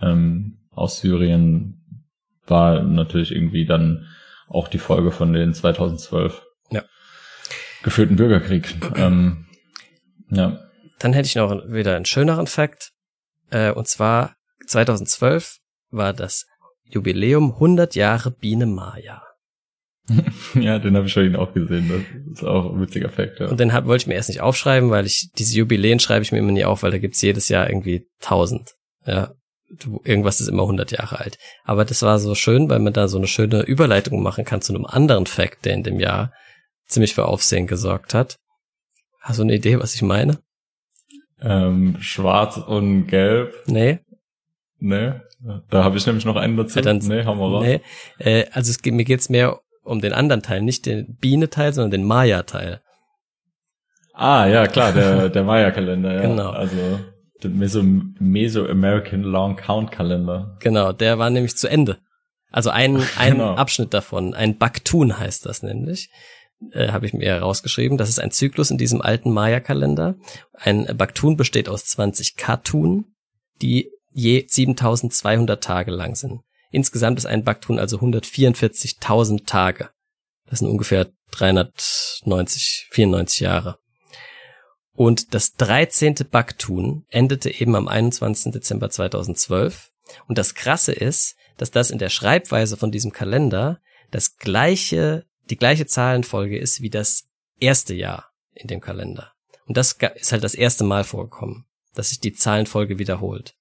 ähm, 0.00 0.58
aus 0.70 1.00
Syrien 1.00 2.02
war 2.46 2.82
natürlich 2.82 3.32
irgendwie 3.32 3.66
dann 3.66 4.06
auch 4.48 4.68
die 4.68 4.78
Folge 4.78 5.10
von 5.10 5.32
den 5.32 5.54
2012 5.54 6.42
ja. 6.70 6.82
geführten 7.82 8.16
Bürgerkrieg. 8.16 8.74
Ähm, 8.96 9.46
ja. 10.30 10.60
Dann 10.98 11.12
hätte 11.12 11.26
ich 11.26 11.34
noch 11.36 11.50
wieder 11.68 11.96
einen 11.96 12.04
schöneren 12.04 12.46
Fakt. 12.46 12.92
Äh, 13.50 13.72
und 13.72 13.88
zwar 13.88 14.36
2012 14.66 15.58
war 15.90 16.12
das 16.12 16.46
Jubiläum 16.84 17.52
100 17.52 17.94
Jahre 17.94 18.30
Biene 18.30 18.66
Maya. 18.66 19.22
ja, 20.54 20.78
den 20.78 20.96
habe 20.96 21.06
ich 21.06 21.12
schon 21.12 21.34
auch 21.34 21.52
gesehen. 21.52 21.88
Das 21.88 22.32
ist 22.32 22.44
auch 22.44 22.72
ein 22.72 22.80
witziger 22.80 23.08
Fakt. 23.08 23.40
Ja. 23.40 23.48
Und 23.48 23.58
den 23.58 23.72
hab, 23.72 23.86
wollte 23.86 24.02
ich 24.02 24.06
mir 24.06 24.14
erst 24.14 24.28
nicht 24.28 24.40
aufschreiben, 24.40 24.90
weil 24.90 25.04
ich 25.04 25.30
diese 25.36 25.56
Jubiläen 25.56 25.98
schreibe 25.98 26.22
ich 26.22 26.30
mir 26.30 26.38
immer 26.38 26.52
nie 26.52 26.64
auf, 26.64 26.82
weil 26.82 26.92
da 26.92 26.98
gibt's 26.98 27.22
jedes 27.22 27.48
Jahr 27.48 27.68
irgendwie 27.68 28.06
1000. 28.22 28.74
Ja, 29.04 29.32
irgendwas 30.04 30.40
ist 30.40 30.48
immer 30.48 30.62
100 30.62 30.92
Jahre 30.92 31.18
alt. 31.18 31.38
Aber 31.64 31.84
das 31.84 32.02
war 32.02 32.18
so 32.18 32.34
schön, 32.34 32.68
weil 32.68 32.78
man 32.78 32.92
da 32.92 33.08
so 33.08 33.18
eine 33.18 33.26
schöne 33.26 33.62
Überleitung 33.62 34.22
machen 34.22 34.44
kann 34.44 34.62
zu 34.62 34.74
einem 34.74 34.86
anderen 34.86 35.26
Fakt, 35.26 35.64
der 35.64 35.74
in 35.74 35.82
dem 35.82 36.00
Jahr 36.00 36.32
ziemlich 36.86 37.14
für 37.14 37.26
Aufsehen 37.26 37.66
gesorgt 37.66 38.14
hat. 38.14 38.36
Hast 39.20 39.38
du 39.38 39.42
eine 39.42 39.54
Idee, 39.54 39.80
was 39.80 39.94
ich 39.94 40.02
meine? 40.02 40.38
Ähm, 41.40 41.96
schwarz 42.00 42.56
und 42.56 43.08
gelb. 43.08 43.54
Nee. 43.66 43.98
Nee. 44.78 45.14
Da 45.70 45.84
habe 45.84 45.96
ich 45.96 46.06
nämlich 46.06 46.24
noch 46.24 46.36
einen 46.36 46.56
dazu. 46.56 46.78
Ja, 46.78 46.82
dann, 46.82 46.98
nee, 46.98 47.24
haben 47.24 47.38
wir. 47.38 47.60
Nee. 47.60 47.80
Äh, 48.18 48.46
also 48.52 48.70
es 48.70 48.80
geht, 48.80 48.94
mir 48.94 49.04
geht's 49.04 49.28
mehr 49.28 49.60
um 49.82 50.00
den 50.00 50.12
anderen 50.12 50.42
Teil, 50.42 50.62
nicht 50.62 50.86
den 50.86 51.16
Biene-Teil, 51.16 51.72
sondern 51.72 51.90
den 51.90 52.04
Maya-Teil. 52.04 52.80
Ah, 54.12 54.46
ja, 54.46 54.66
klar, 54.66 54.92
der, 54.92 55.28
der 55.28 55.44
Maya-Kalender, 55.44 56.14
ja. 56.14 56.22
Genau. 56.22 56.50
Also 56.50 57.00
der 57.42 57.50
Meso, 57.50 57.82
Meso-American 57.82 59.22
Long 59.22 59.56
Count 59.56 59.92
Kalender. 59.92 60.56
Genau, 60.60 60.92
der 60.92 61.18
war 61.18 61.30
nämlich 61.30 61.56
zu 61.56 61.68
Ende. 61.68 61.98
Also 62.50 62.70
ein, 62.70 63.02
ein 63.18 63.32
genau. 63.32 63.54
Abschnitt 63.54 63.92
davon, 63.92 64.34
ein 64.34 64.56
Baktun 64.56 65.18
heißt 65.18 65.44
das 65.44 65.62
nämlich, 65.62 66.08
äh, 66.72 66.88
habe 66.88 67.06
ich 67.06 67.12
mir 67.12 67.26
herausgeschrieben. 67.26 67.98
Das 67.98 68.08
ist 68.08 68.18
ein 68.18 68.30
Zyklus 68.30 68.70
in 68.70 68.78
diesem 68.78 69.02
alten 69.02 69.30
Maya-Kalender. 69.30 70.16
Ein 70.52 70.86
Baktun 70.96 71.36
besteht 71.36 71.68
aus 71.68 71.84
20 71.84 72.36
Katun, 72.36 73.06
die 73.60 73.90
je 74.12 74.46
7200 74.48 75.62
Tage 75.62 75.90
lang 75.90 76.14
sind. 76.14 76.40
Insgesamt 76.70 77.18
ist 77.18 77.26
ein 77.26 77.44
Baktun 77.44 77.78
also 77.78 77.98
144.000 77.98 79.46
Tage. 79.46 79.90
Das 80.48 80.60
sind 80.60 80.68
ungefähr 80.68 81.08
390, 81.32 82.88
94 82.90 83.40
Jahre. 83.40 83.78
Und 84.96 85.34
das 85.34 85.54
13. 85.54 86.14
Baktun 86.30 87.04
endete 87.10 87.50
eben 87.50 87.76
am 87.76 87.86
21. 87.86 88.52
Dezember 88.52 88.90
2012. 88.90 89.92
Und 90.26 90.38
das 90.38 90.54
Krasse 90.54 90.92
ist, 90.92 91.36
dass 91.58 91.70
das 91.70 91.90
in 91.90 91.98
der 91.98 92.08
Schreibweise 92.08 92.76
von 92.76 92.90
diesem 92.90 93.12
Kalender 93.12 93.80
das 94.10 94.36
gleiche, 94.36 95.26
die 95.50 95.56
gleiche 95.56 95.86
Zahlenfolge 95.86 96.58
ist 96.58 96.80
wie 96.80 96.90
das 96.90 97.24
erste 97.60 97.94
Jahr 97.94 98.30
in 98.54 98.68
dem 98.68 98.80
Kalender. 98.80 99.32
Und 99.66 99.76
das 99.76 99.96
ist 100.14 100.32
halt 100.32 100.44
das 100.44 100.54
erste 100.54 100.84
Mal 100.84 101.04
vorgekommen, 101.04 101.66
dass 101.94 102.10
sich 102.10 102.20
die 102.20 102.32
Zahlenfolge 102.32 102.98
wiederholt. 102.98 103.54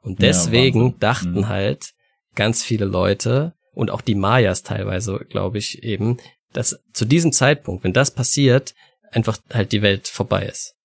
Und 0.00 0.22
deswegen 0.22 0.86
ja, 0.86 0.94
dachten 1.00 1.40
mhm. 1.40 1.48
halt 1.48 1.94
ganz 2.34 2.62
viele 2.62 2.84
Leute 2.84 3.54
und 3.72 3.90
auch 3.90 4.00
die 4.00 4.14
Mayas 4.14 4.62
teilweise, 4.62 5.18
glaube 5.28 5.58
ich, 5.58 5.82
eben, 5.82 6.18
dass 6.52 6.80
zu 6.92 7.04
diesem 7.04 7.32
Zeitpunkt, 7.32 7.84
wenn 7.84 7.92
das 7.92 8.12
passiert, 8.12 8.74
einfach 9.10 9.38
halt 9.52 9.72
die 9.72 9.82
Welt 9.82 10.08
vorbei 10.08 10.46
ist. 10.46 10.77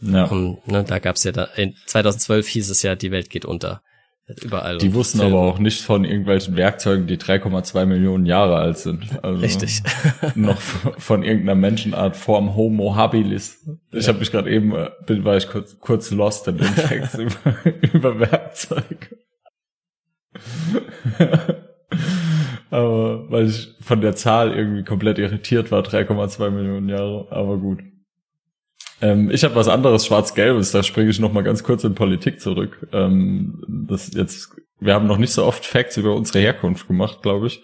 Ja. 0.00 0.24
Und 0.24 0.66
ne, 0.66 0.84
da 0.84 0.98
gab's 0.98 1.24
ja 1.24 1.32
da, 1.32 1.44
in 1.56 1.74
2012 1.86 2.46
hieß 2.48 2.70
es 2.70 2.82
ja, 2.82 2.94
die 2.94 3.10
Welt 3.10 3.30
geht 3.30 3.44
unter. 3.44 3.82
Überall. 4.42 4.78
Die 4.78 4.94
wussten 4.94 5.18
Filme. 5.18 5.36
aber 5.36 5.46
auch 5.46 5.58
nicht 5.58 5.82
von 5.82 6.04
irgendwelchen 6.04 6.56
Werkzeugen, 6.56 7.06
die 7.06 7.16
3,2 7.16 7.86
Millionen 7.86 8.26
Jahre 8.26 8.56
alt 8.56 8.78
sind. 8.78 9.22
Also 9.24 9.40
Richtig. 9.40 9.82
noch 10.34 10.60
von 10.60 11.22
irgendeiner 11.22 11.56
Menschenart 11.56 12.16
Form 12.16 12.54
Homo 12.54 12.94
habilis. 12.94 13.66
Ich 13.90 14.06
ja. 14.06 14.08
habe 14.08 14.20
mich 14.20 14.30
gerade 14.30 14.50
eben, 14.50 14.74
äh, 14.74 14.90
bin, 15.06 15.24
war 15.24 15.36
ich 15.36 15.48
kurz, 15.48 15.78
kurz 15.80 16.10
lost 16.10 16.46
in 16.48 16.58
den 16.58 16.66
Facts 16.66 17.14
über, 17.18 17.38
über 17.92 18.20
Werkzeuge. 18.20 19.18
aber 22.70 23.30
weil 23.30 23.46
ich 23.46 23.74
von 23.80 24.00
der 24.00 24.14
Zahl 24.14 24.52
irgendwie 24.52 24.84
komplett 24.84 25.18
irritiert 25.18 25.72
war, 25.72 25.82
3,2 25.82 26.50
Millionen 26.50 26.88
Jahre, 26.88 27.26
aber 27.30 27.56
gut. 27.58 27.80
Ähm, 29.02 29.30
ich 29.30 29.44
habe 29.44 29.54
was 29.54 29.68
anderes, 29.68 30.06
schwarz-gelbes, 30.06 30.72
da 30.72 30.82
springe 30.82 31.10
ich 31.10 31.20
noch 31.20 31.32
mal 31.32 31.42
ganz 31.42 31.62
kurz 31.62 31.84
in 31.84 31.94
Politik 31.94 32.40
zurück. 32.40 32.88
Ähm, 32.92 33.62
das 33.66 34.12
jetzt, 34.14 34.56
wir 34.78 34.94
haben 34.94 35.06
noch 35.06 35.18
nicht 35.18 35.32
so 35.32 35.44
oft 35.44 35.64
Facts 35.64 35.96
über 35.96 36.14
unsere 36.14 36.40
Herkunft 36.40 36.86
gemacht, 36.86 37.22
glaube 37.22 37.46
ich. 37.46 37.62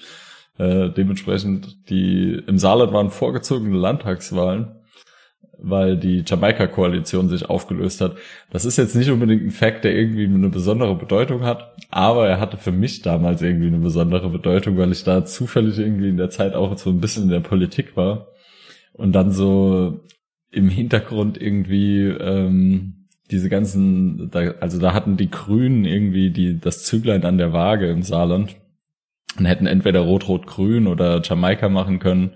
Äh, 0.59 0.91
dementsprechend, 0.91 1.91
die 1.91 2.43
im 2.47 2.59
Saarland 2.59 2.93
waren 2.93 3.11
vorgezogene 3.11 3.77
Landtagswahlen, 3.77 4.77
weil 5.59 5.99
die 5.99 6.25
Jamaika-Koalition 6.27 7.29
sich 7.29 7.49
aufgelöst 7.51 8.01
hat. 8.01 8.17
Das 8.51 8.65
ist 8.65 8.79
jetzt 8.79 8.97
nicht 8.97 9.11
unbedingt 9.11 9.43
ein 9.43 9.51
Fact, 9.51 9.85
der 9.85 9.95
irgendwie 9.95 10.25
eine 10.25 10.49
besondere 10.49 10.95
Bedeutung 10.95 11.43
hat, 11.45 11.75
aber 11.91 12.27
er 12.27 12.41
hatte 12.41 12.57
für 12.57 12.73
mich 12.73 13.03
damals 13.03 13.43
irgendwie 13.43 13.67
eine 13.67 13.79
besondere 13.79 14.31
Bedeutung, 14.31 14.79
weil 14.79 14.93
ich 14.93 15.05
da 15.05 15.27
zufällig 15.27 15.79
irgendwie 15.79 16.09
in 16.09 16.17
der 16.17 16.31
Zeit 16.31 16.55
auch 16.55 16.77
so 16.79 16.89
ein 16.89 17.01
bisschen 17.01 17.25
in 17.25 17.31
der 17.31 17.41
Politik 17.41 17.97
war 17.97 18.29
und 18.95 19.13
dann 19.13 19.31
so 19.31 20.01
im 20.57 20.71
Hintergrund 20.71 21.41
irgendwie 21.41 22.07
ähm, 22.07 23.07
diese 23.31 23.49
ganzen, 23.51 24.31
da, 24.31 24.53
also 24.61 24.81
da 24.81 24.95
hatten 24.95 25.17
die 25.17 25.31
Grünen 25.31 25.85
irgendwie 25.85 26.31
die 26.31 26.59
das 26.59 26.85
Züglein 26.85 27.25
an 27.25 27.39
der 27.39 27.53
Waage 27.53 27.91
im 27.91 28.03
Saarland 28.03 28.57
und 29.39 29.45
hätten 29.45 29.67
entweder 29.67 30.01
Rot-Rot-Grün 30.01 30.87
oder 30.87 31.21
Jamaika 31.23 31.69
machen 31.69 31.99
können. 31.99 32.31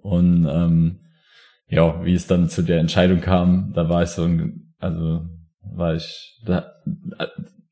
Und 0.00 0.48
ähm, 0.50 1.00
ja, 1.68 2.02
wie 2.04 2.14
es 2.14 2.26
dann 2.26 2.48
zu 2.48 2.62
der 2.62 2.80
Entscheidung 2.80 3.20
kam, 3.20 3.72
da 3.74 3.88
war 3.88 4.02
ich 4.02 4.10
so, 4.10 4.28
also 4.78 5.26
war 5.60 5.94
ich, 5.94 6.40
da, 6.46 6.72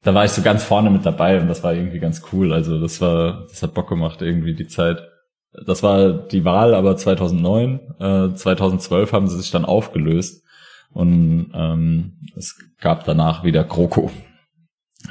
da 0.02 0.14
war 0.14 0.24
ich 0.26 0.32
so 0.32 0.42
ganz 0.42 0.62
vorne 0.62 0.90
mit 0.90 1.06
dabei 1.06 1.40
und 1.40 1.48
das 1.48 1.62
war 1.62 1.72
irgendwie 1.72 2.00
ganz 2.00 2.22
cool. 2.32 2.52
Also 2.52 2.78
das 2.78 3.00
war, 3.00 3.46
das 3.48 3.62
hat 3.62 3.72
Bock 3.72 3.88
gemacht 3.88 4.20
irgendwie 4.20 4.54
die 4.54 4.66
Zeit. 4.66 5.09
Das 5.52 5.82
war 5.82 6.12
die 6.12 6.44
Wahl 6.44 6.74
aber 6.74 6.96
2009. 6.96 7.80
Äh, 7.98 8.34
2012 8.34 9.12
haben 9.12 9.28
sie 9.28 9.36
sich 9.36 9.50
dann 9.50 9.64
aufgelöst 9.64 10.44
und 10.92 11.52
ähm, 11.54 12.18
es 12.36 12.56
gab 12.78 13.04
danach 13.04 13.44
wieder 13.44 13.64
Kroko 13.64 14.10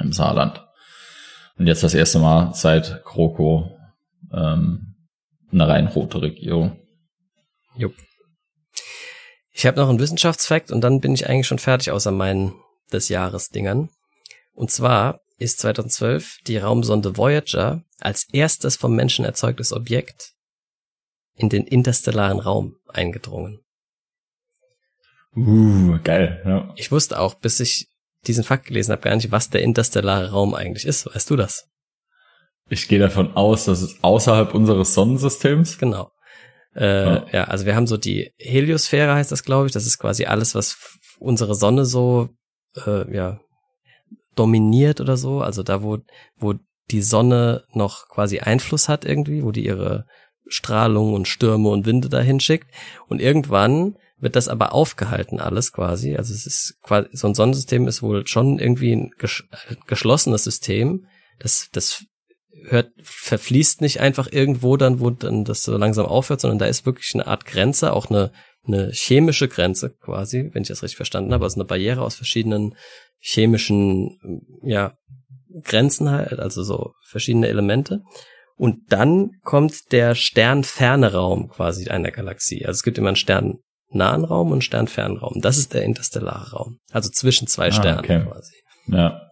im 0.00 0.12
Saarland. 0.12 0.64
Und 1.58 1.66
jetzt 1.66 1.82
das 1.82 1.94
erste 1.94 2.18
Mal 2.18 2.54
seit 2.54 3.04
Kroko 3.04 3.76
ähm, 4.32 4.94
eine 5.52 5.68
rein 5.68 5.88
rote 5.88 6.22
Regierung. 6.22 6.78
Jupp. 7.76 7.94
Ich 9.52 9.66
habe 9.66 9.78
noch 9.78 9.88
einen 9.88 9.98
Wissenschaftsfakt 9.98 10.70
und 10.70 10.80
dann 10.80 11.00
bin 11.00 11.12
ich 11.12 11.28
eigentlich 11.28 11.46
schon 11.46 11.58
fertig 11.58 11.90
außer 11.90 12.12
meinen 12.12 12.54
des 12.92 13.08
Jahres 13.08 13.50
Dingern. 13.50 13.90
Und 14.54 14.70
zwar 14.70 15.20
ist 15.40 15.58
2012 15.60 16.38
die 16.46 16.58
Raumsonde 16.58 17.16
Voyager 17.16 17.82
als 17.98 18.26
erstes 18.32 18.76
vom 18.76 18.94
Menschen 18.94 19.24
erzeugtes 19.24 19.72
Objekt 19.72 20.32
in 21.34 21.48
den 21.48 21.66
interstellaren 21.66 22.38
Raum 22.38 22.76
eingedrungen. 22.88 23.60
Uh, 25.34 25.98
geil. 26.02 26.42
Ja. 26.44 26.72
Ich 26.76 26.92
wusste 26.92 27.18
auch, 27.18 27.34
bis 27.34 27.60
ich 27.60 27.88
diesen 28.26 28.44
Fakt 28.44 28.66
gelesen 28.66 28.92
habe, 28.92 29.02
gar 29.02 29.14
nicht, 29.14 29.30
was 29.30 29.48
der 29.48 29.62
interstellare 29.62 30.30
Raum 30.30 30.54
eigentlich 30.54 30.84
ist. 30.84 31.06
Weißt 31.06 31.30
du 31.30 31.36
das? 31.36 31.68
Ich 32.68 32.86
gehe 32.88 32.98
davon 32.98 33.34
aus, 33.36 33.64
dass 33.64 33.80
es 33.80 34.02
außerhalb 34.02 34.54
unseres 34.54 34.94
Sonnensystems. 34.94 35.78
Genau. 35.78 36.10
Äh, 36.74 37.04
ja. 37.04 37.26
ja, 37.32 37.44
also 37.44 37.64
wir 37.64 37.74
haben 37.74 37.86
so 37.86 37.96
die 37.96 38.32
Heliosphäre, 38.38 39.14
heißt 39.14 39.32
das, 39.32 39.42
glaube 39.42 39.66
ich. 39.66 39.72
Das 39.72 39.86
ist 39.86 39.98
quasi 39.98 40.26
alles, 40.26 40.54
was 40.54 40.98
unsere 41.18 41.54
Sonne 41.54 41.86
so 41.86 42.28
äh, 42.86 43.14
ja 43.14 43.40
dominiert 44.36 45.00
oder 45.00 45.16
so. 45.16 45.40
Also 45.40 45.62
da, 45.62 45.82
wo, 45.82 45.98
wo 46.38 46.54
die 46.90 47.02
Sonne 47.02 47.64
noch 47.72 48.08
quasi 48.08 48.40
Einfluss 48.40 48.88
hat 48.88 49.04
irgendwie, 49.04 49.42
wo 49.44 49.52
die 49.52 49.64
ihre 49.64 50.06
Strahlung 50.46 51.14
und 51.14 51.28
Stürme 51.28 51.68
und 51.68 51.86
Winde 51.86 52.08
dahin 52.08 52.40
schickt. 52.40 52.68
Und 53.08 53.20
irgendwann 53.20 53.96
wird 54.18 54.36
das 54.36 54.48
aber 54.48 54.74
aufgehalten 54.74 55.40
alles 55.40 55.72
quasi. 55.72 56.16
Also 56.16 56.34
es 56.34 56.46
ist 56.46 56.78
quasi, 56.82 57.08
so 57.12 57.28
ein 57.28 57.34
Sonnensystem 57.34 57.88
ist 57.88 58.02
wohl 58.02 58.26
schon 58.26 58.58
irgendwie 58.58 58.92
ein 58.92 59.10
geschlossenes 59.86 60.44
System. 60.44 61.06
Das, 61.38 61.68
das 61.72 62.04
hört, 62.64 62.92
verfließt 63.02 63.80
nicht 63.80 64.00
einfach 64.00 64.30
irgendwo 64.30 64.76
dann, 64.76 65.00
wo 65.00 65.10
dann 65.10 65.44
das 65.44 65.62
so 65.62 65.76
langsam 65.76 66.06
aufhört, 66.06 66.40
sondern 66.40 66.58
da 66.58 66.66
ist 66.66 66.84
wirklich 66.84 67.14
eine 67.14 67.26
Art 67.26 67.46
Grenze, 67.46 67.92
auch 67.92 68.10
eine, 68.10 68.32
eine 68.66 68.90
chemische 68.92 69.48
Grenze 69.48 69.90
quasi, 69.90 70.50
wenn 70.52 70.62
ich 70.62 70.68
das 70.68 70.82
richtig 70.82 70.96
verstanden 70.96 71.32
habe, 71.32 71.44
also 71.44 71.58
eine 71.58 71.64
Barriere 71.64 72.02
aus 72.02 72.16
verschiedenen 72.16 72.74
chemischen, 73.20 74.18
ja, 74.62 74.94
Grenzen 75.62 76.10
halt, 76.10 76.38
also 76.38 76.62
so 76.62 76.92
verschiedene 77.08 77.48
Elemente. 77.48 78.02
Und 78.56 78.92
dann 78.92 79.30
kommt 79.42 79.92
der 79.92 80.14
sternferne 80.14 81.12
Raum 81.12 81.48
quasi 81.48 81.88
einer 81.88 82.10
Galaxie. 82.10 82.66
Also 82.66 82.78
es 82.78 82.82
gibt 82.82 82.98
immer 82.98 83.08
einen 83.08 83.16
sternnahen 83.16 84.24
Raum 84.24 84.48
und 84.48 84.54
einen 84.54 84.62
sternfernen 84.62 85.16
Raum. 85.16 85.40
Das 85.40 85.56
ist 85.56 85.72
der 85.72 85.82
interstellare 85.82 86.50
Raum. 86.50 86.78
Also 86.92 87.10
zwischen 87.10 87.46
zwei 87.46 87.68
ah, 87.68 87.72
Sternen 87.72 88.00
okay. 88.00 88.22
quasi. 88.22 88.52
Ja. 88.86 89.30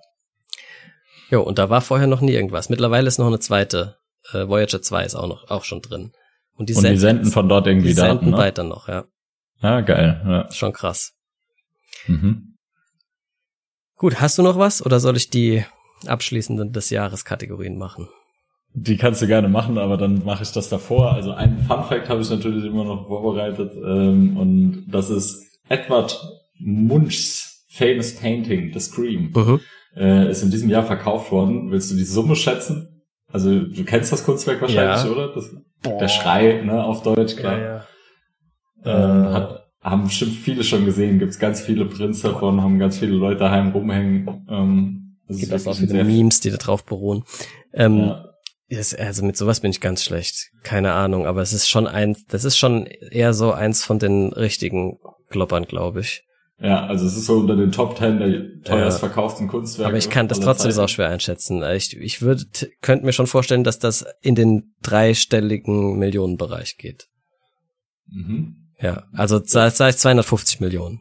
Jo, 1.31 1.43
und 1.43 1.59
da 1.59 1.69
war 1.69 1.82
vorher 1.82 2.06
noch 2.06 2.23
nie 2.23 2.32
irgendwas. 2.32 2.70
Mittlerweile 2.70 3.06
ist 3.06 3.19
noch 3.19 3.27
eine 3.27 3.39
zweite. 3.39 3.97
Äh, 4.32 4.48
Voyager 4.48 4.81
2 4.81 5.05
ist 5.05 5.15
auch 5.15 5.28
noch 5.28 5.51
auch 5.51 5.65
schon 5.65 5.82
drin. 5.82 6.12
Und 6.55 6.70
die, 6.70 6.74
und 6.74 6.81
senden, 6.81 6.94
die 6.94 7.01
senden 7.01 7.31
von 7.31 7.48
dort 7.48 7.66
irgendwie 7.66 7.89
die 7.89 7.94
Daten, 7.94 8.19
senden 8.19 8.31
ne? 8.31 8.36
weiter 8.39 8.65
noch, 8.65 8.89
ja. 8.89 9.05
Ah, 9.60 9.81
geil. 9.81 10.23
Ja. 10.27 10.52
Schon 10.52 10.73
krass. 10.73 11.12
Mhm. 12.06 12.56
Gut, 13.98 14.20
hast 14.20 14.38
du 14.38 14.42
noch 14.42 14.56
was 14.56 14.84
oder 14.84 15.00
soll 15.00 15.16
ich 15.16 15.28
die 15.28 15.64
abschließenden 16.06 16.72
des 16.72 16.90
Jahres 16.90 17.24
Kategorien 17.24 17.76
machen? 17.76 18.08
Die 18.72 18.96
kannst 18.96 19.20
du 19.20 19.26
gerne 19.26 19.48
machen, 19.48 19.76
aber 19.76 19.96
dann 19.96 20.24
mache 20.24 20.44
ich 20.44 20.52
das 20.52 20.68
davor. 20.68 21.12
Also 21.12 21.32
einen 21.32 21.58
Fun 21.58 21.82
Fact 21.82 22.08
habe 22.08 22.20
ich 22.20 22.30
natürlich 22.30 22.64
immer 22.64 22.84
noch 22.84 23.08
vorbereitet 23.08 23.72
ähm, 23.74 24.36
und 24.36 24.86
das 24.88 25.10
ist 25.10 25.44
Edward 25.68 26.16
Munchs 26.60 27.66
famous 27.70 28.14
Painting, 28.14 28.72
The 28.72 28.80
Scream, 28.80 29.32
mhm. 29.34 29.60
äh, 29.96 30.30
ist 30.30 30.42
in 30.42 30.50
diesem 30.50 30.70
Jahr 30.70 30.84
verkauft 30.84 31.32
worden. 31.32 31.72
Willst 31.72 31.90
du 31.90 31.96
die 31.96 32.04
Summe 32.04 32.36
schätzen? 32.36 33.02
Also 33.32 33.60
du 33.60 33.84
kennst 33.84 34.12
das 34.12 34.24
Kunstwerk 34.24 34.60
wahrscheinlich, 34.60 35.04
ja. 35.04 35.10
oder? 35.10 35.34
Das, 35.34 35.50
der 35.84 36.08
Schrei, 36.08 36.62
ne, 36.62 36.84
auf 36.84 37.02
Deutsch, 37.02 37.36
klar. 37.36 37.58
Ja, 37.58 37.84
ja. 38.84 39.26
Ähm, 39.28 39.32
hat, 39.32 39.57
haben 39.80 40.05
bestimmt 40.05 40.32
viele 40.32 40.64
schon 40.64 40.84
gesehen, 40.84 41.18
gibt's 41.18 41.38
ganz 41.38 41.60
viele 41.60 41.84
Prints 41.84 42.22
davon, 42.22 42.62
haben 42.62 42.78
ganz 42.78 42.98
viele 42.98 43.12
Leute 43.12 43.40
daheim 43.40 43.70
rumhängen. 43.70 44.46
Ähm, 44.48 45.16
das 45.28 45.38
gibt 45.38 45.52
auch 45.52 45.76
viele 45.76 46.05
Memes, 46.05 46.40
die 46.40 46.50
da 46.50 46.56
drauf 46.56 46.84
beruhen. 46.84 47.24
Ähm, 47.72 47.98
ja. 47.98 48.24
Yes, 48.70 48.94
also 48.94 49.24
mit 49.24 49.36
sowas 49.36 49.60
bin 49.60 49.70
ich 49.70 49.80
ganz 49.80 50.05
schlecht. 50.05 50.50
Keine 50.62 50.92
Ahnung, 50.92 51.26
aber 51.26 51.40
es 51.40 51.55
ist 51.55 51.68
schon 51.68 51.86
ein, 51.86 52.16
das 52.28 52.44
ist 52.44 52.59
schon 52.59 52.86
eher 52.86 53.32
so 53.32 53.52
eins 53.52 53.82
von 53.82 53.98
den 53.98 54.32
richtigen 54.32 54.98
Kloppern, 55.30 55.64
glaube 55.64 56.00
ich. 56.00 56.24
Ja, 56.60 56.86
also 56.86 57.06
es 57.06 57.16
ist 57.16 57.26
so 57.26 57.38
unter 57.38 57.56
den 57.56 57.70
Top 57.72 57.96
Ten 57.96 58.18
der 58.18 58.60
teuerst 58.62 59.00
ja. 59.00 59.09
verkauften 59.09 59.48
Kunstwerke. 59.48 59.88
Aber 59.88 59.96
ich 59.96 60.10
kann 60.10 60.28
das 60.28 60.40
trotzdem 60.40 60.72
Zeiten. 60.72 60.84
auch 60.84 60.88
schwer 60.88 61.09
einschätzen. 61.09 61.62
Ich, 61.62 61.96
ich 61.96 62.20
würde, 62.20 62.44
könnte 62.82 63.06
mir 63.06 63.12
schon 63.12 63.28
vorstellen, 63.28 63.64
dass 63.64 63.78
das 63.78 64.05
in 64.20 64.34
den 64.34 64.74
dreistelligen 64.82 65.98
Millionenbereich 65.98 66.76
geht. 66.76 67.09
Mhm. 68.09 68.57
Ja, 68.80 69.05
also 69.12 69.40
sei 69.44 69.66
es 69.66 69.98
250 69.98 70.60
Millionen. 70.60 71.00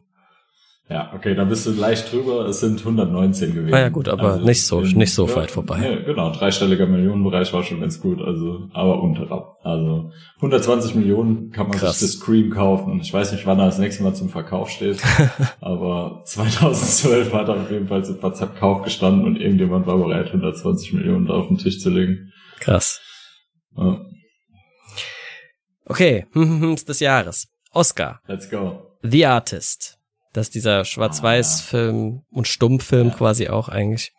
Ja, 0.90 1.12
okay, 1.14 1.36
da 1.36 1.44
bist 1.44 1.66
du 1.66 1.72
leicht 1.72 2.14
drüber. 2.14 2.46
Es 2.46 2.62
sind 2.62 2.80
119 2.80 3.54
gewesen. 3.54 3.74
Ah 3.74 3.80
ja, 3.80 3.90
gut, 3.90 4.08
aber 4.08 4.34
also 4.34 4.46
nicht 4.46 4.64
so, 4.64 4.80
nicht 4.80 5.14
so 5.14 5.28
ja, 5.28 5.36
weit 5.36 5.52
vorbei. 5.52 5.82
Ja, 5.84 6.02
genau, 6.02 6.32
dreistelliger 6.32 6.88
Millionenbereich 6.88 7.52
war 7.52 7.62
schon 7.64 7.82
ganz 7.82 8.00
gut. 8.00 8.22
Also, 8.22 8.70
aber 8.72 9.02
unter, 9.04 9.58
also 9.64 10.12
120 10.38 10.96
Millionen 10.96 11.52
kann 11.52 11.68
man 11.68 11.78
Krass. 11.78 12.00
sich 12.00 12.08
das 12.08 12.18
Scream 12.18 12.52
kaufen. 12.52 13.02
Ich 13.02 13.12
weiß 13.12 13.34
nicht, 13.34 13.46
wann 13.46 13.60
er 13.60 13.66
das 13.66 13.80
nächste 13.80 14.04
Mal 14.04 14.16
zum 14.16 14.30
Verkauf 14.30 14.70
steht, 14.70 15.02
aber 15.60 16.22
2012 16.24 17.34
hat 17.34 17.50
er 17.50 17.56
auf 17.56 17.70
jeden 17.70 17.90
Fall 17.90 18.06
zum 18.06 18.20
Verkauf 18.20 18.84
gestanden 18.84 19.26
und 19.26 19.36
irgendjemand 19.36 19.88
war 19.88 19.98
bereit, 19.98 20.28
120 20.28 20.94
Millionen 20.94 21.28
da 21.28 21.34
auf 21.34 21.50
den 21.50 21.58
Tisch 21.58 21.82
zu 21.82 21.90
legen. 21.90 22.32
Krass. 22.62 23.02
Ja. 23.76 24.00
Okay, 25.84 26.26
des 26.88 27.00
Jahres. 27.02 27.50
Oscar. 27.72 28.22
Let's 28.28 28.50
go. 28.50 28.98
The 29.04 29.26
Artist 29.26 29.98
dass 30.38 30.52
dieser 30.52 30.86
Schwarz-Weiß-Film 30.86 32.24
und 32.30 32.48
Stummfilm 32.48 33.08
ja. 33.08 33.14
quasi 33.16 33.50
auch 33.50 33.70
eigentlich, 33.70 34.14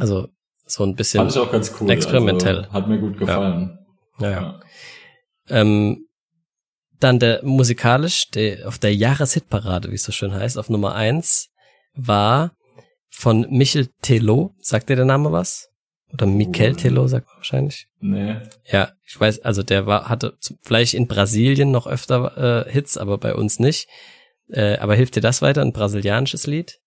also 0.00 0.26
so 0.66 0.82
ein 0.82 0.96
bisschen 0.96 1.20
Fand 1.20 1.30
ich 1.30 1.38
auch 1.38 1.52
ganz 1.52 1.72
cool. 1.80 1.88
experimentell. 1.88 2.58
Also, 2.58 2.72
hat 2.72 2.88
mir 2.88 2.98
gut 2.98 3.16
gefallen. 3.16 3.78
Ja. 4.18 4.30
ja. 4.30 4.40
ja. 4.40 4.60
Ähm, 5.48 6.08
dann 6.98 7.20
der 7.20 7.44
musikalisch, 7.44 8.28
der 8.30 8.66
auf 8.66 8.78
der 8.78 8.94
Jahreshitparade, 8.94 9.90
wie 9.92 9.94
es 9.94 10.02
so 10.02 10.10
schön 10.10 10.34
heißt, 10.34 10.58
auf 10.58 10.68
Nummer 10.68 10.96
eins 10.96 11.50
war 11.94 12.50
von 13.08 13.46
Michel 13.50 13.88
Tello. 14.02 14.54
Sagt 14.60 14.88
dir 14.88 14.96
der 14.96 15.04
Name 15.04 15.30
was? 15.30 15.69
Oder 16.12 16.26
Mikel 16.26 16.74
Tello 16.74 17.06
sagt 17.06 17.28
man 17.28 17.36
wahrscheinlich. 17.36 17.88
Nee. 18.00 18.36
Ja, 18.70 18.92
ich 19.06 19.18
weiß, 19.18 19.40
also 19.40 19.62
der 19.62 19.86
war, 19.86 20.08
hatte 20.08 20.36
vielleicht 20.62 20.94
in 20.94 21.06
Brasilien 21.06 21.70
noch 21.70 21.86
öfter 21.86 22.66
äh, 22.66 22.70
Hits, 22.70 22.96
aber 22.96 23.18
bei 23.18 23.34
uns 23.34 23.58
nicht. 23.58 23.88
Äh, 24.48 24.78
aber 24.78 24.96
hilft 24.96 25.16
dir 25.16 25.20
das 25.20 25.42
weiter, 25.42 25.62
ein 25.62 25.72
brasilianisches 25.72 26.46
Lied? 26.46 26.80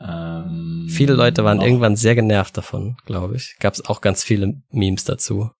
Ähm, 0.00 0.86
viele 0.88 1.12
Leute 1.12 1.44
waren 1.44 1.58
noch. 1.58 1.64
irgendwann 1.64 1.96
sehr 1.96 2.14
genervt 2.14 2.56
davon, 2.56 2.96
glaube 3.04 3.36
ich. 3.36 3.56
Gab 3.60 3.74
es 3.74 3.84
auch 3.84 4.00
ganz 4.00 4.24
viele 4.24 4.62
Memes 4.70 5.04
dazu. 5.04 5.50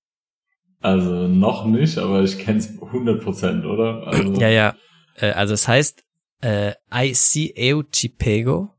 Also 0.81 1.29
noch 1.29 1.67
nicht, 1.67 1.99
aber 1.99 2.23
ich 2.23 2.39
kenn's 2.39 2.71
100%, 2.71 3.67
oder? 3.67 4.07
Also, 4.07 4.33
ja, 4.41 4.49
ja. 4.49 4.77
Äh, 5.17 5.33
also 5.33 5.53
es 5.53 5.69
heißt 5.69 6.03
äh, 6.41 6.73
I 6.93 7.13
see 7.13 7.53
eu 7.55 7.83
chipego. 7.83 8.71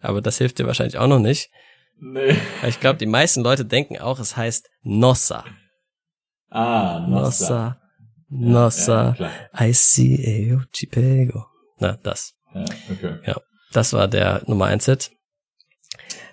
Aber 0.00 0.20
das 0.20 0.38
hilft 0.38 0.58
dir 0.58 0.66
wahrscheinlich 0.66 0.98
auch 0.98 1.06
noch 1.06 1.18
nicht. 1.18 1.50
Nee. 2.00 2.36
Ich 2.66 2.80
glaube, 2.80 2.98
die 2.98 3.06
meisten 3.06 3.42
Leute 3.42 3.64
denken 3.64 3.98
auch, 3.98 4.20
es 4.20 4.36
heißt 4.36 4.70
Nossa. 4.82 5.44
Ah, 6.50 7.06
Nossa. 7.08 7.80
Nossa. 7.80 7.80
Nossa, 8.30 9.16
ja, 9.18 9.30
I 9.58 9.72
see 9.72 10.52
a 10.54 10.62
Chipego. 10.70 11.46
Na, 11.78 11.96
das. 12.02 12.34
Ja, 12.54 12.64
okay. 12.90 13.18
Ja, 13.26 13.36
das 13.72 13.94
war 13.94 14.06
der 14.06 14.42
Nummer 14.46 14.66
1 14.66 14.84
Hit. 14.84 15.12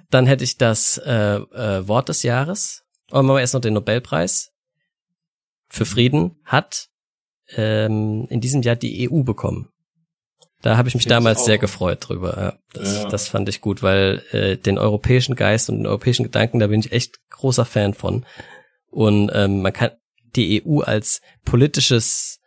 Dann 0.10 0.26
hätte 0.26 0.44
ich 0.44 0.58
das 0.58 0.98
äh, 0.98 1.38
äh, 1.38 1.88
Wort 1.88 2.10
des 2.10 2.24
Jahres. 2.24 2.84
Und 3.12 3.26
machen 3.26 3.38
wir 3.38 3.42
erst 3.42 3.54
noch 3.54 3.62
den 3.62 3.74
Nobelpreis 3.74 4.52
für 5.68 5.86
Frieden 5.86 6.40
hat 6.44 6.90
ähm, 7.56 8.28
in 8.30 8.42
diesem 8.42 8.62
Jahr 8.62 8.76
die 8.76 9.10
EU 9.10 9.24
bekommen. 9.24 9.70
Da 10.66 10.78
habe 10.78 10.90
ich 10.90 10.96
mich 10.96 11.04
Find 11.04 11.12
damals 11.12 11.42
ich 11.42 11.46
sehr 11.46 11.60
gefreut 11.60 12.00
drüber. 12.10 12.36
Ja, 12.36 12.54
das, 12.74 12.96
ja. 12.96 13.08
das 13.08 13.28
fand 13.28 13.48
ich 13.50 13.62
gut, 13.62 13.84
weil 13.84 14.24
äh, 14.32 14.58
den 14.58 14.80
europäischen 14.80 15.36
Geist 15.36 15.70
und 15.70 15.78
den 15.78 15.86
europäischen 15.86 16.24
Gedanken, 16.24 16.58
da 16.58 16.66
bin 16.66 16.80
ich 16.80 16.92
echt 16.92 17.20
großer 17.30 17.66
Fan 17.66 17.94
von. 17.94 18.26
Und 18.90 19.30
ähm, 19.36 19.62
man 19.62 19.72
kann, 19.74 19.92
die 20.36 20.66
EU 20.66 20.80
als 20.80 21.22
politisches 21.44 22.40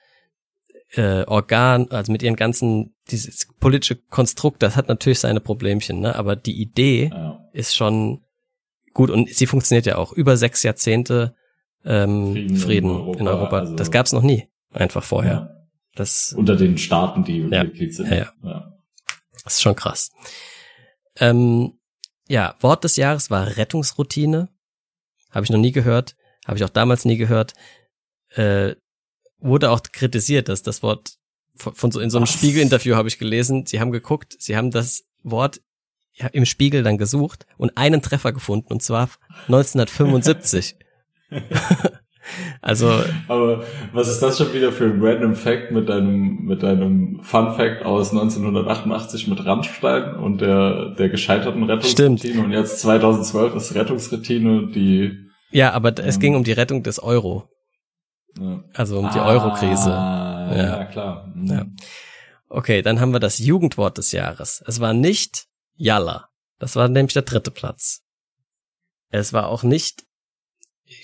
äh, 0.95 1.23
Organ, 1.27 1.93
also 1.93 2.11
mit 2.11 2.25
ihren 2.25 2.35
ganzen, 2.35 2.97
dieses 3.09 3.47
politische 3.61 3.95
Konstrukt, 3.95 4.65
das 4.65 4.75
hat 4.75 4.89
natürlich 4.89 5.21
seine 5.21 5.39
Problemchen, 5.39 6.01
ne? 6.01 6.17
aber 6.17 6.35
die 6.35 6.61
Idee 6.61 7.11
ja. 7.13 7.39
ist 7.53 7.77
schon 7.77 8.25
gut 8.95 9.11
und 9.11 9.33
sie 9.33 9.47
funktioniert 9.47 9.87
ja 9.87 9.97
auch. 9.97 10.13
Über 10.13 10.37
sechs 10.37 10.65
Jahrzehnte 10.65 11.37
ähm, 11.85 12.33
Frieden, 12.33 12.57
Frieden 12.57 12.91
in 12.91 12.97
Europa. 12.97 13.21
In 13.21 13.29
Europa. 13.29 13.59
Also 13.59 13.77
das 13.77 13.93
gab's 13.93 14.13
noch 14.13 14.23
nie, 14.23 14.49
einfach 14.73 15.05
vorher. 15.05 15.58
Das, 15.95 16.33
Unter 16.37 16.57
den 16.57 16.79
Staaten, 16.79 17.25
die 17.25 17.39
ja, 17.39 17.65
Mitglied 17.65 17.95
sind. 17.95 18.11
Ja, 18.11 18.17
ja. 18.17 18.33
ja. 18.43 18.73
Das 19.45 19.55
ist 19.55 19.63
schon 19.63 19.77
krass. 19.77 20.11
Ähm, 21.17 21.79
ja, 22.29 22.55
Wort 22.61 22.85
des 22.85 22.97
Jahres 22.97 23.31
war 23.31 23.57
Rettungsroutine. 23.57 24.49
Habe 25.31 25.45
ich 25.45 25.51
noch 25.51 25.59
nie 25.59 25.73
gehört. 25.73 26.15
Habe 26.47 26.57
ich 26.59 26.65
auch 26.65 26.69
damals 26.69 27.05
nie 27.05 27.17
gehört 27.17 27.55
äh, 28.35 28.75
wurde 29.39 29.71
auch 29.71 29.83
kritisiert, 29.83 30.49
dass 30.49 30.63
das 30.63 30.83
Wort 30.83 31.19
von, 31.57 31.75
von 31.75 31.91
so 31.91 32.01
in 32.01 32.11
so 32.11 32.19
einem 32.19 32.27
Spiegel-Interview 32.27 32.95
habe 32.97 33.09
ich 33.09 33.19
gelesen. 33.19 33.67
Sie 33.67 33.81
haben 33.81 33.93
geguckt, 33.93 34.37
sie 34.39 34.57
haben 34.57 34.71
das 34.71 35.05
Wort 35.23 35.61
im 36.33 36.47
Spiegel 36.47 36.83
dann 36.83 36.99
gesucht 36.99 37.47
und 37.57 37.77
einen 37.77 38.03
Treffer 38.03 38.33
gefunden 38.33 38.67
und 38.69 38.83
zwar 38.83 39.11
1975. 39.47 40.77
also. 42.61 42.91
Aber 43.29 43.65
was 43.93 44.09
ist 44.09 44.21
das 44.21 44.39
schon 44.39 44.53
wieder 44.53 44.73
für 44.73 44.85
ein 44.85 45.03
random 45.03 45.35
Fact 45.35 45.71
mit 45.71 45.89
deinem 45.89 46.45
mit 46.45 46.63
deinem 46.63 47.21
Fun 47.23 47.55
Fact 47.55 47.85
aus 47.85 48.13
1988 48.13 49.29
mit 49.29 49.45
Rammstein 49.45 50.17
und 50.17 50.41
der 50.41 50.95
der 50.99 51.09
gescheiterten 51.09 51.65
Rettungsroutine 51.65 52.19
Stimmt. 52.19 52.45
und 52.45 52.53
jetzt 52.53 52.81
2012 52.81 53.55
ist 53.55 53.75
Rettungsroutine 53.75 54.71
die. 54.75 55.13
Ja, 55.51 55.73
aber 55.73 55.91
ähm, 55.99 56.05
es 56.07 56.19
ging 56.19 56.35
um 56.35 56.45
die 56.45 56.53
Rettung 56.53 56.83
des 56.83 57.03
Euro. 57.03 57.49
Also 58.75 58.99
um 58.99 59.07
ah, 59.07 59.13
die 59.13 59.21
Euro-Krise. 59.21 59.91
Ja. 59.91 60.57
ja, 60.57 60.85
klar. 60.85 61.33
Mhm. 61.35 61.47
Ja. 61.47 61.67
Okay, 62.49 62.83
dann 62.83 63.01
haben 63.01 63.13
wir 63.13 63.21
das 63.21 63.39
Jugendwort 63.39 63.99
des 63.99 64.13
Jahres. 64.13 64.63
Es 64.67 64.81
war 64.81 64.95
nicht 64.95 65.47
Yalla. 65.77 66.29
Das 66.59 66.77
war 66.77 66.89
nämlich 66.89 67.15
der 67.15 67.23
dritte 67.23 67.51
Platz. 67.51 68.03
Es 69.11 69.33
war 69.33 69.49
auch 69.49 69.63
nicht, 69.63 70.05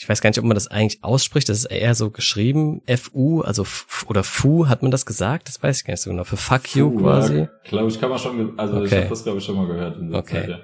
ich 0.04 0.08
weiß 0.10 0.20
gar 0.20 0.28
nicht, 0.28 0.38
ob 0.38 0.44
man 0.44 0.54
das 0.54 0.68
eigentlich 0.68 1.02
ausspricht, 1.02 1.48
das 1.48 1.56
ist 1.60 1.64
eher 1.64 1.94
so 1.94 2.10
geschrieben, 2.10 2.82
FU, 2.86 3.40
also 3.40 3.64
oder 4.06 4.22
FU, 4.22 4.68
hat 4.68 4.82
man 4.82 4.90
das 4.90 5.06
gesagt? 5.06 5.48
Das 5.48 5.62
weiß 5.62 5.78
ich 5.78 5.86
gar 5.86 5.92
nicht 5.94 6.02
so 6.02 6.10
genau. 6.10 6.24
Für 6.24 6.36
Fuck 6.36 6.76
you 6.76 6.90
quasi. 6.94 7.38
Ja, 7.38 7.48
glaube 7.64 7.88
ich, 7.88 7.98
kann 7.98 8.10
man 8.10 8.18
schon, 8.18 8.58
also 8.58 8.76
okay. 8.76 8.84
ich 8.84 8.92
habe 8.92 9.08
das 9.08 9.24
glaube 9.24 9.38
ich 9.38 9.44
schon 9.46 9.56
mal 9.56 9.66
gehört 9.66 9.96
in 9.96 10.10
der 10.10 10.20
okay. 10.20 10.40
Zeit, 10.42 10.48
ja. 10.50 10.58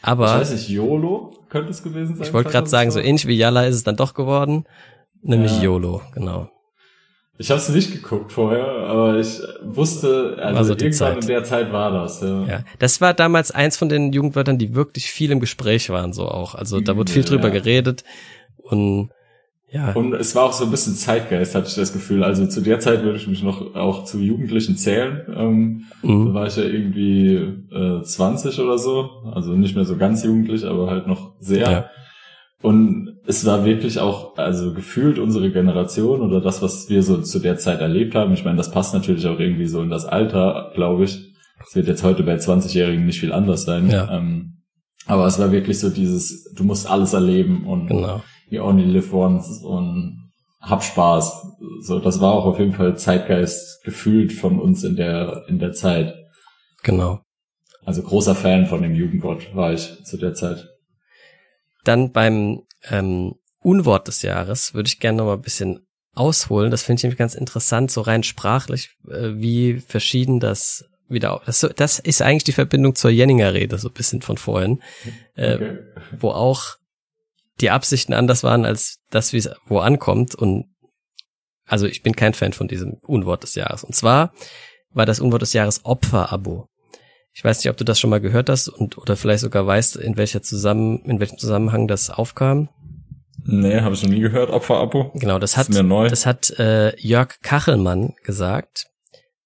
Aber. 0.00 0.24
Ich 0.28 0.40
weiß 0.40 0.52
nicht, 0.52 0.70
YOLO 0.70 1.36
könnte 1.50 1.72
es 1.72 1.82
gewesen 1.82 2.16
sein. 2.16 2.26
Ich 2.26 2.32
wollte 2.32 2.48
gerade 2.48 2.68
sagen, 2.68 2.90
so 2.90 2.98
ähnlich 2.98 3.26
wie 3.26 3.36
Yalla 3.36 3.66
ist 3.66 3.74
es 3.74 3.84
dann 3.84 3.96
doch 3.96 4.14
geworden. 4.14 4.64
Nämlich 5.20 5.58
Ja. 5.58 5.64
YOLO, 5.64 6.00
genau. 6.14 6.48
Ich 7.36 7.50
habe 7.50 7.60
es 7.60 7.68
nicht 7.68 7.92
geguckt 7.92 8.32
vorher, 8.32 8.66
aber 8.66 9.18
ich 9.18 9.42
wusste, 9.62 10.38
also 10.40 10.62
so 10.64 10.70
irgendwann 10.72 10.92
Zeit. 10.92 11.20
in 11.20 11.26
der 11.26 11.44
Zeit 11.44 11.70
war 11.70 11.92
das. 11.92 12.22
Ja. 12.22 12.44
Ja, 12.46 12.60
das 12.78 13.02
war 13.02 13.12
damals 13.12 13.50
eins 13.50 13.76
von 13.76 13.90
den 13.90 14.14
Jugendwörtern, 14.14 14.56
die 14.56 14.74
wirklich 14.74 15.10
viel 15.10 15.30
im 15.32 15.40
Gespräch 15.40 15.90
waren, 15.90 16.14
so 16.14 16.28
auch. 16.28 16.54
Also 16.54 16.80
da 16.80 16.96
wurde 16.96 17.12
viel 17.12 17.24
Ja. 17.24 17.28
drüber 17.28 17.50
geredet 17.50 18.04
und 18.70 19.10
ja, 19.68 19.92
Und 19.92 20.14
es 20.14 20.36
war 20.36 20.44
auch 20.44 20.52
so 20.52 20.64
ein 20.64 20.70
bisschen 20.70 20.94
Zeitgeist, 20.94 21.54
hatte 21.54 21.66
ich 21.66 21.74
das 21.74 21.92
Gefühl. 21.92 22.22
Also 22.22 22.46
zu 22.46 22.60
der 22.60 22.78
Zeit 22.78 23.02
würde 23.02 23.18
ich 23.18 23.26
mich 23.26 23.42
noch 23.42 23.74
auch 23.74 24.04
zu 24.04 24.20
Jugendlichen 24.20 24.76
zählen. 24.76 25.22
Ähm, 25.36 25.84
Da 26.02 26.08
mhm. 26.08 26.34
war 26.34 26.46
ich 26.46 26.56
ja 26.56 26.62
irgendwie 26.62 27.34
äh, 27.72 28.02
20 28.02 28.60
oder 28.60 28.78
so. 28.78 29.10
Also 29.32 29.54
nicht 29.54 29.74
mehr 29.74 29.84
so 29.84 29.96
ganz 29.96 30.22
jugendlich, 30.22 30.64
aber 30.64 30.88
halt 30.88 31.08
noch 31.08 31.34
sehr. 31.40 31.70
Ja. 31.70 31.90
Und 32.62 33.18
es 33.26 33.44
war 33.44 33.64
wirklich 33.64 33.98
auch, 33.98 34.36
also 34.38 34.72
gefühlt 34.72 35.18
unsere 35.18 35.50
Generation 35.50 36.20
oder 36.20 36.40
das, 36.40 36.62
was 36.62 36.88
wir 36.88 37.02
so 37.02 37.20
zu 37.20 37.40
der 37.40 37.58
Zeit 37.58 37.80
erlebt 37.80 38.14
haben. 38.14 38.32
Ich 38.34 38.44
meine, 38.44 38.56
das 38.56 38.70
passt 38.70 38.94
natürlich 38.94 39.26
auch 39.26 39.40
irgendwie 39.40 39.66
so 39.66 39.82
in 39.82 39.90
das 39.90 40.04
Alter, 40.04 40.70
glaube 40.74 41.04
ich. 41.04 41.34
Es 41.66 41.74
wird 41.74 41.88
jetzt 41.88 42.04
heute 42.04 42.22
bei 42.22 42.36
20-Jährigen 42.36 43.04
nicht 43.04 43.20
viel 43.20 43.32
anders 43.32 43.64
sein. 43.64 43.90
Ja. 43.90 44.16
Ähm, 44.16 44.62
aber 45.06 45.26
es 45.26 45.38
war 45.38 45.50
wirklich 45.50 45.78
so 45.80 45.90
dieses, 45.90 46.52
du 46.54 46.64
musst 46.64 46.88
alles 46.88 47.12
erleben 47.12 47.66
und 47.66 47.88
genau. 47.88 48.22
You 48.48 48.62
only 48.62 48.84
live 48.84 49.12
once 49.12 49.62
und 49.62 50.30
hab 50.60 50.82
Spaß. 50.82 51.46
So, 51.80 52.00
das 52.00 52.20
war 52.20 52.32
auch 52.32 52.44
auf 52.44 52.58
jeden 52.58 52.72
Fall 52.72 52.96
Zeitgeist 52.98 53.82
gefühlt 53.84 54.32
von 54.32 54.58
uns 54.60 54.82
in 54.84 54.96
der, 54.96 55.44
in 55.48 55.58
der 55.58 55.72
Zeit. 55.72 56.14
Genau. 56.82 57.20
Also 57.84 58.02
großer 58.02 58.34
Fan 58.34 58.66
von 58.66 58.82
dem 58.82 58.94
Jugendwort 58.94 59.54
war 59.54 59.72
ich 59.72 60.04
zu 60.04 60.16
der 60.16 60.34
Zeit. 60.34 60.68
Dann 61.84 62.10
beim 62.10 62.62
ähm, 62.90 63.34
Unwort 63.60 64.08
des 64.08 64.22
Jahres 64.22 64.74
würde 64.74 64.88
ich 64.88 64.98
gerne 64.98 65.18
noch 65.18 65.26
mal 65.26 65.34
ein 65.34 65.42
bisschen 65.42 65.86
ausholen. 66.14 66.70
Das 66.70 66.82
finde 66.82 66.98
ich 66.98 67.02
nämlich 67.04 67.18
ganz 67.18 67.34
interessant, 67.34 67.90
so 67.90 68.00
rein 68.00 68.22
sprachlich, 68.22 68.90
äh, 69.08 69.34
wie 69.34 69.78
verschieden 69.80 70.40
das 70.40 70.84
wieder. 71.08 71.40
Das, 71.46 71.66
das 71.76 71.98
ist 72.00 72.22
eigentlich 72.22 72.44
die 72.44 72.52
Verbindung 72.52 72.96
zur 72.96 73.10
Jenninger 73.10 73.54
Rede, 73.54 73.78
so 73.78 73.88
ein 73.88 73.94
bisschen 73.94 74.22
von 74.22 74.36
vorhin, 74.36 74.82
äh, 75.34 75.54
Okay. 75.54 75.78
wo 76.18 76.30
auch 76.30 76.75
die 77.60 77.70
Absichten 77.70 78.12
anders 78.12 78.42
waren 78.42 78.64
als 78.64 78.98
das, 79.10 79.32
wie 79.32 79.38
es 79.38 79.50
wo 79.66 79.78
ankommt. 79.78 80.34
Und 80.34 80.66
also 81.64 81.86
ich 81.86 82.02
bin 82.02 82.14
kein 82.14 82.34
Fan 82.34 82.52
von 82.52 82.68
diesem 82.68 82.94
Unwort 83.02 83.42
des 83.42 83.54
Jahres. 83.54 83.84
Und 83.84 83.94
zwar 83.94 84.32
war 84.90 85.06
das 85.06 85.20
Unwort 85.20 85.42
des 85.42 85.52
Jahres 85.52 85.84
Opferabo. 85.84 86.68
Ich 87.32 87.44
weiß 87.44 87.58
nicht, 87.58 87.70
ob 87.70 87.76
du 87.76 87.84
das 87.84 88.00
schon 88.00 88.10
mal 88.10 88.20
gehört 88.20 88.48
hast 88.48 88.68
und 88.68 88.96
oder 88.96 89.16
vielleicht 89.16 89.40
sogar 89.40 89.66
weißt, 89.66 89.96
in 89.96 90.16
welcher 90.16 90.42
zusammen, 90.42 91.02
in 91.04 91.20
welchem 91.20 91.38
Zusammenhang 91.38 91.86
das 91.86 92.08
aufkam. 92.08 92.70
Nee, 93.44 93.80
habe 93.80 93.94
ich 93.94 94.02
noch 94.02 94.10
nie 94.10 94.20
gehört, 94.20 94.50
Opferabo. 94.50 95.12
Genau, 95.14 95.38
das 95.38 95.56
hat, 95.56 95.68
Ist 95.68 95.74
mir 95.74 95.82
neu. 95.82 96.08
das 96.08 96.26
hat 96.26 96.50
äh, 96.58 96.98
Jörg 96.98 97.40
Kachelmann 97.42 98.14
gesagt. 98.24 98.86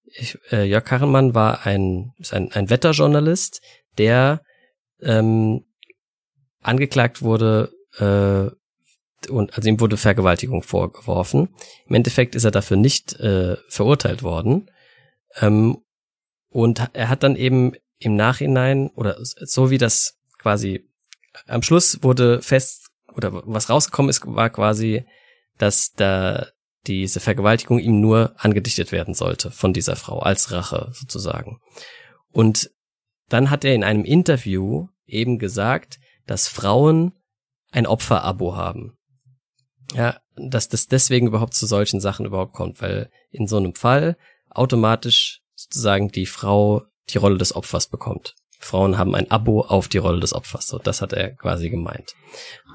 Ich, 0.05 0.39
äh, 0.53 0.65
Jörg 0.65 0.85
Kachelmann 0.85 1.35
war 1.35 1.66
ein, 1.66 2.12
ist 2.19 2.32
ein, 2.32 2.53
ein 2.53 2.70
Wetterjournalist, 2.70 3.61
der 3.99 4.43
ähm, 5.03 5.65
angeklagt 6.62 7.23
wurde 7.23 7.70
äh, 7.99 8.49
und 9.29 9.55
also 9.55 9.69
ihm 9.69 9.81
wurde 9.81 9.97
Vergewaltigung 9.97 10.62
vorgeworfen. 10.62 11.51
Im 11.87 11.95
Endeffekt 11.95 12.35
ist 12.35 12.45
er 12.45 12.51
dafür 12.51 12.77
nicht 12.77 13.19
äh, 13.21 13.57
verurteilt 13.69 14.23
worden. 14.23 14.71
Ähm, 15.37 15.79
und 16.49 16.89
er 16.95 17.09
hat 17.09 17.23
dann 17.23 17.37
eben 17.37 17.75
im 17.99 18.17
Nachhinein 18.17 18.89
oder 18.95 19.17
so 19.21 19.71
wie 19.71 19.79
das 19.79 20.19
quasi 20.39 20.89
am 21.47 21.62
Schluss 21.62 22.03
wurde 22.03 22.43
fest 22.43 22.89
oder 23.15 23.43
was 23.47 23.69
rausgekommen 23.69 24.11
ist, 24.11 24.23
war 24.27 24.51
quasi, 24.51 25.05
dass 25.59 25.93
da 25.93 26.47
diese 26.87 27.21
Vergewaltigung 27.21 27.79
ihm 27.79 28.01
nur 28.01 28.35
angedichtet 28.39 28.91
werden 28.91 29.15
sollte 29.15 29.51
von 29.51 29.73
dieser 29.73 29.97
Frau 29.97 30.21
als 30.21 30.51
Rache 30.51 30.91
sozusagen. 30.93 31.61
Und 32.31 32.71
dann 33.29 33.51
hat 33.51 33.65
er 33.65 33.75
in 33.75 33.85
einem 33.85 34.05
Interview 34.05 34.89
eben 35.07 35.39
gesagt, 35.39 36.01
dass 36.27 36.49
Frauen 36.49 37.12
ein 37.73 37.87
Opferabo 37.87 38.57
haben. 38.57 38.97
Ja, 39.95 40.19
dass 40.37 40.69
das 40.69 40.87
deswegen 40.87 41.27
überhaupt 41.27 41.55
zu 41.55 41.67
solchen 41.67 42.01
Sachen 42.01 42.25
überhaupt 42.27 42.53
kommt, 42.53 42.81
weil 42.81 43.11
in 43.31 43.47
so 43.47 43.57
einem 43.57 43.75
Fall 43.75 44.17
automatisch 44.49 45.41
sozusagen 45.55 46.11
die 46.11 46.27
Frau 46.27 46.83
die 47.11 47.19
Rolle 47.19 47.39
des 47.39 47.55
Opfers 47.55 47.89
bekommt. 47.89 48.35
Frauen 48.63 48.99
haben 48.99 49.15
ein 49.15 49.31
Abo 49.31 49.63
auf 49.63 49.89
die 49.89 49.99
Rolle 49.99 50.21
des 50.21 50.35
Opfers. 50.35 50.67
So, 50.69 50.79
das 50.79 51.01
hat 51.01 51.13
er 51.15 51.31
quasi 51.35 51.71
gemeint. 51.71 52.13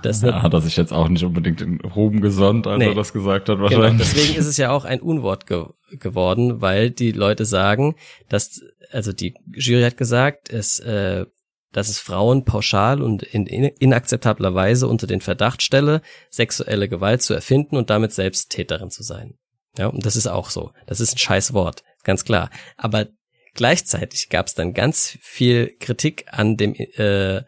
Das 0.01 0.21
Ja, 0.23 0.41
hat 0.41 0.53
er 0.53 0.61
sich 0.61 0.75
jetzt 0.77 0.91
auch 0.91 1.07
nicht 1.07 1.23
unbedingt 1.23 1.61
in 1.61 1.79
Ruhm 1.81 2.21
gesonnt, 2.21 2.65
als 2.65 2.79
Nee. 2.79 2.87
er 2.87 2.95
das 2.95 3.13
gesagt 3.13 3.49
hat, 3.49 3.59
Genau, 3.59 3.69
wahrscheinlich. 3.69 4.09
deswegen 4.11 4.35
ist 4.39 4.47
es 4.47 4.57
ja 4.57 4.71
auch 4.71 4.83
ein 4.83 4.99
Unwort 4.99 5.45
ge 5.45 5.65
geworden, 5.91 6.59
weil 6.59 6.89
die 6.89 7.11
Leute 7.11 7.45
sagen, 7.45 7.95
dass, 8.29 8.61
also 8.91 9.13
die 9.13 9.35
Jury 9.53 9.83
hat 9.83 9.95
gesagt, 9.97 10.49
es, 10.49 10.79
äh, 10.79 11.27
dass 11.75 11.89
es 11.89 11.99
Frauen 11.99 12.45
pauschal 12.45 13.01
und 13.01 13.21
in, 13.21 13.45
in 13.47 13.65
inakzeptabler 13.65 14.55
Weise 14.55 14.87
unter 14.87 15.07
den 15.07 15.19
Verdacht 15.19 15.61
stelle, 15.61 16.01
sexuelle 16.29 16.87
Gewalt 16.87 17.21
zu 17.21 17.33
erfinden 17.33 17.75
und 17.75 17.89
damit 17.89 18.13
selbst 18.13 18.49
Täterin 18.49 18.91
zu 18.91 19.03
sein. 19.03 19.33
Ja, 19.77 19.87
und 19.87 20.05
das 20.05 20.15
ist 20.15 20.27
auch 20.27 20.49
so. 20.49 20.71
Das 20.87 21.01
ist 21.01 21.15
ein 21.15 21.17
scheiß 21.17 21.53
Wort, 21.53 21.83
ganz 22.05 22.23
klar. 22.23 22.49
Aber 22.77 23.07
gleichzeitig 23.55 24.29
gab 24.29 24.47
es 24.47 24.53
dann 24.53 24.73
ganz 24.73 25.17
viel 25.21 25.75
Kritik 25.77 26.25
an 26.31 26.55
dem 26.55 26.75
äh, 26.75 27.41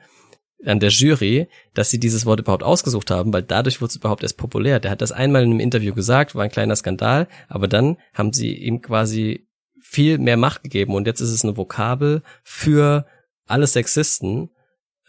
an 0.66 0.80
der 0.82 0.90
Jury, 0.90 1.48
dass 1.74 1.90
sie 1.90 2.00
dieses 2.00 2.26
Wort 2.26 2.42
überhaupt 2.42 2.64
ausgesucht 2.64 3.12
haben, 3.12 3.32
weil 3.32 3.44
dadurch 3.44 3.80
wurde 3.80 3.92
es 3.92 3.96
überhaupt 3.96 4.24
erst 4.24 4.38
populär. 4.38 4.82
Der 4.82 4.92
hat 4.92 5.02
das 5.02 5.14
einmal 5.14 5.44
in 5.44 5.52
einem 5.52 5.60
Interview 5.62 5.94
gesagt, 5.94 6.36
war 6.36 6.44
ein 6.44 6.52
kleiner 6.52 6.76
Skandal, 6.76 7.30
aber 7.48 7.70
dann 7.70 7.96
haben 8.14 8.34
sie 8.34 8.58
ihm 8.58 8.82
quasi 8.82 9.48
viel 9.80 10.18
mehr 10.18 10.36
Macht 10.36 10.64
gegeben 10.64 10.96
und 10.96 11.08
jetzt 11.08 11.22
ist 11.22 11.32
es 11.32 11.46
eine 11.46 11.56
Vokabel 11.56 12.24
für 12.44 13.06
alle 13.48 13.68
Sexisten, 13.68 14.50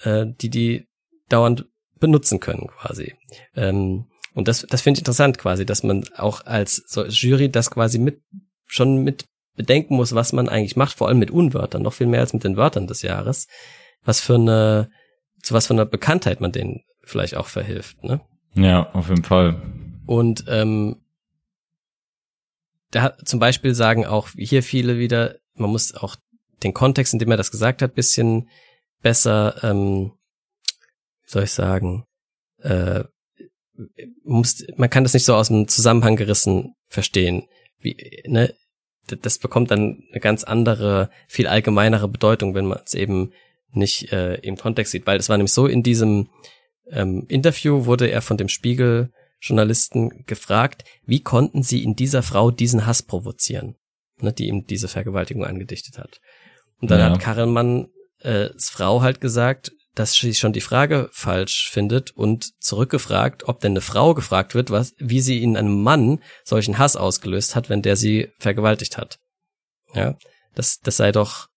äh, 0.02 0.26
die 0.40 0.50
die 0.50 0.88
dauernd 1.28 1.66
benutzen 1.98 2.40
können 2.40 2.68
quasi. 2.68 3.14
Ähm, 3.54 4.06
und 4.34 4.48
das, 4.48 4.66
das 4.68 4.82
finde 4.82 4.98
ich 4.98 5.02
interessant 5.02 5.38
quasi, 5.38 5.66
dass 5.66 5.82
man 5.82 6.04
auch 6.16 6.46
als 6.46 6.76
so 6.86 7.04
Jury 7.04 7.50
das 7.50 7.70
quasi 7.70 7.98
mit 7.98 8.22
schon 8.66 9.02
mit 9.02 9.24
bedenken 9.56 9.96
muss, 9.96 10.14
was 10.14 10.32
man 10.32 10.48
eigentlich 10.48 10.76
macht, 10.76 10.96
vor 10.96 11.08
allem 11.08 11.18
mit 11.18 11.30
Unwörtern, 11.30 11.82
noch 11.82 11.92
viel 11.92 12.06
mehr 12.06 12.20
als 12.20 12.32
mit 12.32 12.44
den 12.44 12.56
Wörtern 12.56 12.86
des 12.86 13.02
Jahres. 13.02 13.48
Was 14.04 14.20
für 14.20 14.36
eine, 14.36 14.90
zu 15.42 15.52
was 15.54 15.66
für 15.66 15.74
einer 15.74 15.84
Bekanntheit 15.84 16.40
man 16.40 16.52
denen 16.52 16.84
vielleicht 17.02 17.36
auch 17.36 17.48
verhilft, 17.48 18.04
ne? 18.04 18.20
Ja, 18.54 18.90
auf 18.92 19.08
jeden 19.08 19.24
Fall. 19.24 19.60
Und 20.06 20.44
ähm, 20.48 20.96
da 22.90 23.16
zum 23.24 23.40
Beispiel 23.40 23.74
sagen 23.74 24.06
auch 24.06 24.28
hier 24.36 24.62
viele 24.62 24.98
wieder, 24.98 25.36
man 25.54 25.70
muss 25.70 25.94
auch 25.94 26.16
den 26.62 26.74
Kontext, 26.74 27.12
in 27.12 27.18
dem 27.18 27.30
er 27.30 27.36
das 27.36 27.50
gesagt 27.50 27.82
hat, 27.82 27.94
bisschen 27.94 28.48
besser, 29.02 29.62
ähm, 29.62 30.12
wie 31.24 31.30
soll 31.30 31.44
ich 31.44 31.52
sagen, 31.52 32.04
äh, 32.62 33.04
muss, 34.24 34.64
man 34.76 34.90
kann 34.90 35.04
das 35.04 35.14
nicht 35.14 35.24
so 35.24 35.34
aus 35.34 35.48
dem 35.48 35.68
Zusammenhang 35.68 36.16
gerissen 36.16 36.74
verstehen. 36.88 37.44
Wie, 37.78 37.96
ne? 38.26 38.54
Das 39.22 39.38
bekommt 39.38 39.70
dann 39.70 40.02
eine 40.10 40.20
ganz 40.20 40.44
andere, 40.44 41.08
viel 41.28 41.46
allgemeinere 41.46 42.08
Bedeutung, 42.08 42.54
wenn 42.54 42.66
man 42.66 42.80
es 42.84 42.92
eben 42.92 43.32
nicht 43.70 44.12
äh, 44.12 44.34
im 44.36 44.56
Kontext 44.58 44.92
sieht. 44.92 45.06
Weil 45.06 45.18
es 45.18 45.30
war 45.30 45.38
nämlich 45.38 45.52
so, 45.52 45.66
in 45.66 45.82
diesem 45.82 46.28
ähm, 46.90 47.24
Interview 47.28 47.86
wurde 47.86 48.10
er 48.10 48.20
von 48.20 48.36
dem 48.36 48.50
Spiegel-Journalisten 48.50 50.26
gefragt, 50.26 50.84
wie 51.06 51.22
konnten 51.22 51.62
sie 51.62 51.82
in 51.82 51.96
dieser 51.96 52.22
Frau 52.22 52.50
diesen 52.50 52.84
Hass 52.84 53.02
provozieren, 53.02 53.76
ne, 54.20 54.32
die 54.32 54.48
ihm 54.48 54.66
diese 54.66 54.88
Vergewaltigung 54.88 55.44
angedichtet 55.44 55.98
hat. 55.98 56.20
Und 56.80 56.90
dann 56.90 57.00
Ja. 57.00 57.10
hat 57.10 57.20
Karelmann 57.20 57.88
äh, 58.20 58.48
Frau 58.58 59.02
halt 59.02 59.20
gesagt, 59.20 59.72
dass 59.94 60.14
sie 60.14 60.34
schon 60.34 60.52
die 60.52 60.60
Frage 60.60 61.08
falsch 61.12 61.70
findet 61.70 62.12
und 62.12 62.52
zurückgefragt, 62.60 63.48
ob 63.48 63.60
denn 63.60 63.72
eine 63.72 63.80
Frau 63.80 64.14
gefragt 64.14 64.54
wird, 64.54 64.70
was, 64.70 64.94
wie 64.98 65.20
sie 65.20 65.42
in 65.42 65.56
einem 65.56 65.82
Mann 65.82 66.22
solchen 66.44 66.78
Hass 66.78 66.94
ausgelöst 66.96 67.56
hat, 67.56 67.68
wenn 67.68 67.82
der 67.82 67.96
sie 67.96 68.30
vergewaltigt 68.38 68.96
hat. 68.96 69.18
Ja, 69.94 70.16
das, 70.54 70.78
das 70.78 70.98
sei 70.98 71.10
doch 71.10 71.48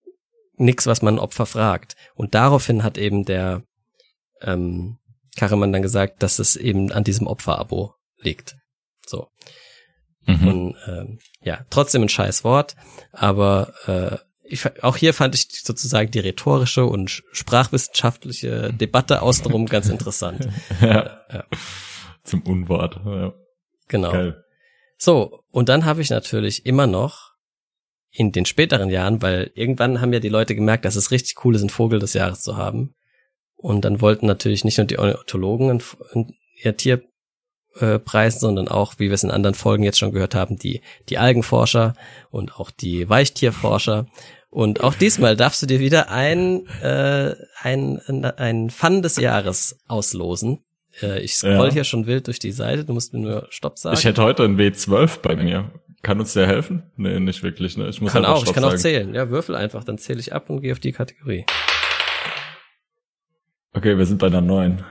nix, 0.56 0.88
was 0.88 1.02
man 1.02 1.20
Opfer 1.20 1.46
fragt. 1.46 1.96
Und 2.16 2.34
daraufhin 2.34 2.84
hat 2.84 2.98
eben 2.98 3.26
der 3.26 3.64
ähm, 4.42 4.98
Karremann 5.36 5.72
dann 5.72 5.82
gesagt, 5.82 6.24
dass 6.24 6.40
es 6.40 6.56
eben 6.56 6.92
an 6.92 7.04
diesem 7.04 7.28
Opferabo 7.28 7.94
liegt. 8.18 8.56
So. 9.06 9.28
Mhm. 10.26 10.48
Und 10.48 10.76
ähm, 10.88 11.20
ja, 11.42 11.66
trotzdem 11.70 12.02
ein 12.04 12.10
scheiß 12.10 12.44
Wort, 12.44 12.76
aber 13.12 13.74
äh, 13.88 14.18
ich, 14.52 14.84
auch 14.84 14.98
hier 14.98 15.14
fand 15.14 15.36
ich 15.36 15.48
sozusagen 15.64 16.12
die 16.12 16.20
rhetorische 16.20 16.86
und 16.86 17.24
sprachwissenschaftliche 17.32 18.74
Debatte 18.74 19.22
außenrum 19.22 19.66
ganz 19.66 19.90
interessant. 19.90 20.48
ja. 20.82 21.22
ja. 21.32 21.46
Zum 22.24 22.42
Unwort. 22.44 23.00
Ja. 23.06 23.34
Genau. 23.88 24.12
Geil. 24.12 24.44
So, 24.98 25.44
und 25.50 25.70
dann 25.70 25.86
habe 25.86 26.02
ich 26.02 26.10
natürlich 26.10 26.66
immer 26.66 26.88
noch 26.88 27.32
in 28.12 28.32
den 28.32 28.46
späteren 28.46 28.90
Jahren, 28.90 29.22
weil 29.22 29.52
irgendwann 29.56 30.02
haben 30.02 30.14
ja 30.14 30.20
die 30.20 30.30
Leute 30.30 30.54
gemerkt, 30.54 30.86
dass 30.86 30.96
es 30.96 31.12
richtig 31.12 31.44
cool 31.44 31.56
ist, 31.56 31.62
einen 31.62 31.70
Vogel 31.70 32.00
des 32.00 32.14
Jahres 32.14 32.42
zu 32.42 32.58
haben. 32.58 32.94
Und 33.56 33.86
dann 33.86 34.02
wollten 34.02 34.26
natürlich 34.26 34.64
nicht 34.64 34.78
nur 34.78 34.88
die 34.88 35.00
Ornithologen 35.00 35.82
ihr 36.62 36.78
Tier 36.78 37.04
äh, 37.80 38.00
preisen, 38.00 38.40
sondern 38.40 38.68
auch, 38.68 38.96
wie 38.98 39.08
wir 39.08 39.14
es 39.14 39.24
in 39.24 39.32
anderen 39.32 39.56
Folgen 39.56 39.84
jetzt 39.84 40.00
schon 40.00 40.12
gehört 40.12 40.36
haben, 40.36 40.58
die, 40.58 40.82
die 41.10 41.18
Algenforscher 41.18 41.94
und 42.30 42.60
auch 42.60 42.70
die 42.70 43.08
Weichtierforscher. 43.08 44.08
Und 44.52 44.84
auch 44.84 44.94
diesmal 44.94 45.38
darfst 45.38 45.62
du 45.62 45.66
dir 45.66 45.80
wieder 45.80 46.12
ein, 46.12 46.68
äh, 46.82 47.36
ein, 47.62 48.26
ein 48.26 48.70
Fun 48.70 49.02
des 49.02 49.16
Jahres 49.16 49.80
auslosen. 49.88 50.60
Äh, 51.02 51.22
ich 51.22 51.36
scroll 51.36 51.68
ja. 51.68 51.72
hier 51.72 51.84
schon 51.86 52.06
wild 52.06 52.28
durch 52.28 52.38
die 52.38 52.52
Seite, 52.52 52.84
du 52.84 52.92
musst 52.94 53.14
mir 53.14 53.22
nur 53.22 53.48
Stopp 53.50 53.80
sagen. 53.80 53.98
Ich 53.98 54.04
hätte 54.04 54.22
heute 54.22 54.44
ein 54.44 54.58
W12 54.58 55.22
bei 55.22 55.38
mir. 55.38 55.72
Kann 56.02 56.20
uns 56.20 56.34
der 56.34 56.48
helfen? 56.48 56.84
Nee, 56.98 57.22
nicht 57.22 57.44
wirklich. 57.44 57.78
Ne? 57.78 57.88
Ich 57.88 58.02
muss 58.02 58.12
kann 58.12 58.26
auch, 58.26 58.38
Stopp 58.38 58.50
ich 58.50 58.54
kann 58.54 58.64
sagen. 58.64 58.76
auch 58.76 58.80
zählen. 58.80 59.14
Ja, 59.16 59.30
würfel 59.30 59.56
einfach, 59.56 59.86
dann 59.86 59.98
zähle 59.98 60.20
ich 60.20 60.34
ab 60.34 60.50
und 60.50 60.60
gehe 60.60 60.74
auf 60.74 60.80
die 60.80 60.92
Kategorie. 60.92 61.46
Okay, 63.74 63.98
wir 63.98 64.06
sind 64.06 64.18
bei 64.18 64.28
einer 64.28 64.42
neuen. 64.42 64.84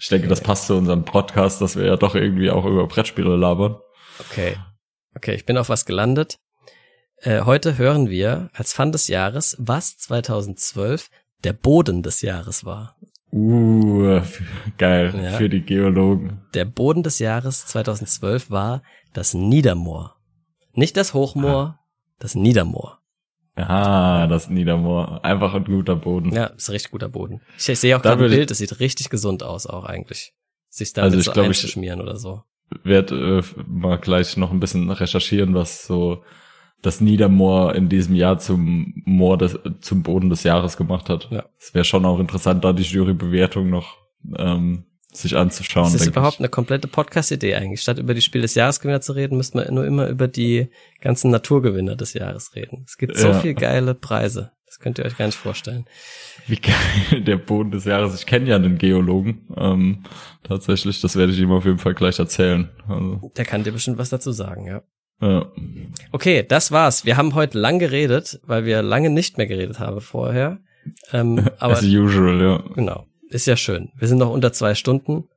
Ich 0.00 0.08
denke, 0.08 0.26
das 0.26 0.40
passt 0.40 0.66
zu 0.66 0.74
unserem 0.74 1.04
Podcast, 1.04 1.60
dass 1.60 1.76
wir 1.76 1.86
ja 1.86 1.96
doch 1.96 2.16
irgendwie 2.16 2.50
auch 2.50 2.64
über 2.64 2.88
Brettspiele 2.88 3.36
labern. 3.36 3.76
Okay. 4.18 4.56
Okay, 5.14 5.34
ich 5.34 5.46
bin 5.46 5.56
auf 5.58 5.68
was 5.68 5.86
gelandet. 5.86 6.38
Äh, 7.18 7.42
heute 7.42 7.78
hören 7.78 8.08
wir 8.08 8.50
als 8.52 8.72
Fun 8.72 8.92
des 8.92 9.08
Jahres, 9.08 9.56
was 9.58 9.96
2012 9.98 11.10
der 11.42 11.52
Boden 11.52 12.02
des 12.02 12.22
Jahres 12.22 12.64
war. 12.64 12.96
Uh, 13.32 14.20
geil. 14.78 15.12
Ja. 15.20 15.32
Für 15.32 15.48
die 15.48 15.62
Geologen. 15.62 16.42
Der 16.54 16.64
Boden 16.64 17.02
des 17.02 17.18
Jahres 17.18 17.66
2012 17.66 18.50
war 18.50 18.82
das 19.12 19.34
Niedermoor. 19.34 20.16
Nicht 20.72 20.96
das 20.96 21.14
Hochmoor, 21.14 21.78
ah. 21.78 21.80
das 22.18 22.34
Niedermoor. 22.34 23.00
Ah, 23.56 24.26
das 24.26 24.50
Niedermoor. 24.50 25.24
Einfach 25.24 25.54
ein 25.54 25.64
guter 25.64 25.96
Boden. 25.96 26.32
Ja, 26.32 26.46
ist 26.46 26.68
ein 26.68 26.72
richtig 26.72 26.90
guter 26.90 27.08
Boden. 27.08 27.40
Ich, 27.56 27.68
ich 27.68 27.78
sehe 27.78 27.96
auch 27.96 28.02
gerade 28.02 28.24
ein 28.24 28.30
Bild, 28.30 28.50
das 28.50 28.58
sieht 28.58 28.80
richtig 28.80 29.10
gesund 29.10 29.42
aus 29.42 29.66
auch 29.66 29.84
eigentlich. 29.84 30.32
Sich 30.68 30.92
da 30.92 31.02
also 31.02 31.18
ich 31.18 31.24
so 31.24 31.32
glaub, 31.32 31.46
einzuschmieren 31.46 32.00
oder 32.00 32.16
so. 32.16 32.42
Werde 32.82 33.42
äh, 33.44 33.62
mal 33.66 33.98
gleich 33.98 34.36
noch 34.36 34.50
ein 34.50 34.58
bisschen 34.58 34.90
recherchieren, 34.90 35.54
was 35.54 35.86
so 35.86 36.24
das 36.84 37.00
Niedermoor 37.00 37.74
in 37.74 37.88
diesem 37.88 38.14
Jahr 38.14 38.38
zum 38.38 39.02
Moor 39.06 39.38
des, 39.38 39.58
zum 39.80 40.02
Boden 40.02 40.28
des 40.28 40.42
Jahres 40.42 40.76
gemacht 40.76 41.08
hat. 41.08 41.28
Ja. 41.30 41.44
Es 41.58 41.72
wäre 41.72 41.84
schon 41.84 42.04
auch 42.04 42.20
interessant, 42.20 42.62
da 42.62 42.74
die 42.74 42.82
Jurybewertung 42.82 43.70
noch 43.70 43.96
ähm, 44.36 44.84
sich 45.10 45.34
anzuschauen. 45.34 45.90
Das 45.92 46.02
ist 46.02 46.06
überhaupt 46.06 46.34
ich. 46.34 46.40
eine 46.40 46.50
komplette 46.50 46.86
Podcast-Idee 46.86 47.54
eigentlich. 47.54 47.80
Statt 47.80 47.98
über 47.98 48.12
die 48.12 48.20
Spiel 48.20 48.42
des 48.42 48.54
Jahresgewinner 48.54 49.00
zu 49.00 49.12
reden, 49.12 49.38
müsste 49.38 49.56
man 49.56 49.72
nur 49.72 49.86
immer 49.86 50.08
über 50.08 50.28
die 50.28 50.68
ganzen 51.00 51.30
Naturgewinner 51.30 51.96
des 51.96 52.12
Jahres 52.12 52.54
reden. 52.54 52.84
Es 52.86 52.98
gibt 52.98 53.16
so 53.16 53.28
ja. 53.28 53.40
viel 53.40 53.54
geile 53.54 53.94
Preise. 53.94 54.52
Das 54.66 54.78
könnt 54.78 54.98
ihr 54.98 55.06
euch 55.06 55.16
gar 55.16 55.26
nicht 55.26 55.38
vorstellen. 55.38 55.86
Wie 56.46 56.56
geil, 56.56 57.22
der 57.22 57.36
Boden 57.36 57.70
des 57.70 57.84
Jahres. 57.86 58.14
Ich 58.18 58.26
kenne 58.26 58.50
ja 58.50 58.56
einen 58.56 58.76
Geologen. 58.76 59.46
Ähm, 59.56 60.02
tatsächlich, 60.42 61.00
das 61.00 61.16
werde 61.16 61.32
ich 61.32 61.38
ihm 61.38 61.52
auf 61.52 61.64
jeden 61.64 61.78
Fall 61.78 61.94
gleich 61.94 62.18
erzählen. 62.18 62.68
Also. 62.86 63.32
Der 63.36 63.44
kann 63.46 63.62
dir 63.64 63.72
bestimmt 63.72 63.96
was 63.96 64.10
dazu 64.10 64.32
sagen, 64.32 64.66
ja. 64.66 64.82
Ja. 65.20 65.46
Okay, 66.12 66.44
das 66.46 66.72
war's. 66.72 67.04
Wir 67.04 67.16
haben 67.16 67.34
heute 67.34 67.58
lang 67.58 67.78
geredet, 67.78 68.40
weil 68.44 68.64
wir 68.64 68.82
lange 68.82 69.10
nicht 69.10 69.38
mehr 69.38 69.46
geredet 69.46 69.78
haben 69.78 70.00
vorher. 70.00 70.58
Ähm, 71.12 71.48
aber, 71.58 71.74
As 71.74 71.84
usual, 71.84 72.40
ja. 72.40 72.64
Genau 72.74 73.06
ist 73.34 73.46
ja 73.46 73.56
schön. 73.56 73.90
Wir 73.96 74.08
sind 74.08 74.18
noch 74.18 74.30
unter 74.30 74.52
zwei 74.52 74.74
Stunden. 74.74 75.28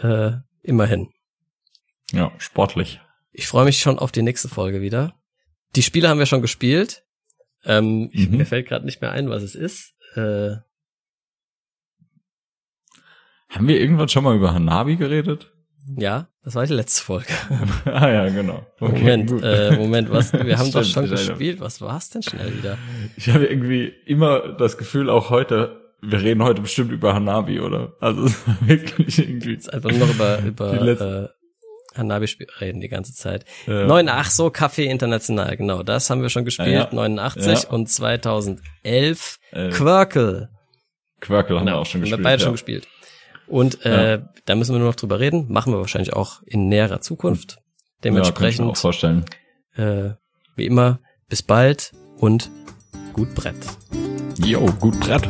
Äh, 0.00 0.32
immerhin. 0.62 1.10
Ja, 2.12 2.32
sportlich. 2.38 3.00
Ich 3.32 3.46
freue 3.46 3.66
mich 3.66 3.78
schon 3.78 3.98
auf 3.98 4.10
die 4.10 4.22
nächste 4.22 4.48
Folge 4.48 4.80
wieder. 4.80 5.14
Die 5.76 5.82
Spiele 5.82 6.08
haben 6.08 6.18
wir 6.18 6.26
schon 6.26 6.42
gespielt. 6.42 7.04
Ähm, 7.64 8.10
mhm. 8.12 8.38
Mir 8.38 8.46
fällt 8.46 8.68
gerade 8.68 8.86
nicht 8.86 9.02
mehr 9.02 9.12
ein, 9.12 9.28
was 9.28 9.42
es 9.42 9.54
ist. 9.54 9.94
Äh, 10.14 10.56
haben 13.50 13.68
wir 13.68 13.78
irgendwann 13.78 14.08
schon 14.08 14.24
mal 14.24 14.34
über 14.34 14.54
Hanabi 14.54 14.96
geredet? 14.96 15.51
Ja, 15.96 16.28
das 16.44 16.54
war 16.54 16.64
die 16.64 16.74
letzte 16.74 17.02
Folge. 17.02 17.32
ah 17.84 18.08
ja, 18.08 18.28
genau. 18.28 18.64
Okay, 18.80 18.98
Moment, 19.00 19.42
äh, 19.42 19.76
Moment, 19.76 20.10
was? 20.10 20.32
Wir 20.32 20.58
haben 20.58 20.70
doch 20.70 20.84
schon 20.84 21.08
gespielt. 21.08 21.60
Was 21.60 21.80
war 21.80 21.98
es 21.98 22.10
denn 22.10 22.22
schnell 22.22 22.56
wieder? 22.56 22.78
Ich 23.16 23.28
habe 23.28 23.46
irgendwie 23.46 23.92
immer 24.06 24.52
das 24.56 24.78
Gefühl, 24.78 25.10
auch 25.10 25.30
heute 25.30 25.82
wir 26.02 26.20
reden 26.20 26.42
heute 26.42 26.60
bestimmt 26.60 26.90
über 26.90 27.14
Hanabi, 27.14 27.60
oder? 27.60 27.92
Also 28.00 28.24
wirklich 28.60 29.18
irgendwie. 29.18 29.52
Jetzt 29.52 29.72
einfach 29.72 29.90
nur 29.90 30.00
noch 30.00 30.14
über, 30.14 30.40
über 30.40 30.72
äh, 30.74 31.28
Hanabi 31.96 32.26
reden 32.60 32.80
die 32.80 32.88
ganze 32.88 33.14
Zeit. 33.14 33.44
Ja. 33.66 33.86
9, 33.86 34.08
ach 34.08 34.30
so, 34.30 34.48
Café 34.48 34.82
International, 34.82 35.56
genau. 35.56 35.82
Das 35.82 36.10
haben 36.10 36.22
wir 36.22 36.28
schon 36.28 36.44
gespielt, 36.44 36.68
ja, 36.68 36.88
ja. 36.90 36.92
89 36.92 37.70
und 37.70 37.88
2011 37.88 39.38
äh. 39.52 39.70
Quirkel. 39.70 40.48
Quirkel 41.20 41.58
haben 41.58 41.66
genau, 41.66 41.76
wir 41.76 41.80
auch 41.80 41.86
schon 41.86 42.00
gespielt. 42.00 42.18
Haben 42.18 42.24
wir 42.24 42.30
beide 42.30 42.42
schon 42.42 42.52
gespielt. 42.52 42.88
Und 43.46 43.84
äh, 43.84 44.20
da 44.44 44.54
müssen 44.54 44.74
wir 44.74 44.78
nur 44.78 44.88
noch 44.88 44.96
drüber 44.96 45.20
reden. 45.20 45.46
Machen 45.52 45.72
wir 45.72 45.78
wahrscheinlich 45.78 46.14
auch 46.14 46.42
in 46.44 46.68
näherer 46.68 47.00
Zukunft. 47.00 47.58
Dementsprechend. 48.04 48.34
Ja, 48.34 48.40
kann 48.40 48.48
ich 48.48 48.60
mir 48.60 48.66
auch 48.66 48.76
vorstellen. 48.76 49.24
Äh, 49.74 50.10
wie 50.56 50.66
immer, 50.66 51.00
bis 51.28 51.42
bald 51.42 51.92
und 52.18 52.50
gut 53.12 53.34
Brett. 53.34 53.56
Jo, 54.38 54.66
gut 54.80 54.98
Brett. 55.00 55.28